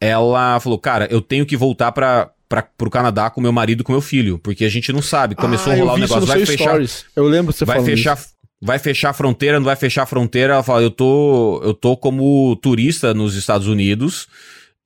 Ela 0.00 0.58
falou, 0.58 0.78
cara, 0.80 1.06
eu 1.08 1.20
tenho 1.20 1.46
que 1.46 1.56
voltar 1.56 1.92
pra, 1.92 2.30
pra, 2.48 2.62
pro 2.76 2.90
Canadá 2.90 3.30
com 3.30 3.40
meu 3.40 3.52
marido 3.52 3.82
e 3.82 3.84
com 3.84 3.92
meu 3.92 4.00
filho, 4.00 4.40
porque 4.40 4.64
a 4.64 4.68
gente 4.68 4.92
não 4.92 5.00
sabe. 5.02 5.36
Começou 5.36 5.72
Ah, 5.72 5.76
a 5.76 5.78
rolar 5.78 5.92
o 5.94 5.98
isso 5.98 6.14
negócio, 6.14 6.26
vai 6.26 6.44
fechar. 6.44 6.64
stories. 6.70 7.04
Eu 7.14 7.24
lembro 7.28 7.52
você 7.52 7.64
Vai 7.64 7.76
falando 7.76 7.90
fechar, 7.90 8.16
isso. 8.18 8.28
Vai 8.60 8.78
fechar 8.78 9.10
a 9.10 9.14
fronteira, 9.14 9.58
não 9.58 9.64
vai 9.64 9.76
fechar 9.76 10.02
a 10.02 10.06
fronteira. 10.06 10.54
Ela 10.54 10.62
fala, 10.62 10.82
eu 10.82 10.90
tô, 10.90 11.60
eu 11.62 11.74
tô 11.74 11.96
como 11.96 12.56
turista 12.56 13.14
nos 13.14 13.34
Estados 13.34 13.66
Unidos, 13.66 14.26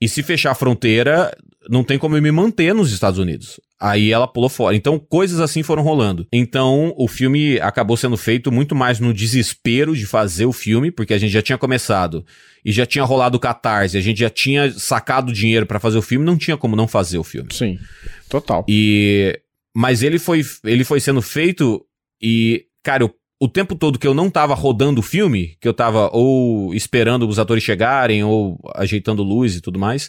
e 0.00 0.08
se 0.08 0.22
fechar 0.22 0.50
a 0.50 0.54
fronteira, 0.54 1.32
não 1.68 1.84
tem 1.84 1.98
como 1.98 2.16
eu 2.16 2.22
me 2.22 2.32
manter 2.32 2.74
nos 2.74 2.92
Estados 2.92 3.18
Unidos. 3.18 3.60
Aí 3.80 4.12
ela 4.12 4.28
pulou 4.28 4.48
fora. 4.48 4.76
Então, 4.76 4.98
coisas 4.98 5.40
assim 5.40 5.62
foram 5.62 5.82
rolando. 5.82 6.26
Então, 6.32 6.92
o 6.96 7.08
filme 7.08 7.58
acabou 7.60 7.96
sendo 7.96 8.16
feito 8.16 8.50
muito 8.52 8.74
mais 8.74 9.00
no 9.00 9.12
desespero 9.12 9.96
de 9.96 10.06
fazer 10.06 10.46
o 10.46 10.52
filme, 10.52 10.90
porque 10.90 11.14
a 11.14 11.18
gente 11.18 11.32
já 11.32 11.42
tinha 11.42 11.58
começado 11.58 12.24
e 12.64 12.70
já 12.70 12.86
tinha 12.86 13.04
rolado 13.04 13.36
o 13.36 13.40
catarse, 13.40 13.96
a 13.96 14.00
gente 14.00 14.20
já 14.20 14.30
tinha 14.30 14.70
sacado 14.70 15.32
dinheiro 15.32 15.66
para 15.66 15.80
fazer 15.80 15.98
o 15.98 16.02
filme, 16.02 16.24
não 16.24 16.36
tinha 16.36 16.56
como 16.56 16.76
não 16.76 16.86
fazer 16.86 17.18
o 17.18 17.24
filme. 17.24 17.52
Sim, 17.52 17.78
total. 18.28 18.64
E 18.68 19.40
mas 19.74 20.02
ele 20.02 20.18
foi 20.18 20.42
ele 20.64 20.84
foi 20.84 21.00
sendo 21.00 21.22
feito 21.22 21.84
e, 22.22 22.66
cara, 22.82 23.02
eu, 23.02 23.14
o 23.42 23.48
tempo 23.48 23.74
todo 23.74 23.98
que 23.98 24.06
eu 24.06 24.14
não 24.14 24.30
tava 24.30 24.54
rodando 24.54 25.00
o 25.00 25.02
filme, 25.02 25.56
que 25.60 25.66
eu 25.66 25.74
tava 25.74 26.08
ou 26.12 26.72
esperando 26.72 27.26
os 27.26 27.40
atores 27.40 27.64
chegarem 27.64 28.22
ou 28.22 28.56
ajeitando 28.76 29.20
luz 29.24 29.56
e 29.56 29.60
tudo 29.60 29.80
mais, 29.80 30.08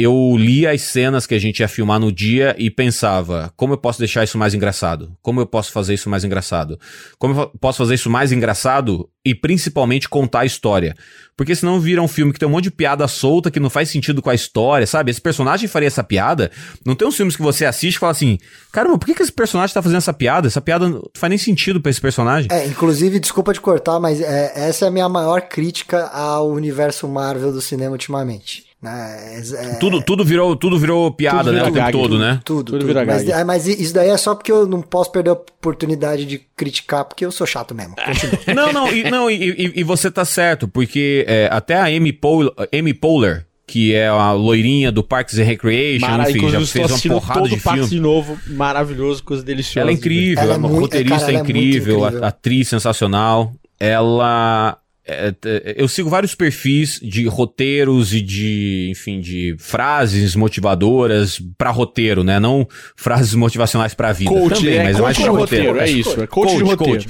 eu 0.00 0.36
lia 0.36 0.70
as 0.70 0.82
cenas 0.82 1.26
que 1.26 1.34
a 1.34 1.40
gente 1.40 1.58
ia 1.58 1.66
filmar 1.66 1.98
no 1.98 2.12
dia 2.12 2.54
e 2.56 2.70
pensava, 2.70 3.52
como 3.56 3.72
eu 3.72 3.78
posso 3.78 3.98
deixar 3.98 4.22
isso 4.22 4.38
mais 4.38 4.54
engraçado? 4.54 5.12
Como 5.20 5.40
eu 5.40 5.46
posso 5.46 5.72
fazer 5.72 5.94
isso 5.94 6.08
mais 6.08 6.22
engraçado? 6.22 6.78
Como 7.18 7.40
eu 7.40 7.48
posso 7.60 7.78
fazer 7.78 7.94
isso 7.94 8.08
mais 8.08 8.30
engraçado 8.30 9.10
e 9.24 9.34
principalmente 9.34 10.08
contar 10.08 10.40
a 10.40 10.46
história? 10.46 10.94
Porque 11.36 11.52
senão 11.52 11.80
vira 11.80 12.00
um 12.00 12.06
filme 12.06 12.32
que 12.32 12.38
tem 12.38 12.46
um 12.46 12.52
monte 12.52 12.64
de 12.64 12.70
piada 12.70 13.08
solta 13.08 13.50
que 13.50 13.58
não 13.58 13.68
faz 13.68 13.90
sentido 13.90 14.22
com 14.22 14.30
a 14.30 14.34
história, 14.36 14.86
sabe? 14.86 15.10
Esse 15.10 15.20
personagem 15.20 15.66
faria 15.66 15.88
essa 15.88 16.04
piada. 16.04 16.48
Não 16.86 16.94
tem 16.94 17.08
uns 17.08 17.16
filmes 17.16 17.34
que 17.34 17.42
você 17.42 17.64
assiste 17.64 17.96
e 17.96 17.98
fala 17.98 18.12
assim: 18.12 18.38
caramba, 18.70 18.98
por 18.98 19.06
que, 19.06 19.14
que 19.14 19.22
esse 19.22 19.32
personagem 19.32 19.74
tá 19.74 19.82
fazendo 19.82 19.98
essa 19.98 20.12
piada? 20.12 20.46
Essa 20.46 20.60
piada 20.60 20.88
não 20.88 21.02
faz 21.16 21.28
nem 21.28 21.38
sentido 21.38 21.80
pra 21.80 21.90
esse 21.90 22.00
personagem. 22.00 22.48
É, 22.52 22.66
inclusive, 22.68 23.18
desculpa 23.18 23.52
te 23.52 23.60
cortar, 23.60 23.98
mas 23.98 24.20
é, 24.20 24.52
essa 24.54 24.84
é 24.84 24.88
a 24.88 24.92
minha 24.92 25.08
maior 25.08 25.42
crítica 25.42 26.06
ao 26.06 26.50
universo 26.52 27.08
Marvel 27.08 27.52
do 27.52 27.60
cinema 27.60 27.92
ultimamente. 27.92 28.67
Né? 28.82 29.34
É, 29.34 29.38
é, 29.40 29.74
Tudo, 29.76 30.00
tudo, 30.02 30.24
virou, 30.24 30.54
tudo 30.54 30.78
virou 30.78 31.10
piada, 31.12 31.38
Tudo 31.44 31.52
né? 31.52 31.58
virou 31.58 31.70
O 31.70 31.74
tempo 31.74 31.90
todo, 31.92 32.02
tudo. 32.10 32.18
né? 32.18 32.40
Tudo, 32.44 32.64
Tudo 32.64 32.78
tudo. 32.78 32.86
vira 32.86 33.04
Mas, 33.04 33.28
ah, 33.30 33.44
mas 33.44 33.66
isso 33.66 33.92
daí 33.92 34.08
é 34.10 34.16
só 34.16 34.34
porque 34.34 34.52
eu 34.52 34.66
não 34.66 34.80
posso 34.80 35.10
perder 35.10 35.30
a 35.30 35.32
oportunidade 35.34 36.24
de 36.24 36.38
criticar, 36.56 37.04
porque 37.04 37.24
eu 37.26 37.32
sou 37.32 37.46
chato 37.46 37.74
mesmo. 37.74 37.94
Não, 38.54 38.72
não, 38.72 38.88
e, 38.92 39.10
não, 39.10 39.30
e, 39.30 39.34
e- 39.50 39.72
e 39.80 39.84
você 39.84 40.10
tá 40.10 40.24
certo, 40.24 40.66
porque 40.68 41.24
é, 41.28 41.48
até 41.50 41.74
a 41.74 41.84
Amy, 41.84 42.12
Pohl- 42.12 42.52
Amy 42.72 42.94
Poehler, 42.94 43.46
que 43.66 43.94
é 43.94 44.08
a 44.08 44.32
loirinha 44.32 44.90
do 44.90 45.02
Parks 45.02 45.38
and 45.38 45.44
Recreation, 45.44 46.06
Mara, 46.06 46.30
enfim, 46.30 46.48
já 46.48 46.60
fez 46.64 47.04
uma 47.04 47.14
porrada 47.20 47.40
todo 47.40 47.50
de 47.50 47.58
filme. 47.60 47.86
de 47.86 48.00
novo, 48.00 48.38
maravilhoso, 48.46 49.22
coisa 49.22 49.42
deliciosa. 49.42 49.80
Ela 49.80 49.90
é 49.90 49.94
incrível, 49.94 50.42
Ela 50.42 50.52
é 50.52 50.54
é 50.54 50.58
uma 50.58 50.68
muito- 50.68 50.80
roteirista 50.82 51.18
cara, 51.26 51.32
é 51.32 51.34
incrível, 51.40 51.98
incrível. 52.06 52.24
atriz 52.24 52.68
sensacional. 52.68 53.52
Ela. 53.78 54.78
É, 55.08 55.34
é, 55.44 55.74
eu 55.76 55.88
sigo 55.88 56.10
vários 56.10 56.34
perfis 56.34 57.00
de 57.02 57.26
roteiros 57.26 58.12
e 58.12 58.20
de, 58.20 58.88
enfim, 58.90 59.20
de 59.20 59.56
frases 59.58 60.36
motivadoras 60.36 61.40
pra 61.56 61.70
roteiro, 61.70 62.22
né? 62.22 62.38
Não 62.38 62.68
frases 62.94 63.34
motivacionais 63.34 63.94
pra 63.94 64.12
vida. 64.12 64.30
Coach, 64.30 64.60
também, 64.60 64.78
é, 64.78 64.84
mas 64.84 64.96
coach 64.96 65.02
mais 65.02 65.16
de 65.16 65.22
roteiro, 65.22 65.68
roteiro. 65.68 65.80
é 65.80 65.90
isso, 65.90 66.22
é 66.22 66.26
coach 66.26 66.56
de 66.56 66.62
roteiro. 66.62 67.06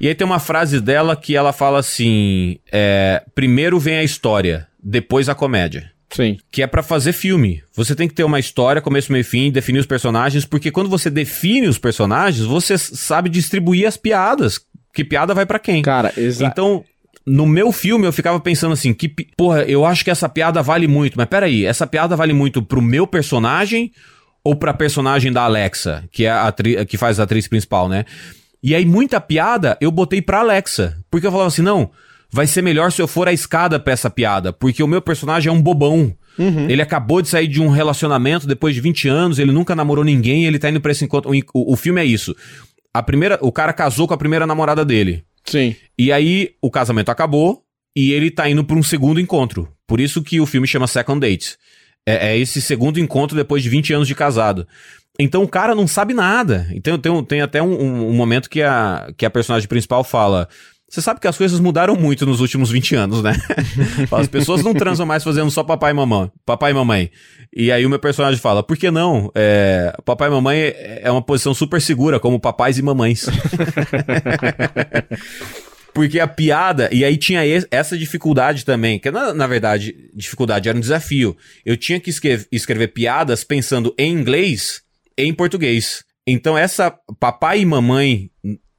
E 0.00 0.08
aí 0.08 0.14
tem 0.14 0.24
uma 0.26 0.38
frase 0.38 0.80
dela 0.80 1.16
que 1.16 1.34
ela 1.34 1.52
fala 1.52 1.80
assim: 1.80 2.58
é, 2.70 3.22
primeiro 3.34 3.78
vem 3.78 3.96
a 3.96 4.04
história, 4.04 4.68
depois 4.82 5.28
a 5.28 5.34
comédia. 5.34 5.90
Sim. 6.10 6.36
Que 6.50 6.62
é 6.62 6.66
pra 6.66 6.82
fazer 6.82 7.12
filme. 7.12 7.62
Você 7.74 7.94
tem 7.94 8.06
que 8.06 8.14
ter 8.14 8.24
uma 8.24 8.38
história, 8.38 8.82
começo, 8.82 9.10
meio 9.10 9.22
e 9.22 9.24
fim, 9.24 9.50
definir 9.50 9.78
os 9.78 9.86
personagens, 9.86 10.44
porque 10.44 10.70
quando 10.70 10.90
você 10.90 11.08
define 11.08 11.66
os 11.66 11.78
personagens, 11.78 12.44
você 12.44 12.76
sabe 12.76 13.30
distribuir 13.30 13.88
as 13.88 13.96
piadas. 13.96 14.60
Que 14.92 15.04
piada 15.04 15.32
vai 15.32 15.46
pra 15.46 15.58
quem? 15.58 15.80
Cara, 15.82 16.12
exato. 16.16 16.52
Então, 16.52 16.84
no 17.26 17.46
meu 17.46 17.70
filme, 17.72 18.06
eu 18.06 18.12
ficava 18.12 18.38
pensando 18.40 18.72
assim, 18.72 18.92
que, 18.92 19.08
porra, 19.36 19.62
eu 19.62 19.84
acho 19.86 20.04
que 20.04 20.10
essa 20.10 20.28
piada 20.28 20.62
vale 20.62 20.86
muito, 20.88 21.16
mas 21.16 21.26
peraí, 21.26 21.64
essa 21.64 21.86
piada 21.86 22.16
vale 22.16 22.32
muito 22.32 22.62
pro 22.62 22.82
meu 22.82 23.06
personagem 23.06 23.92
ou 24.44 24.56
pra 24.56 24.74
personagem 24.74 25.32
da 25.32 25.42
Alexa, 25.44 26.04
que 26.10 26.24
é 26.24 26.30
a 26.30 26.52
que 26.88 26.96
faz 26.98 27.20
a 27.20 27.22
atriz 27.22 27.46
principal, 27.46 27.88
né? 27.88 28.04
E 28.62 28.74
aí, 28.74 28.84
muita 28.84 29.20
piada 29.20 29.76
eu 29.80 29.90
botei 29.90 30.20
pra 30.22 30.40
Alexa, 30.40 30.96
porque 31.10 31.26
eu 31.26 31.30
falava 31.30 31.48
assim, 31.48 31.62
não, 31.62 31.90
vai 32.30 32.46
ser 32.46 32.62
melhor 32.62 32.90
se 32.92 33.00
eu 33.02 33.06
for 33.08 33.28
a 33.28 33.32
escada 33.32 33.78
pra 33.78 33.92
essa 33.92 34.08
piada, 34.10 34.52
porque 34.52 34.82
o 34.82 34.86
meu 34.88 35.00
personagem 35.02 35.48
é 35.48 35.52
um 35.52 35.60
bobão. 35.62 36.12
Ele 36.70 36.80
acabou 36.82 37.20
de 37.20 37.28
sair 37.28 37.46
de 37.46 37.60
um 37.60 37.68
relacionamento 37.68 38.46
depois 38.46 38.74
de 38.74 38.80
20 38.80 39.06
anos, 39.08 39.38
ele 39.38 39.52
nunca 39.52 39.76
namorou 39.76 40.02
ninguém, 40.04 40.44
ele 40.46 40.58
tá 40.58 40.70
indo 40.70 40.80
pra 40.80 40.90
esse 40.90 41.04
encontro. 41.04 41.30
O, 41.30 41.34
o- 41.54 41.72
o 41.74 41.76
filme 41.76 42.00
é 42.00 42.04
isso. 42.04 42.34
A 42.94 43.02
primeira, 43.02 43.38
o 43.42 43.52
cara 43.52 43.72
casou 43.72 44.08
com 44.08 44.14
a 44.14 44.18
primeira 44.18 44.46
namorada 44.46 44.84
dele. 44.84 45.24
Sim. 45.44 45.74
E 45.98 46.12
aí 46.12 46.50
o 46.60 46.70
casamento 46.70 47.10
acabou 47.10 47.62
e 47.96 48.12
ele 48.12 48.30
tá 48.30 48.48
indo 48.48 48.64
pra 48.64 48.76
um 48.76 48.82
segundo 48.82 49.20
encontro. 49.20 49.68
Por 49.86 50.00
isso 50.00 50.22
que 50.22 50.40
o 50.40 50.46
filme 50.46 50.66
chama 50.66 50.86
Second 50.86 51.20
Date. 51.20 51.56
É, 52.06 52.28
é 52.32 52.38
esse 52.38 52.60
segundo 52.60 52.98
encontro 52.98 53.36
depois 53.36 53.62
de 53.62 53.68
20 53.68 53.92
anos 53.92 54.08
de 54.08 54.14
casado. 54.14 54.66
Então 55.18 55.42
o 55.42 55.48
cara 55.48 55.74
não 55.74 55.86
sabe 55.86 56.14
nada. 56.14 56.66
Então 56.72 56.98
tem, 56.98 57.24
tem 57.24 57.40
até 57.42 57.62
um, 57.62 57.72
um- 57.80 58.08
um 58.08 58.12
momento 58.14 58.48
que 58.48 58.62
a, 58.62 59.12
que 59.16 59.26
a 59.26 59.30
personagem 59.30 59.68
principal 59.68 60.02
fala. 60.02 60.48
Você 60.92 61.00
sabe 61.00 61.20
que 61.20 61.26
as 61.26 61.38
coisas 61.38 61.58
mudaram 61.58 61.96
muito 61.96 62.26
nos 62.26 62.40
últimos 62.40 62.70
20 62.70 62.94
anos, 62.96 63.22
né? 63.22 63.32
As 64.12 64.28
pessoas 64.28 64.62
não 64.62 64.74
transam 64.74 65.06
mais 65.06 65.24
fazendo 65.24 65.50
só 65.50 65.64
papai 65.64 65.90
e 65.90 65.94
mamãe. 65.94 66.30
Papai 66.44 66.70
e 66.72 66.74
mamãe. 66.74 67.10
E 67.56 67.72
aí 67.72 67.86
o 67.86 67.88
meu 67.88 67.98
personagem 67.98 68.38
fala, 68.38 68.62
por 68.62 68.76
que 68.76 68.90
não? 68.90 69.32
É, 69.34 69.96
papai 70.04 70.28
e 70.28 70.30
mamãe 70.30 70.58
é 70.76 71.10
uma 71.10 71.22
posição 71.22 71.54
super 71.54 71.80
segura, 71.80 72.20
como 72.20 72.38
papais 72.38 72.76
e 72.76 72.82
mamães. 72.82 73.24
Porque 75.94 76.20
a 76.20 76.26
piada, 76.26 76.90
e 76.92 77.04
aí 77.06 77.16
tinha 77.16 77.44
es- 77.46 77.66
essa 77.70 77.96
dificuldade 77.96 78.62
também, 78.64 78.98
que 78.98 79.10
na, 79.10 79.32
na 79.32 79.46
verdade, 79.46 79.94
dificuldade 80.14 80.68
era 80.68 80.76
um 80.76 80.80
desafio. 80.80 81.34
Eu 81.64 81.74
tinha 81.76 81.98
que 81.98 82.10
escrever, 82.10 82.46
escrever 82.52 82.88
piadas 82.88 83.44
pensando 83.44 83.94
em 83.98 84.12
inglês 84.12 84.82
e 85.16 85.24
em 85.24 85.32
português. 85.32 86.04
Então 86.26 86.56
essa 86.56 86.94
papai 87.18 87.60
e 87.60 87.66
mamãe 87.66 88.30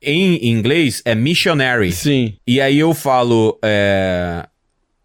em 0.04 0.50
inglês 0.50 1.02
é 1.06 1.16
missionary. 1.16 1.92
Sim. 1.92 2.38
E 2.46 2.60
aí 2.60 2.80
eu 2.80 2.94
falo, 2.94 3.58
é, 3.64 4.46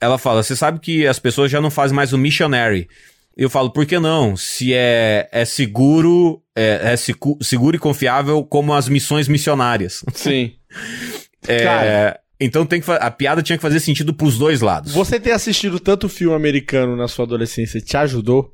ela 0.01 0.19
fala, 0.19 0.43
você 0.43 0.57
sabe 0.57 0.81
que 0.81 1.07
as 1.07 1.19
pessoas 1.19 1.51
já 1.51 1.61
não 1.61 1.71
fazem 1.71 1.95
mais 1.95 2.13
o 2.13 2.19
missionary. 2.19 2.89
Eu 3.37 3.49
falo, 3.49 3.71
por 3.71 3.87
que 3.87 3.99
não? 3.99 4.37
Se 4.37 4.75
é, 4.75 5.29
é 5.31 5.45
seguro, 5.45 6.43
é, 6.57 6.93
é 6.93 6.97
seguro 7.41 7.77
e 7.77 7.79
confiável 7.79 8.43
como 8.43 8.75
as 8.75 8.89
missões 8.89 9.29
missionárias. 9.29 10.05
Sim. 10.13 10.53
É, 11.47 11.65
Cara. 11.65 12.21
então 12.41 12.67
tem 12.67 12.81
que 12.81 12.91
a 12.91 13.11
piada 13.13 13.43
tinha 13.43 13.57
que 13.57 13.63
fazer 13.63 13.79
sentido 13.79 14.13
pros 14.13 14.37
dois 14.37 14.61
lados. 14.61 14.93
Você 14.93 15.21
ter 15.21 15.31
assistido 15.31 15.79
tanto 15.79 16.09
filme 16.09 16.35
americano 16.35 16.97
na 16.97 17.07
sua 17.07 17.25
adolescência 17.25 17.81
te 17.81 17.97
ajudou 17.97 18.53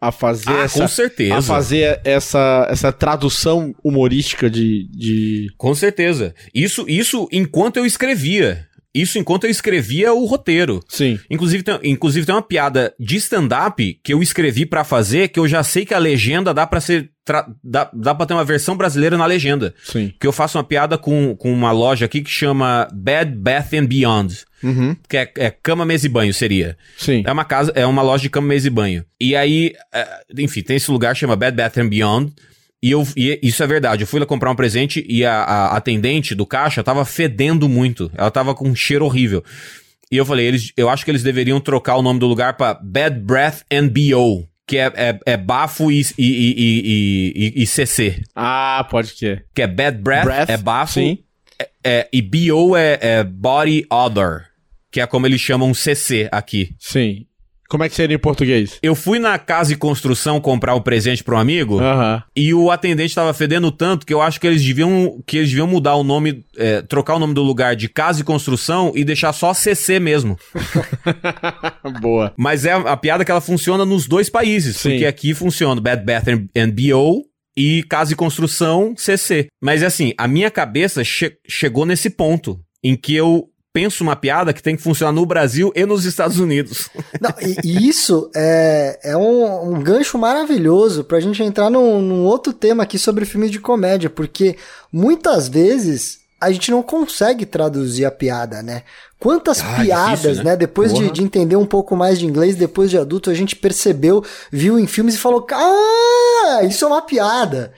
a 0.00 0.10
fazer 0.10 0.50
ah, 0.50 0.62
essa 0.62 0.80
com 0.80 0.88
certeza. 0.88 1.34
a 1.36 1.42
fazer 1.42 2.00
essa, 2.04 2.66
essa 2.70 2.90
tradução 2.90 3.74
humorística 3.84 4.48
de, 4.48 4.88
de 4.90 5.52
Com 5.58 5.74
certeza. 5.74 6.34
Isso, 6.54 6.86
isso 6.88 7.28
enquanto 7.30 7.76
eu 7.76 7.84
escrevia. 7.84 8.66
Isso 8.92 9.18
enquanto 9.18 9.44
eu 9.44 9.50
escrevia 9.50 10.12
o 10.12 10.24
roteiro. 10.24 10.80
sim 10.88 11.18
Inclusive 11.30 11.62
tem, 11.62 11.78
inclusive 11.84 12.26
tem 12.26 12.34
uma 12.34 12.42
piada 12.42 12.92
de 12.98 13.16
stand-up 13.16 14.00
que 14.02 14.12
eu 14.12 14.20
escrevi 14.22 14.66
pra 14.66 14.82
fazer 14.82 15.28
que 15.28 15.38
eu 15.38 15.46
já 15.46 15.62
sei 15.62 15.84
que 15.84 15.94
a 15.94 15.98
legenda 15.98 16.52
dá 16.52 16.66
pra 16.66 16.80
ser. 16.80 17.10
Dá, 17.62 17.90
dá 17.92 18.14
pra 18.14 18.26
ter 18.26 18.34
uma 18.34 18.44
versão 18.44 18.76
brasileira 18.76 19.16
na 19.16 19.26
legenda. 19.26 19.74
sim 19.82 20.12
Que 20.18 20.26
eu 20.26 20.32
faço 20.32 20.58
uma 20.58 20.64
piada 20.64 20.98
com, 20.98 21.34
com 21.36 21.52
uma 21.52 21.72
loja 21.72 22.06
aqui 22.06 22.22
que 22.22 22.30
chama 22.30 22.88
Bed 22.92 23.36
Bath 23.36 23.72
and 23.74 23.86
Beyond. 23.86 24.44
uhum. 24.62 24.96
Que 25.08 25.16
é, 25.16 25.32
é 25.36 25.50
cama, 25.50 25.84
mesa 25.84 26.06
e 26.06 26.08
banho, 26.08 26.32
seria. 26.34 26.76
sim 26.96 27.22
É 27.26 27.32
uma 27.32 27.44
casa, 27.44 27.72
é 27.74 27.86
uma 27.86 28.02
loja 28.02 28.22
de 28.22 28.30
cama, 28.30 28.48
mesa 28.48 28.66
e 28.66 28.70
banho. 28.70 29.04
E 29.20 29.34
aí, 29.36 29.72
é, 29.92 30.06
enfim, 30.38 30.62
tem 30.62 30.76
esse 30.76 30.90
lugar 30.90 31.14
que 31.14 31.20
chama 31.20 31.36
Bed 31.36 31.56
Bath 31.56 31.78
and 31.78 31.88
Beyond. 31.88 32.32
E, 32.82 32.90
eu, 32.92 33.06
e 33.16 33.38
isso 33.42 33.62
é 33.62 33.66
verdade. 33.66 34.02
Eu 34.04 34.06
fui 34.06 34.18
lá 34.18 34.26
comprar 34.26 34.50
um 34.50 34.56
presente 34.56 35.04
e 35.06 35.24
a, 35.24 35.42
a 35.42 35.76
atendente 35.76 36.34
do 36.34 36.46
caixa 36.46 36.82
tava 36.82 37.04
fedendo 37.04 37.68
muito. 37.68 38.10
Ela 38.16 38.30
tava 38.30 38.54
com 38.54 38.68
um 38.68 38.74
cheiro 38.74 39.04
horrível. 39.04 39.44
E 40.10 40.16
eu 40.16 40.26
falei, 40.26 40.46
eles, 40.46 40.72
eu 40.76 40.88
acho 40.88 41.04
que 41.04 41.10
eles 41.10 41.22
deveriam 41.22 41.60
trocar 41.60 41.96
o 41.96 42.02
nome 42.02 42.18
do 42.18 42.26
lugar 42.26 42.56
pra 42.56 42.74
Bad 42.74 43.20
Breath 43.20 43.60
and 43.70 43.86
BO. 43.88 44.48
Que 44.70 44.78
é, 44.78 44.92
é, 44.94 45.18
é 45.26 45.36
bafo 45.36 45.90
e, 45.90 46.00
e, 46.16 47.32
e, 47.34 47.52
e, 47.56 47.66
CC. 47.66 48.22
ah 48.36 48.86
pode 48.88 49.14
que 49.14 49.42
Que 49.52 49.62
é 49.62 49.66
Bad 49.66 49.98
Breath, 49.98 50.24
Breath, 50.24 50.48
é 50.48 50.56
bafo. 50.56 50.92
sim 50.92 51.18
É, 51.82 52.08
e 52.12 52.22
BO 52.22 52.76
é, 52.76 52.96
é 53.02 53.24
Body 53.24 53.84
Odor. 53.90 54.44
Que 54.92 55.00
é 55.00 55.06
como 55.08 55.26
eles 55.26 55.40
chamam 55.40 55.74
CC 55.74 56.28
aqui. 56.30 56.76
sim 56.78 57.26
como 57.70 57.84
é 57.84 57.88
que 57.88 57.94
seria 57.94 58.16
em 58.16 58.18
português 58.18 58.78
Eu 58.82 58.94
fui 58.94 59.18
na 59.18 59.38
casa 59.38 59.72
e 59.72 59.76
construção 59.76 60.40
comprar 60.40 60.74
o 60.74 60.82
presente 60.82 61.24
para 61.24 61.36
um 61.36 61.38
amigo 61.38 61.78
aham 61.78 62.22
e 62.36 62.52
o 62.52 62.70
atendente 62.70 63.14
tava 63.14 63.32
fedendo 63.32 63.70
tanto 63.70 64.04
que 64.04 64.12
eu 64.12 64.20
acho 64.20 64.38
que 64.40 64.46
eles 64.46 64.62
deviam 64.62 65.22
que 65.26 65.38
eles 65.38 65.48
deviam 65.48 65.66
mudar 65.66 65.94
o 65.94 66.02
nome, 66.04 66.44
é, 66.56 66.82
trocar 66.82 67.14
o 67.14 67.18
nome 67.18 67.32
do 67.32 67.42
lugar 67.42 67.74
de 67.76 67.88
casa 67.88 68.20
e 68.20 68.24
construção 68.24 68.92
e 68.94 69.04
deixar 69.04 69.32
só 69.32 69.54
CC 69.54 69.98
mesmo. 70.00 70.36
boa 72.00 72.32
Mas 72.36 72.64
é 72.64 72.72
a, 72.72 72.96
piada 72.96 73.24
que 73.24 73.30
ela 73.30 73.40
funciona 73.40 73.84
nos 73.84 74.06
dois 74.06 74.28
países, 74.28 74.76
Sim. 74.76 74.90
porque 74.90 75.06
aqui 75.06 75.34
funciona 75.34 75.80
Bad 75.80 76.04
Bath 76.04 76.28
and, 76.28 76.70
BO 76.70 77.24
e 77.56 77.82
casa 77.84 78.12
e 78.12 78.16
construção 78.16 78.94
CC. 78.96 79.48
Mas 79.62 79.82
assim, 79.82 80.12
a 80.16 80.26
minha 80.28 80.50
cabeça 80.50 81.02
che- 81.04 81.36
chegou 81.48 81.84
nesse 81.84 82.10
ponto 82.10 82.58
em 82.82 82.96
que 82.96 83.14
eu 83.14 83.44
penso 83.72 84.02
uma 84.02 84.16
piada 84.16 84.52
que 84.52 84.62
tem 84.62 84.76
que 84.76 84.82
funcionar 84.82 85.12
no 85.12 85.24
Brasil 85.24 85.72
e 85.74 85.86
nos 85.86 86.04
Estados 86.04 86.38
Unidos. 86.38 86.88
Não, 87.20 87.32
e, 87.64 87.88
isso 87.88 88.30
é, 88.34 88.98
é 89.02 89.16
um, 89.16 89.74
um 89.74 89.82
gancho 89.82 90.18
maravilhoso 90.18 91.04
pra 91.04 91.20
gente 91.20 91.42
entrar 91.42 91.70
num, 91.70 92.00
num 92.00 92.24
outro 92.24 92.52
tema 92.52 92.82
aqui 92.82 92.98
sobre 92.98 93.24
filmes 93.24 93.50
de 93.50 93.60
comédia, 93.60 94.10
porque 94.10 94.56
muitas 94.92 95.48
vezes 95.48 96.20
a 96.40 96.50
gente 96.50 96.70
não 96.70 96.82
consegue 96.82 97.44
traduzir 97.44 98.06
a 98.06 98.10
piada, 98.10 98.62
né? 98.62 98.82
Quantas 99.18 99.60
Ah, 99.60 99.82
piadas, 99.82 100.20
difícil, 100.20 100.44
né? 100.44 100.50
né? 100.52 100.56
Depois 100.56 100.94
de, 100.94 101.10
de 101.10 101.22
entender 101.22 101.56
um 101.56 101.66
pouco 101.66 101.94
mais 101.94 102.18
de 102.18 102.24
inglês, 102.24 102.56
depois 102.56 102.88
de 102.88 102.96
adulto, 102.96 103.28
a 103.28 103.34
gente 103.34 103.54
percebeu, 103.54 104.24
viu 104.50 104.78
em 104.78 104.86
filmes 104.86 105.14
e 105.14 105.18
falou: 105.18 105.46
Ah, 105.52 106.60
isso 106.64 106.86
é 106.86 106.88
uma 106.88 107.02
piada. 107.02 107.74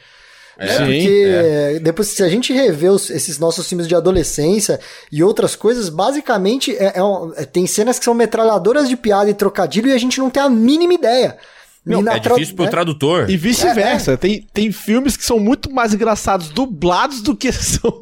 É? 0.63 0.69
Sim, 0.79 0.85
Porque 0.85 1.81
depois, 1.83 2.09
se 2.09 2.23
a 2.23 2.29
gente 2.29 2.53
rever 2.53 2.93
os- 2.93 3.11
esses 3.11 3.39
nossos 3.39 3.69
filmes 3.69 3.89
de 3.89 3.95
adolescência 3.95 4.79
e 5.11 5.23
outras 5.23 5.57
coisas, 5.57 5.89
basicamente 5.89 6.71
é- 6.77 6.95
é 6.97 7.01
é- 7.37 7.45
tem 7.45 7.67
cenas 7.67 7.99
que 7.99 8.05
são 8.05 8.15
metralhadoras 8.15 8.89
de 8.89 8.97
piada 8.97 9.29
e 9.29 9.35
trocadilho 9.35 9.89
e 9.89 9.93
a 9.93 9.99
gente 9.99 10.19
não 10.19 10.31
tem 10.31 10.43
a 10.43 10.49
mínima 10.49 10.95
ideia. 10.95 11.37
Na 11.85 12.15
É 12.15 12.21
tra- 12.21 12.35
difícil 12.35 12.55
pro 12.55 12.65
né? 12.67 12.71
tradutor. 12.71 13.29
E 13.29 13.37
vice-versa. 13.37 14.17
Tem, 14.17 14.47
tem 14.55 14.71
filmes 14.71 15.17
que 15.17 15.25
são 15.25 15.41
muito 15.41 15.69
mais 15.69 15.93
engraçados 15.93 16.49
dublados 16.51 17.21
do 17.23 17.35
que 17.35 17.51
são 17.53 18.01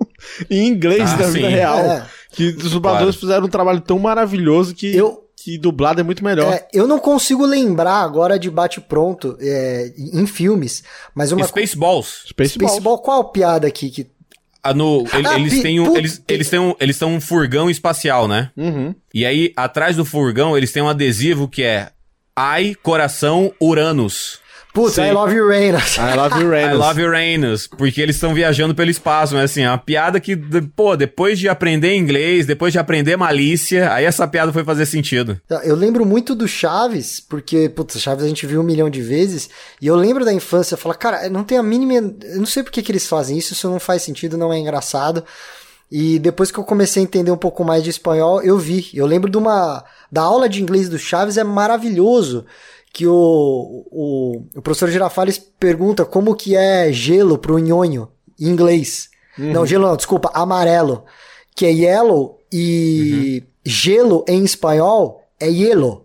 em 0.51 0.67
inglês 0.69 1.01
Ah, 1.13 1.17
na 1.17 1.27
vida 1.29 1.49
sim. 1.49 1.55
real. 1.55 1.79
É. 1.79 2.05
Que 2.31 2.49
os 2.49 2.73
dubladores 2.73 3.17
fizeram 3.17 3.47
um 3.47 3.49
trabalho 3.49 3.81
tão 3.81 3.99
maravilhoso 3.99 4.75
que, 4.75 4.95
Eu- 4.95 5.25
que 5.43 5.57
dublado 5.59 6.01
é 6.01 6.03
muito 6.05 6.23
melhor. 6.25 6.53
É, 6.53 6.69
eu 6.73 6.87
não 6.87 6.99
consigo 6.99 7.47
lembrar 7.47 8.03
agora 8.03 8.39
de 8.39 8.51
bate-pronto 8.51 9.37
é, 9.41 9.93
em 9.97 10.27
filmes, 10.27 10.83
mas 11.15 11.33
uma 11.33 11.47
Spaceballs. 11.47 12.25
Spaceballs. 12.29 12.73
Spaceball, 12.75 12.99
qual 12.99 13.25
piada 13.31 13.67
aqui 13.67 13.89
que 13.91 14.07
Ah, 14.63 14.75
no, 14.75 15.07
ele- 15.15 15.27
Ah, 15.29 15.39
eles 15.39 15.63
têm 15.63 15.81
um, 15.81 15.97
eles, 15.97 16.23
eles 16.29 16.51
têm 16.51 16.59
um, 16.59 16.75
eles 16.79 16.99
têm 16.99 17.09
um 17.09 17.21
furgão 17.21 17.71
espacial, 17.71 18.29
né? 18.29 18.51
Uhum. 18.57 18.95
E 19.15 19.25
aí, 19.25 19.53
atrás 19.57 19.97
do 19.97 20.05
furgão, 20.05 20.57
eles 20.57 20.71
têm 20.73 20.83
um 20.83 20.89
adesivo 20.89 21.49
que 21.49 21.63
é 21.63 21.91
Ai, 22.37 22.75
coração, 22.83 23.53
Uranus. 23.63 24.40
Putz, 24.73 24.95
Sim. 24.95 25.03
I 25.03 25.13
love 25.13 25.35
you, 25.35 25.49
Reynolds. 25.49 25.97
I 25.99 26.15
love 26.17 26.41
you, 26.41 26.55
I 26.55 26.73
love 26.75 27.03
Uranus. 27.03 27.67
Porque 27.67 28.01
eles 28.01 28.17
estão 28.17 28.33
viajando 28.33 28.75
pelo 28.75 28.91
espaço, 28.91 29.35
mas 29.35 29.51
assim, 29.51 29.63
é 29.63 29.69
uma 29.69 29.79
piada 29.79 30.21
que, 30.21 30.37
de- 30.37 30.63
pô, 30.63 30.97
depois 30.97 31.39
de 31.39 31.49
aprender 31.49 31.97
inglês, 31.97 32.47
depois 32.47 32.73
de 32.73 32.79
aprender 32.79 33.17
malícia, 33.17 33.93
aí 33.93 34.05
essa 34.05 34.29
piada 34.29 34.53
foi 34.53 34.63
fazer 34.65 34.87
sentido. 34.87 35.41
Eu 35.65 35.75
lembro 35.75 36.07
muito 36.07 36.35
do 36.35 36.47
Chaves, 36.47 37.19
porque, 37.21 37.69
putz, 37.69 38.01
Chaves 38.01 38.25
a 38.25 38.29
gente 38.29 38.47
viu 38.47 38.61
um 38.61 38.65
milhão 38.65 38.89
de 38.89 39.03
vezes, 39.03 39.51
e 39.81 39.87
eu 39.87 39.97
lembro 39.97 40.25
da 40.25 40.33
infância, 40.33 40.77
falar, 40.77 40.95
cara, 40.95 41.29
não 41.29 41.43
tem 41.43 41.59
a 41.59 41.63
mínima. 41.63 41.95
Eu 42.23 42.39
não 42.39 42.47
sei 42.47 42.63
por 42.63 42.71
que, 42.71 42.83
que 42.83 42.93
eles 42.93 43.07
fazem 43.07 43.37
isso, 43.37 43.53
isso 43.53 43.69
não 43.69 43.81
faz 43.81 44.03
sentido, 44.03 44.39
não 44.39 44.53
é 44.53 44.59
engraçado. 44.59 45.25
E 45.91 46.21
depois 46.21 46.53
que 46.53 46.59
eu 46.59 46.63
comecei 46.65 47.03
a 47.03 47.05
entender 47.05 47.33
um 47.33 47.37
pouco 47.37 47.65
mais 47.65 47.83
de 47.83 47.91
espanhol, 47.91 48.41
eu 48.43 48.57
vi. 48.57 48.89
Eu 48.95 49.07
lembro 49.07 49.29
de 49.29 49.37
uma. 49.37 49.85
Da 50.13 50.23
aula 50.23 50.49
de 50.49 50.63
inglês 50.63 50.89
do 50.89 50.99
Chaves 50.99 51.37
é 51.37 51.43
maravilhoso. 51.43 52.47
Que 52.93 53.07
o, 53.07 53.87
o, 53.91 54.43
o 54.57 54.63
professor 54.63 54.91
Girafales 54.91 55.39
pergunta 55.39 56.05
como 56.05 56.35
que 56.35 56.57
é 56.57 56.93
gelo 56.93 57.39
pro 57.39 57.59
nhonho 57.59 58.09
em 58.39 58.49
inglês. 58.49 59.09
Não, 59.39 59.65
gelo 59.65 59.87
não, 59.87 59.97
desculpa, 59.97 60.31
amarelo. 60.35 61.05
Que 61.55 61.67
é 61.67 61.71
yellow 61.73 62.41
e 62.53 63.45
gelo 63.65 64.25
em 64.29 64.45
espanhol 64.45 65.23
é 65.39 65.49
hielo. 65.49 66.03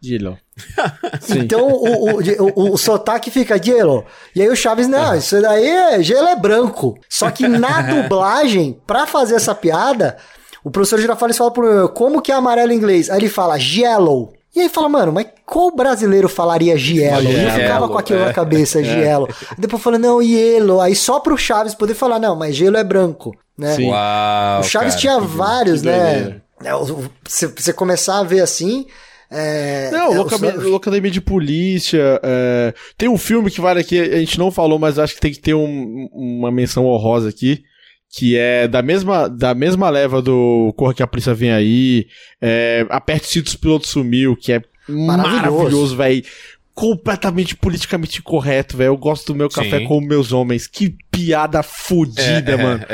Sim. 1.19 1.39
Então 1.39 1.67
o, 1.67 2.11
o, 2.11 2.19
o, 2.55 2.73
o 2.73 2.77
sotaque 2.77 3.29
fica 3.29 3.61
gelo. 3.61 4.05
E 4.33 4.41
aí 4.41 4.47
o 4.47 4.55
Chaves, 4.55 4.87
não, 4.87 5.13
isso 5.13 5.41
daí 5.41 5.67
é 5.67 6.01
gelo 6.01 6.29
é 6.29 6.35
branco. 6.35 6.97
Só 7.09 7.29
que 7.29 7.45
na 7.45 7.81
dublagem, 8.03 8.79
pra 8.87 9.05
fazer 9.05 9.35
essa 9.35 9.53
piada, 9.53 10.15
o 10.63 10.71
professor 10.71 10.99
Girafales 10.99 11.37
fala 11.37 11.51
pro 11.51 11.63
meu, 11.63 11.89
como 11.89 12.21
que 12.21 12.31
é 12.31 12.35
amarelo 12.35 12.71
em 12.71 12.77
inglês? 12.77 13.09
Aí 13.09 13.19
ele 13.19 13.29
fala 13.29 13.57
yellow. 13.57 14.31
E 14.55 14.61
aí 14.61 14.69
fala, 14.69 14.87
mano, 14.87 15.11
mas 15.11 15.27
qual 15.45 15.75
brasileiro 15.75 16.29
falaria 16.29 16.77
gielo? 16.77 17.23
E 17.23 17.25
eu 17.25 17.31
Gielo, 17.39 17.51
ficava 17.51 17.89
com 17.89 17.97
aquilo 17.97 18.19
é. 18.19 18.25
na 18.27 18.33
cabeça, 18.33 18.81
gielo. 18.83 19.27
Depois 19.57 19.81
falando, 19.83 20.03
não, 20.03 20.21
yellow. 20.21 20.79
Aí 20.79 20.95
só 20.95 21.19
pro 21.19 21.37
Chaves 21.37 21.75
poder 21.75 21.93
falar, 21.93 22.19
não, 22.19 22.35
mas 22.37 22.55
gelo 22.55 22.77
é 22.77 22.83
branco, 22.83 23.35
né? 23.57 23.75
Sim. 23.75 23.89
Uau. 23.89 24.59
O 24.61 24.63
Chaves 24.63 24.95
cara, 24.95 25.01
tinha 25.01 25.19
que- 25.19 25.27
vários, 25.27 25.81
que 25.81 25.87
né? 25.87 26.41
É, 26.63 26.71
você 27.25 27.73
começar 27.73 28.19
a 28.19 28.23
ver 28.23 28.39
assim. 28.41 28.85
É, 29.29 29.89
Não, 29.91 30.13
é, 30.13 30.19
os- 30.21 30.63
Loucademia 30.63 31.11
de 31.11 31.19
Polícia. 31.19 32.19
é, 32.23 32.73
Tem 32.97 33.09
um 33.09 33.17
filme 33.17 33.51
que 33.51 33.59
vale 33.59 33.81
aqui, 33.81 33.99
a 33.99 34.19
gente 34.19 34.39
não 34.39 34.51
falou, 34.51 34.79
mas 34.79 34.97
acho 34.99 35.15
que 35.15 35.19
tem 35.19 35.31
que 35.33 35.39
ter 35.39 35.53
um- 35.53 36.07
uma 36.13 36.49
menção 36.51 36.85
honrosa 36.85 37.27
aqui. 37.27 37.63
Que 38.17 38.37
é 38.37 38.67
da 38.67 38.81
mesma, 38.81 39.27
da 39.27 39.53
mesma 39.53 39.89
leva 39.89 40.21
do 40.21 40.73
Corra 40.77 40.93
que 40.93 41.03
a 41.03 41.07
Polícia 41.07 41.33
Vem 41.33 41.51
Aí. 41.51 42.07
É, 42.41 42.85
Aperte 42.89 43.25
o 43.25 43.29
Cinto, 43.31 43.59
Pilotos 43.59 43.89
Sumiu, 43.89 44.35
que 44.37 44.53
é 44.53 44.61
Maravilhoso. 44.87 45.57
maravilhoso, 45.57 45.97
velho. 45.97 46.23
Completamente 46.73 47.55
politicamente 47.55 48.21
correto, 48.21 48.77
velho. 48.77 48.89
Eu 48.89 48.97
gosto 48.97 49.27
do 49.33 49.35
meu 49.35 49.49
café 49.49 49.79
Sim. 49.79 49.85
com 49.85 49.99
meus 50.01 50.31
homens. 50.31 50.67
Que 50.67 50.95
piada 51.11 51.63
fodida, 51.63 52.57
mano. 52.57 52.85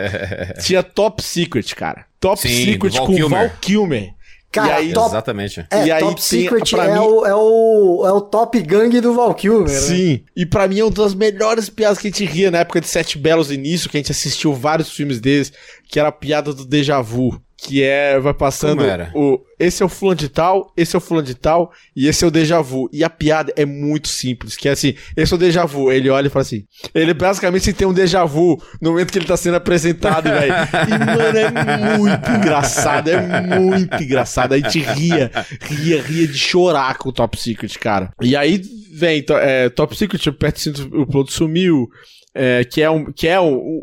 Tinha 0.64 0.82
Top 0.82 1.22
Secret, 1.22 1.74
cara. 1.74 2.06
Top 2.18 2.40
Sim, 2.40 2.64
Secret 2.72 2.94
Val 2.94 3.06
com 3.06 3.14
Kilmer. 3.14 3.38
Val 3.48 3.58
Kilmer. 3.60 4.14
Cara, 4.56 4.80
e 4.80 4.86
aí, 4.86 4.92
top- 4.92 5.08
Exatamente. 5.10 5.66
É, 5.70 5.86
E 5.86 5.90
aí 5.92 6.00
Top 6.02 6.14
tem- 6.14 6.22
Secret 6.22 6.70
pra 6.70 6.84
é, 6.86 6.92
mim- 6.94 6.98
o, 7.00 7.26
é, 7.26 7.34
o, 7.34 8.02
é 8.06 8.12
o 8.12 8.20
top 8.20 8.60
gang 8.62 9.00
do 9.00 9.14
Val 9.14 9.34
Kilmer, 9.34 9.68
né? 9.68 9.74
Sim, 9.80 10.20
e 10.36 10.44
pra 10.46 10.66
mim 10.66 10.80
é 10.80 10.84
uma 10.84 10.90
das 10.90 11.14
melhores 11.14 11.68
piadas 11.68 11.98
que 11.98 12.08
a 12.08 12.10
gente 12.10 12.24
ria 12.24 12.50
na 12.50 12.58
época 12.58 12.80
de 12.80 12.88
Sete 12.88 13.18
Belos 13.18 13.50
Início, 13.50 13.88
que 13.90 13.96
a 13.96 14.00
gente 14.00 14.12
assistiu 14.12 14.52
vários 14.54 14.90
filmes 14.90 15.20
deles, 15.20 15.52
que 15.88 15.98
era 15.98 16.08
a 16.08 16.12
piada 16.12 16.52
do 16.52 16.64
déjà 16.64 17.00
vu, 17.00 17.40
que 17.58 17.82
é, 17.82 18.18
vai 18.20 18.34
passando 18.34 18.82
o 19.14 19.44
esse 19.58 19.82
é 19.82 19.86
o 19.86 19.88
fulano 19.88 20.18
de 20.18 20.28
tal, 20.28 20.70
esse 20.76 20.94
é 20.94 20.98
o 20.98 21.00
fulano 21.00 21.26
de 21.26 21.34
tal, 21.34 21.72
e 21.96 22.06
esse 22.06 22.22
é 22.22 22.26
o 22.28 22.30
déjà 22.30 22.60
vu. 22.60 22.90
E 22.92 23.02
a 23.02 23.08
piada 23.08 23.50
é 23.56 23.64
muito 23.64 24.06
simples, 24.06 24.54
que 24.54 24.68
é 24.68 24.72
assim, 24.72 24.94
esse 25.16 25.32
é 25.32 25.36
o 25.36 25.38
déjà 25.38 25.64
vu, 25.64 25.90
ele 25.90 26.10
olha 26.10 26.26
e 26.26 26.30
fala 26.30 26.42
assim, 26.42 26.64
ele 26.94 27.14
basicamente 27.14 27.72
tem 27.72 27.88
um 27.88 27.92
déjà 27.94 28.22
vu 28.26 28.62
no 28.82 28.90
momento 28.90 29.10
que 29.10 29.18
ele 29.18 29.24
tá 29.24 29.34
sendo 29.36 29.54
apresentado, 29.56 30.24
velho. 30.24 30.52
E, 30.52 30.90
mano, 31.16 31.38
é 31.38 31.96
muito 31.96 32.30
engraçado, 32.30 33.08
é 33.08 33.18
muito 33.58 34.02
engraçado. 34.02 34.52
A 34.52 34.58
gente 34.58 34.78
ria, 34.80 35.30
ria, 35.62 36.02
ria 36.02 36.28
de 36.28 36.36
chorar 36.38 36.98
com 36.98 37.08
o 37.08 37.12
Top 37.12 37.40
Secret, 37.40 37.78
cara. 37.78 38.10
E 38.20 38.36
aí 38.36 38.60
vem 38.92 39.22
to- 39.22 39.32
é, 39.38 39.70
Top 39.70 39.96
Secret, 39.96 40.30
perto 40.32 40.60
sinto 40.60 40.82
o 40.94 41.06
piloto 41.06 41.32
sumiu, 41.32 41.88
é, 42.34 42.62
que 42.64 42.82
é 42.82 42.90
um, 42.90 43.10
que 43.10 43.26
é 43.26 43.40
um- 43.40 43.80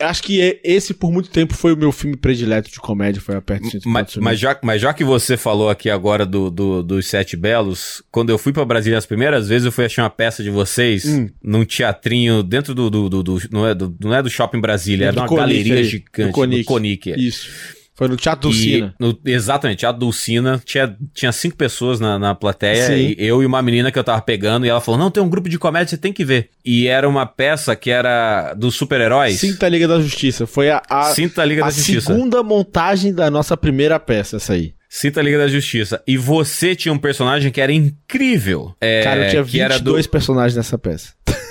acho 0.00 0.22
que 0.22 0.40
é- 0.40 0.60
esse 0.64 0.92
por 0.92 1.10
muito 1.10 1.30
tempo 1.30 1.54
foi 1.54 1.72
o 1.72 1.76
meu 1.76 1.90
filme 1.92 2.16
predileto 2.16 2.70
de 2.70 2.78
comédia, 2.78 3.20
foi 3.20 3.34
Aperto 3.36 3.70
Cinto, 3.70 3.88
Mas, 3.88 4.16
mas 4.16 4.38
já, 4.38 4.58
mas 4.62 4.80
já 4.80 4.92
que 4.92 5.02
você 5.04 5.36
falou 5.36 5.70
aqui 5.70 5.88
agora 5.88 6.26
do, 6.26 6.50
do- 6.50 6.82
dos 6.82 7.06
Sete 7.06 7.36
Belos, 7.36 8.02
quando 8.10 8.30
eu 8.30 8.38
fui 8.38 8.52
pra 8.52 8.64
Brasília 8.64 8.98
as 8.98 9.06
primeiras 9.06 9.48
vezes, 9.48 9.64
eu 9.66 9.72
fui 9.72 9.84
achar 9.86 10.02
uma 10.02 10.10
peça 10.10 10.42
de 10.42 10.50
vocês 10.50 11.04
Hum. 11.06 11.28
num 11.42 11.64
teatrinho 11.64 12.42
dentro 12.42 12.74
do. 12.74 12.90
do, 12.90 13.08
do- 13.08 13.22
do- 13.22 13.40
não, 13.50 13.66
é 13.66 13.74
do 13.74 13.94
não 14.00 14.14
é 14.14 14.22
do 14.22 14.28
Shopping 14.30 14.60
Brasília, 14.60 15.06
Do 15.12 15.18
era 15.18 15.20
uma 15.22 15.28
Conic 15.28 15.40
galeria 15.46 15.74
aí, 15.76 15.84
gigante. 15.84 16.26
do 16.28 16.32
Conic. 16.32 16.62
Do 16.62 16.66
Conic, 16.66 17.12
é. 17.12 17.18
Isso. 17.18 17.48
Foi 17.96 18.08
no 18.08 18.16
Teatro 18.16 18.50
Dulcina. 18.50 18.94
no- 19.00 19.18
exatamente, 19.24 19.78
Teatro 19.78 19.98
Dulcina. 19.98 20.60
Tinha, 20.64 20.94
tinha 21.14 21.32
cinco 21.32 21.56
pessoas 21.56 21.98
na, 21.98 22.18
na 22.18 22.34
plateia, 22.34 22.86
Sim. 22.88 22.92
e 22.94 23.16
eu 23.18 23.42
e 23.42 23.46
uma 23.46 23.62
menina 23.62 23.90
que 23.90 23.98
eu 23.98 24.04
tava 24.04 24.20
pegando, 24.20 24.66
e 24.66 24.68
ela 24.68 24.82
falou: 24.82 25.00
Não, 25.00 25.10
tem 25.10 25.22
um 25.22 25.28
grupo 25.30 25.48
de 25.48 25.58
comédia, 25.58 25.88
você 25.88 25.96
tem 25.96 26.12
que 26.12 26.24
ver. 26.24 26.50
E 26.62 26.86
era 26.86 27.08
uma 27.08 27.24
peça 27.24 27.74
que 27.74 27.90
era 27.90 28.52
dos 28.52 28.74
super-heróis. 28.74 29.40
Cinta 29.40 29.66
Liga 29.66 29.88
da 29.88 29.98
Justiça. 29.98 30.46
Foi 30.46 30.68
a, 30.68 30.82
a, 30.90 31.14
Liga 31.46 31.62
a 31.62 31.66
da 31.68 31.70
Justiça. 31.70 32.12
segunda 32.12 32.42
montagem 32.42 33.14
da 33.14 33.30
nossa 33.30 33.56
primeira 33.56 33.98
peça, 33.98 34.36
essa 34.36 34.52
aí. 34.52 34.74
Sinta 34.88 35.20
a 35.20 35.22
Liga 35.22 35.38
da 35.38 35.48
Justiça. 35.48 36.02
E 36.06 36.16
você 36.18 36.76
tinha 36.76 36.92
um 36.92 36.98
personagem 36.98 37.50
que 37.50 37.60
era 37.60 37.72
incrível. 37.72 38.74
É, 38.80 39.02
Cara, 39.02 39.24
eu 39.24 39.30
tinha 39.30 39.44
que 39.44 39.60
era 39.60 39.74
22 39.74 40.06
do... 40.06 40.10
personagens 40.10 40.56
nessa 40.56 40.78
peça. 40.78 41.12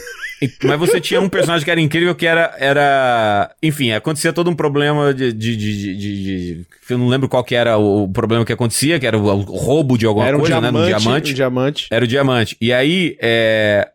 Mas 0.63 0.79
você 0.79 0.99
tinha 0.99 1.21
um 1.21 1.29
personagem 1.29 1.63
que 1.63 1.71
era 1.71 1.79
incrível, 1.81 2.13
que 2.15 2.25
era. 2.25 2.53
era... 2.59 3.55
Enfim, 3.63 3.91
acontecia 3.91 4.33
todo 4.33 4.49
um 4.49 4.55
problema 4.55 5.13
de. 5.13 5.31
de, 5.31 5.55
de, 5.55 5.77
de- 5.77 5.97
de- 5.97 6.65
Eu 6.89 6.97
não 6.97 7.07
lembro 7.07 7.29
qual 7.29 7.43
que 7.43 7.55
era 7.55 7.77
o, 7.77 8.07
problema 8.09 8.43
que 8.45 8.51
acontecia, 8.53 8.99
que 8.99 9.07
era 9.07 9.17
o, 9.17 9.41
roubo 9.41 9.97
de 9.97 10.05
alguma 10.05 10.27
Era 10.27 10.35
um 10.37 10.41
coisa, 10.41 10.59
diamante, 10.59 10.73
né? 10.73 10.95
Um 10.95 10.99
diamante. 10.99 11.33
diamante. 11.33 11.87
Era 11.91 12.05
o 12.05 12.07
diamante. 12.07 12.57
E 12.59 12.73
aí, 12.73 13.17
é, 13.21 13.87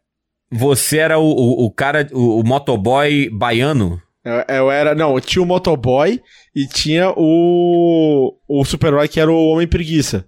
você 0.51 0.99
era 0.99 1.19
o, 1.19 1.25
o, 1.25 1.67
o 1.67 1.71
cara, 1.71 2.09
o, 2.13 2.41
o 2.41 2.45
motoboy 2.47 3.29
baiano. 3.31 4.01
Eu, 4.25 4.57
eu 4.57 4.71
era, 4.71 4.95
não, 4.95 5.19
tinha 5.21 5.43
o 5.43 5.47
motoboy 5.47 6.21
e 6.55 6.67
tinha 6.67 7.13
o 7.17 8.35
o 8.49 8.65
super-herói 8.65 9.09
que 9.09 9.21
era 9.21 9.31
o 9.31 9.49
Homem 9.49 9.67
Preguiça, 9.67 10.27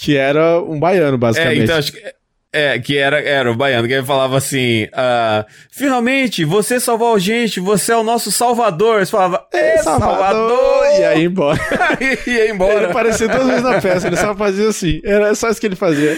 que 0.00 0.16
era 0.16 0.62
um 0.62 0.78
baiano, 0.78 1.14
É, 1.14 1.18
basicamente. 1.18 1.62
então 1.64 1.76
acho 1.76 1.92
que. 1.92 2.17
É, 2.50 2.78
que 2.78 2.96
era, 2.96 3.20
era 3.20 3.52
o 3.52 3.54
baiano, 3.54 3.86
que 3.86 3.92
ele 3.92 4.06
falava 4.06 4.38
assim: 4.38 4.88
ah, 4.94 5.44
finalmente, 5.70 6.46
você 6.46 6.80
salvou 6.80 7.14
a 7.14 7.18
gente, 7.18 7.60
você 7.60 7.92
é 7.92 7.96
o 7.96 8.02
nosso 8.02 8.32
salvador. 8.32 9.04
Você 9.04 9.10
falava, 9.10 9.46
é, 9.52 9.76
Salvador! 9.78 10.16
salvador! 10.16 10.98
E 10.98 11.04
aí 11.04 11.24
embora. 11.24 11.58
e 12.26 12.30
ia 12.30 12.50
embora. 12.50 12.74
Ele 12.74 12.86
aparecia 12.86 13.28
duas 13.28 13.46
vezes 13.46 13.62
na 13.62 13.80
peça, 13.82 14.06
ele 14.06 14.16
só 14.16 14.34
fazia 14.34 14.68
assim. 14.68 14.98
Era 15.04 15.34
só 15.34 15.50
isso 15.50 15.60
que 15.60 15.66
ele 15.66 15.76
fazia. 15.76 16.16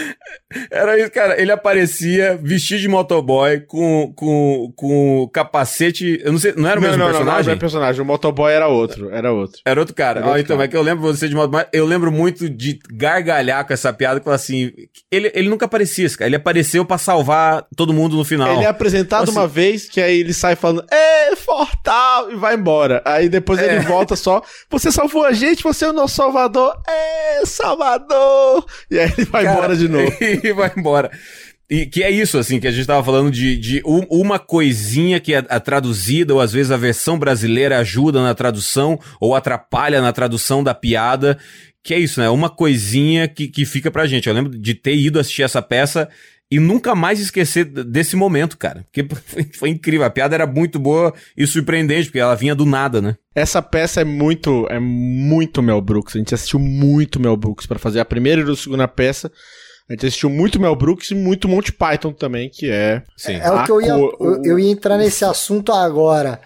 Era 0.71 0.97
isso, 0.97 1.11
cara. 1.11 1.39
Ele 1.39 1.51
aparecia 1.51 2.39
vestido 2.41 2.79
de 2.79 2.87
motoboy 2.87 3.59
com, 3.67 4.13
com, 4.15 4.73
com 4.73 5.29
capacete. 5.33 6.21
Eu 6.23 6.31
não 6.31 6.39
sei, 6.39 6.53
não 6.55 6.69
era 6.69 6.79
o 6.79 6.81
mesmo 6.83 6.97
não, 6.97 7.07
não, 7.07 7.11
não, 7.11 7.17
personagem? 7.19 7.45
não 7.47 7.53
é 7.53 7.59
personagem. 7.59 8.01
O 8.01 8.05
motoboy 8.05 8.53
era 8.53 8.69
outro, 8.69 9.09
era 9.09 9.33
outro. 9.33 9.61
Era 9.65 9.79
outro 9.81 9.93
cara. 9.93 10.19
Era 10.21 10.27
outro 10.29 10.41
então, 10.43 10.55
cara. 10.55 10.65
é 10.65 10.69
que 10.69 10.77
eu 10.77 10.81
lembro 10.81 11.01
você 11.01 11.27
de 11.27 11.35
moto, 11.35 11.51
mas 11.51 11.67
eu 11.73 11.85
lembro 11.85 12.09
muito 12.09 12.49
de 12.49 12.79
gargalhar 12.89 13.67
com 13.67 13.73
essa 13.73 13.91
piada, 13.91 14.21
que 14.21 14.29
assim, 14.29 14.71
ele, 15.11 15.29
ele 15.35 15.49
nunca 15.49 15.65
aparecia, 15.65 16.05
esse 16.05 16.20
cara. 16.21 16.29
Ele 16.29 16.35
apareceu 16.37 16.85
pra 16.85 16.97
salvar 16.97 17.65
todo 17.75 17.93
mundo 17.93 18.15
no 18.15 18.23
final. 18.23 18.53
Ele 18.53 18.63
é 18.63 18.67
apresentado 18.67 19.23
Assim- 19.23 19.31
uma 19.31 19.47
vez, 19.47 19.87
que 19.89 19.99
aí 19.99 20.19
ele 20.21 20.33
sai 20.33 20.55
falando, 20.55 20.83
é, 20.91 21.35
Fortal, 21.35 22.31
e 22.31 22.35
vai 22.35 22.55
embora. 22.55 23.01
Aí 23.05 23.27
depois 23.29 23.59
É. 23.59 23.75
ele 23.75 23.79
volta 23.85 24.15
só, 24.15 24.41
você 24.69 24.91
salvou 24.91 25.25
a 25.25 25.33
gente, 25.33 25.63
você 25.63 25.85
é 25.85 25.89
o 25.89 25.93
nosso 25.93 26.15
salvador, 26.15 26.73
é, 26.87 27.45
Salvador. 27.45 28.65
E 28.89 28.99
aí 28.99 29.11
ele 29.17 29.25
vai 29.25 29.43
Cara, 29.43 29.57
embora 29.57 29.75
de 29.75 29.87
novo. 29.87 30.11
e 30.21 30.53
vai 30.53 30.71
embora. 30.77 31.11
E 31.69 31.85
que 31.85 32.03
é 32.03 32.11
isso, 32.11 32.37
assim, 32.37 32.59
que 32.59 32.67
a 32.67 32.71
gente 32.71 32.85
tava 32.85 33.01
falando 33.01 33.31
de, 33.31 33.55
de 33.57 33.81
um- 33.85 34.05
uma 34.09 34.37
coisinha 34.37 35.21
que 35.21 35.33
a, 35.33 35.39
a 35.47 35.57
traduzida, 35.57 36.33
ou 36.33 36.41
às 36.41 36.51
vezes 36.51 36.69
a 36.69 36.75
versão 36.75 37.17
brasileira 37.17 37.77
ajuda 37.79 38.21
na 38.21 38.35
tradução, 38.35 38.99
ou 39.21 39.33
atrapalha 39.33 40.01
na 40.01 40.11
tradução 40.11 40.61
da 40.61 40.73
piada. 40.73 41.37
Que 41.83 41.93
é 41.93 41.99
isso, 41.99 42.19
né? 42.19 42.29
Uma 42.29 42.49
coisinha 42.49 43.27
que, 43.27 43.47
que 43.47 43.65
fica 43.65 43.89
pra 43.89 44.05
gente. 44.05 44.27
Eu 44.27 44.35
lembro 44.35 44.57
de 44.57 44.75
ter 44.75 44.95
ido 44.95 45.19
assistir 45.19 45.43
essa 45.43 45.61
peça 45.61 46.07
e 46.49 46.59
nunca 46.59 46.93
mais 46.93 47.19
esquecer 47.19 47.65
desse 47.65 48.15
momento, 48.15 48.57
cara. 48.57 48.85
Porque 48.91 49.07
foi, 49.25 49.43
foi 49.53 49.69
incrível. 49.69 50.05
A 50.05 50.09
piada 50.09 50.35
era 50.35 50.45
muito 50.45 50.77
boa 50.77 51.13
e 51.35 51.47
surpreendente, 51.47 52.07
porque 52.07 52.19
ela 52.19 52.35
vinha 52.35 52.53
do 52.53 52.65
nada, 52.65 53.01
né? 53.01 53.15
Essa 53.33 53.61
peça 53.61 54.01
é 54.01 54.03
muito, 54.03 54.67
é 54.69 54.79
muito 54.79 55.63
Mel 55.63 55.81
Brooks. 55.81 56.15
A 56.15 56.19
gente 56.19 56.35
assistiu 56.35 56.59
muito 56.59 57.19
Mel 57.19 57.37
Brooks 57.37 57.65
pra 57.65 57.79
fazer 57.79 57.99
a 57.99 58.05
primeira 58.05 58.41
e 58.41 58.51
a 58.51 58.55
segunda 58.55 58.87
peça. 58.87 59.31
A 59.89 59.93
gente 59.93 60.05
assistiu 60.05 60.29
muito 60.29 60.59
Mel 60.59 60.75
Brooks 60.75 61.11
e 61.11 61.15
muito 61.15 61.49
Monty 61.49 61.73
Python 61.73 62.13
também, 62.13 62.49
que 62.49 62.69
é. 62.69 63.01
Sim. 63.17 63.33
É 63.33 63.51
o 63.51 63.63
que 63.65 63.71
eu 63.71 63.81
ia, 63.81 63.89
eu, 63.89 64.41
eu 64.45 64.59
ia 64.59 64.71
entrar 64.71 64.97
nesse 64.97 65.25
assunto 65.25 65.73
agora. 65.73 66.39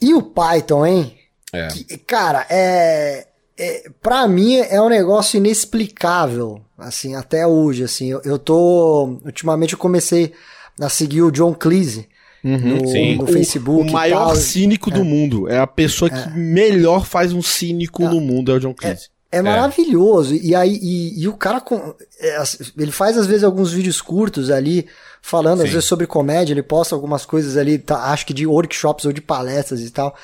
E 0.00 0.14
o 0.14 0.22
Python, 0.22 0.84
hein? 0.86 1.14
É. 1.52 1.68
Que- 1.68 1.98
cara, 1.98 2.44
é, 2.50 3.27
é. 3.58 3.90
Pra 4.00 4.26
mim 4.28 4.56
é 4.56 4.80
um 4.80 4.88
negócio 4.88 5.36
inexplicável, 5.36 6.60
assim, 6.76 7.14
até 7.14 7.46
hoje, 7.46 7.84
assim. 7.84 8.08
Eu, 8.10 8.20
eu 8.24 8.38
tô. 8.38 9.18
Ultimamente 9.24 9.72
eu 9.74 9.78
comecei 9.78 10.32
a 10.80 10.88
seguir 10.88 11.22
o 11.22 11.30
John 11.30 11.54
Cleese 11.54 12.08
no, 12.42 12.86
sim. 12.88 13.16
no 13.16 13.24
O- 13.24 13.26
Facebook. 13.26 13.88
O 13.88 13.92
maior 13.92 14.34
cínico 14.36 14.90
do 14.90 15.04
mundo. 15.04 15.48
É 15.48 15.58
a 15.58 15.66
pessoa 15.66 16.10
que 16.10 16.30
melhor 16.30 17.04
faz 17.04 17.32
um 17.32 17.42
cínico 17.42 18.04
no 18.04 18.20
mundo, 18.20 18.52
é 18.52 18.54
o 18.56 18.60
John 18.60 18.74
Cleese. 18.74 19.08
É 19.30 19.42
maravilhoso. 19.42 20.34
E 20.34 20.54
aí, 20.54 20.78
e, 20.80 21.20
e 21.22 21.28
o 21.28 21.34
cara, 21.34 21.60
com, 21.60 21.94
é, 22.18 22.42
ele 22.78 22.90
faz 22.90 23.18
às 23.18 23.26
vezes 23.26 23.44
alguns 23.44 23.70
vídeos 23.70 24.00
curtos 24.00 24.50
ali, 24.50 24.86
falando 25.20 25.60
às 25.60 25.66
Sim. 25.66 25.72
vezes 25.74 25.84
sobre 25.86 26.06
comédia, 26.06 26.54
ele 26.54 26.62
posta 26.62 26.94
algumas 26.94 27.26
coisas 27.26 27.56
ali, 27.58 27.76
tá, 27.76 28.04
acho 28.10 28.24
que 28.24 28.32
de 28.32 28.46
workshops 28.46 29.04
ou 29.04 29.12
de 29.12 29.20
palestras 29.20 29.82
e 29.82 29.90
tal. 29.90 30.16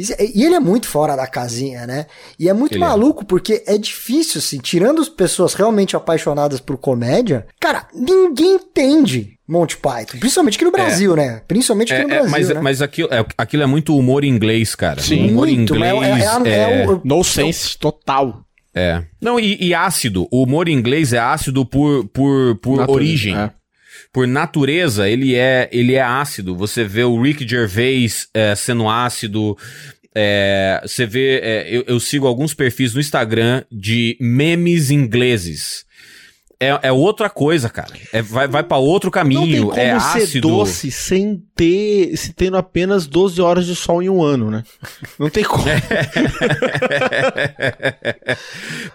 Isso- 0.00 0.14
E 0.18 0.44
ele 0.44 0.54
é 0.54 0.60
muito 0.60 0.86
fora 0.88 1.14
da 1.16 1.26
casinha, 1.26 1.86
né? 1.86 2.06
E 2.38 2.48
é 2.48 2.52
muito 2.52 2.74
Ele 2.74 2.82
é. 2.84 2.86
maluco, 2.86 3.24
porque 3.24 3.62
é 3.66 3.76
difícil, 3.76 4.38
assim, 4.38 4.58
tirando 4.58 5.00
as 5.00 5.08
pessoas 5.08 5.54
realmente 5.54 5.94
apaixonadas 5.96 6.60
por 6.60 6.76
comédia, 6.78 7.46
cara, 7.60 7.86
ninguém 7.94 8.54
entende 8.54 9.38
Monty 9.46 9.76
Python. 9.76 10.18
Principalmente 10.18 10.54
aqui 10.56 10.64
no 10.64 10.70
Brasil, 10.72 11.14
né? 11.16 11.42
Principalmente 11.46 11.92
aqui 11.92 12.02
É, 12.02 12.06
no 12.06 12.10
é, 12.12 12.16
Brasil, 12.20 12.30
mas, 12.32 12.48
né? 12.48 12.60
mas 12.60 12.82
aquilo, 12.82 13.08
é, 13.12 13.24
aquilo 13.36 13.62
é 13.62 13.66
muito 13.66 13.96
humor 13.96 14.24
inglês, 14.24 14.74
cara. 14.74 15.00
Sim. 15.02 15.30
humor 15.30 15.46
Muito, 15.48 15.74
inglês. 15.74 15.92
é- 16.02 16.48
é- 16.48 16.52
é 16.52 16.82
é- 16.82 16.88
o- 16.88 17.00
No 17.04 17.22
sense 17.24 17.76
total. 17.78 18.40
É. 18.72 19.02
Não, 19.20 19.38
e, 19.40 19.56
e 19.60 19.74
ácido. 19.74 20.28
O 20.30 20.44
humor 20.44 20.68
inglês 20.68 21.12
é 21.12 21.18
ácido 21.18 21.66
por, 21.66 22.06
por, 22.08 22.54
por 22.62 22.88
origem. 22.88 23.36
é. 23.36 23.50
Por 24.12 24.26
natureza, 24.26 25.08
ele 25.08 25.34
é, 25.36 25.68
ele 25.72 25.94
é 25.94 26.02
ácido. 26.02 26.56
Você 26.56 26.82
vê 26.84 27.04
o 27.04 27.20
Rick 27.22 27.46
Gervais 27.48 28.28
é, 28.34 28.54
sendo 28.56 28.88
ácido. 28.88 29.56
é, 30.14 30.80
você 30.84 31.06
vê. 31.06 31.38
é, 31.42 31.68
eu, 31.70 31.84
eu 31.86 32.00
sigo 32.00 32.26
alguns 32.26 32.52
perfis 32.52 32.92
no 32.92 33.00
Instagram 33.00 33.62
de 33.70 34.16
memes 34.20 34.90
ingleses. 34.90 35.84
É, 36.62 36.88
é 36.88 36.92
outra 36.92 37.30
coisa, 37.30 37.70
cara. 37.70 37.88
É, 38.12 38.20
vai 38.20 38.46
vai 38.46 38.62
para 38.62 38.76
outro 38.76 39.08
Não 39.08 39.12
tem 39.12 39.22
caminho. 39.22 39.72
é 39.72 39.92
ácido. 39.92 40.46
doce 40.48 40.90
sem 40.90 41.42
ter, 41.54 42.14
se 42.18 42.34
tendo 42.34 42.58
apenas 42.58 43.06
12 43.06 43.40
horas 43.40 43.64
de 43.64 43.74
sol 43.74 44.02
em 44.02 44.10
um 44.10 44.22
ano, 44.22 44.50
né? 44.50 44.62
Não 45.18 45.30
tem 45.30 45.42
como. 45.42 45.64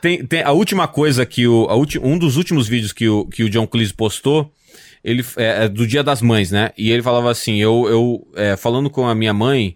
tem, 0.02 0.26
tem 0.26 0.42
a 0.44 0.52
última 0.52 0.88
coisa 0.88 1.26
que 1.26 1.48
o. 1.48 1.66
a 1.70 1.76
ulti- 1.76 2.00
um 2.00 2.18
dos 2.18 2.38
últimos 2.38 2.68
vídeos 2.68 2.94
que 2.94 3.08
o, 3.08 3.26
que 3.26 3.44
o 3.44 3.50
John 3.50 3.66
Cleese 3.68 3.94
postou. 3.94 4.52
Ele, 5.06 5.23
é, 5.38 5.65
é 5.65 5.69
do 5.69 5.86
Dia 5.86 6.02
das 6.02 6.19
Mães, 6.19 6.49
né? 6.49 6.72
E 6.76 6.91
ele 6.91 7.03
falava 7.03 7.30
assim: 7.30 7.61
eu, 7.61 7.88
eu 7.88 8.27
é, 8.36 8.57
falando 8.57 8.90
com 8.90 9.07
a 9.07 9.14
minha 9.14 9.34
mãe, 9.34 9.76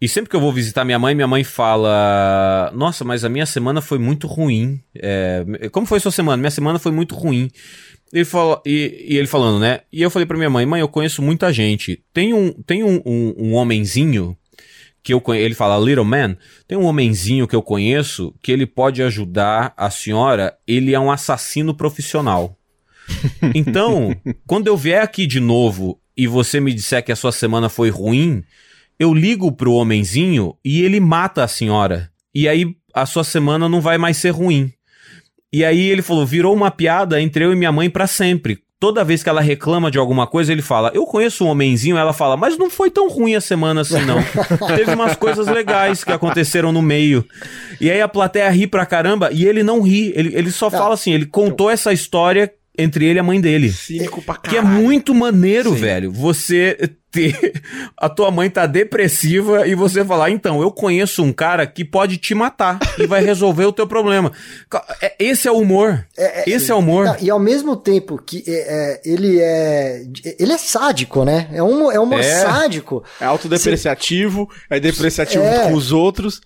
e 0.00 0.08
sempre 0.08 0.28
que 0.28 0.34
eu 0.34 0.40
vou 0.40 0.52
visitar 0.52 0.84
minha 0.84 0.98
mãe, 0.98 1.14
minha 1.14 1.28
mãe 1.28 1.44
fala: 1.44 2.72
Nossa, 2.74 3.04
mas 3.04 3.24
a 3.24 3.28
minha 3.28 3.46
semana 3.46 3.80
foi 3.80 3.98
muito 3.98 4.26
ruim. 4.26 4.80
É, 4.96 5.68
como 5.70 5.86
foi 5.86 6.00
sua 6.00 6.10
semana? 6.10 6.38
Minha 6.38 6.50
semana 6.50 6.80
foi 6.80 6.90
muito 6.90 7.14
ruim. 7.14 7.48
Ele 8.12 8.24
falou, 8.24 8.60
e, 8.66 9.06
e 9.08 9.16
ele 9.16 9.26
falando, 9.28 9.60
né? 9.60 9.80
E 9.92 10.02
eu 10.02 10.10
falei 10.10 10.26
pra 10.26 10.36
minha 10.36 10.50
mãe: 10.50 10.66
Mãe, 10.66 10.80
eu 10.80 10.88
conheço 10.88 11.22
muita 11.22 11.52
gente. 11.52 12.02
Tem 12.12 12.34
um, 12.34 12.52
tem 12.52 12.82
um, 12.82 13.00
um, 13.06 13.34
um 13.38 13.54
homenzinho 13.54 14.36
que 15.04 15.12
eu 15.12 15.22
ele 15.34 15.54
fala 15.54 15.78
Little 15.78 16.04
Man, 16.04 16.36
tem 16.66 16.76
um 16.76 16.86
homenzinho 16.86 17.46
que 17.46 17.54
eu 17.54 17.62
conheço 17.62 18.34
que 18.42 18.50
ele 18.50 18.66
pode 18.66 19.02
ajudar 19.02 19.72
a 19.76 19.90
senhora, 19.90 20.56
ele 20.66 20.94
é 20.94 20.98
um 20.98 21.12
assassino 21.12 21.74
profissional. 21.74 22.58
Então, 23.54 24.14
quando 24.46 24.66
eu 24.66 24.76
vier 24.76 25.02
aqui 25.02 25.26
de 25.26 25.40
novo 25.40 25.98
e 26.16 26.26
você 26.26 26.60
me 26.60 26.72
disser 26.72 27.04
que 27.04 27.12
a 27.12 27.16
sua 27.16 27.32
semana 27.32 27.68
foi 27.68 27.90
ruim, 27.90 28.42
eu 28.98 29.12
ligo 29.12 29.52
pro 29.52 29.74
homenzinho 29.74 30.56
e 30.64 30.82
ele 30.82 31.00
mata 31.00 31.44
a 31.44 31.48
senhora. 31.48 32.10
E 32.34 32.48
aí 32.48 32.74
a 32.94 33.06
sua 33.06 33.24
semana 33.24 33.68
não 33.68 33.80
vai 33.80 33.98
mais 33.98 34.16
ser 34.16 34.30
ruim. 34.30 34.72
E 35.52 35.64
aí 35.64 35.88
ele 35.88 36.02
falou, 36.02 36.26
virou 36.26 36.54
uma 36.54 36.70
piada 36.70 37.20
entre 37.20 37.44
eu 37.44 37.52
e 37.52 37.56
minha 37.56 37.72
mãe 37.72 37.90
pra 37.90 38.06
sempre. 38.06 38.64
Toda 38.80 39.04
vez 39.04 39.22
que 39.22 39.28
ela 39.28 39.40
reclama 39.40 39.90
de 39.90 39.98
alguma 39.98 40.26
coisa, 40.26 40.52
ele 40.52 40.60
fala: 40.60 40.90
Eu 40.92 41.06
conheço 41.06 41.42
um 41.44 41.48
homenzinho. 41.48 41.96
Ela 41.96 42.12
fala: 42.12 42.36
Mas 42.36 42.58
não 42.58 42.68
foi 42.68 42.90
tão 42.90 43.08
ruim 43.08 43.34
a 43.34 43.40
semana 43.40 43.80
assim, 43.80 44.04
não. 44.04 44.18
Teve 44.76 44.92
umas 44.92 45.16
coisas 45.16 45.46
legais 45.46 46.04
que 46.04 46.12
aconteceram 46.12 46.70
no 46.70 46.82
meio. 46.82 47.24
E 47.80 47.90
aí 47.90 48.02
a 48.02 48.08
plateia 48.08 48.50
ri 48.50 48.66
pra 48.66 48.84
caramba 48.84 49.30
e 49.32 49.46
ele 49.46 49.62
não 49.62 49.80
ri. 49.80 50.12
Ele, 50.14 50.36
ele 50.36 50.50
só 50.50 50.70
fala 50.70 50.92
assim: 50.92 51.12
ele 51.12 51.24
contou 51.24 51.70
essa 51.70 51.94
história 51.94 52.52
entre 52.76 53.04
ele 53.06 53.18
e 53.18 53.20
a 53.20 53.22
mãe 53.24 53.40
dele. 53.40 53.70
Cínico 53.72 54.20
pra 54.22 54.36
Que 54.36 54.56
é 54.56 54.62
caralho. 54.62 54.82
muito 54.82 55.14
maneiro, 55.14 55.70
Sim. 55.74 55.76
velho. 55.80 56.10
Você 56.10 56.76
ter. 57.14 57.62
A 57.96 58.08
tua 58.08 58.30
mãe 58.30 58.50
tá 58.50 58.66
depressiva 58.66 59.66
e 59.66 59.74
você 59.74 60.04
falar, 60.04 60.30
então, 60.30 60.60
eu 60.60 60.70
conheço 60.70 61.22
um 61.22 61.32
cara 61.32 61.66
que 61.66 61.84
pode 61.84 62.16
te 62.18 62.34
matar 62.34 62.78
e 62.98 63.06
vai 63.06 63.22
resolver 63.24 63.64
o 63.64 63.72
teu 63.72 63.86
problema. 63.86 64.32
É- 65.00 65.14
Esse 65.18 65.48
é 65.48 65.52
o 65.52 65.58
humor. 65.58 66.04
Esse 66.46 66.70
é 66.70 66.74
o 66.74 66.78
humor. 66.78 67.06
Não, 67.06 67.16
e 67.20 67.30
ao 67.30 67.38
mesmo 67.38 67.76
tempo 67.76 68.20
que 68.20 68.42
é, 68.46 68.52
é, 68.52 69.00
ele 69.04 69.38
é. 69.40 70.02
Ele 70.38 70.52
é 70.52 70.58
sádico, 70.58 71.24
né? 71.24 71.48
É 71.52 71.62
um, 71.62 71.90
é 71.90 71.98
um 71.98 72.02
humor 72.02 72.20
É. 72.20 72.40
sádico. 72.42 73.02
É 73.20 73.24
autodepreciativo, 73.24 74.48
é 74.68 74.80
depreciativo 74.80 75.44
É. 75.44 75.64
com 75.68 75.74
os 75.74 75.92
outros. 75.92 76.40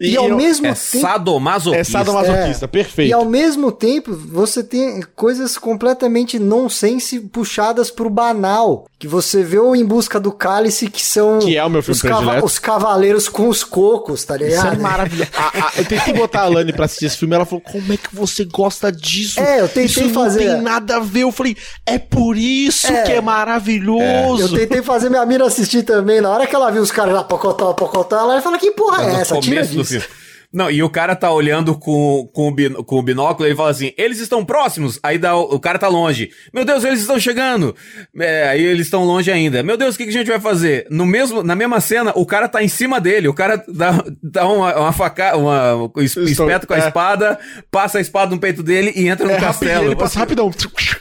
E, 0.00 0.16
ao 0.16 0.28
eu- 0.28 0.36
mesmo 0.36 0.66
É 0.66 0.70
tempo. 0.74 1.00
sadomasoquista. 1.00 1.80
É 1.80 1.84
sadomasoquista, 1.84 2.64
É. 2.64 2.68
perfeito. 2.68 3.10
E 3.10 3.12
ao 3.12 3.24
mesmo 3.24 3.70
tempo, 3.72 4.12
você 4.14 4.62
tem 4.62 5.00
coisas 5.14 5.58
completamente 5.58 6.38
nonsense 6.38 7.18
puxadas 7.20 7.90
pro 7.90 8.08
banal. 8.08 8.86
Que 8.98 9.06
você 9.08 9.42
vê 9.42 9.58
o 9.58 9.74
Em 9.76 9.84
Busca 9.84 10.07
do 10.18 10.32
Cálice, 10.32 10.88
que 10.88 11.04
são 11.04 11.40
Que 11.40 11.56
é 11.56 11.64
o 11.64 11.68
meu 11.68 11.82
filme 11.82 11.96
os, 11.96 12.02
cava- 12.02 12.44
os 12.44 12.58
cavaleiros 12.58 13.28
com 13.28 13.48
os 13.48 13.62
cocos, 13.64 14.24
tá 14.24 14.36
Isso 14.36 14.44
é 14.44 14.48
ligado? 14.48 14.80
maravilhoso. 14.80 15.30
A- 15.36 15.48
a- 15.48 15.72
eu 15.76 15.84
tentei 15.84 16.14
botar 16.14 16.42
a 16.42 16.48
Lani 16.48 16.72
pra 16.72 16.84
assistir 16.86 17.06
esse 17.06 17.16
filme, 17.18 17.34
ela 17.34 17.44
falou, 17.44 17.60
como 17.60 17.92
é 17.92 17.96
que 17.96 18.14
você 18.14 18.44
gosta 18.44 18.90
disso? 18.90 19.40
É, 19.40 19.60
eu 19.60 19.66
tentei 19.68 19.84
isso 19.84 20.08
fazer- 20.10 20.44
não 20.46 20.54
tem 20.54 20.62
nada 20.62 20.96
a 20.96 21.00
ver. 21.00 21.22
Eu 21.24 21.32
falei, 21.32 21.56
é 21.84 21.98
por 21.98 22.36
isso 22.36 22.86
É. 22.86 23.02
que 23.02 23.12
é 23.12 23.20
maravilhoso. 23.20 24.54
Eu 24.54 24.58
tentei 24.60 24.82
fazer 24.82 25.10
minha 25.10 25.26
mira 25.26 25.44
assistir 25.46 25.82
também. 25.82 26.20
Na 26.20 26.30
hora 26.30 26.46
que 26.46 26.54
ela 26.54 26.70
viu 26.70 26.80
os 26.82 26.90
caras 26.92 27.12
lá, 27.14 27.24
pocotó, 27.24 27.72
pocotó, 27.72 28.16
ela 28.18 28.40
falou: 28.40 28.58
Que 28.58 28.70
porra 28.70 29.02
é 29.02 29.12
no 29.12 29.18
essa? 29.18 29.38
Tira 29.40 29.64
disso. 29.66 30.02
Não, 30.50 30.70
e 30.70 30.82
o 30.82 30.88
cara 30.88 31.14
tá 31.14 31.30
olhando 31.30 31.74
com, 31.78 32.26
com, 32.32 32.48
o, 32.48 32.50
bin- 32.50 32.72
com 32.72 32.98
o 32.98 33.02
binóculo 33.02 33.46
e 33.46 33.50
ele 33.50 33.56
fala 33.56 33.68
assim: 33.70 33.92
eles 33.98 34.18
estão 34.18 34.42
próximos. 34.42 34.98
Aí 35.02 35.18
dá, 35.18 35.36
o, 35.36 35.60
cara 35.60 35.78
tá 35.78 35.88
longe. 35.88 36.30
Meu 36.54 36.64
Deus, 36.64 36.84
eles 36.84 37.00
estão 37.00 37.18
chegando. 37.20 37.76
É, 38.18 38.48
aí 38.48 38.64
eles 38.64 38.86
estão 38.86 39.04
longe 39.04 39.30
ainda. 39.30 39.62
Meu 39.62 39.76
Deus, 39.76 39.94
o 39.94 39.98
que, 39.98 40.04
que 40.04 40.10
a 40.10 40.12
gente 40.12 40.28
vai 40.30 40.40
fazer? 40.40 40.86
No 40.90 41.04
mesmo, 41.04 41.42
na 41.42 41.54
mesma 41.54 41.80
cena, 41.82 42.12
o 42.14 42.24
cara 42.24 42.48
tá 42.48 42.62
em 42.62 42.68
cima 42.68 42.98
dele. 42.98 43.28
O 43.28 43.34
cara 43.34 43.62
dá, 43.68 44.02
dá 44.22 44.46
uma, 44.48 44.74
uma 44.74 44.92
faca, 44.92 45.36
uma, 45.36 45.90
es- 45.98 46.16
Estou- 46.16 46.24
espeta 46.48 46.66
com 46.66 46.72
a 46.72 46.78
é. 46.78 46.86
espada, 46.86 47.38
passa 47.70 47.98
a 47.98 48.00
espada 48.00 48.34
no 48.34 48.40
peito 48.40 48.62
dele 48.62 48.90
e 48.96 49.06
entra 49.06 49.26
no 49.26 49.32
É 49.32 49.38
castelo. 49.38 49.84
ele 49.84 49.96
passa 49.96 50.18
rapidão. 50.18 50.50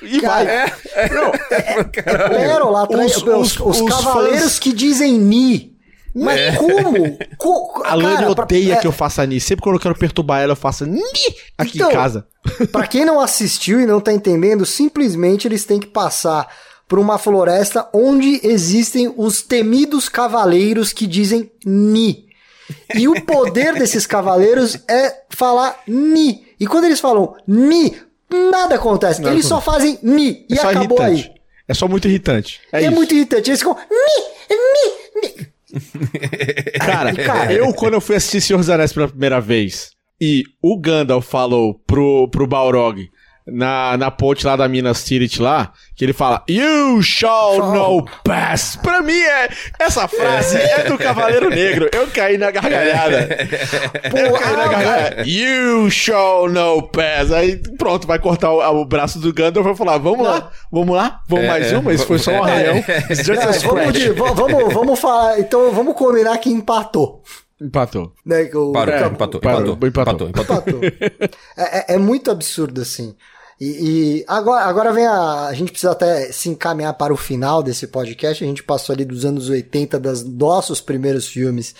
E 0.01 0.19
Cara, 0.19 0.43
vai. 0.43 0.53
É, 0.55 0.73
é, 0.95 2.59
Não, 2.59 2.69
lá 2.71 2.83
atrás, 2.83 3.15
Os- 3.15 3.23
os, 3.23 3.59
os- 3.59 3.59
os 3.61 3.81
os 3.81 3.89
cavaleiros 3.89 4.41
fãs- 4.41 4.59
que 4.59 4.73
dizem 4.73 5.17
Ni. 5.17 5.76
Mas 6.15 6.39
É. 6.39 6.51
como? 6.55 7.17
Co 7.37 7.81
A 7.85 7.93
Lani 7.95 8.15
cara, 8.17 8.35
pra- 8.35 8.43
odeia 8.45 8.73
é, 8.73 8.77
que 8.77 8.87
eu 8.87 8.91
faça 8.91 9.25
Ni. 9.25 9.39
Sempre 9.39 9.63
quando 9.63 9.75
eu 9.75 9.81
quero 9.81 9.95
perturbar 9.97 10.41
ela, 10.41 10.53
eu 10.53 10.55
faço 10.57 10.85
Ni 10.85 11.01
aqui 11.57 11.77
Então, 11.77 11.89
em 11.89 11.93
casa. 11.93 12.27
Pra 12.71 12.87
quem 12.87 13.05
não 13.05 13.19
assistiu 13.19 13.79
e 13.79 13.85
não 13.85 13.99
tá 13.99 14.11
entendendo, 14.11 14.65
simplesmente 14.65 15.47
eles 15.47 15.65
têm 15.65 15.79
que 15.79 15.87
passar 15.87 16.47
por 16.87 16.97
uma 16.99 17.17
floresta 17.17 17.87
onde 17.93 18.39
existem 18.43 19.13
os 19.17 19.41
temidos 19.41 20.07
cavaleiros 20.09 20.93
que 20.93 21.05
dizem 21.05 21.51
Ni. 21.65 22.25
E 22.95 23.07
o 23.07 23.21
poder 23.25 23.73
desses 23.79 24.07
cavaleiros 24.07 24.77
é 24.89 25.13
falar 25.29 25.79
Ni. 25.87 26.45
E 26.59 26.65
quando 26.65 26.85
eles 26.85 26.99
falam 26.99 27.35
Ni, 27.47 27.95
nada 28.51 28.75
acontece. 28.75 29.21
Nada 29.21 29.33
eles 29.35 29.45
só 29.45 29.61
fazem 29.61 29.99
Ni. 30.01 30.45
É 30.49 30.55
E 30.55 30.59
acabou 30.59 30.97
irritante. 31.01 31.29
aí. 31.31 31.37
É 31.67 31.73
só 31.73 31.87
muito 31.87 32.07
irritante. 32.07 32.61
É, 32.71 32.85
É, 32.85 32.89
muito 32.89 33.13
irritante. 33.13 33.49
Eles 33.49 33.59
ficam 33.59 33.75
Ni, 33.91 34.55
Ni, 34.55 35.21
Ni. 35.21 35.47
Cara, 36.79 37.13
Cara. 37.13 37.53
eu 37.53 37.73
quando 37.73 37.95
eu 37.95 38.01
fui 38.01 38.15
assistir 38.15 38.41
Senhor 38.41 38.59
dos 38.59 38.69
Anéis 38.69 38.93
pela 38.93 39.07
primeira 39.07 39.41
vez 39.41 39.91
e 40.19 40.43
o 40.61 40.79
Gandalf 40.79 41.29
falou 41.29 41.75
pro, 41.85 42.27
pro 42.29 42.47
Balrog 42.47 43.09
na, 43.47 43.95
na 43.97 44.11
ponte 44.11 44.45
lá 44.45 44.55
da 44.55 44.67
Minas 44.67 45.03
Tirith 45.05 45.39
lá, 45.39 45.71
que 45.95 46.03
ele 46.03 46.13
fala 46.13 46.43
You 46.49 47.01
shall 47.01 47.55
Shall. 47.55 47.73
know 47.73 48.05
pass. 48.23 48.75
Pra 48.75 49.01
mim, 49.01 49.17
é, 49.17 49.49
essa 49.79 50.07
frase 50.07 50.57
é 50.57 50.83
do 50.83 50.97
Cavaleiro 50.97 51.49
Negro. 51.49 51.89
Eu 51.93 52.07
caí 52.07 52.37
na 52.37 52.51
gargalhada. 52.51 53.29
Eu 54.03 54.33
caí 54.33 54.55
na 54.57 54.67
gargalhada. 54.67 55.23
You 55.27 55.89
shall 55.89 56.49
know 56.49 56.81
pass. 56.83 57.31
Aí 57.31 57.55
pronto, 57.77 58.05
vai 58.05 58.19
cortar 58.19 58.51
o, 58.51 58.81
o 58.81 58.85
braço 58.85 59.19
do 59.19 59.33
Gandalf 59.33 59.65
e 59.65 59.69
vai 59.69 59.75
falar, 59.77 59.97
vamos 59.97 60.25
lá, 60.27 60.51
vamos 60.71 60.95
lá, 60.95 61.21
vamos 61.27 61.45
É, 61.45 61.47
mais 61.47 61.71
é. 61.71 61.77
uma. 61.77 61.93
Isso 61.93 62.05
foi 62.05 62.19
só 62.19 62.31
um 62.31 62.43
arranhão. 62.43 62.77
It's 62.77 63.23
just 63.25 63.41
a 63.41 63.49
É, 63.49 63.59
vamos, 63.59 63.93
de- 63.93 64.09
vamos, 64.11 64.73
vamos 64.73 64.99
falar. 64.99 65.39
Então 65.39 65.71
vamos 65.71 65.95
combinar 65.95 66.37
que 66.37 66.49
empatou. 66.49 67.23
Empatou. 67.59 68.13
Né, 68.25 68.45
que 68.45 68.55
o- 68.55 68.71
Parou, 68.71 68.93
É, 68.93 68.99
empatou, 69.07 69.39
empatou, 69.39 69.73
empatou. 69.73 69.87
empatou, 69.87 70.29
empatou. 70.29 70.29
Empatou. 70.29 70.81
É, 71.57 71.93
é- 71.93 71.95
é 71.95 71.97
muito 71.97 72.29
absurdo, 72.29 72.81
assim. 72.81 73.15
E, 73.59 73.65
e 73.65 74.25
agora, 74.27 74.65
agora 74.65 74.93
vem 74.93 75.05
a. 75.05 75.45
A 75.47 75.53
gente 75.53 75.71
precisa 75.71 75.91
até 75.91 76.31
se 76.31 76.49
encaminhar 76.49 76.93
para 76.93 77.13
o 77.13 77.17
final 77.17 77.63
desse 77.63 77.87
podcast. 77.87 78.43
A 78.43 78.47
gente 78.47 78.61
passou 78.63 78.93
ali 78.93 79.03
dos 79.03 79.25
anos 79.25 79.49
80, 79.49 79.99
dos 79.99 80.23
nossos 80.23 80.79
primeiros 80.79 81.27
filmes. 81.27 81.73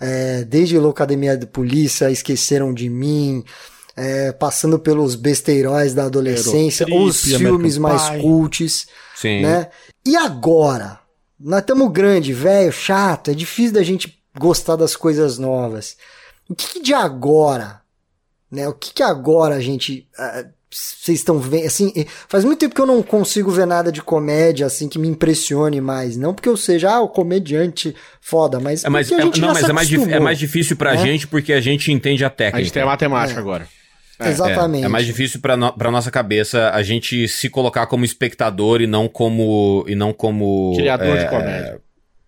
é, 0.00 0.44
desde 0.44 0.78
Loucademia 0.78 1.36
de 1.36 1.46
Polícia, 1.46 2.10
Esqueceram 2.10 2.72
de 2.72 2.88
Mim. 2.88 3.44
é, 3.96 4.30
passando 4.30 4.78
pelos 4.78 5.16
besteiróis 5.16 5.92
da 5.92 6.04
adolescência, 6.04 6.84
Eurotrip, 6.84 7.08
os 7.08 7.20
filmes 7.20 7.78
mais 7.78 8.08
Pie. 8.10 8.20
cults, 8.22 8.86
Sim. 9.16 9.42
né? 9.42 9.70
E 10.06 10.16
agora? 10.16 11.00
Nós 11.38 11.60
estamos 11.60 11.90
grande, 11.90 12.32
velho, 12.32 12.70
chato, 12.72 13.32
é 13.32 13.34
difícil 13.34 13.72
da 13.72 13.82
gente 13.82 14.16
gostar 14.38 14.76
das 14.76 14.94
coisas 14.94 15.36
novas. 15.36 15.96
O 16.48 16.54
que, 16.54 16.74
que 16.74 16.80
de 16.80 16.94
agora? 16.94 17.80
Né? 18.48 18.68
O 18.68 18.72
que, 18.72 18.92
que 18.94 19.02
agora 19.02 19.56
a 19.56 19.60
gente. 19.60 20.08
ah, 20.16 20.44
Vocês 20.70 21.20
estão 21.20 21.38
vendo. 21.38 21.66
Assim, 21.66 21.92
eh, 21.96 22.04
faz 22.28 22.44
muito 22.44 22.58
tempo 22.58 22.74
que 22.74 22.80
eu 22.80 22.86
não 22.86 23.02
consigo 23.02 23.50
ver 23.50 23.66
nada 23.66 23.90
de 23.90 24.02
comédia 24.02 24.66
assim 24.66 24.88
que 24.88 24.98
me 24.98 25.08
impressione 25.08 25.80
mais. 25.80 26.16
Não 26.16 26.34
porque 26.34 26.48
eu 26.48 26.56
seja 26.56 26.90
ah, 26.90 27.00
o 27.00 27.08
comediante 27.08 27.94
foda, 28.20 28.60
mas. 28.60 28.84
É 28.84 28.88
mais, 28.90 29.10
é- 29.10 29.16
não, 29.16 29.32
já 29.32 29.46
mas 29.48 29.64
se 29.64 29.70
é 29.70 29.72
mais, 29.72 29.92
é 29.92 30.20
mais 30.20 30.38
difícil 30.38 30.76
pra 30.76 30.94
né? 30.94 30.98
gente 30.98 31.26
porque 31.26 31.54
a 31.54 31.60
gente 31.60 31.90
entende 31.90 32.24
a 32.24 32.30
técnica. 32.30 32.58
A 32.58 32.62
gente 32.62 32.72
tem 32.72 32.82
a 32.82 32.86
matemática 32.86 33.38
É. 33.38 33.42
agora. 33.42 33.66
Exatamente. 34.20 34.82
É, 34.82 34.86
é 34.86 34.88
mais 34.88 35.06
difícil 35.06 35.40
pra, 35.40 35.56
no, 35.56 35.72
pra 35.72 35.90
nossa 35.90 36.10
cabeça 36.10 36.70
a 36.70 36.82
gente 36.82 37.28
se 37.28 37.48
colocar 37.48 37.86
como 37.86 38.04
espectador 38.04 38.80
e 38.80 38.86
não 38.86 39.08
como. 39.08 39.84
E 39.88 39.94
não 39.94 40.12
como. 40.12 40.74
Criador 40.76 41.16
de 41.16 41.24
é, 41.24 41.28
comédia. 41.28 41.80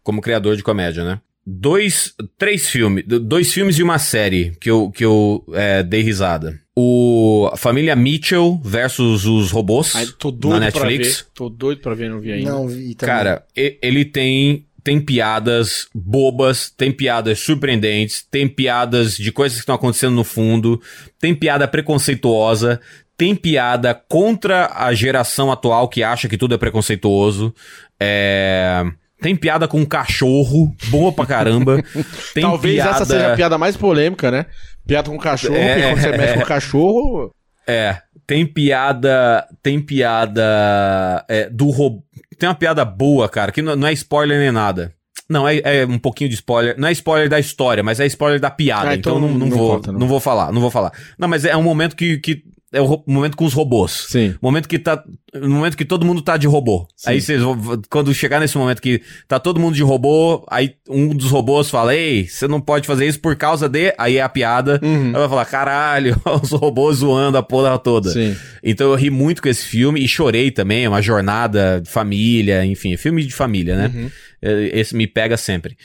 Como 0.03 0.21
criador 0.21 0.57
de 0.57 0.63
comédia, 0.63 1.05
né? 1.05 1.21
Dois. 1.47 2.15
Três 2.39 2.69
filmes. 2.69 3.05
Dois 3.07 3.53
filmes 3.53 3.79
e 3.79 3.83
uma 3.83 3.99
série 3.99 4.57
que 4.61 4.71
eu, 4.71 4.91
que 4.91 5.05
eu 5.05 5.45
é, 5.53 5.83
dei 5.83 6.03
risada. 6.03 6.59
O 6.83 7.53
Família 7.57 7.95
Mitchell 7.95 8.59
versus 8.65 9.27
os 9.27 9.51
robôs 9.51 9.95
Ai, 9.95 10.07
tô 10.19 10.31
na 10.49 10.61
Netflix. 10.61 11.19
ver. 11.19 11.27
Tô 11.35 11.51
doido 11.51 11.83
pra 11.83 11.93
ver, 11.93 12.09
não 12.09 12.21
vi 12.21 12.33
ainda. 12.33 12.51
Não 12.51 12.67
vi 12.67 12.95
também. 12.95 13.15
Cara, 13.15 13.45
ele 13.55 14.05
tem 14.07 14.65
tem 14.83 14.99
piadas 14.99 15.89
bobas, 15.95 16.71
tem 16.75 16.91
piadas 16.91 17.39
surpreendentes, 17.39 18.27
tem 18.31 18.49
piadas 18.49 19.15
de 19.15 19.31
coisas 19.31 19.59
que 19.59 19.63
estão 19.63 19.75
acontecendo 19.75 20.15
no 20.15 20.25
fundo, 20.25 20.81
tem 21.19 21.35
piada 21.35 21.69
preconceituosa, 21.69 22.81
tem 23.15 23.35
piada 23.37 23.95
contra 24.09 24.71
a 24.75 24.95
geração 24.95 25.53
atual 25.53 25.87
que 25.87 26.03
acha 26.03 26.31
que 26.31 26.39
tudo 26.39 26.55
é 26.55 26.59
preconceituoso. 26.59 27.55
É, 28.01 28.83
Tem 29.21 29.37
piada 29.37 29.69
com 29.69 29.85
cachorro, 29.85 30.75
boa 30.89 31.13
pra 31.13 31.27
caramba. 31.27 31.83
Tem 32.33 32.43
Talvez 32.43 32.77
piada... 32.77 32.91
essa 32.91 33.05
seja 33.05 33.33
a 33.35 33.37
piada 33.37 33.59
mais 33.59 33.77
polêmica, 33.77 34.31
né? 34.31 34.47
Piada 34.91 35.09
com 35.09 35.19
cachorro, 35.19 35.55
É, 35.57 35.75
porque 35.75 35.89
quando 35.89 36.01
você 36.01 36.11
mexe 36.11 36.33
é. 36.33 36.35
com 36.35 36.45
cachorro. 36.45 37.35
É, 37.65 37.97
tem 38.27 38.45
piada. 38.45 39.47
Tem 39.63 39.81
piada 39.81 41.25
é, 41.29 41.49
do 41.49 41.71
robô. 41.71 42.03
Tem 42.37 42.49
uma 42.49 42.57
piada 42.57 42.85
boa, 42.85 43.29
cara, 43.29 43.53
que 43.53 43.63
não, 43.63 43.77
não 43.77 43.87
é 43.87 43.93
spoiler 43.93 44.41
nem 44.41 44.51
nada. 44.51 44.93
Não, 45.29 45.47
é, 45.47 45.61
é 45.63 45.87
um 45.87 45.99
pouquinho 45.99 46.29
de 46.29 46.35
spoiler. 46.35 46.75
Não 46.77 46.89
é 46.89 46.93
spoiler 46.93 47.29
da 47.29 47.39
história, 47.39 47.85
mas 47.85 48.01
é 48.01 48.07
spoiler 48.07 48.41
da 48.41 48.51
piada. 48.51 48.89
Ah, 48.89 48.95
então 48.97 49.17
então 49.17 49.29
não, 49.29 49.39
não 49.39 49.47
não 49.47 49.57
vou, 49.57 49.77
conta, 49.77 49.93
não. 49.93 50.01
não. 50.01 50.09
vou 50.09 50.19
falar, 50.19 50.53
não 50.53 50.61
vou 50.61 50.73
falar. 50.73 50.93
Não, 51.17 51.29
mas 51.29 51.45
é 51.45 51.57
um 51.57 51.63
momento 51.63 51.95
que. 51.95 52.19
que 52.19 52.43
é 52.73 52.81
o 52.81 53.03
momento 53.05 53.37
com 53.37 53.45
os 53.45 53.53
robôs. 53.53 54.07
Sim. 54.11 54.35
Momento 54.41 54.69
que 54.69 54.79
tá. 54.79 55.03
No 55.35 55.49
momento 55.49 55.77
que 55.77 55.85
todo 55.85 56.07
mundo 56.07 56.23
tá 56.23 56.37
de 56.37 56.47
robô. 56.47 56.87
Sim. 56.97 57.11
Aí 57.11 57.21
vocês 57.21 57.43
vão. 57.43 57.59
Quando 57.91 58.15
chegar 58.15 58.39
nesse 58.39 58.57
momento 58.57 58.81
que 58.81 59.03
tá 59.27 59.41
todo 59.41 59.59
mundo 59.59 59.75
de 59.75 59.83
robô, 59.83 60.47
aí 60.49 60.75
um 60.89 61.09
dos 61.09 61.31
robôs 61.31 61.69
fala: 61.69 61.97
Ei, 61.97 62.29
você 62.29 62.47
não 62.47 62.61
pode 62.61 62.87
fazer 62.87 63.07
isso 63.09 63.19
por 63.19 63.35
causa 63.35 63.69
de. 63.69 63.93
Aí 63.99 64.19
é 64.19 64.23
a 64.23 64.29
piada. 64.29 64.79
Uhum. 64.83 65.09
Ela 65.09 65.19
vai 65.19 65.29
falar: 65.29 65.45
caralho, 65.47 66.21
os 66.43 66.53
robôs 66.53 66.99
zoando 66.99 67.39
a 67.39 67.43
porra 67.43 67.77
toda. 67.77 68.11
Sim. 68.11 68.37
Então 68.63 68.91
eu 68.91 68.95
ri 68.95 69.11
muito 69.11 69.43
com 69.43 69.49
esse 69.49 69.65
filme 69.65 70.01
e 70.03 70.07
chorei 70.07 70.53
também. 70.53 70.85
É 70.85 70.89
uma 70.89 71.03
jornada 71.03 71.81
de 71.81 71.91
família, 71.91 72.65
enfim, 72.65 72.97
filme 72.97 73.25
de 73.25 73.35
família, 73.35 73.77
né? 73.77 73.93
Uhum. 73.93 74.11
É, 74.41 74.79
Esse 74.79 74.95
me 74.95 75.09
pega 75.09 75.37
sempre. 75.37 75.77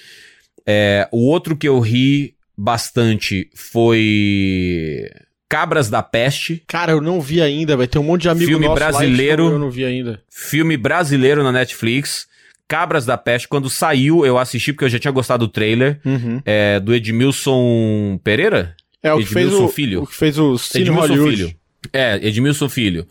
É, 0.68 1.08
o 1.12 1.28
outro 1.28 1.56
que 1.56 1.68
eu 1.68 1.80
ri 1.80 2.36
bastante 2.56 3.50
foi. 3.56 5.10
Cabras 5.50 5.90
da 5.90 6.02
Peste. 6.02 6.64
Cara, 6.68 6.92
eu 6.94 7.02
não 7.02 7.22
vi 7.22 7.42
ainda, 7.42 7.78
vai 7.78 7.88
ter 7.88 8.00
um 8.00 8.04
monte 8.04 8.24
de 8.24 8.30
amigo 8.30 8.48
Filme 8.48 8.66
nosso 8.68 8.80
lá, 8.82 8.90
brasileiro. 8.92 9.52
eu 9.52 9.60
não 9.60 9.70
vi 9.70 9.86
ainda. 9.86 10.22
Filme 10.30 10.76
brasileiro 10.78 11.44
na 11.44 11.52
Netflix. 11.52 12.28
Cabras 12.68 13.06
da 13.06 13.16
Peste. 13.18 13.48
Quando 13.48 13.70
saiu, 13.70 14.26
eu 14.26 14.38
assisti 14.40 14.74
porque 14.74 14.86
eu 14.86 14.90
já 14.90 14.98
tinha 15.00 15.12
gostado 15.12 15.46
do 15.46 15.52
trailer. 15.52 16.00
Uhum. 16.04 16.42
É, 16.44 16.80
do 16.80 16.94
Edmilson 16.96 18.20
Pereira? 18.24 18.76
É 19.04 19.14
o 19.14 19.20
que 19.20 19.26
fez 19.26 19.46
Edmilson 19.46 19.66
o, 19.66 19.70
Filho. 19.70 20.02
o 20.04 20.08
que 20.08 20.16
fez 20.16 20.38
o 20.40 20.58
Cine 20.58 20.86
Edmilson 20.86 21.08
Hollywood. 21.08 21.38
Filho. 21.38 21.56
É, 21.94 22.16
Edmilson 22.28 22.68
Filho. 22.70 23.08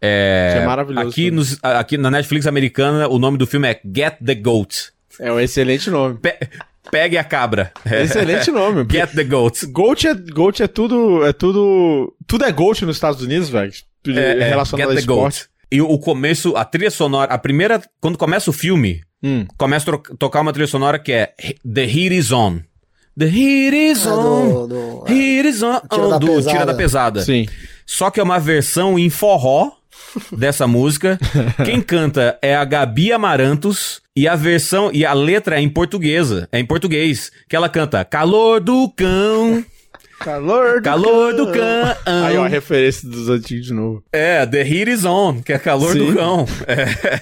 É, 0.00 0.50
Que 0.54 0.58
é 0.58 0.66
maravilhoso 0.66 1.08
Aqui, 1.08 1.24
também. 1.26 1.30
nos- 1.36 1.58
aqui 1.62 1.96
na 1.96 2.10
Netflix 2.10 2.46
americana, 2.46 3.08
o 3.08 3.18
nome 3.18 3.38
do 3.38 3.46
filme 3.46 3.68
é 3.68 3.80
Get 3.84 4.14
the 4.24 4.34
Goat. 4.34 4.90
É 5.20 5.32
um 5.32 5.38
excelente 5.40 5.88
nome. 5.88 6.18
Pe- 6.20 6.36
pegue 6.90 7.16
a 7.18 7.24
cabra. 7.24 7.72
É. 7.84 8.02
Excelente 8.02 8.50
nome. 8.50 8.86
Get 8.90 9.12
the 9.14 9.24
Goat. 9.24 9.66
Goat 9.66 10.06
é, 10.06 10.14
Goat 10.14 10.62
é 10.62 10.66
tudo. 10.66 11.24
É 11.24 11.32
tudo. 11.32 12.14
Tudo 12.26 12.44
é 12.44 12.52
Goat 12.52 12.84
nos 12.84 12.96
Estados 12.96 13.22
Unidos, 13.22 13.48
velho. 13.48 13.72
É, 14.08 14.10
é, 14.38 14.48
relacionado 14.50 14.90
a 14.90 14.94
Get 14.94 15.04
the 15.06 15.12
esporte. 15.12 15.38
Goat. 15.40 15.48
E 15.70 15.80
o 15.82 15.98
começo, 15.98 16.56
a 16.56 16.64
trilha 16.64 16.90
sonora, 16.90 17.32
a 17.32 17.38
primeira, 17.38 17.82
quando 18.00 18.16
começa 18.16 18.48
o 18.50 18.52
filme, 18.52 19.00
Hum. 19.22 19.46
começa 19.58 19.90
a 19.90 19.98
tocar 20.16 20.40
uma 20.42 20.52
trilha 20.52 20.68
sonora 20.68 20.98
que 20.98 21.10
é 21.12 21.32
The 21.74 21.82
Heat 21.84 22.14
is 22.14 22.30
On. 22.30 22.60
The 23.18 23.24
Heat 23.24 23.74
is 23.76 24.06
É 24.06 24.10
On. 24.10 24.48
do, 24.48 24.66
do- 24.68 25.04
Heat 25.12 25.48
is 25.48 25.62
On. 25.62 25.80
Tira 25.90 26.08
da 26.08 26.18
do 26.18 26.26
Pesada. 26.26 26.50
Tira 26.52 26.66
da 26.66 26.74
Pesada. 26.74 27.22
Sim. 27.22 27.46
Só 27.84 28.10
que 28.10 28.20
é 28.20 28.22
uma 28.22 28.38
versão 28.38 28.98
em 28.98 29.08
forró 29.10 29.72
dessa 30.32 30.66
música. 30.66 31.18
Quem 31.64 31.80
canta 31.80 32.38
é 32.42 32.54
a 32.54 32.64
Gabi 32.64 33.12
Amarantos 33.12 34.00
e 34.14 34.26
a 34.26 34.34
versão 34.36 34.90
e 34.92 35.04
a 35.04 35.12
letra 35.12 35.56
é 35.56 35.60
em 35.60 35.68
portuguesa, 35.68 36.48
é 36.52 36.58
em 36.58 36.64
português, 36.64 37.30
que 37.48 37.54
ela 37.56 37.68
canta 37.68 38.04
Calor 38.04 38.60
do 38.60 38.88
cão, 38.90 39.64
Calor 40.18 40.76
do 40.76 40.82
calor 40.82 41.34
do 41.34 41.46
cão. 41.48 41.52
cão. 41.52 42.24
Aí, 42.24 42.38
ó, 42.38 42.44
a 42.44 42.48
referência 42.48 43.06
dos 43.06 43.28
antigos 43.28 43.66
de 43.66 43.74
novo. 43.74 44.02
É, 44.10 44.46
The 44.46 44.62
Heat 44.62 44.90
is 44.90 45.04
On, 45.04 45.42
que 45.42 45.52
é 45.52 45.58
calor 45.58 45.92
Sim. 45.92 46.06
do 46.06 46.14
cão. 46.14 46.46
É. 46.66 47.20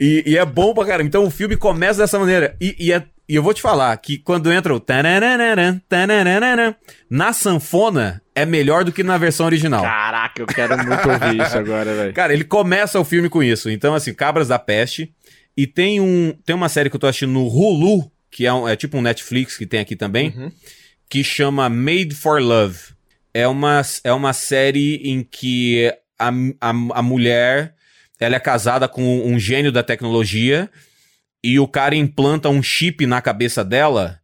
E, 0.00 0.22
e 0.26 0.38
é 0.38 0.44
bom 0.46 0.72
pra 0.72 0.86
caramba. 0.86 1.06
Então 1.06 1.24
o 1.24 1.30
filme 1.30 1.54
começa 1.54 2.00
dessa 2.00 2.18
maneira. 2.18 2.56
E, 2.58 2.74
e 2.78 2.92
é- 2.92 3.04
e 3.30 3.36
eu 3.36 3.42
vou 3.42 3.54
te 3.54 3.62
falar 3.62 3.96
que 3.98 4.18
quando 4.18 4.52
entra 4.52 4.74
o 4.74 4.80
tananana, 4.80 5.82
tananana, 5.88 6.76
na 7.08 7.32
sanfona 7.32 8.20
é 8.34 8.44
melhor 8.44 8.84
do 8.84 8.92
que 8.92 9.02
na 9.02 9.16
versão 9.16 9.46
original. 9.46 9.82
Caraca, 9.82 10.42
eu 10.42 10.46
quero 10.46 10.76
muito 10.76 11.08
ouvir 11.08 11.40
isso 11.40 11.56
agora, 11.56 11.94
velho. 11.94 12.12
Cara, 12.12 12.32
ele 12.32 12.44
começa 12.44 12.98
o 12.98 13.04
filme 13.04 13.28
com 13.28 13.42
isso. 13.42 13.70
Então, 13.70 13.94
assim, 13.94 14.12
Cabras 14.14 14.48
da 14.48 14.58
Peste. 14.58 15.12
E 15.56 15.66
tem, 15.66 16.00
um, 16.00 16.34
tem 16.44 16.54
uma 16.56 16.68
série 16.68 16.88
que 16.90 16.96
eu 16.96 17.00
tô 17.00 17.06
assistindo 17.06 17.32
no 17.32 17.46
Hulu, 17.46 18.10
que 18.30 18.46
é, 18.46 18.52
um- 18.52 18.68
é 18.68 18.76
tipo 18.76 18.96
um 18.96 19.02
Netflix 19.02 19.56
que 19.56 19.66
tem 19.66 19.80
aqui 19.80 19.94
também, 19.96 20.32
Uhum. 20.36 20.50
que 21.08 21.22
chama 21.24 21.68
Made 21.68 22.14
for 22.14 22.40
Love. 22.40 22.78
É 23.34 23.46
uma, 23.46 23.82
é 24.04 24.12
uma 24.12 24.32
série 24.32 24.96
em 25.04 25.22
que 25.22 25.92
a, 26.18 26.28
a, 26.60 26.68
a 26.70 27.02
mulher 27.02 27.74
ela 28.18 28.36
é 28.36 28.40
casada 28.40 28.86
com 28.88 29.02
um 29.26 29.38
gênio 29.38 29.72
da 29.72 29.82
tecnologia 29.82 30.68
e 31.42 31.58
o 31.58 31.66
cara 31.68 31.94
implanta 31.96 32.48
um 32.48 32.62
chip 32.62 33.06
na 33.06 33.20
cabeça 33.22 33.64
dela 33.64 34.18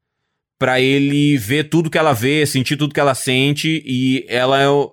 pra 0.59 0.81
ele 0.81 1.37
ver 1.37 1.65
tudo 1.69 1.91
que 1.91 1.99
ela 1.99 2.13
vê, 2.13 2.47
sentir 2.47 2.77
tudo 2.77 2.95
que 2.95 3.01
ela 3.01 3.15
sente 3.15 3.83
e 3.87 4.25
ela 4.29 4.61
é 4.61 4.69
o- 4.69 4.93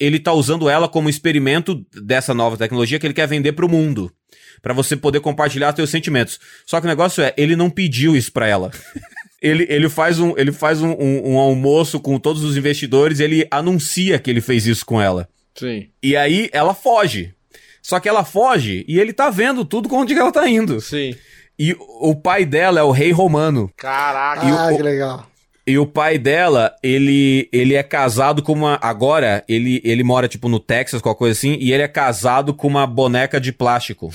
ele 0.00 0.18
tá 0.18 0.32
usando 0.32 0.68
ela 0.68 0.88
como 0.88 1.08
experimento 1.08 1.84
dessa 2.04 2.32
nova 2.34 2.56
tecnologia 2.56 2.98
que 2.98 3.06
ele 3.06 3.14
quer 3.14 3.26
vender 3.26 3.52
pro 3.52 3.68
mundo, 3.68 4.12
Pra 4.60 4.74
você 4.74 4.96
poder 4.96 5.20
compartilhar 5.20 5.74
seus 5.74 5.88
sentimentos. 5.88 6.40
Só 6.66 6.80
que 6.80 6.86
o 6.86 6.88
negócio 6.88 7.22
é, 7.22 7.32
ele 7.36 7.54
não 7.54 7.70
pediu 7.70 8.16
isso 8.16 8.32
pra 8.32 8.46
ela. 8.46 8.70
Ele, 9.40 9.64
ele 9.68 9.88
faz, 9.88 10.18
um, 10.18 10.36
ele 10.36 10.50
faz 10.50 10.82
um, 10.82 10.90
um- 10.98 11.34
um 11.34 11.38
almoço 11.38 12.00
com 12.00 12.18
todos 12.18 12.42
os 12.42 12.56
investidores 12.56 13.20
e 13.20 13.22
ele 13.22 13.46
anuncia 13.52 14.18
que 14.18 14.28
ele 14.28 14.40
fez 14.40 14.66
isso 14.66 14.84
com 14.84 15.00
ela. 15.00 15.28
Sim. 15.54 15.90
E 16.02 16.16
aí 16.16 16.50
ela 16.52 16.74
foge. 16.74 17.32
Só 17.80 18.00
que 18.00 18.08
ela 18.08 18.24
foge 18.24 18.84
e 18.88 18.98
ele 18.98 19.12
tá 19.12 19.30
vendo 19.30 19.64
tudo 19.64 19.88
com 19.88 19.98
onde 19.98 20.12
que 20.12 20.18
ela 20.18 20.32
tá 20.32 20.48
indo. 20.48 20.80
Sim. 20.80 21.14
E 21.58 21.76
o 22.00 22.14
pai 22.14 22.44
dela 22.44 22.80
é 22.80 22.82
o 22.82 22.90
rei 22.92 23.10
romano. 23.10 23.70
Caraca. 23.76 24.42
Ah, 24.46 24.68
o- 24.72 24.76
que 24.76 24.82
legal. 24.82 25.26
E 25.66 25.76
o 25.78 25.84
pai 25.86 26.16
dela, 26.16 26.72
ele, 26.82 27.46
ele 27.52 27.74
é 27.74 27.82
casado 27.82 28.42
com 28.42 28.52
uma. 28.54 28.78
Agora, 28.80 29.44
ele, 29.46 29.82
ele 29.84 30.02
mora, 30.02 30.26
tipo, 30.26 30.48
no 30.48 30.58
Texas, 30.58 31.02
qualquer 31.02 31.18
coisa 31.18 31.38
assim, 31.38 31.58
e 31.60 31.72
ele 31.74 31.82
é 31.82 31.88
casado 31.88 32.54
com 32.54 32.66
uma 32.66 32.86
boneca 32.86 33.38
de 33.38 33.52
plástico. 33.52 34.10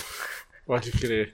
Pode 0.65 0.91
crer. 0.91 1.31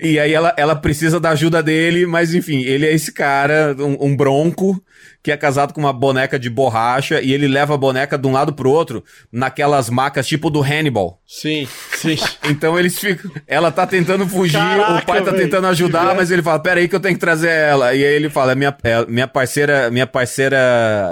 E 0.00 0.16
aí 0.20 0.32
ela, 0.32 0.54
ela 0.56 0.76
precisa 0.76 1.18
da 1.18 1.30
ajuda 1.30 1.60
dele, 1.60 2.06
mas 2.06 2.34
enfim, 2.34 2.62
ele 2.62 2.86
é 2.86 2.92
esse 2.94 3.10
cara, 3.12 3.74
um, 3.80 4.06
um 4.06 4.16
bronco, 4.16 4.80
que 5.28 5.32
é 5.32 5.36
casado 5.36 5.74
com 5.74 5.80
uma 5.82 5.92
boneca 5.92 6.38
de 6.38 6.48
borracha, 6.48 7.20
e 7.20 7.34
ele 7.34 7.46
leva 7.46 7.74
a 7.74 7.76
boneca 7.76 8.16
de 8.16 8.26
um 8.26 8.32
lado 8.32 8.54
pro 8.54 8.70
outro, 8.70 9.04
naquelas 9.30 9.90
macas 9.90 10.26
tipo 10.26 10.48
do 10.48 10.62
Hannibal. 10.62 11.20
Sim, 11.26 11.68
sim. 11.94 12.16
Então 12.48 12.78
eles 12.78 12.98
ficam. 12.98 13.30
Ela 13.46 13.70
tá 13.70 13.86
tentando 13.86 14.26
fugir, 14.26 14.56
Caraca, 14.56 15.02
o 15.02 15.04
pai 15.04 15.22
tá 15.22 15.30
véi, 15.32 15.42
tentando 15.42 15.66
ajudar, 15.66 16.14
mas 16.14 16.30
ele 16.30 16.42
fala: 16.42 16.58
Pera 16.60 16.80
aí 16.80 16.88
que 16.88 16.96
eu 16.96 17.00
tenho 17.00 17.14
que 17.14 17.20
trazer 17.20 17.50
ela. 17.50 17.94
E 17.94 18.02
aí 18.02 18.14
ele 18.14 18.30
fala: 18.30 18.52
"É 18.52 18.54
Minha, 18.54 18.74
é, 18.82 19.04
minha 19.04 19.28
parceira, 19.28 19.90
minha 19.90 20.06
parceira 20.06 20.56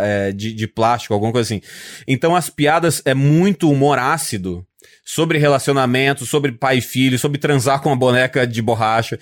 é, 0.00 0.32
de, 0.32 0.54
de 0.54 0.66
plástico, 0.66 1.12
alguma 1.12 1.30
coisa 1.30 1.46
assim. 1.46 1.60
Então 2.08 2.34
as 2.34 2.48
piadas 2.48 3.02
é 3.04 3.12
muito 3.12 3.70
humor 3.70 3.98
ácido. 3.98 4.64
Sobre 5.08 5.38
relacionamento, 5.38 6.26
sobre 6.26 6.50
pai 6.50 6.78
e 6.78 6.80
filho, 6.80 7.16
sobre 7.16 7.38
transar 7.38 7.80
com 7.80 7.90
uma 7.90 7.96
boneca 7.96 8.44
de 8.44 8.60
borracha. 8.60 9.16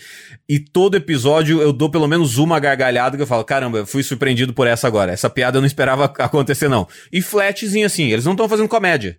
E 0.48 0.58
todo 0.58 0.96
episódio 0.96 1.60
eu 1.60 1.74
dou 1.74 1.90
pelo 1.90 2.08
menos 2.08 2.38
uma 2.38 2.58
gargalhada 2.58 3.18
que 3.18 3.22
eu 3.22 3.26
falo: 3.26 3.44
caramba, 3.44 3.78
eu 3.78 3.86
fui 3.86 4.02
surpreendido 4.02 4.54
por 4.54 4.66
essa 4.66 4.86
agora. 4.86 5.12
Essa 5.12 5.28
piada 5.28 5.58
eu 5.58 5.60
não 5.60 5.66
esperava 5.66 6.06
acontecer, 6.18 6.68
não. 6.68 6.88
E 7.12 7.20
flatzinho 7.20 7.84
assim, 7.84 8.10
eles 8.10 8.24
não 8.24 8.32
estão 8.32 8.48
fazendo 8.48 8.66
comédia. 8.68 9.18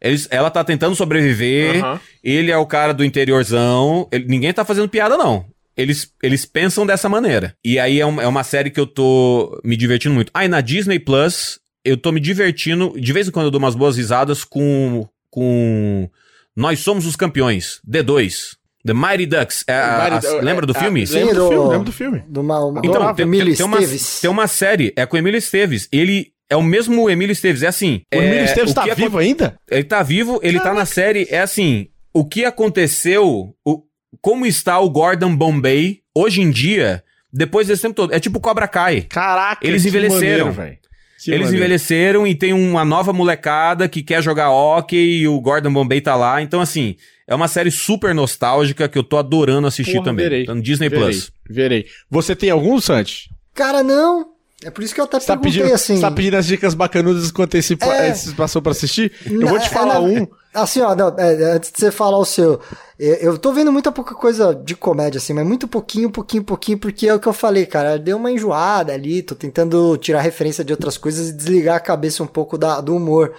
Eles, 0.00 0.28
ela 0.30 0.50
tá 0.50 0.62
tentando 0.62 0.94
sobreviver. 0.94 1.82
Aham. 1.84 2.00
Ele 2.22 2.50
é 2.52 2.56
o 2.56 2.66
cara 2.66 2.94
do 2.94 3.04
interiorzão. 3.04 4.08
ele- 4.12 4.26
ninguém 4.28 4.52
tá 4.52 4.64
fazendo 4.64 4.88
piada, 4.88 5.16
não. 5.16 5.46
Eles, 5.76 6.12
eles 6.22 6.44
pensam 6.44 6.86
dessa 6.86 7.08
maneira. 7.08 7.56
E 7.64 7.76
aí 7.78 7.98
é, 8.00 8.06
um- 8.06 8.20
é 8.20 8.28
uma 8.28 8.44
série 8.44 8.70
que 8.70 8.78
eu 8.78 8.86
tô 8.86 9.60
me 9.64 9.76
divertindo 9.76 10.14
muito. 10.14 10.30
Ah, 10.32 10.44
e 10.44 10.48
na 10.48 10.60
Disney 10.60 11.00
Plus, 11.00 11.58
eu 11.84 11.96
tô 11.96 12.12
me 12.12 12.20
divertindo. 12.20 12.94
De 13.00 13.12
vez 13.12 13.26
em 13.26 13.32
quando 13.32 13.46
eu 13.46 13.50
dou 13.50 13.58
umas 13.58 13.74
boas 13.74 13.96
risadas 13.96 14.44
com. 14.44 15.08
Com 15.34 16.08
Nós 16.56 16.78
Somos 16.78 17.04
os 17.06 17.16
Campeões. 17.16 17.80
D2. 17.84 18.56
The 18.86 18.94
Mighty 18.94 19.26
Ducks. 19.26 19.64
É 19.66 19.74
a- 19.74 20.08
Mighty- 20.10 20.26
a- 20.28 20.40
lembra 20.40 20.64
do 20.66 20.76
é, 20.76 20.78
filme? 20.78 21.02
é, 21.02 21.06
Sim, 21.06 21.14
Lembro 21.14 21.34
do 21.34 21.40
do- 21.40 21.48
filme, 21.48 21.68
lembro 21.70 21.84
do 21.84 21.92
filme. 21.92 22.22
Do 22.28 22.40
uma 22.42 22.80
Então, 22.84 23.14
tem, 23.14 23.24
Emílio 23.24 23.46
tem, 23.46 23.56
tem 23.56 23.66
uma, 23.66 23.78
tem 24.20 24.30
uma 24.30 24.46
série, 24.46 24.92
é 24.96 25.04
com 25.06 25.16
o 25.16 25.18
Emílio 25.18 25.38
Esteves. 25.38 25.88
Ele 25.90 26.28
é 26.48 26.54
o 26.56 26.62
mesmo 26.62 27.10
Emílio 27.10 27.32
Esteves, 27.32 27.62
é 27.62 27.66
assim. 27.66 28.02
O 28.14 28.16
é, 28.16 28.26
Emílio 28.26 28.44
Esteves 28.44 28.70
o 28.70 28.74
tá 28.74 28.84
vivo 28.94 29.18
ainda? 29.18 29.58
Ele 29.68 29.84
tá 29.84 30.02
vivo, 30.02 30.38
ele 30.42 30.60
tá 30.60 30.72
na 30.72 30.84
série. 30.86 31.26
É 31.30 31.40
assim: 31.40 31.88
o 32.12 32.24
que 32.24 32.44
aconteceu, 32.44 33.54
o, 33.66 33.82
como 34.20 34.46
está 34.46 34.78
o 34.78 34.88
Gordon 34.90 35.34
Bombay 35.34 36.00
hoje 36.14 36.42
em 36.42 36.50
dia, 36.50 37.02
depois 37.32 37.66
desse 37.66 37.82
tempo 37.82 37.94
todo. 37.94 38.14
É 38.14 38.20
tipo 38.20 38.38
Cobra 38.38 38.68
Kai. 38.68 39.02
Caraca, 39.08 39.66
Eles 39.66 39.84
envelheceram. 39.84 40.46
maneiro, 40.46 40.52
velho. 40.52 40.78
Que 41.24 41.30
Eles 41.30 41.46
maneiro. 41.46 41.64
envelheceram 41.64 42.26
e 42.26 42.34
tem 42.34 42.52
uma 42.52 42.84
nova 42.84 43.12
molecada 43.12 43.88
que 43.88 44.02
quer 44.02 44.22
jogar 44.22 44.50
hockey 44.50 45.20
e 45.20 45.28
o 45.28 45.40
Gordon 45.40 45.72
Bombay 45.72 46.00
tá 46.00 46.14
lá. 46.14 46.42
Então, 46.42 46.60
assim, 46.60 46.96
é 47.26 47.34
uma 47.34 47.48
série 47.48 47.70
super 47.70 48.14
nostálgica 48.14 48.88
que 48.88 48.98
eu 48.98 49.02
tô 49.02 49.16
adorando 49.16 49.66
assistir 49.66 49.92
Porra, 49.94 50.04
também. 50.04 50.24
verei. 50.24 50.44
Tá 50.44 50.54
no 50.54 50.62
Disney 50.62 50.88
Verei, 50.88 51.04
Plus. 51.04 51.32
verei. 51.48 51.86
Você 52.10 52.36
tem 52.36 52.50
algum, 52.50 52.78
Santi? 52.80 53.30
Cara, 53.54 53.82
não. 53.82 54.26
É 54.64 54.70
por 54.70 54.82
isso 54.82 54.94
que 54.94 55.00
eu 55.00 55.04
até 55.04 55.20
Você 55.20 55.26
tá 55.26 55.36
perguntei 55.36 55.60
pedindo, 55.62 55.74
assim. 55.74 55.94
você 55.96 56.00
tá 56.00 56.10
pedindo 56.10 56.36
as 56.36 56.46
dicas 56.46 56.74
bacanudas 56.74 57.28
enquanto 57.28 57.54
esse, 57.54 57.76
É. 57.80 58.08
esse 58.10 58.32
passou 58.34 58.62
pra 58.62 58.72
assistir? 58.72 59.12
Eu 59.26 59.46
vou 59.46 59.58
te 59.58 59.66
é, 59.66 59.68
falar 59.70 59.94
na- 59.94 60.00
um. 60.00 60.26
Assim, 60.54 60.80
ó, 60.80 60.94
não, 60.94 61.08
é, 61.18 61.56
antes 61.56 61.72
de 61.72 61.78
você 61.80 61.90
falar 61.90 62.16
o 62.16 62.24
seu, 62.24 62.60
eu, 62.96 63.14
eu 63.16 63.38
tô 63.38 63.52
vendo 63.52 63.72
muita 63.72 63.90
pouca 63.90 64.14
coisa 64.14 64.54
de 64.54 64.76
comédia, 64.76 65.18
assim, 65.18 65.32
mas 65.32 65.44
muito 65.44 65.66
pouquinho, 65.66 66.08
pouquinho, 66.10 66.44
pouquinho, 66.44 66.78
porque 66.78 67.08
é 67.08 67.14
o 67.14 67.18
que 67.18 67.26
eu 67.26 67.32
falei, 67.32 67.66
cara, 67.66 67.98
deu 67.98 68.16
uma 68.16 68.30
enjoada 68.30 68.92
ali, 68.92 69.20
tô 69.20 69.34
tentando 69.34 69.96
tirar 69.96 70.20
referência 70.20 70.64
de 70.64 70.72
outras 70.72 70.96
coisas 70.96 71.28
e 71.28 71.32
desligar 71.32 71.76
a 71.76 71.80
cabeça 71.80 72.22
um 72.22 72.26
pouco 72.26 72.56
da, 72.56 72.80
do 72.80 72.94
humor. 72.94 73.34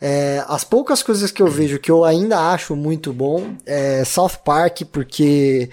É, 0.00 0.42
as 0.48 0.64
poucas 0.64 1.02
coisas 1.02 1.30
que 1.30 1.42
eu 1.42 1.46
vejo 1.46 1.78
que 1.78 1.90
eu 1.90 2.04
ainda 2.04 2.38
acho 2.50 2.74
muito 2.74 3.12
bom 3.12 3.54
é 3.66 4.02
South 4.04 4.38
Park, 4.44 4.82
porque 4.90 5.70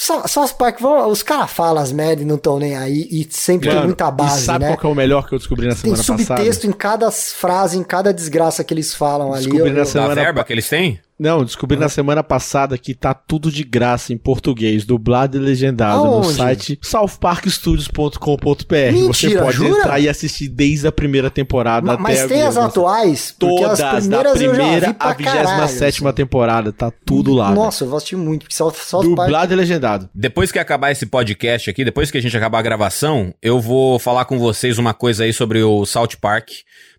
South 0.00 0.54
Park, 0.56 0.80
vão- 0.80 1.08
os 1.10 1.24
caras 1.24 1.50
falam 1.50 1.82
as 1.82 1.90
merda 1.90 2.22
e 2.22 2.24
não 2.24 2.36
estão 2.36 2.56
nem 2.60 2.76
aí, 2.76 3.08
e 3.10 3.26
sempre 3.30 3.66
tem 3.68 3.74
Mano, 3.74 3.88
muita 3.88 4.08
base, 4.12 4.42
e 4.42 4.44
sabe 4.44 4.64
né? 4.64 4.70
qual 4.70 4.78
que 4.78 4.86
é 4.86 4.88
o 4.90 4.94
melhor 4.94 5.26
que 5.28 5.34
eu 5.34 5.38
descobri 5.40 5.66
na 5.66 5.72
Tem 5.74 5.80
semana 5.96 6.02
subtexto 6.04 6.36
passada? 6.38 6.66
em 6.68 6.72
cada 6.72 7.10
frase, 7.10 7.76
em 7.78 7.82
cada 7.82 8.14
desgraça 8.14 8.62
que 8.62 8.72
eles 8.72 8.94
falam 8.94 9.32
ali. 9.34 9.42
Descobri 9.46 9.68
eu- 9.70 9.72
na 9.74 9.80
eu- 9.80 9.84
Da 9.84 9.90
Semana 9.90 10.14
verba 10.14 10.40
pa- 10.40 10.44
que 10.46 10.52
eles 10.52 10.68
têm? 10.68 11.00
Não, 11.18 11.44
descobri 11.44 11.76
na 11.76 11.88
semana 11.88 12.22
passada 12.22 12.78
que 12.78 12.94
tá 12.94 13.12
tudo 13.12 13.50
de 13.50 13.64
graça 13.64 14.12
em 14.12 14.16
português, 14.16 14.84
dublado 14.84 15.36
e 15.36 15.40
legendado 15.40 16.04
no 16.04 16.12
Aonde? 16.14 16.34
site 16.34 16.78
southparkstudios.com.br. 16.80 19.06
Você 19.06 19.38
pode 19.38 19.56
jura? 19.56 19.78
entrar 19.80 20.00
e 20.00 20.08
assistir 20.08 20.48
desde 20.48 20.86
a 20.86 20.92
primeira 20.92 21.30
temporada 21.30 21.86
Ma- 21.86 21.94
até 21.94 22.02
Mas 22.02 22.20
a 22.20 22.28
tem 22.28 22.42
as 22.42 22.56
atuais? 22.56 23.34
Todas, 23.38 23.80
as 23.80 24.06
da 24.06 24.18
primeiras 24.18 24.40
eu 24.40 24.50
primeira 24.54 24.96
à 24.98 25.12
27 25.12 25.98
caralho, 26.00 26.14
temporada, 26.14 26.72
tá 26.72 26.92
tudo 27.04 27.32
lá. 27.34 27.46
assim. 27.48 27.54
Nossa, 27.56 27.84
eu 27.84 27.88
vou 27.88 27.96
assistir 27.96 28.16
muito, 28.16 28.42
porque 28.42 28.54
South, 28.54 28.72
South 28.74 29.02
velho. 29.02 29.16
Park... 29.16 29.28
Dublado 29.28 29.52
e 29.52 29.56
legendado. 29.56 30.08
Depois 30.14 30.52
que 30.52 30.58
acabar 30.58 30.90
esse 30.92 31.06
podcast 31.06 31.68
aqui, 31.70 31.84
depois 31.84 32.10
que 32.10 32.18
a 32.18 32.22
gente 32.22 32.36
acabar 32.36 32.58
a 32.60 32.62
gravação, 32.62 33.34
eu 33.42 33.60
vou 33.60 33.98
falar 33.98 34.24
com 34.24 34.38
vocês 34.38 34.78
uma 34.78 34.94
coisa 34.94 35.24
aí 35.24 35.32
sobre 35.32 35.62
o 35.62 35.84
South 35.84 36.16
Park. 36.20 36.48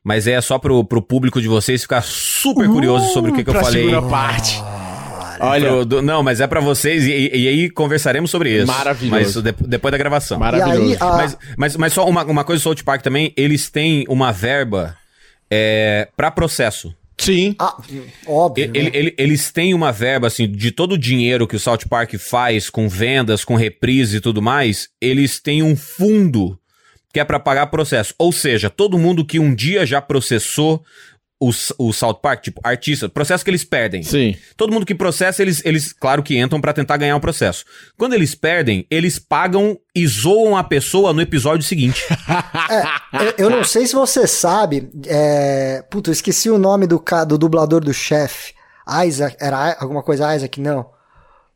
Mas 0.10 0.26
é 0.26 0.42
só 0.42 0.58
pro, 0.58 0.84
pro 0.84 1.04
público 1.04 1.40
de 1.40 1.48
vocês 1.48 1.84
ficar 1.84 2.02
super 2.02 2.68
curioso 2.68 3.14
sobre 3.14 3.30
o 3.30 3.34
que, 3.36 3.44
que 3.44 3.50
eu 3.52 3.54
falei. 3.54 3.84
segunda 3.84 4.02
parte. 4.10 4.60
Olha, 5.40 5.70
Pro- 5.70 5.86
do- 5.86 6.02
não, 6.02 6.24
mas 6.24 6.42
é 6.42 6.48
pra 6.48 6.60
vocês 6.60 7.06
e, 7.06 7.12
e- 7.12 7.38
e 7.44 7.48
aí 7.48 7.70
conversaremos 7.70 8.32
sobre 8.32 8.58
isso. 8.58 8.66
Maravilhoso. 8.66 9.44
Mas 9.44 9.56
de- 9.56 9.68
depois 9.68 9.92
da 9.92 10.00
gravação. 10.00 10.40
maravilhoso. 10.40 10.82
Aí, 10.94 10.98
a- 11.00 11.16
Mas, 11.16 11.38
mas, 11.56 11.78
mas 11.78 11.94
só 11.94 12.10
uma, 12.10 12.24
uma 12.26 12.44
coisa 12.44 12.60
do 12.60 12.64
South 12.64 12.84
Park 12.84 13.04
também, 13.04 13.32
eles 13.38 13.70
têm 13.70 14.04
uma 14.10 14.32
verba 14.32 14.96
é, 15.52 16.08
para 16.18 16.32
processo. 16.32 16.92
Sim. 17.16 17.56
Ah, 17.60 17.78
óbvio, 18.26 18.72
ele- 18.74 18.84
né? 18.90 18.92
ele- 18.96 19.16
eles 19.16 19.52
têm 19.52 19.76
uma 19.76 19.92
verba, 19.92 20.26
assim, 20.26 20.50
de 20.52 20.72
todo 20.72 20.94
o 20.94 20.98
dinheiro 20.98 21.46
que 21.48 21.56
o 21.56 21.60
South 21.60 21.86
Park 21.88 22.16
faz 22.16 22.68
com 22.68 22.90
vendas, 22.90 23.46
com 23.46 23.56
reprise 23.56 24.18
e 24.18 24.22
tudo 24.22 24.42
mais, 24.42 24.88
eles 25.00 25.40
têm 25.40 25.62
um 25.62 25.76
fundo 25.76 26.59
que 27.14 27.20
é 27.20 27.24
pra 27.26 27.40
pagar 27.40 27.68
processo. 27.68 28.14
Ou 28.18 28.32
seja, 28.32 28.70
todo 28.70 28.98
mundo 29.00 29.26
que 29.26 29.40
um 29.40 29.54
dia 29.54 29.86
já 29.86 30.02
processou 30.02 30.84
o, 31.42 31.52
o 31.78 31.94
South 31.94 32.16
Park, 32.16 32.42
tipo, 32.44 32.60
artista, 32.64 33.08
processo 33.08 33.46
que 33.46 33.50
eles 33.50 33.64
perdem. 33.64 34.04
Sim. 34.04 34.36
Todo 34.58 34.74
mundo 34.74 34.86
que 34.86 34.94
processa, 34.94 35.42
eles, 35.42 35.64
eles 35.66 35.94
claro 35.94 36.22
que 36.22 36.38
entram 36.38 36.60
pra 36.60 36.74
tentar 36.74 36.98
ganhar 36.98 37.16
o 37.16 37.22
processo. 37.22 37.64
Quando 37.98 38.14
eles 38.14 38.36
perdem, 38.36 38.86
eles 38.92 39.18
pagam 39.18 39.80
e 39.96 40.06
zoam 40.06 40.58
a 40.58 40.64
pessoa 40.66 41.14
no 41.14 41.22
episódio 41.22 41.66
seguinte. 41.66 42.04
É, 42.72 43.24
eu, 43.26 43.34
eu 43.46 43.50
não 43.50 43.64
sei 43.64 43.88
se 43.88 43.96
você 43.96 44.28
sabe, 44.28 44.92
é... 45.08 45.82
Puta, 45.90 46.12
eu 46.12 46.14
esqueci 46.14 46.52
o 46.52 46.58
nome 46.60 46.86
do, 46.86 47.00
ca- 47.00 47.24
do 47.24 47.36
dublador 47.36 47.84
do 47.84 47.92
chefe. 47.92 48.54
Isaac, 49.08 49.36
era 49.40 49.76
alguma 49.80 50.04
coisa 50.04 50.36
Isaac? 50.36 50.62
Não. 50.62 50.86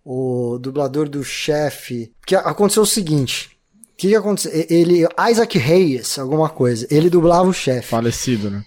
O 0.03 0.57
dublador 0.59 1.07
do 1.07 1.23
chefe. 1.23 2.11
Que 2.25 2.35
aconteceu 2.35 2.81
o 2.81 2.87
seguinte. 2.87 3.51
O 3.93 3.95
que, 3.95 4.09
que 4.09 4.15
aconteceu? 4.15 4.51
Ele, 4.69 5.07
Isaac 5.29 5.57
Hayes, 5.57 6.17
alguma 6.17 6.49
coisa. 6.49 6.85
Ele 6.89 7.09
dublava 7.09 7.47
o 7.47 7.53
chefe. 7.53 7.87
Falecido, 7.87 8.49
né? 8.49 8.63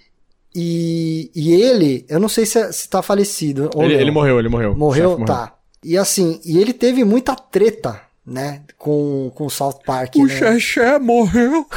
E, 0.54 1.30
e 1.34 1.52
ele, 1.52 2.06
eu 2.08 2.18
não 2.18 2.28
sei 2.30 2.46
se, 2.46 2.72
se 2.72 2.88
tá 2.88 3.02
falecido 3.02 3.68
ou 3.74 3.84
Ele, 3.84 3.94
não. 3.94 4.00
ele 4.00 4.10
morreu, 4.10 4.38
ele 4.38 4.48
morreu. 4.48 4.72
O 4.72 4.76
Morreu? 4.76 5.10
chefe 5.10 5.24
Tá. 5.26 5.52
E 5.84 5.98
assim, 5.98 6.40
e 6.44 6.58
ele 6.58 6.72
teve 6.72 7.04
muita 7.04 7.34
treta, 7.34 8.00
né? 8.24 8.62
Com, 8.78 9.30
com 9.34 9.46
o 9.46 9.50
South 9.50 9.80
Park, 9.84 10.16
né? 10.16 10.28
Xexé 10.28 10.98
morreu. 10.98 11.66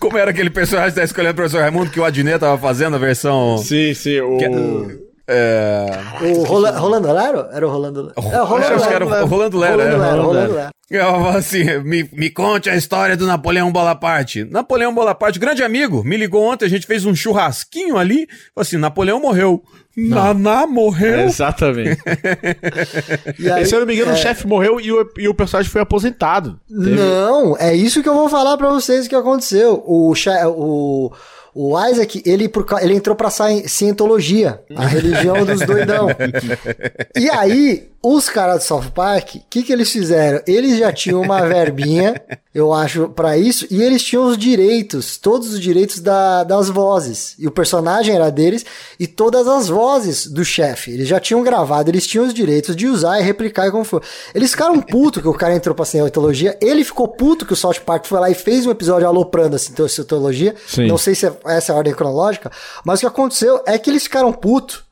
Como 0.00 0.16
era 0.16 0.30
aquele 0.30 0.50
personagem 0.50 0.90
que 0.90 0.96
tá 0.96 1.04
escolhendo 1.04 1.32
o 1.32 1.36
professor 1.36 1.60
Raimundo 1.60 1.90
que 1.90 2.00
o 2.00 2.04
Adnet 2.04 2.38
tava 2.40 2.56
fazendo 2.58 2.96
a 2.96 2.98
versão. 2.98 3.58
Sim, 3.58 3.92
sim. 3.92 4.20
O... 4.20 5.11
É... 5.26 5.86
O 6.34 6.42
Rola- 6.44 6.70
Rolando 6.78 7.12
Lero? 7.12 7.46
Era 7.52 7.66
o 7.66 7.70
Rolando 7.70 8.02
Lero. 8.02 8.14
É, 8.16 8.42
o 8.42 8.44
Rolando 8.44 8.74
Acho 8.74 8.88
que 8.88 8.94
era 8.94 9.04
Lero. 9.04 9.24
o 9.24 9.28
Rolando 9.28 9.58
Lero. 9.58 9.76
Rolando 9.78 9.94
é. 9.94 9.98
Lero, 9.98 10.22
Rolando 10.22 10.22
Rolando 10.22 10.52
Lero. 10.54 10.54
Lero. 10.54 10.72
Eu 10.90 11.04
falo 11.10 11.28
assim, 11.38 11.64
me, 11.84 12.06
me 12.12 12.28
conte 12.28 12.68
a 12.68 12.76
história 12.76 13.16
do 13.16 13.26
Napoleão 13.26 13.72
Bonaparte. 13.72 14.44
Napoleão 14.44 14.94
Bonaparte, 14.94 15.38
grande 15.38 15.62
amigo, 15.62 16.04
me 16.04 16.18
ligou 16.18 16.42
ontem, 16.44 16.66
a 16.66 16.68
gente 16.68 16.86
fez 16.86 17.06
um 17.06 17.14
churrasquinho 17.14 17.96
ali. 17.96 18.26
Falei 18.54 18.58
assim, 18.58 18.76
Napoleão 18.76 19.18
morreu. 19.18 19.62
Naná 19.96 20.66
morreu? 20.66 21.20
Exatamente. 21.20 22.00
E 23.38 23.50
aí, 23.50 23.64
Se 23.66 23.74
eu 23.74 23.80
não 23.80 23.86
me 23.86 23.94
engano, 23.94 24.10
é, 24.10 24.14
o 24.14 24.16
chefe 24.16 24.46
morreu 24.46 24.80
e 24.80 24.92
o, 24.92 25.08
e 25.18 25.28
o 25.28 25.34
personagem 25.34 25.70
foi 25.70 25.80
aposentado. 25.80 26.58
Teve- 26.68 26.90
Não, 26.96 27.56
é 27.58 27.74
isso 27.74 28.02
que 28.02 28.08
eu 28.08 28.14
vou 28.14 28.28
falar 28.28 28.56
pra 28.56 28.68
vocês 28.70 29.06
o 29.06 29.08
que 29.08 29.14
aconteceu. 29.14 29.82
O, 29.86 30.12
o, 30.48 31.12
o 31.54 31.78
Isaac, 31.88 32.22
ele, 32.24 32.48
por 32.48 32.64
ele 32.80 32.94
entrou 32.94 33.14
pra 33.14 33.30
ci- 33.30 33.68
cientologia, 33.68 34.60
a 34.74 34.86
religião 34.86 35.44
dos 35.44 35.60
doidão. 35.60 36.08
E 37.16 37.28
aí, 37.30 37.91
os 38.02 38.28
caras 38.28 38.58
do 38.58 38.64
South 38.66 38.90
Park, 38.94 39.36
o 39.36 39.40
que, 39.48 39.62
que 39.62 39.72
eles 39.72 39.90
fizeram? 39.92 40.42
Eles 40.46 40.76
já 40.78 40.92
tinham 40.92 41.20
uma 41.20 41.40
verbinha, 41.46 42.20
eu 42.52 42.72
acho, 42.72 43.08
pra 43.10 43.38
isso, 43.38 43.64
e 43.70 43.80
eles 43.80 44.02
tinham 44.02 44.26
os 44.26 44.36
direitos, 44.36 45.16
todos 45.16 45.52
os 45.52 45.60
direitos 45.60 46.00
da- 46.00 46.42
das 46.42 46.68
vozes. 46.68 47.36
E 47.38 47.46
o 47.46 47.50
personagem 47.52 48.14
era 48.14 48.28
deles, 48.30 48.66
e 48.98 49.06
todas 49.06 49.46
as 49.46 49.68
vozes 49.68 50.26
do 50.26 50.44
chefe. 50.44 50.90
Eles 50.90 51.06
já 51.06 51.20
tinham 51.20 51.42
gravado, 51.44 51.88
eles 51.90 52.06
tinham 52.06 52.26
os 52.26 52.34
direitos 52.34 52.74
de 52.74 52.88
usar 52.88 53.20
e 53.20 53.22
replicar 53.22 53.68
e 53.68 53.70
como 53.70 53.84
for. 53.84 54.02
Eles 54.34 54.50
ficaram 54.50 54.80
puto 54.80 55.22
que 55.22 55.28
o 55.28 55.34
cara 55.34 55.54
entrou 55.54 55.74
pra 55.74 55.84
cientologia, 55.84 56.58
ele 56.60 56.82
ficou 56.84 57.06
puto 57.06 57.46
que 57.46 57.52
o 57.52 57.56
South 57.56 57.80
Park 57.86 58.06
foi 58.06 58.18
lá 58.18 58.28
e 58.28 58.34
fez 58.34 58.66
um 58.66 58.70
episódio 58.72 59.06
aloprando 59.06 59.54
a 59.54 59.58
cientologia. 59.58 60.54
Sim. 60.66 60.88
Não 60.88 60.98
sei 60.98 61.14
se 61.14 61.26
é- 61.26 61.36
essa 61.46 61.70
é 61.70 61.74
a 61.74 61.78
ordem 61.78 61.94
cronológica, 61.94 62.50
mas 62.84 62.98
o 62.98 63.02
que 63.02 63.06
aconteceu 63.06 63.62
é 63.66 63.78
que 63.78 63.88
eles 63.88 64.02
ficaram 64.02 64.32
putos. 64.32 64.82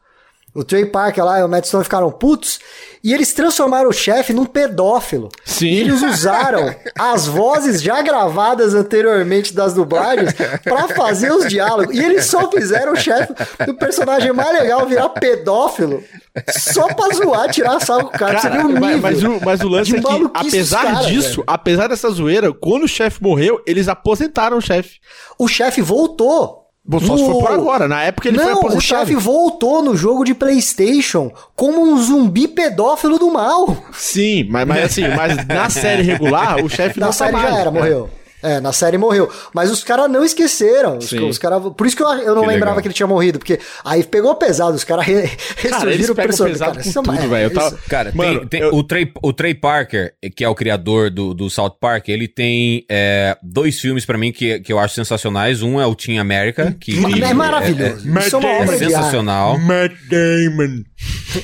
O 0.52 0.64
Trey 0.64 0.84
Parker 0.84 1.24
lá 1.24 1.38
e 1.38 1.44
o 1.44 1.48
Matt 1.48 1.66
Stone 1.66 1.84
ficaram 1.84 2.10
putos 2.10 2.58
e 3.02 3.14
eles 3.14 3.32
transformaram 3.32 3.88
o 3.88 3.92
chefe 3.92 4.32
num 4.32 4.44
pedófilo. 4.44 5.30
Sim. 5.44 5.66
E 5.66 5.80
eles 5.80 6.02
usaram 6.02 6.74
as 6.98 7.26
vozes 7.26 7.80
já 7.82 8.02
gravadas 8.02 8.74
anteriormente 8.74 9.54
das 9.54 9.74
dublagens 9.74 10.34
pra 10.62 10.88
fazer 10.88 11.32
os 11.32 11.48
diálogos. 11.48 11.94
E 11.94 11.98
eles 11.98 12.26
só 12.26 12.50
fizeram 12.50 12.92
o 12.92 12.96
chefe 12.96 13.32
do 13.64 13.74
personagem 13.74 14.32
mais 14.32 14.52
legal 14.52 14.86
virar 14.86 15.08
pedófilo 15.10 16.02
só 16.50 16.86
pra 16.94 17.14
zoar, 17.14 17.50
tirar 17.50 17.80
sarro 17.80 18.04
do 18.04 18.10
cara. 18.10 18.38
Você 18.38 18.50
vê 18.50 18.58
o 18.58 18.68
nível. 18.68 18.80
mas, 18.80 19.00
mas 19.00 19.22
o, 19.22 19.40
mas 19.44 19.60
o 19.62 19.68
lance 19.68 19.96
é 19.96 20.00
que, 20.00 20.30
apesar 20.34 20.84
caras, 20.84 21.06
disso, 21.06 21.36
velho. 21.36 21.44
apesar 21.46 21.88
dessa 21.88 22.10
zoeira, 22.10 22.52
quando 22.52 22.84
o 22.84 22.88
chefe 22.88 23.22
morreu, 23.22 23.62
eles 23.66 23.88
aposentaram 23.88 24.58
o 24.58 24.60
chefe. 24.60 25.00
O 25.38 25.48
chefe 25.48 25.80
voltou. 25.80 26.59
Bom, 26.84 26.98
só 26.98 27.16
se 27.16 27.24
for 27.24 27.38
por 27.40 27.52
agora. 27.52 27.86
Na 27.86 28.02
época 28.02 28.28
ele 28.28 28.38
foi 28.38 28.46
Não, 28.46 28.52
aposentado. 28.58 28.78
o 28.78 28.80
chefe 28.80 29.14
voltou 29.14 29.82
no 29.82 29.96
jogo 29.96 30.24
de 30.24 30.34
PlayStation 30.34 31.30
como 31.54 31.82
um 31.82 31.98
zumbi 32.02 32.48
pedófilo 32.48 33.18
do 33.18 33.30
mal. 33.30 33.76
Sim, 33.92 34.44
mas, 34.50 34.66
mas 34.66 34.84
assim, 34.84 35.08
mas 35.08 35.46
na 35.46 35.68
série 35.70 36.02
regular, 36.02 36.64
o 36.64 36.68
chefe 36.68 36.98
não 37.00 37.08
tá 37.08 37.12
série 37.12 37.32
mais, 37.32 37.50
já 37.50 37.60
era, 37.60 37.70
né? 37.70 37.78
morreu. 37.78 38.10
É, 38.42 38.60
na 38.60 38.72
série 38.72 38.96
morreu. 38.98 39.30
Mas 39.54 39.70
os 39.70 39.84
caras 39.84 40.10
não 40.10 40.24
esqueceram. 40.24 40.98
Os, 40.98 41.08
Sim. 41.10 41.28
os 41.28 41.38
cara, 41.38 41.60
por 41.60 41.86
isso 41.86 41.96
que 41.96 42.02
eu, 42.02 42.08
eu 42.08 42.34
não 42.34 42.42
Que 42.42 42.48
lembrava 42.48 42.70
legal. 42.76 42.82
que 42.82 42.88
ele 42.88 42.94
tinha 42.94 43.06
morrido. 43.06 43.38
Porque 43.38 43.58
aí 43.84 44.02
pegou 44.04 44.34
pesado. 44.34 44.74
Os 44.74 44.84
caras 44.84 45.04
re, 45.06 45.30
ressurgiram 45.56 46.12
o 46.12 46.16
personagem. 46.16 46.52
pesado 46.52 46.70
Cara, 46.76 46.80
isso 46.88 46.98
é 46.98 47.02
tudo, 47.02 47.14
é, 47.18 47.28
velho. 47.28 47.44
Eu 47.44 47.54
tava- 47.54 47.78
Cara, 47.88 48.12
Mano, 48.14 48.40
tem, 48.40 48.48
tem 48.48 48.60
eu- 48.62 48.74
o, 48.74 48.82
Trey, 48.82 49.12
o 49.22 49.32
Trey 49.32 49.54
Parker, 49.54 50.14
que 50.34 50.42
é 50.44 50.48
o 50.48 50.54
criador 50.54 51.10
do, 51.10 51.34
do 51.34 51.50
South 51.50 51.76
Park, 51.80 52.08
ele 52.08 52.26
tem 52.28 52.84
é, 52.90 53.36
dois 53.42 53.78
filmes 53.80 54.04
pra 54.04 54.16
mim 54.16 54.32
que, 54.32 54.60
que 54.60 54.72
eu 54.72 54.78
acho 54.78 54.94
sensacionais. 54.94 55.62
Um 55.62 55.80
é 55.80 55.86
o 55.86 55.94
Team 55.94 56.20
America, 56.20 56.74
que, 56.80 56.92
que 56.92 57.22
É 57.22 57.34
maravilhoso. 57.34 58.08
é- 58.18 58.20
isso 58.26 58.36
é 58.36 58.38
uma 58.38 58.48
é 58.48 58.52
é, 58.58 58.62
obra 58.62 58.78
de 58.78 58.84
arte. 58.84 58.94
sensacional. 58.94 59.58
Matt 59.58 59.92
Damon. 60.08 60.82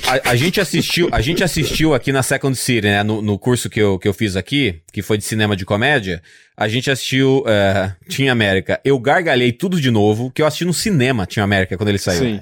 A, 0.07 0.31
a 0.31 0.35
gente 0.35 0.59
assistiu, 0.59 1.09
a 1.11 1.21
gente 1.21 1.43
assistiu 1.43 1.93
aqui 1.93 2.11
na 2.11 2.21
Second 2.23 2.55
City, 2.57 2.81
né? 2.87 3.03
No, 3.03 3.21
no 3.21 3.39
curso 3.39 3.69
que 3.69 3.79
eu, 3.79 3.97
que 3.97 4.07
eu 4.07 4.13
fiz 4.13 4.35
aqui, 4.35 4.81
que 4.91 5.01
foi 5.01 5.17
de 5.17 5.23
cinema 5.23 5.55
de 5.55 5.65
comédia, 5.65 6.21
a 6.57 6.67
gente 6.67 6.89
assistiu 6.89 7.43
é, 7.47 7.93
Team 8.09 8.31
América. 8.31 8.81
Eu 8.83 8.97
gargalhei 8.97 9.51
tudo 9.51 9.79
de 9.79 9.91
novo, 9.91 10.31
que 10.31 10.41
eu 10.41 10.47
assisti 10.47 10.65
no 10.65 10.73
cinema 10.73 11.27
Team 11.27 11.43
América 11.43 11.77
quando 11.77 11.89
ele 11.89 11.99
saiu. 11.99 12.19
Sim. 12.19 12.41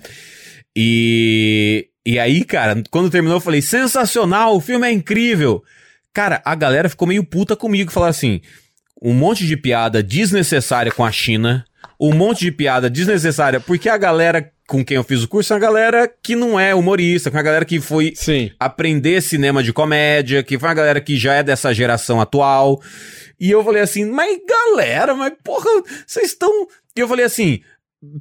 E, 0.74 1.90
e 2.06 2.18
aí, 2.18 2.46
cara, 2.46 2.82
quando 2.90 3.10
terminou, 3.10 3.36
eu 3.38 3.42
falei: 3.42 3.62
sensacional, 3.62 4.56
o 4.56 4.62
filme 4.62 4.88
é 4.88 4.92
incrível. 4.92 5.62
Cara, 6.14 6.42
a 6.46 6.56
galera 6.56 6.88
ficou 6.88 7.06
meio 7.06 7.26
puta 7.26 7.58
comigo, 7.58 7.92
falaram 7.92 8.12
assim: 8.12 8.40
um 9.02 9.14
monte 9.14 9.46
de 9.46 9.58
piada 9.58 10.02
desnecessária 10.02 10.94
com 10.94 11.04
a 11.04 11.12
China, 11.12 11.66
um 12.00 12.14
monte 12.14 12.40
de 12.46 12.54
piada 12.54 12.90
desnecessária, 12.90 13.60
porque 13.60 13.90
a 13.90 13.98
galera 13.98 14.50
com 14.68 14.84
quem 14.84 14.98
eu 14.98 15.04
fiz 15.04 15.24
o 15.24 15.28
curso 15.28 15.54
é 15.54 15.56
uma 15.56 15.62
galera 15.62 16.08
que 16.08 16.36
não 16.36 16.60
é 16.60 16.74
humorista, 16.74 17.30
com 17.30 17.38
a 17.38 17.42
galera 17.42 17.66
que 17.66 17.80
foi 17.80 18.14
Sim. 18.16 18.52
aprender 18.60 19.22
cinema 19.22 19.62
de 19.62 19.72
comédia, 19.72 20.44
que 20.44 20.58
foi 20.58 20.70
uma 20.70 20.76
galera 20.76 21.00
que 21.00 21.18
já 21.18 21.34
é 21.36 21.44
dessa 21.44 21.74
geração 21.74 22.20
atual. 22.20 22.82
E 23.40 23.52
eu 23.52 23.64
falei 23.64 23.82
assim, 23.82 24.06
mas 24.06 24.40
galera, 24.48 25.14
mas 25.14 25.34
porra, 25.44 25.70
vocês 26.06 26.28
estão. 26.28 26.68
E 26.96 27.00
eu 27.00 27.08
falei 27.08 27.26
assim, 27.26 27.62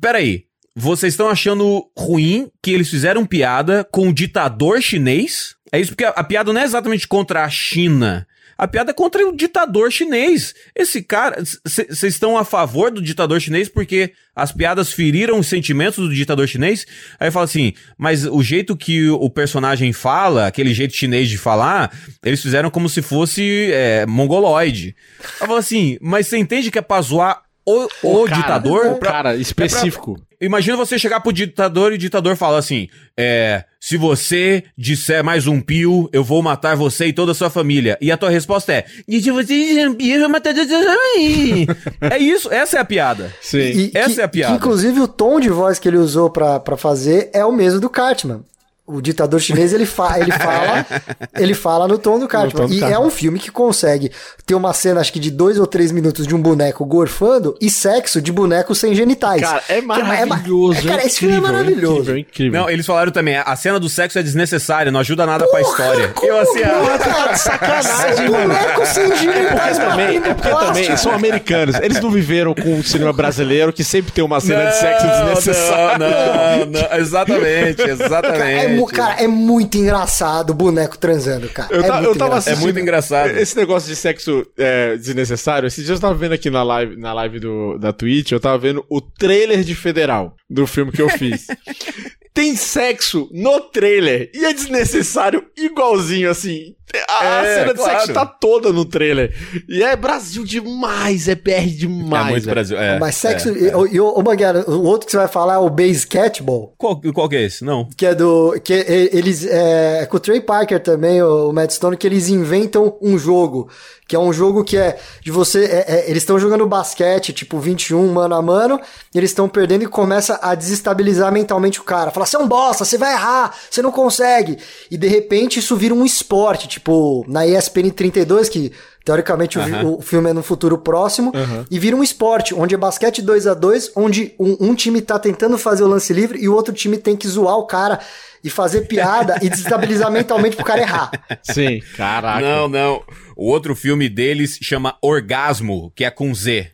peraí, 0.01 0.45
vocês 0.77 1.13
estão 1.15 1.29
achando 1.29 1.89
ruim 1.97 2.51
que 2.63 2.73
eles 2.73 2.91
fizeram 2.91 3.25
piada 3.25 3.85
com 3.85 4.09
o 4.09 4.15
ditador 4.15 4.83
chinês? 4.83 5.55
É 5.73 5.81
isso 5.81 5.93
porque 5.93 6.05
a, 6.05 6.11
a 6.11 6.25
piada 6.25 6.53
não 6.53 6.61
é 6.61 6.65
exatamente 6.65 7.09
contra 7.09 7.45
a 7.45 7.51
China. 7.51 8.27
A 8.57 8.69
piada 8.69 8.91
é 8.91 8.95
contra 8.95 9.27
o 9.27 9.35
ditador 9.35 9.91
chinês. 9.91 10.55
Esse 10.75 11.03
cara, 11.03 11.43
vocês 11.65 12.03
estão 12.03 12.37
a 12.39 12.45
favor 12.45 12.91
do 12.91 13.03
ditador 13.03 13.41
chinês 13.41 13.69
porque 13.69 14.13
as 14.35 14.53
piadas 14.53 14.93
feriram 14.93 15.39
os 15.39 15.47
sentimentos 15.47 16.09
do 16.09 16.15
ditador 16.15 16.47
chinês? 16.47 16.87
Aí 17.19 17.31
fala 17.31 17.45
assim, 17.45 17.73
mas 17.97 18.25
o 18.25 18.43
jeito 18.43 18.77
que 18.77 19.09
o 19.11 19.31
personagem 19.31 19.93
fala, 19.93 20.47
aquele 20.47 20.75
jeito 20.75 20.95
chinês 20.95 21.29
de 21.29 21.39
falar, 21.39 21.93
eles 22.25 22.43
fizeram 22.43 22.71
como 22.71 22.89
se 22.89 23.03
fosse 23.03 23.71
é, 23.73 24.07
mongoloide. 24.07 24.97
Eu 25.41 25.47
falo 25.47 25.57
assim, 25.57 25.99
mas 26.01 26.27
você 26.27 26.39
entende 26.39 26.71
que 26.71 26.79
é 26.79 26.83
pra 26.83 27.01
zoar 27.01 27.43
o, 27.67 27.89
o 28.03 28.25
cara, 28.25 28.41
ditador? 28.41 28.87
o 28.87 28.99
cara 28.99 29.37
específico. 29.37 30.21
Imagina 30.45 30.77
você 30.77 30.99
chegar 30.99 31.21
pro 31.21 31.33
ditador 31.33 31.93
e 31.93 31.95
o 31.97 31.99
ditador 31.99 32.37
fala 32.37 32.59
assim: 32.59 32.89
É, 33.17 33.65
se 33.81 33.97
você 33.97 34.65
disser 34.77 35.23
mais 35.25 35.47
um 35.47 35.61
pio, 35.61 36.09
eu 36.13 36.23
vou 36.25 36.43
matar 36.43 36.77
você 36.77 37.07
e 37.07 37.13
toda 37.13 37.33
a 37.33 37.35
sua 37.35 37.51
família. 37.51 37.97
E 38.01 38.11
a 38.13 38.17
tua 38.17 38.31
resposta 38.31 38.73
é: 38.73 38.85
E 39.09 39.21
se 39.21 39.31
você 39.31 39.45
disser 39.47 39.91
um 39.91 39.95
pio, 39.95 40.15
eu 40.15 40.21
vou 40.21 40.29
matar 40.29 40.55
toda 40.55 40.65
a 40.65 40.83
sua 40.83 40.95
família. 40.95 41.77
é 42.01 42.19
isso, 42.19 42.53
essa 42.53 42.77
é 42.77 42.81
a 42.81 42.85
piada. 42.85 43.33
Sim. 43.41 43.59
E 43.59 43.91
Essa 43.95 44.15
que- 44.15 44.21
é 44.21 44.25
a 44.25 44.29
piada. 44.29 44.53
que, 44.53 44.59
inclusive 44.59 45.01
o 45.01 45.09
tom 45.09 45.41
de 45.41 45.49
voz 45.49 45.79
que 45.79 45.89
ele 45.89 45.97
usou 45.99 46.31
pra 46.31 46.61
fazer 46.77 47.31
é 47.33 47.45
o 47.45 47.53
mesmo 47.53 47.81
do 47.81 47.89
Cartman. 47.91 48.43
O 48.87 49.01
ditador 49.01 49.41
chinês, 49.41 49.73
ele, 49.73 49.87
fa 49.87 50.19
ele 50.21 50.31
fala 50.31 50.87
ele 51.39 51.55
fala 51.55 51.89
no 51.89 51.97
tom 51.97 52.19
do 52.19 52.29
Cartman. 52.29 52.63
tom 52.65 52.67
do 52.69 52.75
e 52.75 52.81
Cartman. 52.81 53.03
é 53.03 53.07
um 53.07 53.09
filme 53.09 53.39
que 53.39 53.51
consegue 53.51 54.13
ter 54.45 54.55
uma 54.55 54.75
cena, 54.75 55.01
acho 55.01 55.11
que 55.11 55.19
de 55.19 55.31
dois 55.31 55.59
ou 55.59 55.67
três 55.67 55.91
minutos 55.91 56.27
de 56.27 56.35
um 56.35 56.43
boneco 56.43 56.85
gorfando 56.85 57.57
e 57.63 57.71
sexo 57.71 58.21
de 58.21 58.31
bonecos 58.31 58.77
sem 58.77 58.95
genitais. 58.95 59.41
Cara, 59.41 59.63
é 59.71 59.81
Que 59.81 59.87
ma- 59.87 59.99
maravilhoso. 60.05 60.81
É, 60.87 60.91
cara, 60.91 61.07
esse 61.07 61.19
filme 61.21 61.35
é 61.35 61.39
incrível, 61.39 61.55
maravilhoso. 61.63 62.01
Incrível, 62.01 62.19
incrível. 62.19 62.61
Não, 62.61 62.69
eles 62.69 62.85
falaram 62.85 63.11
também: 63.11 63.39
a 63.39 63.57
cena 63.57 63.81
do 63.81 63.89
sexo 63.89 64.19
é 64.19 64.23
desnecessária, 64.23 64.93
não 64.93 65.01
ajuda 65.01 65.25
nada 65.25 65.47
pra 65.49 65.63
história. 65.63 66.13
Eu 66.23 66.39
assim, 66.41 66.63
ah, 66.63 66.75
Porra, 66.75 66.99
cara, 66.99 67.37
sacanagem, 67.37 68.27
boneco 68.31 68.87
sem 68.87 69.17
genitais 69.17 69.79
também, 69.79 70.21
batendo 70.21 70.27
é 70.31 70.35
porque 70.35 70.49
plástico. 70.51 70.75
também 70.75 70.97
são 70.99 71.13
americanos. 71.13 71.77
Eles 71.81 72.01
não 72.01 72.11
viveram 72.11 72.55
com 72.55 72.81
o 72.81 72.85
cinema 72.85 73.15
brasileiro 73.15 73.73
que 73.73 73.83
sempre 73.83 74.13
tem 74.13 74.23
uma 74.23 74.41
cena 74.41 74.67
de 74.67 74.77
sexo 74.77 75.07
desnecessária. 75.07 75.99
Não, 75.99 76.67
não, 76.67 76.81
não, 76.83 76.99
exatamente, 76.99 77.81
exatamente. 77.83 78.39
Cara, 78.39 78.51
é, 78.51 78.74
mu- 78.77 78.87
cara, 78.87 79.23
é 79.23 79.27
muito 79.27 79.77
engraçado 79.79 80.51
o 80.51 80.55
boneco 80.55 80.97
transando, 80.99 81.49
cara. 81.49 81.75
Eu, 81.75 81.83
é 81.85 81.93
muito 81.93 82.05
eu 82.07 82.17
tava 82.17 82.37
assistindo. 82.37 82.61
É 82.61 82.65
muito 82.65 82.79
engraçado. 82.81 83.31
Esse 83.31 83.57
negócio 83.57 83.89
de 83.89 83.97
sexo 83.97 84.47
é, 84.57 84.97
desnecessário. 84.97 85.67
Esses 85.67 85.85
dias 85.85 85.97
eu 85.99 86.01
tava 86.03 86.15
vendo 86.15 86.33
aqui 86.33 86.51
na 86.51 86.63
live, 86.63 86.97
na 86.97 87.13
live 87.13 87.41
do, 87.41 87.79
da 87.79 87.93
Twitch, 87.93 88.33
eu 88.33 88.41
tava 88.41 88.59
vendo 88.59 88.85
o 88.89 89.01
trailer 89.01 89.63
de 89.63 89.75
Federal 89.75 90.35
do 90.49 90.67
filme 90.67 90.93
que 90.93 91.03
eu 91.03 91.09
fiz. 91.09 91.47
Tem 92.35 92.57
sexo 92.57 93.29
no 93.33 93.61
trailer 93.61 94.29
e 94.35 94.45
é 94.45 94.53
desnecessário 94.53 95.47
igualzinho 95.57 96.29
assim. 96.29 96.75
A, 97.09 97.41
a 97.41 97.45
É, 97.47 97.55
cena 97.61 97.73
de 97.75 97.79
claro. 97.79 97.99
sexo 97.99 98.13
tá 98.13 98.27
toda 98.27 98.73
no 98.73 98.85
trailer. 98.85 99.33
E 99.69 99.83
é 99.85 99.95
Brasil 99.97 100.45
demais, 100.45 101.29
é 101.29 101.35
BR 101.37 101.67
demais. 101.77 102.27
É 102.27 102.31
muito 102.31 102.45
velho. 102.45 102.55
Brasil. 102.55 102.77
É, 102.79 102.99
Mas 102.99 103.15
sexo. 103.17 103.49
é, 103.49 103.53
é. 103.53 103.93
E, 103.93 103.95
e, 103.97 104.01
ô, 104.01 104.21
Mangueira, 104.23 104.69
o 104.69 104.83
outro 104.83 105.07
que 105.07 105.11
você 105.13 105.17
vai 105.17 105.29
falar 105.29 105.55
é 105.55 105.59
o 105.59 105.71
Base 105.71 106.07
Catball. 106.07 106.75
Qual, 106.77 107.01
qual 107.13 107.29
que 107.29 107.37
é 107.37 107.43
esse? 107.43 107.65
Não. 107.65 107.89
Que 107.97 108.07
é 108.07 108.15
do. 108.15 108.61
Que 108.63 108.75
é- 108.75 109.17
eles. 109.17 109.45
É, 109.47 110.03
é 110.03 110.07
com 110.07 110.17
o 110.17 110.21
Trey 110.21 110.41
Parker 110.41 110.81
também, 110.81 111.23
o, 111.23 111.51
o 111.51 111.53
Matt 111.53 111.71
Stone, 111.73 111.97
que 111.97 112.07
eles 112.07 112.29
inventam 112.29 112.97
um 113.01 113.17
jogo. 113.19 113.69
Que 114.07 114.15
é 114.15 114.19
um 114.19 114.33
jogo 114.33 114.63
que 114.63 114.77
é 114.77 114.99
de 115.23 115.31
você. 115.31 115.65
é- 115.65 115.85
é- 115.89 116.11
eles 116.11 116.23
estão 116.23 116.39
jogando 116.39 116.67
basquete, 116.67 117.33
tipo 117.33 117.59
21 117.59 118.07
mano 118.13 118.35
a 118.35 118.43
mano, 118.43 118.79
e 119.15 119.19
eles 119.19 119.31
estão 119.31 119.49
perdendo 119.49 119.85
e 119.85 119.87
começa 119.87 120.39
a 120.43 120.55
desestabilizar 120.55 121.33
mentalmente 121.33 121.81
o 121.81 121.85
cara. 121.85 122.11
Fala, 122.11 122.27
você 122.27 122.37
é 122.37 122.39
um 122.39 122.47
bosta, 122.49 122.85
você 122.85 122.99
vai 122.99 123.13
errar, 123.13 123.55
você 123.71 123.81
não 123.81 123.91
consegue. 123.91 124.59
E 124.91 124.99
de 124.99 125.09
repente 125.09 125.59
isso 125.59 125.77
vira 125.77 125.95
um 125.95 126.05
esporte, 126.05 126.69
tipo, 126.69 127.25
na 127.27 127.47
ESPN 127.47 127.91
32, 127.91 128.49
que 128.49 128.73
Teoricamente, 129.05 129.59
o 129.59 129.99
o, 129.99 130.01
filme 130.01 130.31
é 130.31 130.33
no 130.33 130.43
futuro 130.43 130.79
próximo. 130.79 131.31
E 131.71 131.79
vira 131.79 131.95
um 131.95 132.03
esporte, 132.03 132.55
onde 132.55 132.75
é 132.75 132.79
basquete 132.79 133.21
2 133.21 133.47
a 133.47 133.53
2 133.53 133.93
onde 133.97 134.35
um, 134.39 134.57
um 134.71 134.75
time 134.75 135.03
tá 135.03 135.19
tentando 135.19 135.59
fazer 135.59 135.85
o 135.85 135.87
lance 135.87 136.13
livre 136.13 136.39
e 136.41 136.49
o 136.49 136.55
outro 136.55 136.73
time 136.73 136.97
tem 136.97 137.15
que 137.15 137.29
zoar 137.29 137.57
o 137.59 137.67
cara 137.67 138.01
e 138.43 138.49
fazer 138.49 138.83
piada 138.83 139.39
e 139.43 139.51
desestabilizar 139.51 140.11
mentalmente 140.13 140.57
pro 140.57 140.65
cara 140.65 140.81
errar. 140.81 141.11
Sim, 141.43 141.81
caraca. 141.97 142.41
Não, 142.41 142.67
não. 142.67 143.03
O 143.37 143.51
outro 143.51 143.77
filme 143.77 144.09
deles 144.09 144.59
chama 144.63 144.97
Orgasmo, 145.03 145.93
que 145.95 146.05
é 146.05 146.11
com 146.11 146.35
Z. 146.35 146.71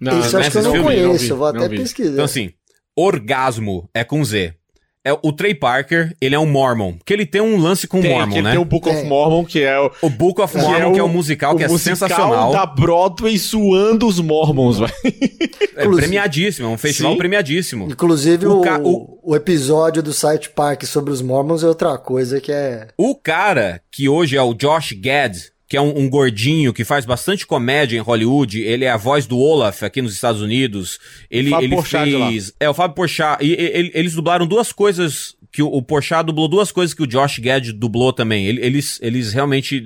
Não, 0.00 0.18
Isso 0.20 0.36
eu 0.36 0.40
acho 0.40 0.50
que 0.50 0.58
eu 0.58 0.62
não 0.62 0.72
filme, 0.72 0.86
conheço, 0.86 1.08
não 1.08 1.16
vi, 1.16 1.28
eu 1.28 1.36
vou 1.36 1.52
não 1.52 1.64
até 1.64 1.76
pesquisar. 1.76 2.12
Então, 2.12 2.24
assim, 2.24 2.50
Orgasmo 2.96 3.88
é 3.94 4.02
com 4.02 4.24
Z. 4.24 4.54
É, 5.08 5.18
o 5.22 5.32
Trey 5.32 5.54
Parker, 5.54 6.14
ele 6.20 6.34
é 6.34 6.38
um 6.38 6.46
Mormon. 6.46 6.94
Que 7.04 7.12
ele 7.12 7.24
tem 7.26 7.40
um 7.40 7.58
lance 7.58 7.86
com 7.86 8.00
Tem, 8.00 8.10
Mormon, 8.12 8.32
que 8.34 8.42
né? 8.42 8.50
tem 8.50 8.58
o 8.60 8.64
Book 8.64 8.88
of. 8.88 9.02
Mormon, 9.04 9.44
que 9.44 9.62
é 9.62 9.78
o. 9.78 9.90
O 10.02 10.10
Book 10.10 10.40
of 10.40 10.56
Mormon, 10.56 10.92
que 10.92 10.98
é, 10.98 11.02
o 11.02 11.08
musical, 11.08 11.56
que 11.56 11.64
é 11.64 11.68
musical 11.68 11.96
sensacional. 11.96 12.52
da 12.52 12.66
Broadway 12.66 13.36
zoando 13.38 14.06
os 14.06 14.20
Mormons, 14.20 14.78
velho. 14.78 14.92
É 15.76 15.86
premiadíssimo, 15.88 16.66
é 16.68 16.70
um 16.70 16.78
festival 16.78 17.12
Sim. 17.12 17.18
premiadíssimo. 17.18 17.88
Inclusive, 17.90 18.46
O 18.46 18.58
o, 18.58 18.60
ca- 18.62 18.80
o... 18.82 19.18
o- 19.22 19.36
episódio 19.36 20.02
do 20.02 20.12
Site 20.12 20.50
Park 20.50 20.82
sobre 20.84 21.12
os 21.12 21.22
Mormons 21.22 21.62
é 21.62 21.66
outra 21.68 21.96
coisa 21.98 22.40
que 22.40 22.50
é. 22.52 22.88
O 22.96 23.14
cara 23.14 23.80
que 23.90 24.08
hoje 24.08 24.36
é 24.36 24.42
o 24.42 24.54
Josh 24.54 24.92
Gad, 24.92 25.36
que 25.68 25.76
é 25.76 25.80
um, 25.80 25.98
um 25.98 26.08
gordinho 26.08 26.72
que 26.72 26.82
faz 26.84 27.04
bastante 27.04 27.46
comédia 27.46 27.98
em 27.98 28.00
Hollywood, 28.00 28.58
ele 28.60 28.84
é 28.86 28.90
a 28.90 28.96
voz 28.96 29.26
do 29.26 29.38
Olaf 29.38 29.82
aqui 29.82 30.00
nos 30.00 30.14
Estados 30.14 30.40
Unidos. 30.40 30.98
Ele, 31.30 31.54
ele 31.54 31.74
Porchat 31.74 32.10
fez. 32.10 32.52
É, 32.58 32.68
o 32.70 32.74
Fábio 32.74 32.94
Porchat. 32.94 33.44
E, 33.44 33.52
ele- 33.52 33.90
eles 33.94 34.14
dublaram 34.14 34.46
duas 34.46 34.72
coisas. 34.72 35.36
Que 35.52 35.62
o, 35.62 35.66
o 35.68 35.82
Porchat 35.82 36.24
dublou 36.26 36.48
duas 36.48 36.70
coisas 36.72 36.94
que 36.94 37.02
o 37.02 37.06
Josh 37.06 37.38
Gad 37.38 37.72
dublou 37.72 38.12
também. 38.12 38.46
Ele- 38.46 38.64
Eles, 38.64 38.98
eles 39.02 39.32
realmente. 39.32 39.76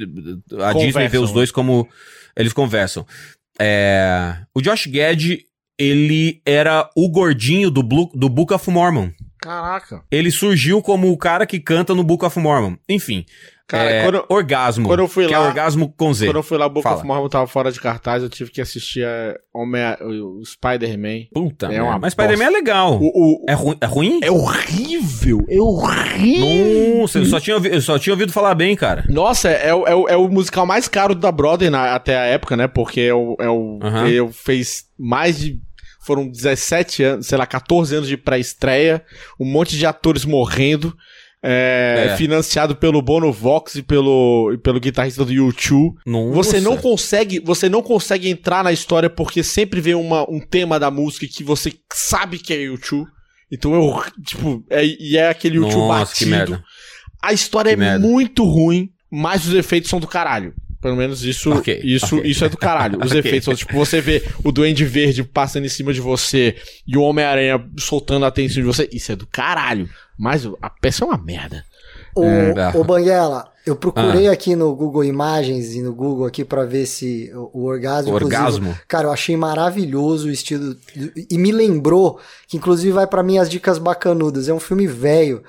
A 0.60 0.72
Disney 0.72 0.86
vê 0.86 0.92
Conversam, 1.18 1.22
os 1.24 1.30
né? 1.30 1.34
dois 1.34 1.50
como. 1.50 1.88
Eles 2.36 2.52
conversam. 2.52 3.06
É, 3.60 4.36
o 4.54 4.60
Josh 4.60 4.86
Gad, 4.86 5.38
ele 5.78 6.40
era 6.46 6.88
o 6.96 7.08
gordinho 7.08 7.70
do, 7.70 7.82
Blu- 7.82 8.10
do 8.14 8.28
Book 8.28 8.52
of 8.54 8.70
Mormon. 8.70 9.10
Caraca. 9.42 10.02
Ele 10.10 10.30
surgiu 10.30 10.80
como 10.80 11.10
o 11.12 11.18
cara 11.18 11.44
que 11.44 11.58
canta 11.60 11.94
no 11.94 12.02
Book 12.04 12.24
of 12.24 12.38
Mormon. 12.38 12.76
Enfim. 12.88 13.24
Cara, 13.66 13.90
é, 13.90 14.02
quando- 14.02 14.24
orgasmo. 14.28 14.86
quando 14.86 15.00
eu 15.00 15.08
fui 15.08 15.26
que 15.26 15.32
lá- 15.32 15.38
é 15.44 15.48
orgasmo 15.48 15.88
com 15.96 16.12
Z. 16.12 16.26
Quando 16.26 16.36
eu 16.36 16.42
fui 16.42 16.58
lá, 16.58 16.66
o 16.66 16.70
Book 16.70 16.82
Fala. 16.82 16.96
of 16.96 17.06
Mormon 17.06 17.28
tava 17.28 17.46
fora 17.46 17.72
de 17.72 17.80
cartaz, 17.80 18.22
eu 18.22 18.28
tive 18.28 18.50
que 18.50 18.60
assistir 18.60 19.02
a 19.06 19.34
Homem, 19.54 19.80
o 20.02 20.40
o 20.40 20.44
Spider-Man. 20.44 21.26
Puta, 21.32 21.66
É 21.66 21.68
merda. 21.70 21.84
uma 21.84 21.98
Mas 21.98 22.12
Spider-Man 22.12 22.44
é 22.44 22.50
legal. 22.50 22.98
O, 23.00 23.06
o- 23.06 23.44
É, 23.48 23.54
ruim, 23.54 23.76
é 23.80 23.86
ruim? 23.86 24.20
é 24.22 24.30
horrível, 24.30 25.42
é 25.48 25.58
horrível. 25.58 26.98
Nossa, 27.00 27.18
eu 27.18 27.24
só, 27.24 27.40
tinha, 27.40 27.56
eu 27.56 27.80
só 27.80 27.98
tinha 27.98 28.12
ouvido 28.12 28.32
falar 28.32 28.54
bem, 28.54 28.76
cara. 28.76 29.04
Nossa, 29.08 29.48
é, 29.48 29.68
é, 29.68 29.74
o- 29.74 29.86
é, 30.08 30.12
é 30.12 30.16
o 30.16 30.28
musical 30.28 30.66
mais 30.66 30.86
caro 30.88 31.14
da 31.14 31.32
Broadway 31.32 31.70
na- 31.70 31.94
até 31.94 32.18
a 32.18 32.24
época, 32.24 32.56
né? 32.56 32.66
Porque 32.68 33.00
é 33.00 33.14
o, 33.14 33.36
é 33.40 33.48
o, 33.48 33.78
Aham. 33.82 34.06
ele 34.08 34.28
fez 34.32 34.84
mais 34.98 35.38
de. 35.38 35.58
Foram 36.04 36.28
17 36.28 37.02
anos, 37.02 37.26
sei 37.26 37.38
lá, 37.38 37.46
14 37.46 37.94
anos 37.94 38.08
de 38.08 38.16
pré-estreia, 38.16 39.04
um 39.38 39.44
monte 39.44 39.76
de 39.76 39.86
atores 39.86 40.24
morrendo. 40.24 40.94
é, 41.44 42.08
É. 42.10 42.16
Financiado 42.16 42.76
pelo 42.76 43.02
Bono 43.02 43.32
Vox 43.32 43.74
e 43.74 43.82
pelo, 43.82 44.52
e 44.54 44.58
pelo 44.58 44.78
guitarrista 44.78 45.24
do 45.24 45.32
U2. 45.32 45.94
Nossa. 46.06 46.34
Você 46.34 46.60
não 46.60 46.76
consegue, 46.76 47.40
você 47.40 47.68
não 47.68 47.82
consegue 47.82 48.28
entrar 48.28 48.62
na 48.62 48.72
história 48.72 49.10
porque 49.10 49.42
sempre 49.42 49.80
vem 49.80 49.94
uma, 49.94 50.28
um 50.30 50.38
tema 50.38 50.78
da 50.78 50.90
música 50.90 51.26
que 51.26 51.42
você 51.42 51.72
sabe 51.92 52.38
que 52.38 52.52
é 52.52 52.58
U2. 52.58 53.06
Então 53.50 53.74
eu, 53.74 54.02
tipo, 54.24 54.64
é, 54.70 54.84
e 54.84 55.16
é 55.16 55.28
aquele 55.28 55.58
U2 55.58 55.72
Nossa, 55.74 56.14
que 56.14 56.26
batido. 56.26 56.62
A 57.22 57.32
história 57.32 57.70
Que 57.70 57.74
é 57.74 57.84
merda. 57.84 58.06
muito 58.06 58.44
ruim, 58.44 58.90
mas 59.10 59.46
os 59.46 59.54
efeitos 59.54 59.90
são 59.90 60.00
do 60.00 60.06
caralho. 60.06 60.54
Pelo 60.82 60.96
menos 60.96 61.22
isso, 61.24 61.50
Ok, 61.52 61.80
isso, 61.84 62.16
ok. 62.18 62.28
isso 62.30 62.44
é 62.44 62.48
do 62.48 62.56
caralho. 62.58 62.98
Os 63.02 63.06
Ok. 63.14 63.20
efeitos 63.20 63.44
são, 63.44 63.54
tipo, 63.54 63.72
você 63.74 64.00
vê 64.00 64.22
o 64.44 64.50
Duende 64.52 64.84
Verde 64.84 65.22
passando 65.22 65.64
em 65.64 65.68
cima 65.70 65.92
de 65.92 66.00
você 66.00 66.56
e 66.86 66.96
o 66.98 67.02
Homem-Aranha 67.02 67.64
soltando 67.78 68.26
a 68.26 68.30
teia 68.32 68.46
em 68.46 68.48
cima 68.48 68.62
de 68.62 68.76
você. 68.76 68.88
Isso 68.92 69.12
é 69.12 69.16
do 69.16 69.26
caralho. 69.26 69.88
Mas 70.18 70.44
o- 70.44 70.58
a 70.60 70.68
peça 70.68 71.04
é 71.04 71.06
uma 71.06 71.16
merda. 71.16 71.64
O, 72.14 72.24
É. 72.24 72.72
o 72.74 72.84
Banguela, 72.84 73.48
eu 73.64 73.74
procurei 73.76 74.26
Ah. 74.28 74.32
aqui 74.32 74.54
no 74.56 74.74
Google 74.76 75.02
Imagens 75.04 75.74
e 75.74 75.80
no 75.80 75.94
Google 75.94 76.26
aqui 76.26 76.44
pra 76.44 76.64
ver 76.64 76.84
se 76.84 77.30
o, 77.32 77.60
o 77.60 77.64
orgasmo. 77.64 78.12
Orgasmo? 78.12 78.58
inclusive, 78.58 78.80
Cara, 78.86 79.06
eu 79.06 79.12
achei 79.12 79.36
maravilhoso 79.36 80.26
o 80.28 80.30
estilo. 80.30 80.76
E 81.30 81.38
me 81.38 81.50
lembrou 81.52 82.18
que, 82.48 82.56
inclusive, 82.56 82.92
vai 82.92 83.06
pra 83.06 83.22
minhas 83.22 83.48
dicas 83.48 83.78
bacanudas. 83.78 84.48
É 84.48 84.52
um 84.52 84.60
filme 84.60 84.86
velho. 84.86 85.42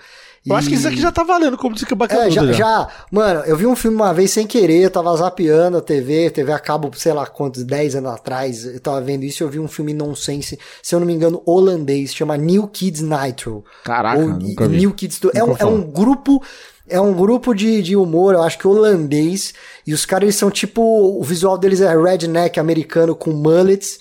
Eu 0.45 0.56
acho 0.56 0.68
que 0.68 0.76
isso 0.76 0.88
aqui 0.88 0.99
já 0.99 1.11
tá 1.11 1.24
valendo 1.24 1.57
como 1.57 1.74
dica 1.74 1.95
bacana. 1.95 2.26
É, 2.26 2.32
já, 2.32 2.52
já, 2.52 2.88
mano, 3.10 3.41
eu 3.45 3.56
vi 3.56 3.65
um 3.65 3.76
filme 3.76 3.95
uma 3.95 4.14
vez 4.14 4.32
sem 4.32 4.45
querer, 4.45 4.84
eu 4.84 4.91
tava 4.91 5.15
zapeando 5.15 5.78
a 5.78 5.82
TV, 5.82 6.30
TV 6.30 6.52
a 6.52 6.60
cabo, 6.60 6.91
sei 6.95 7.14
lá 7.14 7.26
quantos, 7.26 7.64
10 7.64 7.95
anos 7.95 8.11
atrás, 8.11 8.65
eu 8.65 8.80
tava 8.80 8.99
vendo 8.99 9.24
isso, 9.24 9.41
eu 9.41 9.49
vi 9.49 9.60
um 9.60 9.68
filme 9.68 9.94
nonsense, 9.94 10.60
se 10.82 10.95
eu 10.95 10.99
não 10.99 11.07
me 11.07 11.14
engano, 11.14 11.41
holandês, 11.45 12.14
chama 12.14 12.36
New 12.36 12.68
Kids 12.68 13.02
Nitro. 13.02 13.64
Caraca, 13.86 14.20
Ou 14.20 14.28
nunca 14.28 14.68
vi. 14.68 14.78
New 14.78 14.94
Kids 14.94 15.20
é, 15.34 15.40
Nunca 15.40 15.65
um, 15.65 15.70
é 15.70 15.72
um 15.72 15.82
grupo 15.82 16.41
é 16.90 16.99
um 16.99 17.14
grupo 17.14 17.53
de, 17.53 17.82
de 17.82 17.95
humor, 17.95 18.34
eu 18.34 18.44
acho 18.44 18.60
que 18.60 18.68
holandês, 18.68 19.53
e 19.88 19.94
os 19.94 20.06
caras 20.06 20.24
eles 20.24 20.36
são 20.36 20.52
tipo, 20.52 20.82
o 20.82 21.24
visual 21.24 21.57
deles 21.57 21.80
é 21.80 21.95
redneck 21.95 22.60
americano 22.60 23.15
com 23.15 23.32
mullets, 23.32 23.99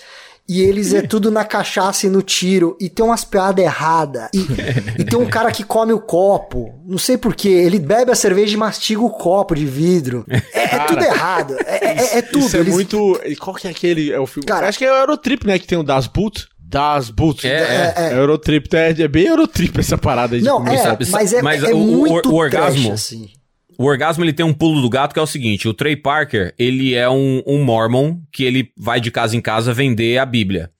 e 0.58 0.60
eles 0.62 0.92
é 0.92 1.02
tudo 1.06 1.30
na 1.30 1.44
cachaça 1.44 2.06
e 2.06 2.10
no 2.10 2.22
tiro, 2.22 2.76
e 2.80 2.88
tem 2.88 3.04
umas 3.04 3.24
piadas 3.24 3.64
erradas, 3.64 4.28
e, 4.34 4.38
e 5.00 5.04
tem 5.04 5.18
um 5.18 5.26
cara 5.26 5.50
que 5.50 5.62
come 5.64 5.92
o 5.92 6.00
copo, 6.00 6.68
não 6.86 6.98
sei 6.98 7.16
porquê, 7.18 7.48
ele 7.48 7.78
bebe 7.78 8.10
a 8.10 8.14
cerveja 8.14 8.54
e 8.54 8.56
mastiga 8.58 9.00
o 9.02 9.10
copo 9.10 9.54
de 9.54 9.64
vidro, 9.66 10.24
é, 10.28 10.76
é 10.76 10.78
tudo 10.86 11.02
errado, 11.04 11.56
é, 11.66 11.86
é- 11.86 12.18
é 12.18 12.22
tudo. 12.22 12.46
Isso 12.46 12.56
é 12.56 12.60
eles- 12.60 12.74
muito. 12.74 13.20
e 13.24 13.36
Qual 13.36 13.54
que 13.56 13.66
é 13.66 13.70
aquele? 13.70 14.12
É 14.12 14.18
o 14.20 14.26
filme. 14.26 14.46
Cara- 14.46 14.68
acho 14.68 14.78
que 14.78 14.84
é 14.84 14.92
o 14.92 14.96
Eurotrip, 14.96 15.46
né? 15.46 15.58
Que 15.58 15.66
tem 15.66 15.78
o 15.78 15.82
Das 15.82 16.06
Boot. 16.06 16.46
Das 16.58 17.10
Boot. 17.10 17.46
É, 17.46 17.92
é. 17.96 18.12
Eurotrip, 18.18 18.74
é, 18.74 18.90
é 18.90 19.08
bem 19.08 19.26
Eurotrip 19.26 19.78
essa 19.78 19.98
parada 19.98 20.34
aí 20.34 20.40
de 20.40 20.46
Não, 20.46 20.56
comer, 20.56 20.74
é, 20.74 20.78
sabe? 20.78 21.06
mas 21.10 21.32
é, 21.32 21.42
Mas 21.42 21.62
é 21.62 21.72
o- 21.74 21.76
o- 21.76 21.80
muito 21.98 22.30
o 22.30 22.34
orgasmo- 22.34 22.88
trash, 22.88 22.90
assim. 22.94 23.28
O 23.82 23.86
orgasmo 23.86 24.22
ele 24.22 24.32
tem 24.32 24.46
um 24.46 24.52
pulo 24.52 24.80
do 24.80 24.88
gato 24.88 25.12
que 25.12 25.18
é 25.18 25.22
o 25.22 25.26
seguinte: 25.26 25.66
o 25.66 25.74
Trey 25.74 25.96
Parker 25.96 26.54
ele 26.56 26.94
é 26.94 27.10
um, 27.10 27.42
um 27.44 27.64
Mormon 27.64 28.20
que 28.30 28.44
ele 28.44 28.70
vai 28.76 29.00
de 29.00 29.10
casa 29.10 29.36
em 29.36 29.40
casa 29.40 29.74
vender 29.74 30.18
a 30.18 30.24
Bíblia. 30.24 30.70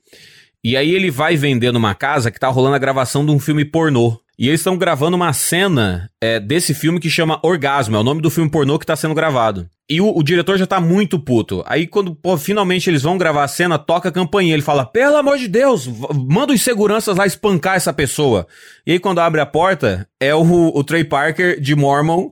E 0.63 0.77
aí 0.77 0.95
ele 0.95 1.11
vai 1.11 1.37
vender 1.37 1.73
numa 1.73 1.97
casa 1.97 2.31
que 2.31 2.39
tá 2.39 2.47
rolando 2.47 2.77
a 2.77 2.79
gravação 2.79 3.27
de 3.27 3.33
um 3.33 3.41
filme 3.41 3.65
pornô. 3.65 4.21
E 4.39 4.47
eles 4.47 4.61
estão 4.61 4.79
gravando 4.79 5.17
uma 5.17 5.33
cena 5.33 6.09
é, 6.21 6.39
desse 6.39 6.75
filme 6.75 7.01
que 7.01 7.11
chama 7.11 7.41
Orgasmo, 7.43 7.97
é 7.97 7.99
o 7.99 8.05
nome 8.05 8.23
do 8.23 8.31
filme 8.31 8.49
pornô 8.49 8.79
que 8.79 8.87
tá 8.87 8.95
sendo 8.95 9.17
gravado. 9.17 9.69
E 9.91 10.01
o, 10.01 10.17
o 10.17 10.23
diretor 10.23 10.57
já 10.57 10.67
tá 10.67 10.81
muito 10.81 11.19
puto. 11.19 11.65
Aí 11.67 11.89
quando 11.89 12.15
pô, 12.15 12.39
finalmente 12.39 12.89
eles 12.89 13.03
vão 13.03 13.19
gravar 13.19 13.43
a 13.43 13.49
cena, 13.49 13.81
toca 13.81 14.11
a 14.11 14.13
campainha. 14.13 14.55
Ele 14.55 14.63
fala: 14.63 14.87
pelo 14.87 15.17
amor 15.17 15.39
de 15.39 15.49
Deus, 15.49 15.89
manda 16.15 16.53
os 16.53 16.63
seguranças 16.63 17.17
lá 17.17 17.27
espancar 17.27 17.75
essa 17.75 17.93
pessoa. 17.93 18.47
E 18.87 18.93
aí 18.93 19.01
quando 19.01 19.19
abre 19.19 19.41
a 19.41 19.47
porta, 19.47 20.07
é 20.21 20.33
o, 20.33 20.71
o 20.73 20.85
Trey 20.85 21.03
Parker 21.03 21.61
de 21.61 21.75
Mormon 21.75 22.31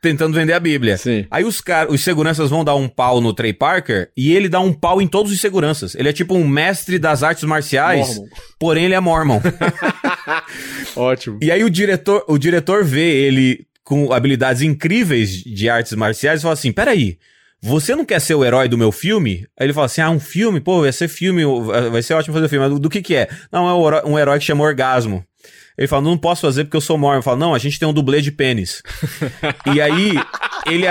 tentando 0.00 0.34
vender 0.34 0.52
a 0.52 0.60
Bíblia. 0.60 0.96
Sim. 0.96 1.26
Aí 1.30 1.44
os, 1.44 1.60
car 1.60 1.90
os 1.90 2.02
seguranças 2.02 2.50
vão 2.50 2.64
dar 2.64 2.74
um 2.74 2.88
pau 2.88 3.20
no 3.20 3.32
Trey 3.32 3.52
Parker 3.52 4.10
e 4.16 4.32
ele 4.32 4.48
dá 4.48 4.60
um 4.60 4.72
pau 4.72 5.00
em 5.00 5.06
todos 5.06 5.30
os 5.30 5.40
seguranças. 5.40 5.94
Ele 5.94 6.08
é 6.08 6.12
tipo 6.12 6.34
um 6.34 6.46
mestre 6.48 6.98
das 6.98 7.22
artes 7.22 7.44
marciais, 7.44 8.16
Mormon. 8.16 8.28
porém 8.58 8.84
ele 8.86 8.94
é 8.94 9.00
mormon. 9.00 9.40
Ótimo. 10.96 11.38
e 11.42 11.50
aí 11.50 11.62
o 11.62 11.70
diretor, 11.70 12.24
o 12.26 12.38
diretor 12.38 12.84
vê 12.84 13.08
ele 13.24 13.66
com 13.84 14.12
habilidades 14.12 14.62
incríveis 14.62 15.30
de 15.30 15.68
artes 15.68 15.92
marciais 15.92 16.40
e 16.40 16.42
fala 16.42 16.54
assim: 16.54 16.72
peraí. 16.72 17.18
Você 17.62 17.94
não 17.94 18.06
quer 18.06 18.18
ser 18.22 18.34
o 18.34 18.42
herói 18.42 18.68
do 18.70 18.78
meu 18.78 18.90
filme? 18.90 19.46
Aí 19.58 19.66
ele 19.66 19.74
fala 19.74 19.84
assim: 19.84 20.00
ah, 20.00 20.08
um 20.08 20.18
filme? 20.18 20.60
Pô, 20.60 20.80
vai 20.80 20.92
ser 20.92 21.08
filme, 21.08 21.42
vai 21.90 22.00
ser 22.00 22.14
ótimo 22.14 22.34
fazer 22.34 22.48
filme. 22.48 22.64
Mas 22.64 22.72
do, 22.74 22.80
do 22.80 22.88
que 22.88 23.02
que 23.02 23.14
é? 23.14 23.28
Não, 23.52 23.68
é 23.68 24.02
um 24.02 24.18
herói 24.18 24.38
que 24.38 24.46
chama 24.46 24.64
Orgasmo. 24.64 25.22
Ele 25.80 25.88
fala, 25.88 26.02
não 26.02 26.18
posso 26.18 26.42
fazer 26.42 26.64
porque 26.64 26.76
eu 26.76 26.80
sou 26.80 26.98
mormon. 26.98 27.16
Ele 27.16 27.22
fala, 27.22 27.38
não, 27.38 27.54
a 27.54 27.58
gente 27.58 27.78
tem 27.78 27.88
um 27.88 27.92
dublê 27.92 28.20
de 28.20 28.30
pênis. 28.30 28.82
e 29.74 29.80
aí, 29.80 30.12
ele, 30.66 30.84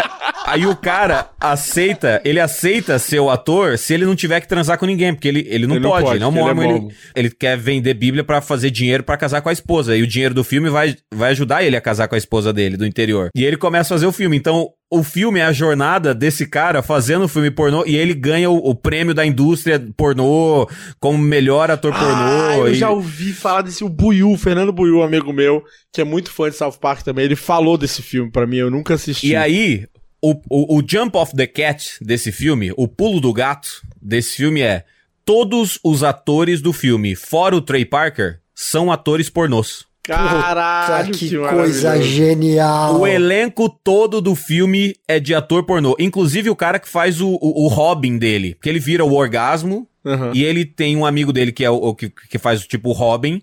aí 0.47 0.65
o 0.65 0.75
cara 0.75 1.29
aceita, 1.39 2.19
ele 2.25 2.39
aceita 2.39 2.97
ser 2.97 3.19
o 3.19 3.29
ator 3.29 3.77
se 3.77 3.93
ele 3.93 4.03
não 4.05 4.15
tiver 4.15 4.41
que 4.41 4.47
transar 4.47 4.79
com 4.79 4.87
ninguém, 4.87 5.13
porque 5.13 5.27
ele, 5.27 5.45
ele 5.47 5.67
não 5.67 5.75
Ele 5.75 5.83
não 5.83 5.91
pode, 5.91 6.03
pode, 6.05 6.15
ele 6.17 6.23
não 6.23 6.31
porque 6.33 6.41
ele 6.43 6.49
é 6.49 6.53
mormon, 6.53 6.69
ele, 6.71 6.79
mormon. 6.81 6.95
ele 7.15 7.29
quer 7.29 7.55
vender 7.55 7.93
Bíblia 7.93 8.23
pra 8.23 8.41
fazer 8.41 8.71
dinheiro 8.71 9.03
pra 9.03 9.15
casar 9.15 9.41
com 9.41 9.49
a 9.49 9.53
esposa. 9.53 9.95
E 9.95 10.01
o 10.01 10.07
dinheiro 10.07 10.33
do 10.33 10.43
filme 10.43 10.69
vai, 10.71 10.95
vai 11.13 11.29
ajudar 11.31 11.63
ele 11.63 11.77
a 11.77 11.81
casar 11.81 12.07
com 12.07 12.15
a 12.15 12.17
esposa 12.17 12.51
dele, 12.51 12.75
do 12.75 12.85
interior. 12.85 13.29
E 13.35 13.45
ele 13.45 13.57
começa 13.57 13.93
a 13.93 13.95
fazer 13.95 14.07
o 14.07 14.11
filme. 14.11 14.35
Então, 14.37 14.69
o 14.91 15.03
filme 15.03 15.39
é 15.39 15.43
a 15.43 15.51
jornada 15.51 16.15
desse 16.15 16.47
cara 16.47 16.81
fazendo 16.81 17.25
o 17.25 17.27
filme 17.27 17.51
pornô 17.51 17.83
e 17.85 17.95
ele 17.95 18.15
ganha 18.15 18.49
o, 18.49 18.57
o 18.57 18.73
prêmio 18.73 19.13
da 19.13 19.23
indústria 19.23 19.79
pornô 19.95 20.67
como 20.99 21.15
melhor 21.19 21.69
ator 21.69 21.91
pornô. 21.93 22.07
Ah, 22.07 22.55
eu 22.57 22.71
e- 22.71 22.73
já 22.73 22.89
ouvi 22.89 23.31
falar 23.31 23.61
desse 23.61 23.83
o 23.83 23.89
Buiu, 23.89 24.35
Fernando 24.35 24.73
Buiu, 24.79 25.03
amigo 25.03 25.33
meu, 25.33 25.63
que 25.91 26.01
é 26.01 26.03
muito 26.03 26.31
fã 26.31 26.49
de 26.49 26.55
South 26.55 26.77
Park 26.79 27.03
também. 27.03 27.25
Ele 27.25 27.35
falou 27.35 27.77
desse 27.77 28.01
filme 28.01 28.31
pra 28.31 28.47
mim, 28.47 28.57
eu 28.57 28.71
nunca 28.71 28.93
assisti. 28.93 29.27
E 29.27 29.35
aí, 29.35 29.85
o, 30.21 30.31
o, 30.49 30.77
o 30.77 30.83
Jump 30.85 31.17
of 31.17 31.35
the 31.35 31.47
Cat 31.47 31.97
desse 32.01 32.31
filme, 32.31 32.71
o 32.77 32.87
pulo 32.87 33.19
do 33.19 33.33
gato 33.33 33.81
desse 34.01 34.37
filme 34.37 34.61
é: 34.61 34.85
todos 35.25 35.79
os 35.83 36.03
atores 36.03 36.61
do 36.61 36.73
filme, 36.73 37.15
fora 37.15 37.55
o 37.55 37.61
Trey 37.61 37.85
Parker, 37.85 38.39
são 38.55 38.91
atores 38.91 39.29
pornôs. 39.29 39.87
Caralho, 40.03 41.07
Puta, 41.07 41.17
que, 41.19 41.29
que 41.29 41.37
coisa 41.37 42.01
genial. 42.01 42.99
O 42.99 43.05
elenco 43.05 43.69
todo 43.69 44.19
do 44.19 44.33
filme 44.33 44.95
é 45.07 45.19
de 45.19 45.35
ator 45.35 45.63
pornô. 45.63 45.95
Inclusive 45.99 46.49
o 46.49 46.55
cara 46.55 46.79
que 46.79 46.89
faz 46.89 47.21
o, 47.21 47.29
o, 47.29 47.65
o 47.65 47.67
Robin 47.67 48.17
dele. 48.17 48.57
Que 48.59 48.69
ele 48.69 48.79
vira 48.79 49.05
o 49.05 49.13
orgasmo. 49.13 49.87
Aham. 50.03 50.31
E 50.33 50.43
ele 50.43 50.65
tem 50.65 50.97
um 50.97 51.05
amigo 51.05 51.31
dele 51.31 51.51
que 51.51 51.63
é 51.63 51.69
o, 51.69 51.75
o 51.75 51.93
que, 51.93 52.09
que 52.09 52.39
faz 52.39 52.65
tipo 52.65 52.89
o 52.89 52.93
Robin, 52.93 53.41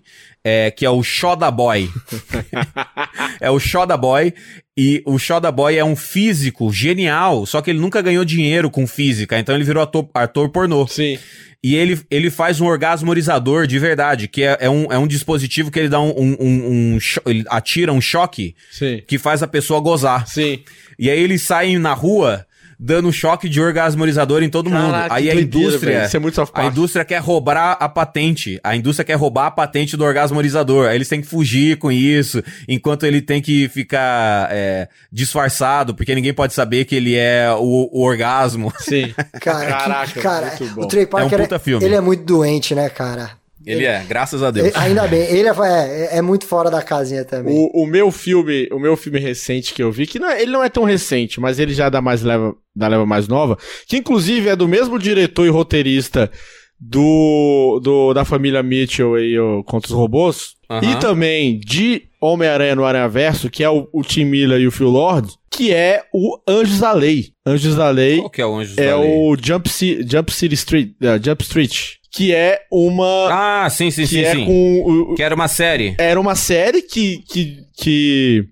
é, 0.49 0.71
que 0.71 0.85
é 0.85 0.89
o 0.89 1.03
Shoda 1.03 1.51
Boy. 1.51 1.89
é 3.41 3.51
o 3.51 3.59
Shoda 3.59 3.97
Boy. 3.97 4.33
E 4.77 5.03
o 5.05 5.19
Shoda 5.19 5.51
Boy 5.51 5.75
é 5.75 5.83
um 5.83 5.95
físico 5.95 6.71
genial, 6.71 7.45
só 7.45 7.61
que 7.61 7.69
ele 7.69 7.79
nunca 7.79 8.01
ganhou 8.01 8.23
dinheiro 8.23 8.69
com 8.69 8.87
física, 8.87 9.37
então 9.37 9.53
ele 9.53 9.65
virou 9.65 9.83
ator, 9.83 10.07
ator 10.13 10.49
pornô. 10.49 10.87
Sim. 10.87 11.19
E 11.61 11.75
ele, 11.75 11.99
ele 12.09 12.29
faz 12.29 12.61
um 12.61 12.65
orgasmorizador 12.65 13.67
de 13.67 13.77
verdade, 13.77 14.29
que 14.29 14.43
é, 14.43 14.57
é, 14.61 14.69
um, 14.69 14.89
é 14.89 14.97
um 14.97 15.07
dispositivo 15.07 15.69
que 15.69 15.79
ele 15.79 15.89
dá 15.89 15.99
um, 15.99 16.11
um, 16.11 16.37
um, 16.39 16.93
um 16.95 16.97
ele 17.25 17.43
atira 17.49 17.91
um 17.91 17.99
choque 17.99 18.55
Sim. 18.71 19.03
que 19.05 19.17
faz 19.17 19.43
a 19.43 19.47
pessoa 19.47 19.81
gozar. 19.81 20.27
Sim. 20.27 20.63
E 20.97 21.09
aí 21.09 21.19
eles 21.19 21.41
saem 21.41 21.77
na 21.77 21.93
rua 21.93 22.46
dando 22.79 23.11
choque 23.11 23.49
de 23.49 23.59
orgasmorizador 23.59 24.43
em 24.43 24.49
todo 24.49 24.69
mundo. 24.69 24.91
Caraca, 24.91 25.15
Aí 25.15 25.23
que 25.23 25.29
a 25.29 25.33
doideira, 25.33 25.65
indústria. 25.67 26.05
Isso 26.05 26.15
é 26.17 26.19
muito 26.19 26.35
South 26.35 26.49
a 26.53 26.65
indústria 26.65 27.03
quer 27.03 27.17
roubar 27.19 27.75
a 27.79 27.89
patente. 27.89 28.59
A 28.63 28.75
indústria 28.75 29.03
quer 29.05 29.15
roubar 29.15 29.47
a 29.47 29.51
patente 29.51 29.97
do 29.97 30.03
orgasmorizador. 30.03 30.87
Aí 30.87 30.95
eles 30.95 31.09
têm 31.09 31.21
que 31.21 31.27
fugir 31.27 31.77
com 31.77 31.91
isso, 31.91 32.43
enquanto 32.67 33.05
ele 33.05 33.21
tem 33.21 33.41
que 33.41 33.67
ficar 33.69 34.49
é, 34.51 34.87
disfarçado, 35.11 35.95
porque 35.95 36.13
ninguém 36.13 36.33
pode 36.33 36.53
saber 36.53 36.85
que 36.85 36.95
ele 36.95 37.15
é 37.15 37.49
o, 37.57 37.89
o 37.91 38.01
orgasmo. 38.03 38.71
Sim. 38.79 39.13
Cara, 39.41 39.65
que- 39.65 39.71
Caraca, 39.71 40.21
cara 40.21 40.47
muito 40.59 40.75
bom. 40.75 40.81
o 40.83 40.87
Trey 40.87 41.05
Parker, 41.05 41.33
É 41.33 41.41
um 41.41 41.43
puta 41.45 41.59
filme. 41.59 41.83
ele 41.85 41.95
é 41.95 42.01
muito 42.01 42.23
doente, 42.23 42.75
né, 42.75 42.89
cara? 42.89 43.31
Ele 43.67 43.85
é, 43.85 44.03
graças 44.07 44.41
a 44.41 44.49
Deus. 44.51 44.67
Ele- 44.67 44.75
ainda 44.79 45.07
bem, 45.07 45.21
ele 45.23 45.47
é, 45.49 45.51
é, 46.13 46.17
é 46.17 46.21
muito 46.21 46.45
fora 46.45 46.69
da 46.71 46.81
casinha 46.81 47.25
também. 47.25 47.53
O, 47.73 47.83
o 47.83 47.85
meu 47.85 48.11
filme, 48.11 48.67
o 48.71 48.79
meu 48.79 48.95
filme 48.97 49.19
recente 49.19 49.73
que 49.73 49.83
eu 49.83 49.91
vi, 49.91 50.07
que 50.07 50.19
não 50.19 50.29
é- 50.29 50.41
ele 50.41 50.51
não 50.51 50.63
é 50.63 50.69
tão 50.69 50.83
recente, 50.83 51.39
mas 51.39 51.59
ele 51.59 51.73
já 51.73 51.85
é 51.85 51.89
da 51.89 52.01
mais 52.01 52.21
leva, 52.21 52.55
da 52.75 52.87
leva 52.87 53.05
mais 53.05 53.27
nova, 53.27 53.57
que 53.87 53.97
inclusive 53.97 54.49
é 54.49 54.55
do 54.55 54.67
mesmo 54.67 54.97
diretor 54.97 55.45
e 55.45 55.49
roteirista 55.49 56.31
do, 56.79 57.79
do 57.83 58.13
da 58.13 58.23
família 58.23 58.61
Mitchell 58.63 59.15
aí, 59.15 59.37
o 59.39 59.63
Contra 59.63 59.91
os 59.91 59.95
Robôs, 59.97 60.55
Aham. 60.69 60.91
e 60.91 60.99
também 60.99 61.59
de 61.59 62.03
Homem-Aranha 62.21 62.75
no 62.75 62.85
Aranha 62.85 63.07
Verso, 63.09 63.49
que 63.49 63.63
é 63.63 63.69
o, 63.69 63.87
o 63.91 64.01
Tim 64.03 64.25
Miller 64.25 64.59
e 64.61 64.67
o 64.67 64.71
Phil 64.71 64.87
Lord, 64.89 65.27
que 65.51 65.73
é 65.73 66.03
o 66.13 66.37
Anjos 66.47 66.79
da 66.79 66.91
Lei. 66.93 67.29
Anjos 67.45 67.75
da 67.75 67.89
Lei 67.89 68.17
Qual 68.19 68.29
que 68.29 68.41
é 68.41 68.45
o 68.45 68.55
Anjos 68.55 68.77
é 68.77 68.89
da 68.91 68.97
Lei? 68.99 69.09
o 69.11 69.35
Jump, 69.41 69.69
Ci- 69.69 70.05
Jump 70.09 70.31
City 70.31 70.55
Street, 70.55 70.89
uh, 71.01 71.23
Jump 71.23 71.43
Street, 71.43 71.77
que 72.11 72.33
é 72.33 72.61
uma 72.71 73.63
Ah, 73.65 73.69
sim, 73.69 73.91
sim, 73.91 74.01
que 74.03 74.07
sim, 74.07 74.19
é 74.21 74.31
sim. 74.35 74.45
com 74.45 75.11
o, 75.11 75.15
Que 75.15 75.23
era 75.23 75.35
uma 75.35 75.47
série. 75.47 75.95
era 75.97 76.19
uma 76.19 76.35
série 76.35 76.81
que, 76.81 77.19
que, 77.29 77.57
que 77.77 78.45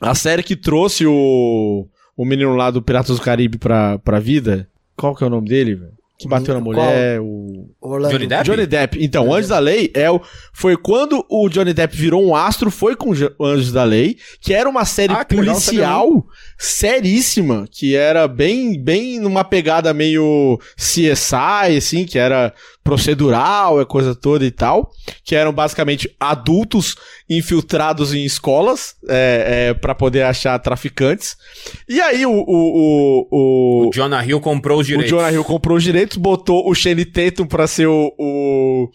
a 0.00 0.14
série 0.14 0.42
que 0.42 0.54
trouxe 0.56 1.06
o, 1.06 1.86
o 2.16 2.24
menino 2.24 2.54
lá 2.54 2.70
do 2.70 2.82
Piratas 2.82 3.16
do 3.16 3.22
Caribe 3.22 3.58
pra, 3.58 3.98
pra 3.98 4.18
vida. 4.20 4.68
Qual 4.96 5.14
que 5.14 5.24
é 5.24 5.26
o 5.26 5.30
nome 5.30 5.48
dele, 5.48 5.74
velho? 5.74 5.96
Que 6.18 6.26
bateu 6.26 6.54
na 6.54 6.62
Qual? 6.62 6.72
mulher, 6.74 7.20
o 7.20 7.68
Orlando. 7.78 8.12
Johnny 8.14 8.26
Depp? 8.26 8.44
Johnny 8.44 8.66
Depp. 8.66 9.04
Então, 9.04 9.34
Anjos 9.34 9.48
da 9.50 9.58
Lei 9.58 9.90
é 9.94 10.10
o, 10.10 10.18
foi 10.50 10.74
quando 10.74 11.22
o 11.28 11.46
Johnny 11.50 11.74
Depp 11.74 11.94
virou 11.94 12.24
um 12.26 12.34
astro, 12.34 12.70
foi 12.70 12.96
com 12.96 13.14
Jo- 13.14 13.34
Anjos 13.38 13.70
da 13.70 13.84
Lei, 13.84 14.16
que 14.40 14.54
era 14.54 14.66
uma 14.66 14.86
série 14.86 15.12
Ah, 15.12 15.26
que 15.26 15.36
legal, 15.36 15.54
policial 15.54 16.26
seríssima, 16.58 17.66
que 17.70 17.94
era 17.94 18.26
bem, 18.26 18.80
bem 18.80 19.18
numa 19.20 19.44
pegada 19.44 19.92
meio 19.92 20.58
CSI, 20.76 21.76
assim, 21.76 22.04
que 22.06 22.18
era 22.18 22.52
procedural, 22.82 23.80
a 23.80 23.84
coisa 23.84 24.14
toda 24.14 24.44
e 24.46 24.50
tal, 24.50 24.92
que 25.24 25.34
eram 25.34 25.52
basicamente 25.52 26.08
adultos 26.20 26.94
infiltrados 27.28 28.14
em 28.14 28.24
escolas 28.24 28.94
é, 29.08 29.68
é, 29.70 29.74
para 29.74 29.94
poder 29.94 30.22
achar 30.22 30.56
traficantes. 30.60 31.36
E 31.88 32.00
aí 32.00 32.24
o, 32.24 32.30
o, 32.30 32.44
o, 32.46 33.28
o, 33.30 33.88
O 33.88 33.90
Jonah 33.92 34.24
Hill 34.24 34.40
comprou 34.40 34.78
os 34.78 34.86
o 34.86 34.88
direitos. 34.88 35.10
Jonah 35.10 35.32
Hill 35.32 35.44
comprou 35.44 35.76
os 35.76 35.82
direitos, 35.82 36.16
botou 36.16 36.70
o 36.70 36.74
Shane 36.74 37.04
Tatum 37.04 37.46
pra 37.46 37.66
ser 37.66 37.88
o, 37.88 38.12
o, 38.16 38.88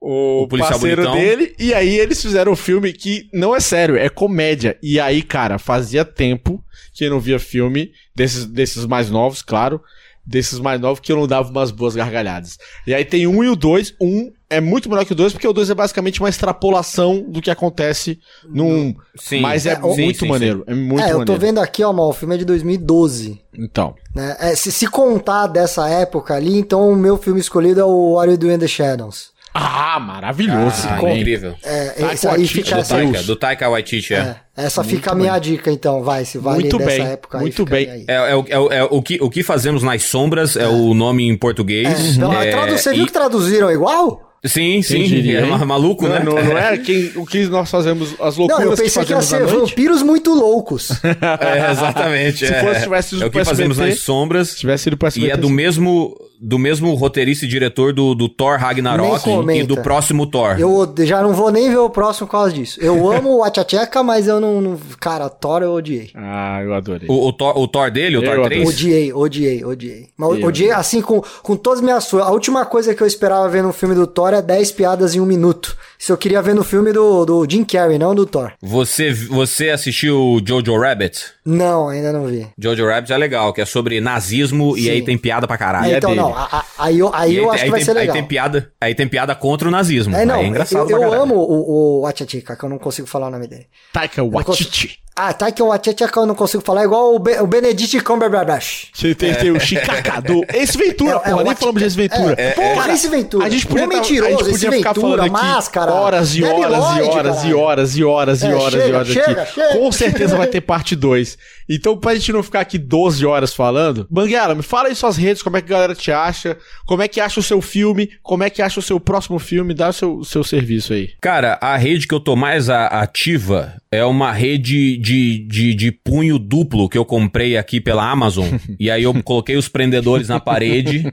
o 0.00 0.42
O 0.44 0.48
policial 0.48 0.72
parceiro 0.78 1.02
bonitão. 1.02 1.20
dele. 1.20 1.54
E 1.58 1.74
aí 1.74 1.98
eles 1.98 2.20
fizeram 2.22 2.52
um 2.52 2.56
filme 2.56 2.92
que 2.92 3.28
não 3.34 3.54
é 3.54 3.60
sério, 3.60 3.96
é 3.96 4.08
comédia. 4.08 4.78
E 4.82 4.98
aí, 4.98 5.22
cara, 5.22 5.58
fazia 5.58 6.04
tempo 6.04 6.62
que 6.94 7.04
eu 7.04 7.10
não 7.10 7.20
via 7.20 7.38
filme 7.38 7.90
desses, 8.14 8.46
desses 8.46 8.86
mais 8.86 9.10
novos, 9.10 9.42
claro. 9.42 9.80
Desses 10.26 10.58
mais 10.60 10.80
novos 10.80 11.00
que 11.00 11.10
eu 11.10 11.16
não 11.16 11.26
dava 11.26 11.50
umas 11.50 11.70
boas 11.70 11.96
gargalhadas. 11.96 12.56
E 12.86 12.94
aí 12.94 13.04
tem 13.04 13.26
um 13.26 13.42
e 13.42 13.48
o 13.48 13.56
dois. 13.56 13.94
Um 14.00 14.30
é 14.48 14.60
muito 14.60 14.88
melhor 14.88 15.04
que 15.04 15.12
o 15.12 15.14
dois, 15.14 15.32
porque 15.32 15.48
o 15.48 15.52
dois 15.52 15.70
é 15.70 15.74
basicamente 15.74 16.20
uma 16.20 16.28
extrapolação 16.28 17.24
do 17.28 17.40
que 17.42 17.50
acontece 17.50 18.18
num. 18.48 18.94
Sim. 19.16 19.40
Mas 19.40 19.66
é, 19.66 19.72
É, 19.72 19.78
o- 19.78 19.96
muito 19.96 20.18
sim, 20.20 20.26
sim, 20.26 20.28
maneiro. 20.28 20.62
É 20.66 20.74
muito 20.74 21.00
é, 21.02 21.06
eu 21.06 21.12
tô 21.12 21.18
maneiro. 21.32 21.40
vendo 21.40 21.58
aqui, 21.60 21.82
ó, 21.82 21.92
mal, 21.92 22.10
o 22.10 22.12
filme 22.12 22.34
é 22.34 22.38
de 22.38 22.44
2012. 22.44 23.40
Então. 23.58 23.94
Né? 24.14 24.36
É, 24.38 24.54
se, 24.54 24.70
se 24.70 24.86
contar 24.86 25.46
dessa 25.46 25.88
época 25.88 26.34
ali, 26.34 26.56
então 26.58 26.90
o 26.90 26.96
meu 26.96 27.16
filme 27.16 27.40
escolhido 27.40 27.80
é 27.80 27.84
o 27.84 28.12
What 28.14 28.30
We 28.30 28.36
Do 28.36 28.52
in 28.52 28.58
the 28.58 28.68
Shadows. 28.68 29.30
Ah, 29.52 29.98
maravilhoso. 29.98 30.86
Ah, 30.88 30.96
com- 30.98 31.08
incrível. 31.10 31.54
É, 31.64 31.86
Taika 31.88 32.14
esse 32.14 32.28
aí 32.28 32.46
fica 32.46 32.74
Do 32.76 32.80
essa, 32.80 32.94
Taika, 32.94 33.22
do 33.24 33.36
Taika 33.36 33.68
Waititi, 33.68 34.14
é. 34.14 34.36
é, 34.56 34.64
essa 34.66 34.84
fica 34.84 35.10
a 35.10 35.14
minha 35.14 35.36
dica, 35.38 35.70
então, 35.72 36.02
vai, 36.04 36.24
se 36.24 36.38
vale 36.38 36.60
Muito 36.60 36.78
dessa 36.78 36.90
bem, 36.90 37.06
época 37.06 37.38
aí, 37.38 37.42
muito 37.42 37.64
bem. 37.64 37.90
aí. 37.90 38.04
É, 38.06 38.14
é 38.30 38.36
o- 38.36 38.44
é 38.48 38.58
o- 38.58 38.72
é 38.72 38.84
o, 38.84 39.02
que, 39.02 39.18
o 39.20 39.28
que 39.28 39.42
fazemos 39.42 39.82
nas 39.82 40.04
sombras 40.04 40.56
é, 40.56 40.68
o 40.68 40.94
nome 40.94 41.28
em 41.28 41.36
português. 41.36 42.16
Então, 42.16 42.32
É, 42.32 42.50
tradu- 42.52 42.78
você 42.78 42.92
viu 42.92 43.02
e- 43.02 43.06
que 43.06 43.12
traduziram 43.12 43.70
igual? 43.72 44.26
Sim, 44.42 44.80
sim. 44.80 45.02
diria, 45.02 45.40
é 45.40 45.64
maluco, 45.66 46.04
Não, 46.08 46.14
né? 46.14 46.20
não, 46.24 46.32
não 46.42 46.56
é 46.56 46.78
quem, 46.78 47.10
o 47.16 47.26
que 47.26 47.44
nós 47.48 47.70
fazemos, 47.70 48.14
as 48.20 48.38
Não, 48.38 48.46
loucuras 48.46 48.78
eu 48.78 48.84
pensei 48.84 49.04
que 49.04 49.10
ia 49.12 49.16
fazemos 49.16 49.50
ser 49.50 49.58
vampiros 49.58 50.02
muito 50.02 50.32
loucos. 50.32 50.90
É, 51.04 51.70
exatamente. 51.72 52.46
Se 52.46 52.52
é. 52.54 52.60
fosse, 52.64 52.82
tivesse 52.84 53.14
ido 53.16 53.24
é 53.24 53.26
o 53.26 53.30
que 53.30 53.44
fazemos 53.44 53.76
SBT, 53.76 53.90
nas 53.96 54.00
sombras. 54.02 54.48
Se 54.50 54.56
tivesse 54.56 54.88
ido 54.88 54.96
pro 54.96 55.08
E 55.08 55.10
SBT, 55.10 55.32
é 55.32 55.36
do 55.36 55.50
mesmo, 55.50 56.16
do 56.42 56.58
mesmo 56.58 56.94
roteirista 56.94 57.44
e 57.44 57.48
diretor 57.48 57.92
do, 57.92 58.14
do 58.14 58.26
Thor 58.28 58.56
Ragnarok 58.58 59.28
e 59.54 59.62
do 59.62 59.76
próximo 59.82 60.26
Thor. 60.26 60.58
Eu 60.58 60.90
já 61.04 61.22
não 61.22 61.34
vou 61.34 61.50
nem 61.50 61.68
ver 61.68 61.76
o 61.76 61.90
próximo 61.90 62.26
por 62.26 62.32
causa 62.32 62.52
disso. 62.52 62.80
Eu 62.80 63.10
amo 63.12 63.36
o 63.36 63.44
Achacheca, 63.44 64.02
mas 64.02 64.26
eu 64.26 64.40
não, 64.40 64.60
não- 64.60 64.78
Cara, 64.98 65.28
Thor 65.28 65.62
eu 65.62 65.72
odiei. 65.72 66.10
Ah, 66.14 66.60
eu 66.62 66.72
adorei. 66.72 67.06
O, 67.10 67.28
o 67.28 67.32
Thor, 67.32 67.58
o 67.58 67.68
Thor 67.68 67.90
dele, 67.90 68.16
o 68.16 68.24
Eu 68.24 68.34
Thor 68.34 68.44
3? 68.46 68.66
Odiei, 68.68 69.12
odiei, 69.12 69.64
odiei. 69.64 70.08
Mas 70.16 70.38
Eu- 70.40 70.46
odiei 70.46 70.70
assim 70.70 71.02
com, 71.02 71.22
com 71.42 71.56
todas 71.56 71.80
as 71.80 71.84
minhas. 71.84 72.14
A 72.14 72.30
última 72.30 72.64
coisa 72.64 72.94
que 72.94 73.02
eu 73.02 73.06
esperava 73.06 73.46
ver 73.48 73.62
no 73.62 73.72
filme 73.72 73.94
do 73.94 74.06
Thor 74.06 74.32
é 74.32 74.40
10 74.40 74.72
piadas 74.72 75.14
em 75.14 75.20
um 75.20 75.26
minuto. 75.26 75.76
Isso 76.00 76.12
eu 76.12 76.16
queria 76.16 76.40
ver 76.40 76.54
no 76.54 76.64
filme 76.64 76.92
do, 76.94 77.26
do 77.26 77.46
Jim 77.46 77.62
Carrey, 77.62 77.98
não 77.98 78.14
do 78.14 78.24
Thor. 78.24 78.52
Você, 78.62 79.12
você 79.12 79.68
assistiu 79.68 80.40
Jojo 80.42 80.78
Rabbit? 80.80 81.26
Não, 81.44 81.88
ainda 81.90 82.10
não 82.10 82.24
vi. 82.26 82.48
Jojo 82.58 82.86
Rabbit 82.86 83.12
é 83.12 83.16
legal, 83.18 83.52
que 83.52 83.60
é 83.60 83.66
sobre 83.66 84.00
nazismo 84.00 84.76
e 84.78 84.84
Sim. 84.84 84.90
aí 84.92 85.02
tem 85.02 85.18
piada 85.18 85.46
pra 85.46 85.58
caralho. 85.58 85.92
é 85.92 85.98
então, 85.98 86.10
dele. 86.10 86.22
não, 86.22 86.34
a- 86.34 86.48
a- 86.50 86.64
aí 86.78 86.98
eu, 86.98 87.10
aí 87.14 87.32
E 87.32 87.36
eu 87.36 87.42
tem- 87.44 87.50
acho 87.52 87.64
que 87.64 87.70
vai 87.70 87.78
tem, 87.80 87.84
ser 87.84 87.92
legal. 87.92 88.14
Aí 88.16 88.20
tem 88.22 88.28
piada, 88.28 88.72
aí 88.80 88.94
tem 88.94 89.06
piada 89.06 89.34
contra 89.34 89.68
o 89.68 89.70
nazismo. 89.70 90.16
É, 90.16 90.24
não, 90.24 90.36
Aí 90.36 90.44
é 90.46 90.48
engraçado 90.48 90.90
eu, 90.90 91.02
eu 91.02 91.12
amo 91.12 91.34
o, 91.34 92.00
o 92.00 92.06
Achacheca, 92.06 92.56
que 92.56 92.64
eu 92.64 92.68
não 92.70 92.78
consigo 92.78 93.06
falar 93.06 93.28
o 93.28 93.30
nome 93.30 93.46
dele. 93.46 93.66
Taika 93.92 94.22
Waititi. 94.24 94.98
Ah, 95.22 95.32
Taika 95.34 95.62
Waititi 95.62 96.06
que 96.08 96.16
eu 96.18 96.24
não 96.24 96.34
consigo 96.34 96.62
falar, 96.64 96.80
é 96.82 96.84
igual 96.84 97.14
o, 97.14 97.18
Be 97.18 97.32
o 97.40 97.46
Benedict 97.46 98.00
Cumberbatch. 98.00 98.84
Você 98.92 99.14
tem, 99.14 99.34
tem 99.34 99.50
o 99.50 99.60
Chicacá 99.60 100.18
do 100.20 100.42
Ace 100.48 100.78
Ventura, 100.78 101.20
É- 101.24 101.28
é 101.28 101.30
porra, 101.30 101.36
o 101.42 101.44
nem 101.44 101.54
falamos 101.54 101.80
de 101.82 101.86
Ace 101.86 101.96
Ventura. 101.96 102.34
É, 102.38 102.50
porra, 102.52 102.92
Ace 102.92 103.08
Ventura. 103.08 103.44
A 103.46 103.48
gente 103.50 103.66
podia, 103.66 103.86
Não 103.86 103.92
é 103.92 103.94
tá- 103.96 104.00
mentiroso, 104.02 104.32
a 104.32 104.38
gente 104.44 104.52
podia 104.52 104.72
ficar 104.72 104.92
Ventura, 104.94 105.16
falando 105.18 105.20
aqui 105.36 105.46
máscara, 105.46 105.92
horas 105.92 106.34
e 106.34 106.42
horas 106.44 106.56
e 106.62 107.02
horas 107.02 107.44
e 107.44 107.54
horas 107.54 107.96
e 107.96 108.04
horas 108.04 108.42
e 108.42 108.46
É, 108.46 108.54
horas 108.54 108.74
e 108.86 108.92
horas 108.92 109.08
chega, 109.08 109.42
aqui. 109.42 109.52
chega. 109.54 109.72
Com 109.78 109.92
certeza 109.92 110.36
vai 110.38 110.46
ter 110.46 110.60
parte 110.62 110.96
2. 110.96 111.36
Então, 111.68 111.96
pra 111.96 112.14
gente 112.14 112.32
não 112.32 112.42
ficar 112.42 112.60
aqui 112.60 112.78
12 112.78 113.24
horas 113.24 113.54
falando, 113.54 114.06
Banguela, 114.10 114.54
me 114.54 114.62
fala 114.62 114.88
aí 114.88 114.94
suas 114.94 115.16
redes, 115.16 115.42
como 115.42 115.56
é 115.56 115.60
que 115.60 115.66
a 115.72 115.76
galera 115.76 115.94
te 115.94 116.10
acha, 116.10 116.56
como 116.86 117.02
é 117.02 117.06
que 117.08 117.20
acha 117.20 117.38
o 117.38 117.42
seu 117.42 117.60
filme, 117.60 118.10
como 118.22 118.42
é 118.42 118.50
que 118.50 118.60
acha 118.62 118.80
o 118.80 118.82
seu 118.82 118.98
próximo 118.98 119.38
filme, 119.38 119.72
dá 119.74 119.90
o 119.90 119.92
seu, 119.92 120.16
o 120.18 120.24
seu 120.24 120.42
serviço 120.42 120.92
aí. 120.92 121.10
Cara, 121.20 121.58
a 121.60 121.76
rede 121.76 122.08
que 122.08 122.14
eu 122.14 122.18
tô 122.20 122.34
mais 122.34 122.68
a- 122.68 122.86
ativa 122.86 123.74
é 123.92 124.04
uma 124.04 124.32
rede 124.32 124.96
de, 124.96 125.38
de, 125.38 125.74
de 125.74 125.90
punho 125.90 126.38
duplo 126.38 126.88
que 126.88 126.96
eu 126.96 127.04
comprei 127.04 127.56
aqui 127.56 127.80
pela 127.80 128.08
Amazon. 128.08 128.46
e 128.78 128.90
aí 128.90 129.02
eu 129.02 129.22
coloquei 129.22 129.56
os 129.56 129.68
prendedores 129.68 130.28
na 130.28 130.38
parede. 130.38 131.12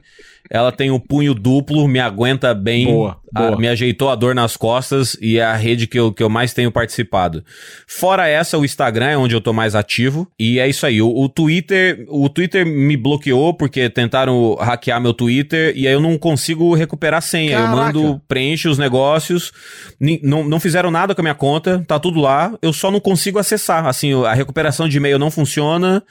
Ela 0.50 0.72
tem 0.72 0.90
o 0.92 1.00
punho 1.00 1.34
duplo, 1.34 1.88
me 1.88 2.00
aguenta 2.00 2.54
bem, 2.54 2.86
Boa, 2.86 3.18
a- 3.36 3.42
boa. 3.42 3.58
me 3.58 3.68
ajeitou 3.68 4.10
a 4.10 4.16
dor 4.16 4.34
nas 4.34 4.56
costas 4.56 5.18
e 5.22 5.38
é 5.40 5.44
a 5.44 5.56
rede 5.56 5.88
que 5.88 6.00
eu, 6.00 6.12
que 6.14 6.24
eu 6.24 6.30
mais 6.30 6.54
tenho 6.54 6.72
participado. 6.72 7.44
Fora 7.86 8.28
essa, 8.28 8.58
o 8.58 8.64
Instagram 8.66 9.08
é 9.08 9.18
onde 9.18 9.36
eu 9.36 9.42
tô 9.42 9.52
mais 9.54 9.76
ativo. 9.76 10.28
E 10.40 10.60
é 10.60 10.68
isso 10.68 10.86
aí. 10.86 11.02
O, 11.02 11.10
o 11.10 11.28
Twitter, 11.30 12.06
o 12.10 12.30
Twitter 12.30 12.66
me 12.66 12.96
bloqueou 12.96 13.54
porque 13.54 13.90
tentaram 13.90 14.56
hackear 14.56 15.02
meu 15.02 15.14
Twitter 15.14 15.74
e 15.76 15.88
aí 15.88 15.94
eu 15.94 16.00
não 16.02 16.18
consigo 16.18 16.74
recuperar 16.76 17.18
a 17.18 17.22
senha. 17.22 17.52
Eu 17.54 17.64
Caraca. 17.66 17.76
mando 17.76 18.22
preenche 18.28 18.68
os 18.68 18.78
negócios, 18.78 19.52
não, 20.24 20.44
não 20.48 20.60
fizeram 20.60 20.90
nada 20.92 21.14
com 21.14 21.22
a 21.22 21.24
minha 21.24 21.36
conta, 21.36 21.84
tá 21.88 22.00
tudo 22.00 22.20
lá, 22.20 22.54
eu 22.62 22.72
só 22.72 22.90
não 22.92 23.00
consigo 23.00 23.38
acessar. 23.40 23.86
Assim, 23.86 24.14
a 24.26 24.34
recuperação 24.34 24.88
de 24.88 24.98
e-mail 24.98 25.20
não 25.20 25.30
funciona. 25.32 26.04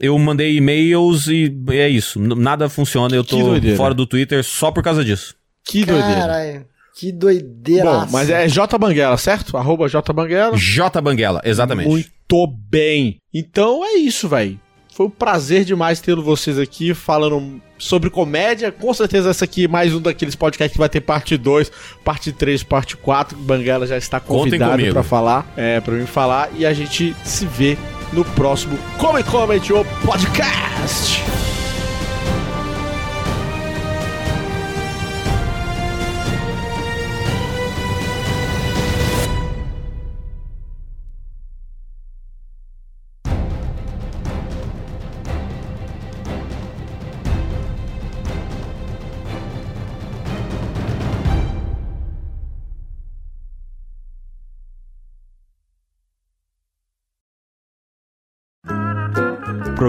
Eu 0.00 0.16
mandei 0.18 0.56
e-mails 0.56 1.26
e 1.26 1.52
é 1.70 1.88
isso. 1.88 2.20
Nada 2.20 2.68
funciona. 2.68 3.14
Eu 3.14 3.24
tô 3.24 3.38
fora 3.76 3.94
do 3.94 4.06
Twitter 4.06 4.44
só 4.44 4.70
por 4.70 4.82
causa 4.82 5.04
disso. 5.04 5.34
Que 5.64 5.84
doideira. 5.84 6.20
Caralho. 6.20 6.66
Que 6.98 7.12
doideira. 7.12 7.84
Bom, 7.84 8.06
mas 8.10 8.28
é 8.28 8.48
J 8.48 8.76
Banguela, 8.76 9.16
certo? 9.16 9.56
Arroba 9.56 9.88
J 9.88 10.12
Banguela. 10.12 10.56
J 10.56 11.00
Banguela, 11.00 11.40
exatamente. 11.44 11.88
Muito 11.88 12.46
bem. 12.68 13.18
Então 13.32 13.84
é 13.84 13.94
isso, 13.94 14.28
velho. 14.28 14.58
Foi 14.92 15.06
um 15.06 15.10
prazer 15.10 15.64
demais 15.64 16.00
tê-lo 16.00 16.24
vocês 16.24 16.58
aqui 16.58 16.92
falando 16.92 17.60
sobre 17.78 18.10
comédia. 18.10 18.72
Com 18.72 18.92
certeza 18.92 19.30
essa 19.30 19.44
aqui 19.44 19.66
é 19.66 19.68
mais 19.68 19.94
um 19.94 20.00
daqueles 20.00 20.34
podcasts 20.34 20.72
que 20.72 20.78
vai 20.78 20.88
ter 20.88 21.00
parte 21.00 21.36
2, 21.36 21.70
parte 22.02 22.32
3, 22.32 22.64
parte 22.64 22.96
4. 22.96 23.38
Banguela 23.38 23.86
já 23.86 23.96
está 23.96 24.18
convidado 24.18 24.84
para 24.90 25.04
falar, 25.04 25.46
é, 25.56 25.80
para 25.80 25.94
mim 25.94 26.06
falar 26.06 26.50
e 26.56 26.66
a 26.66 26.72
gente 26.72 27.14
se 27.22 27.46
vê 27.46 27.78
no 28.12 28.24
próximo 28.24 28.78
Come 28.98 29.22
Comedy 29.22 29.72
ou 29.72 29.84
podcast. 30.04 31.22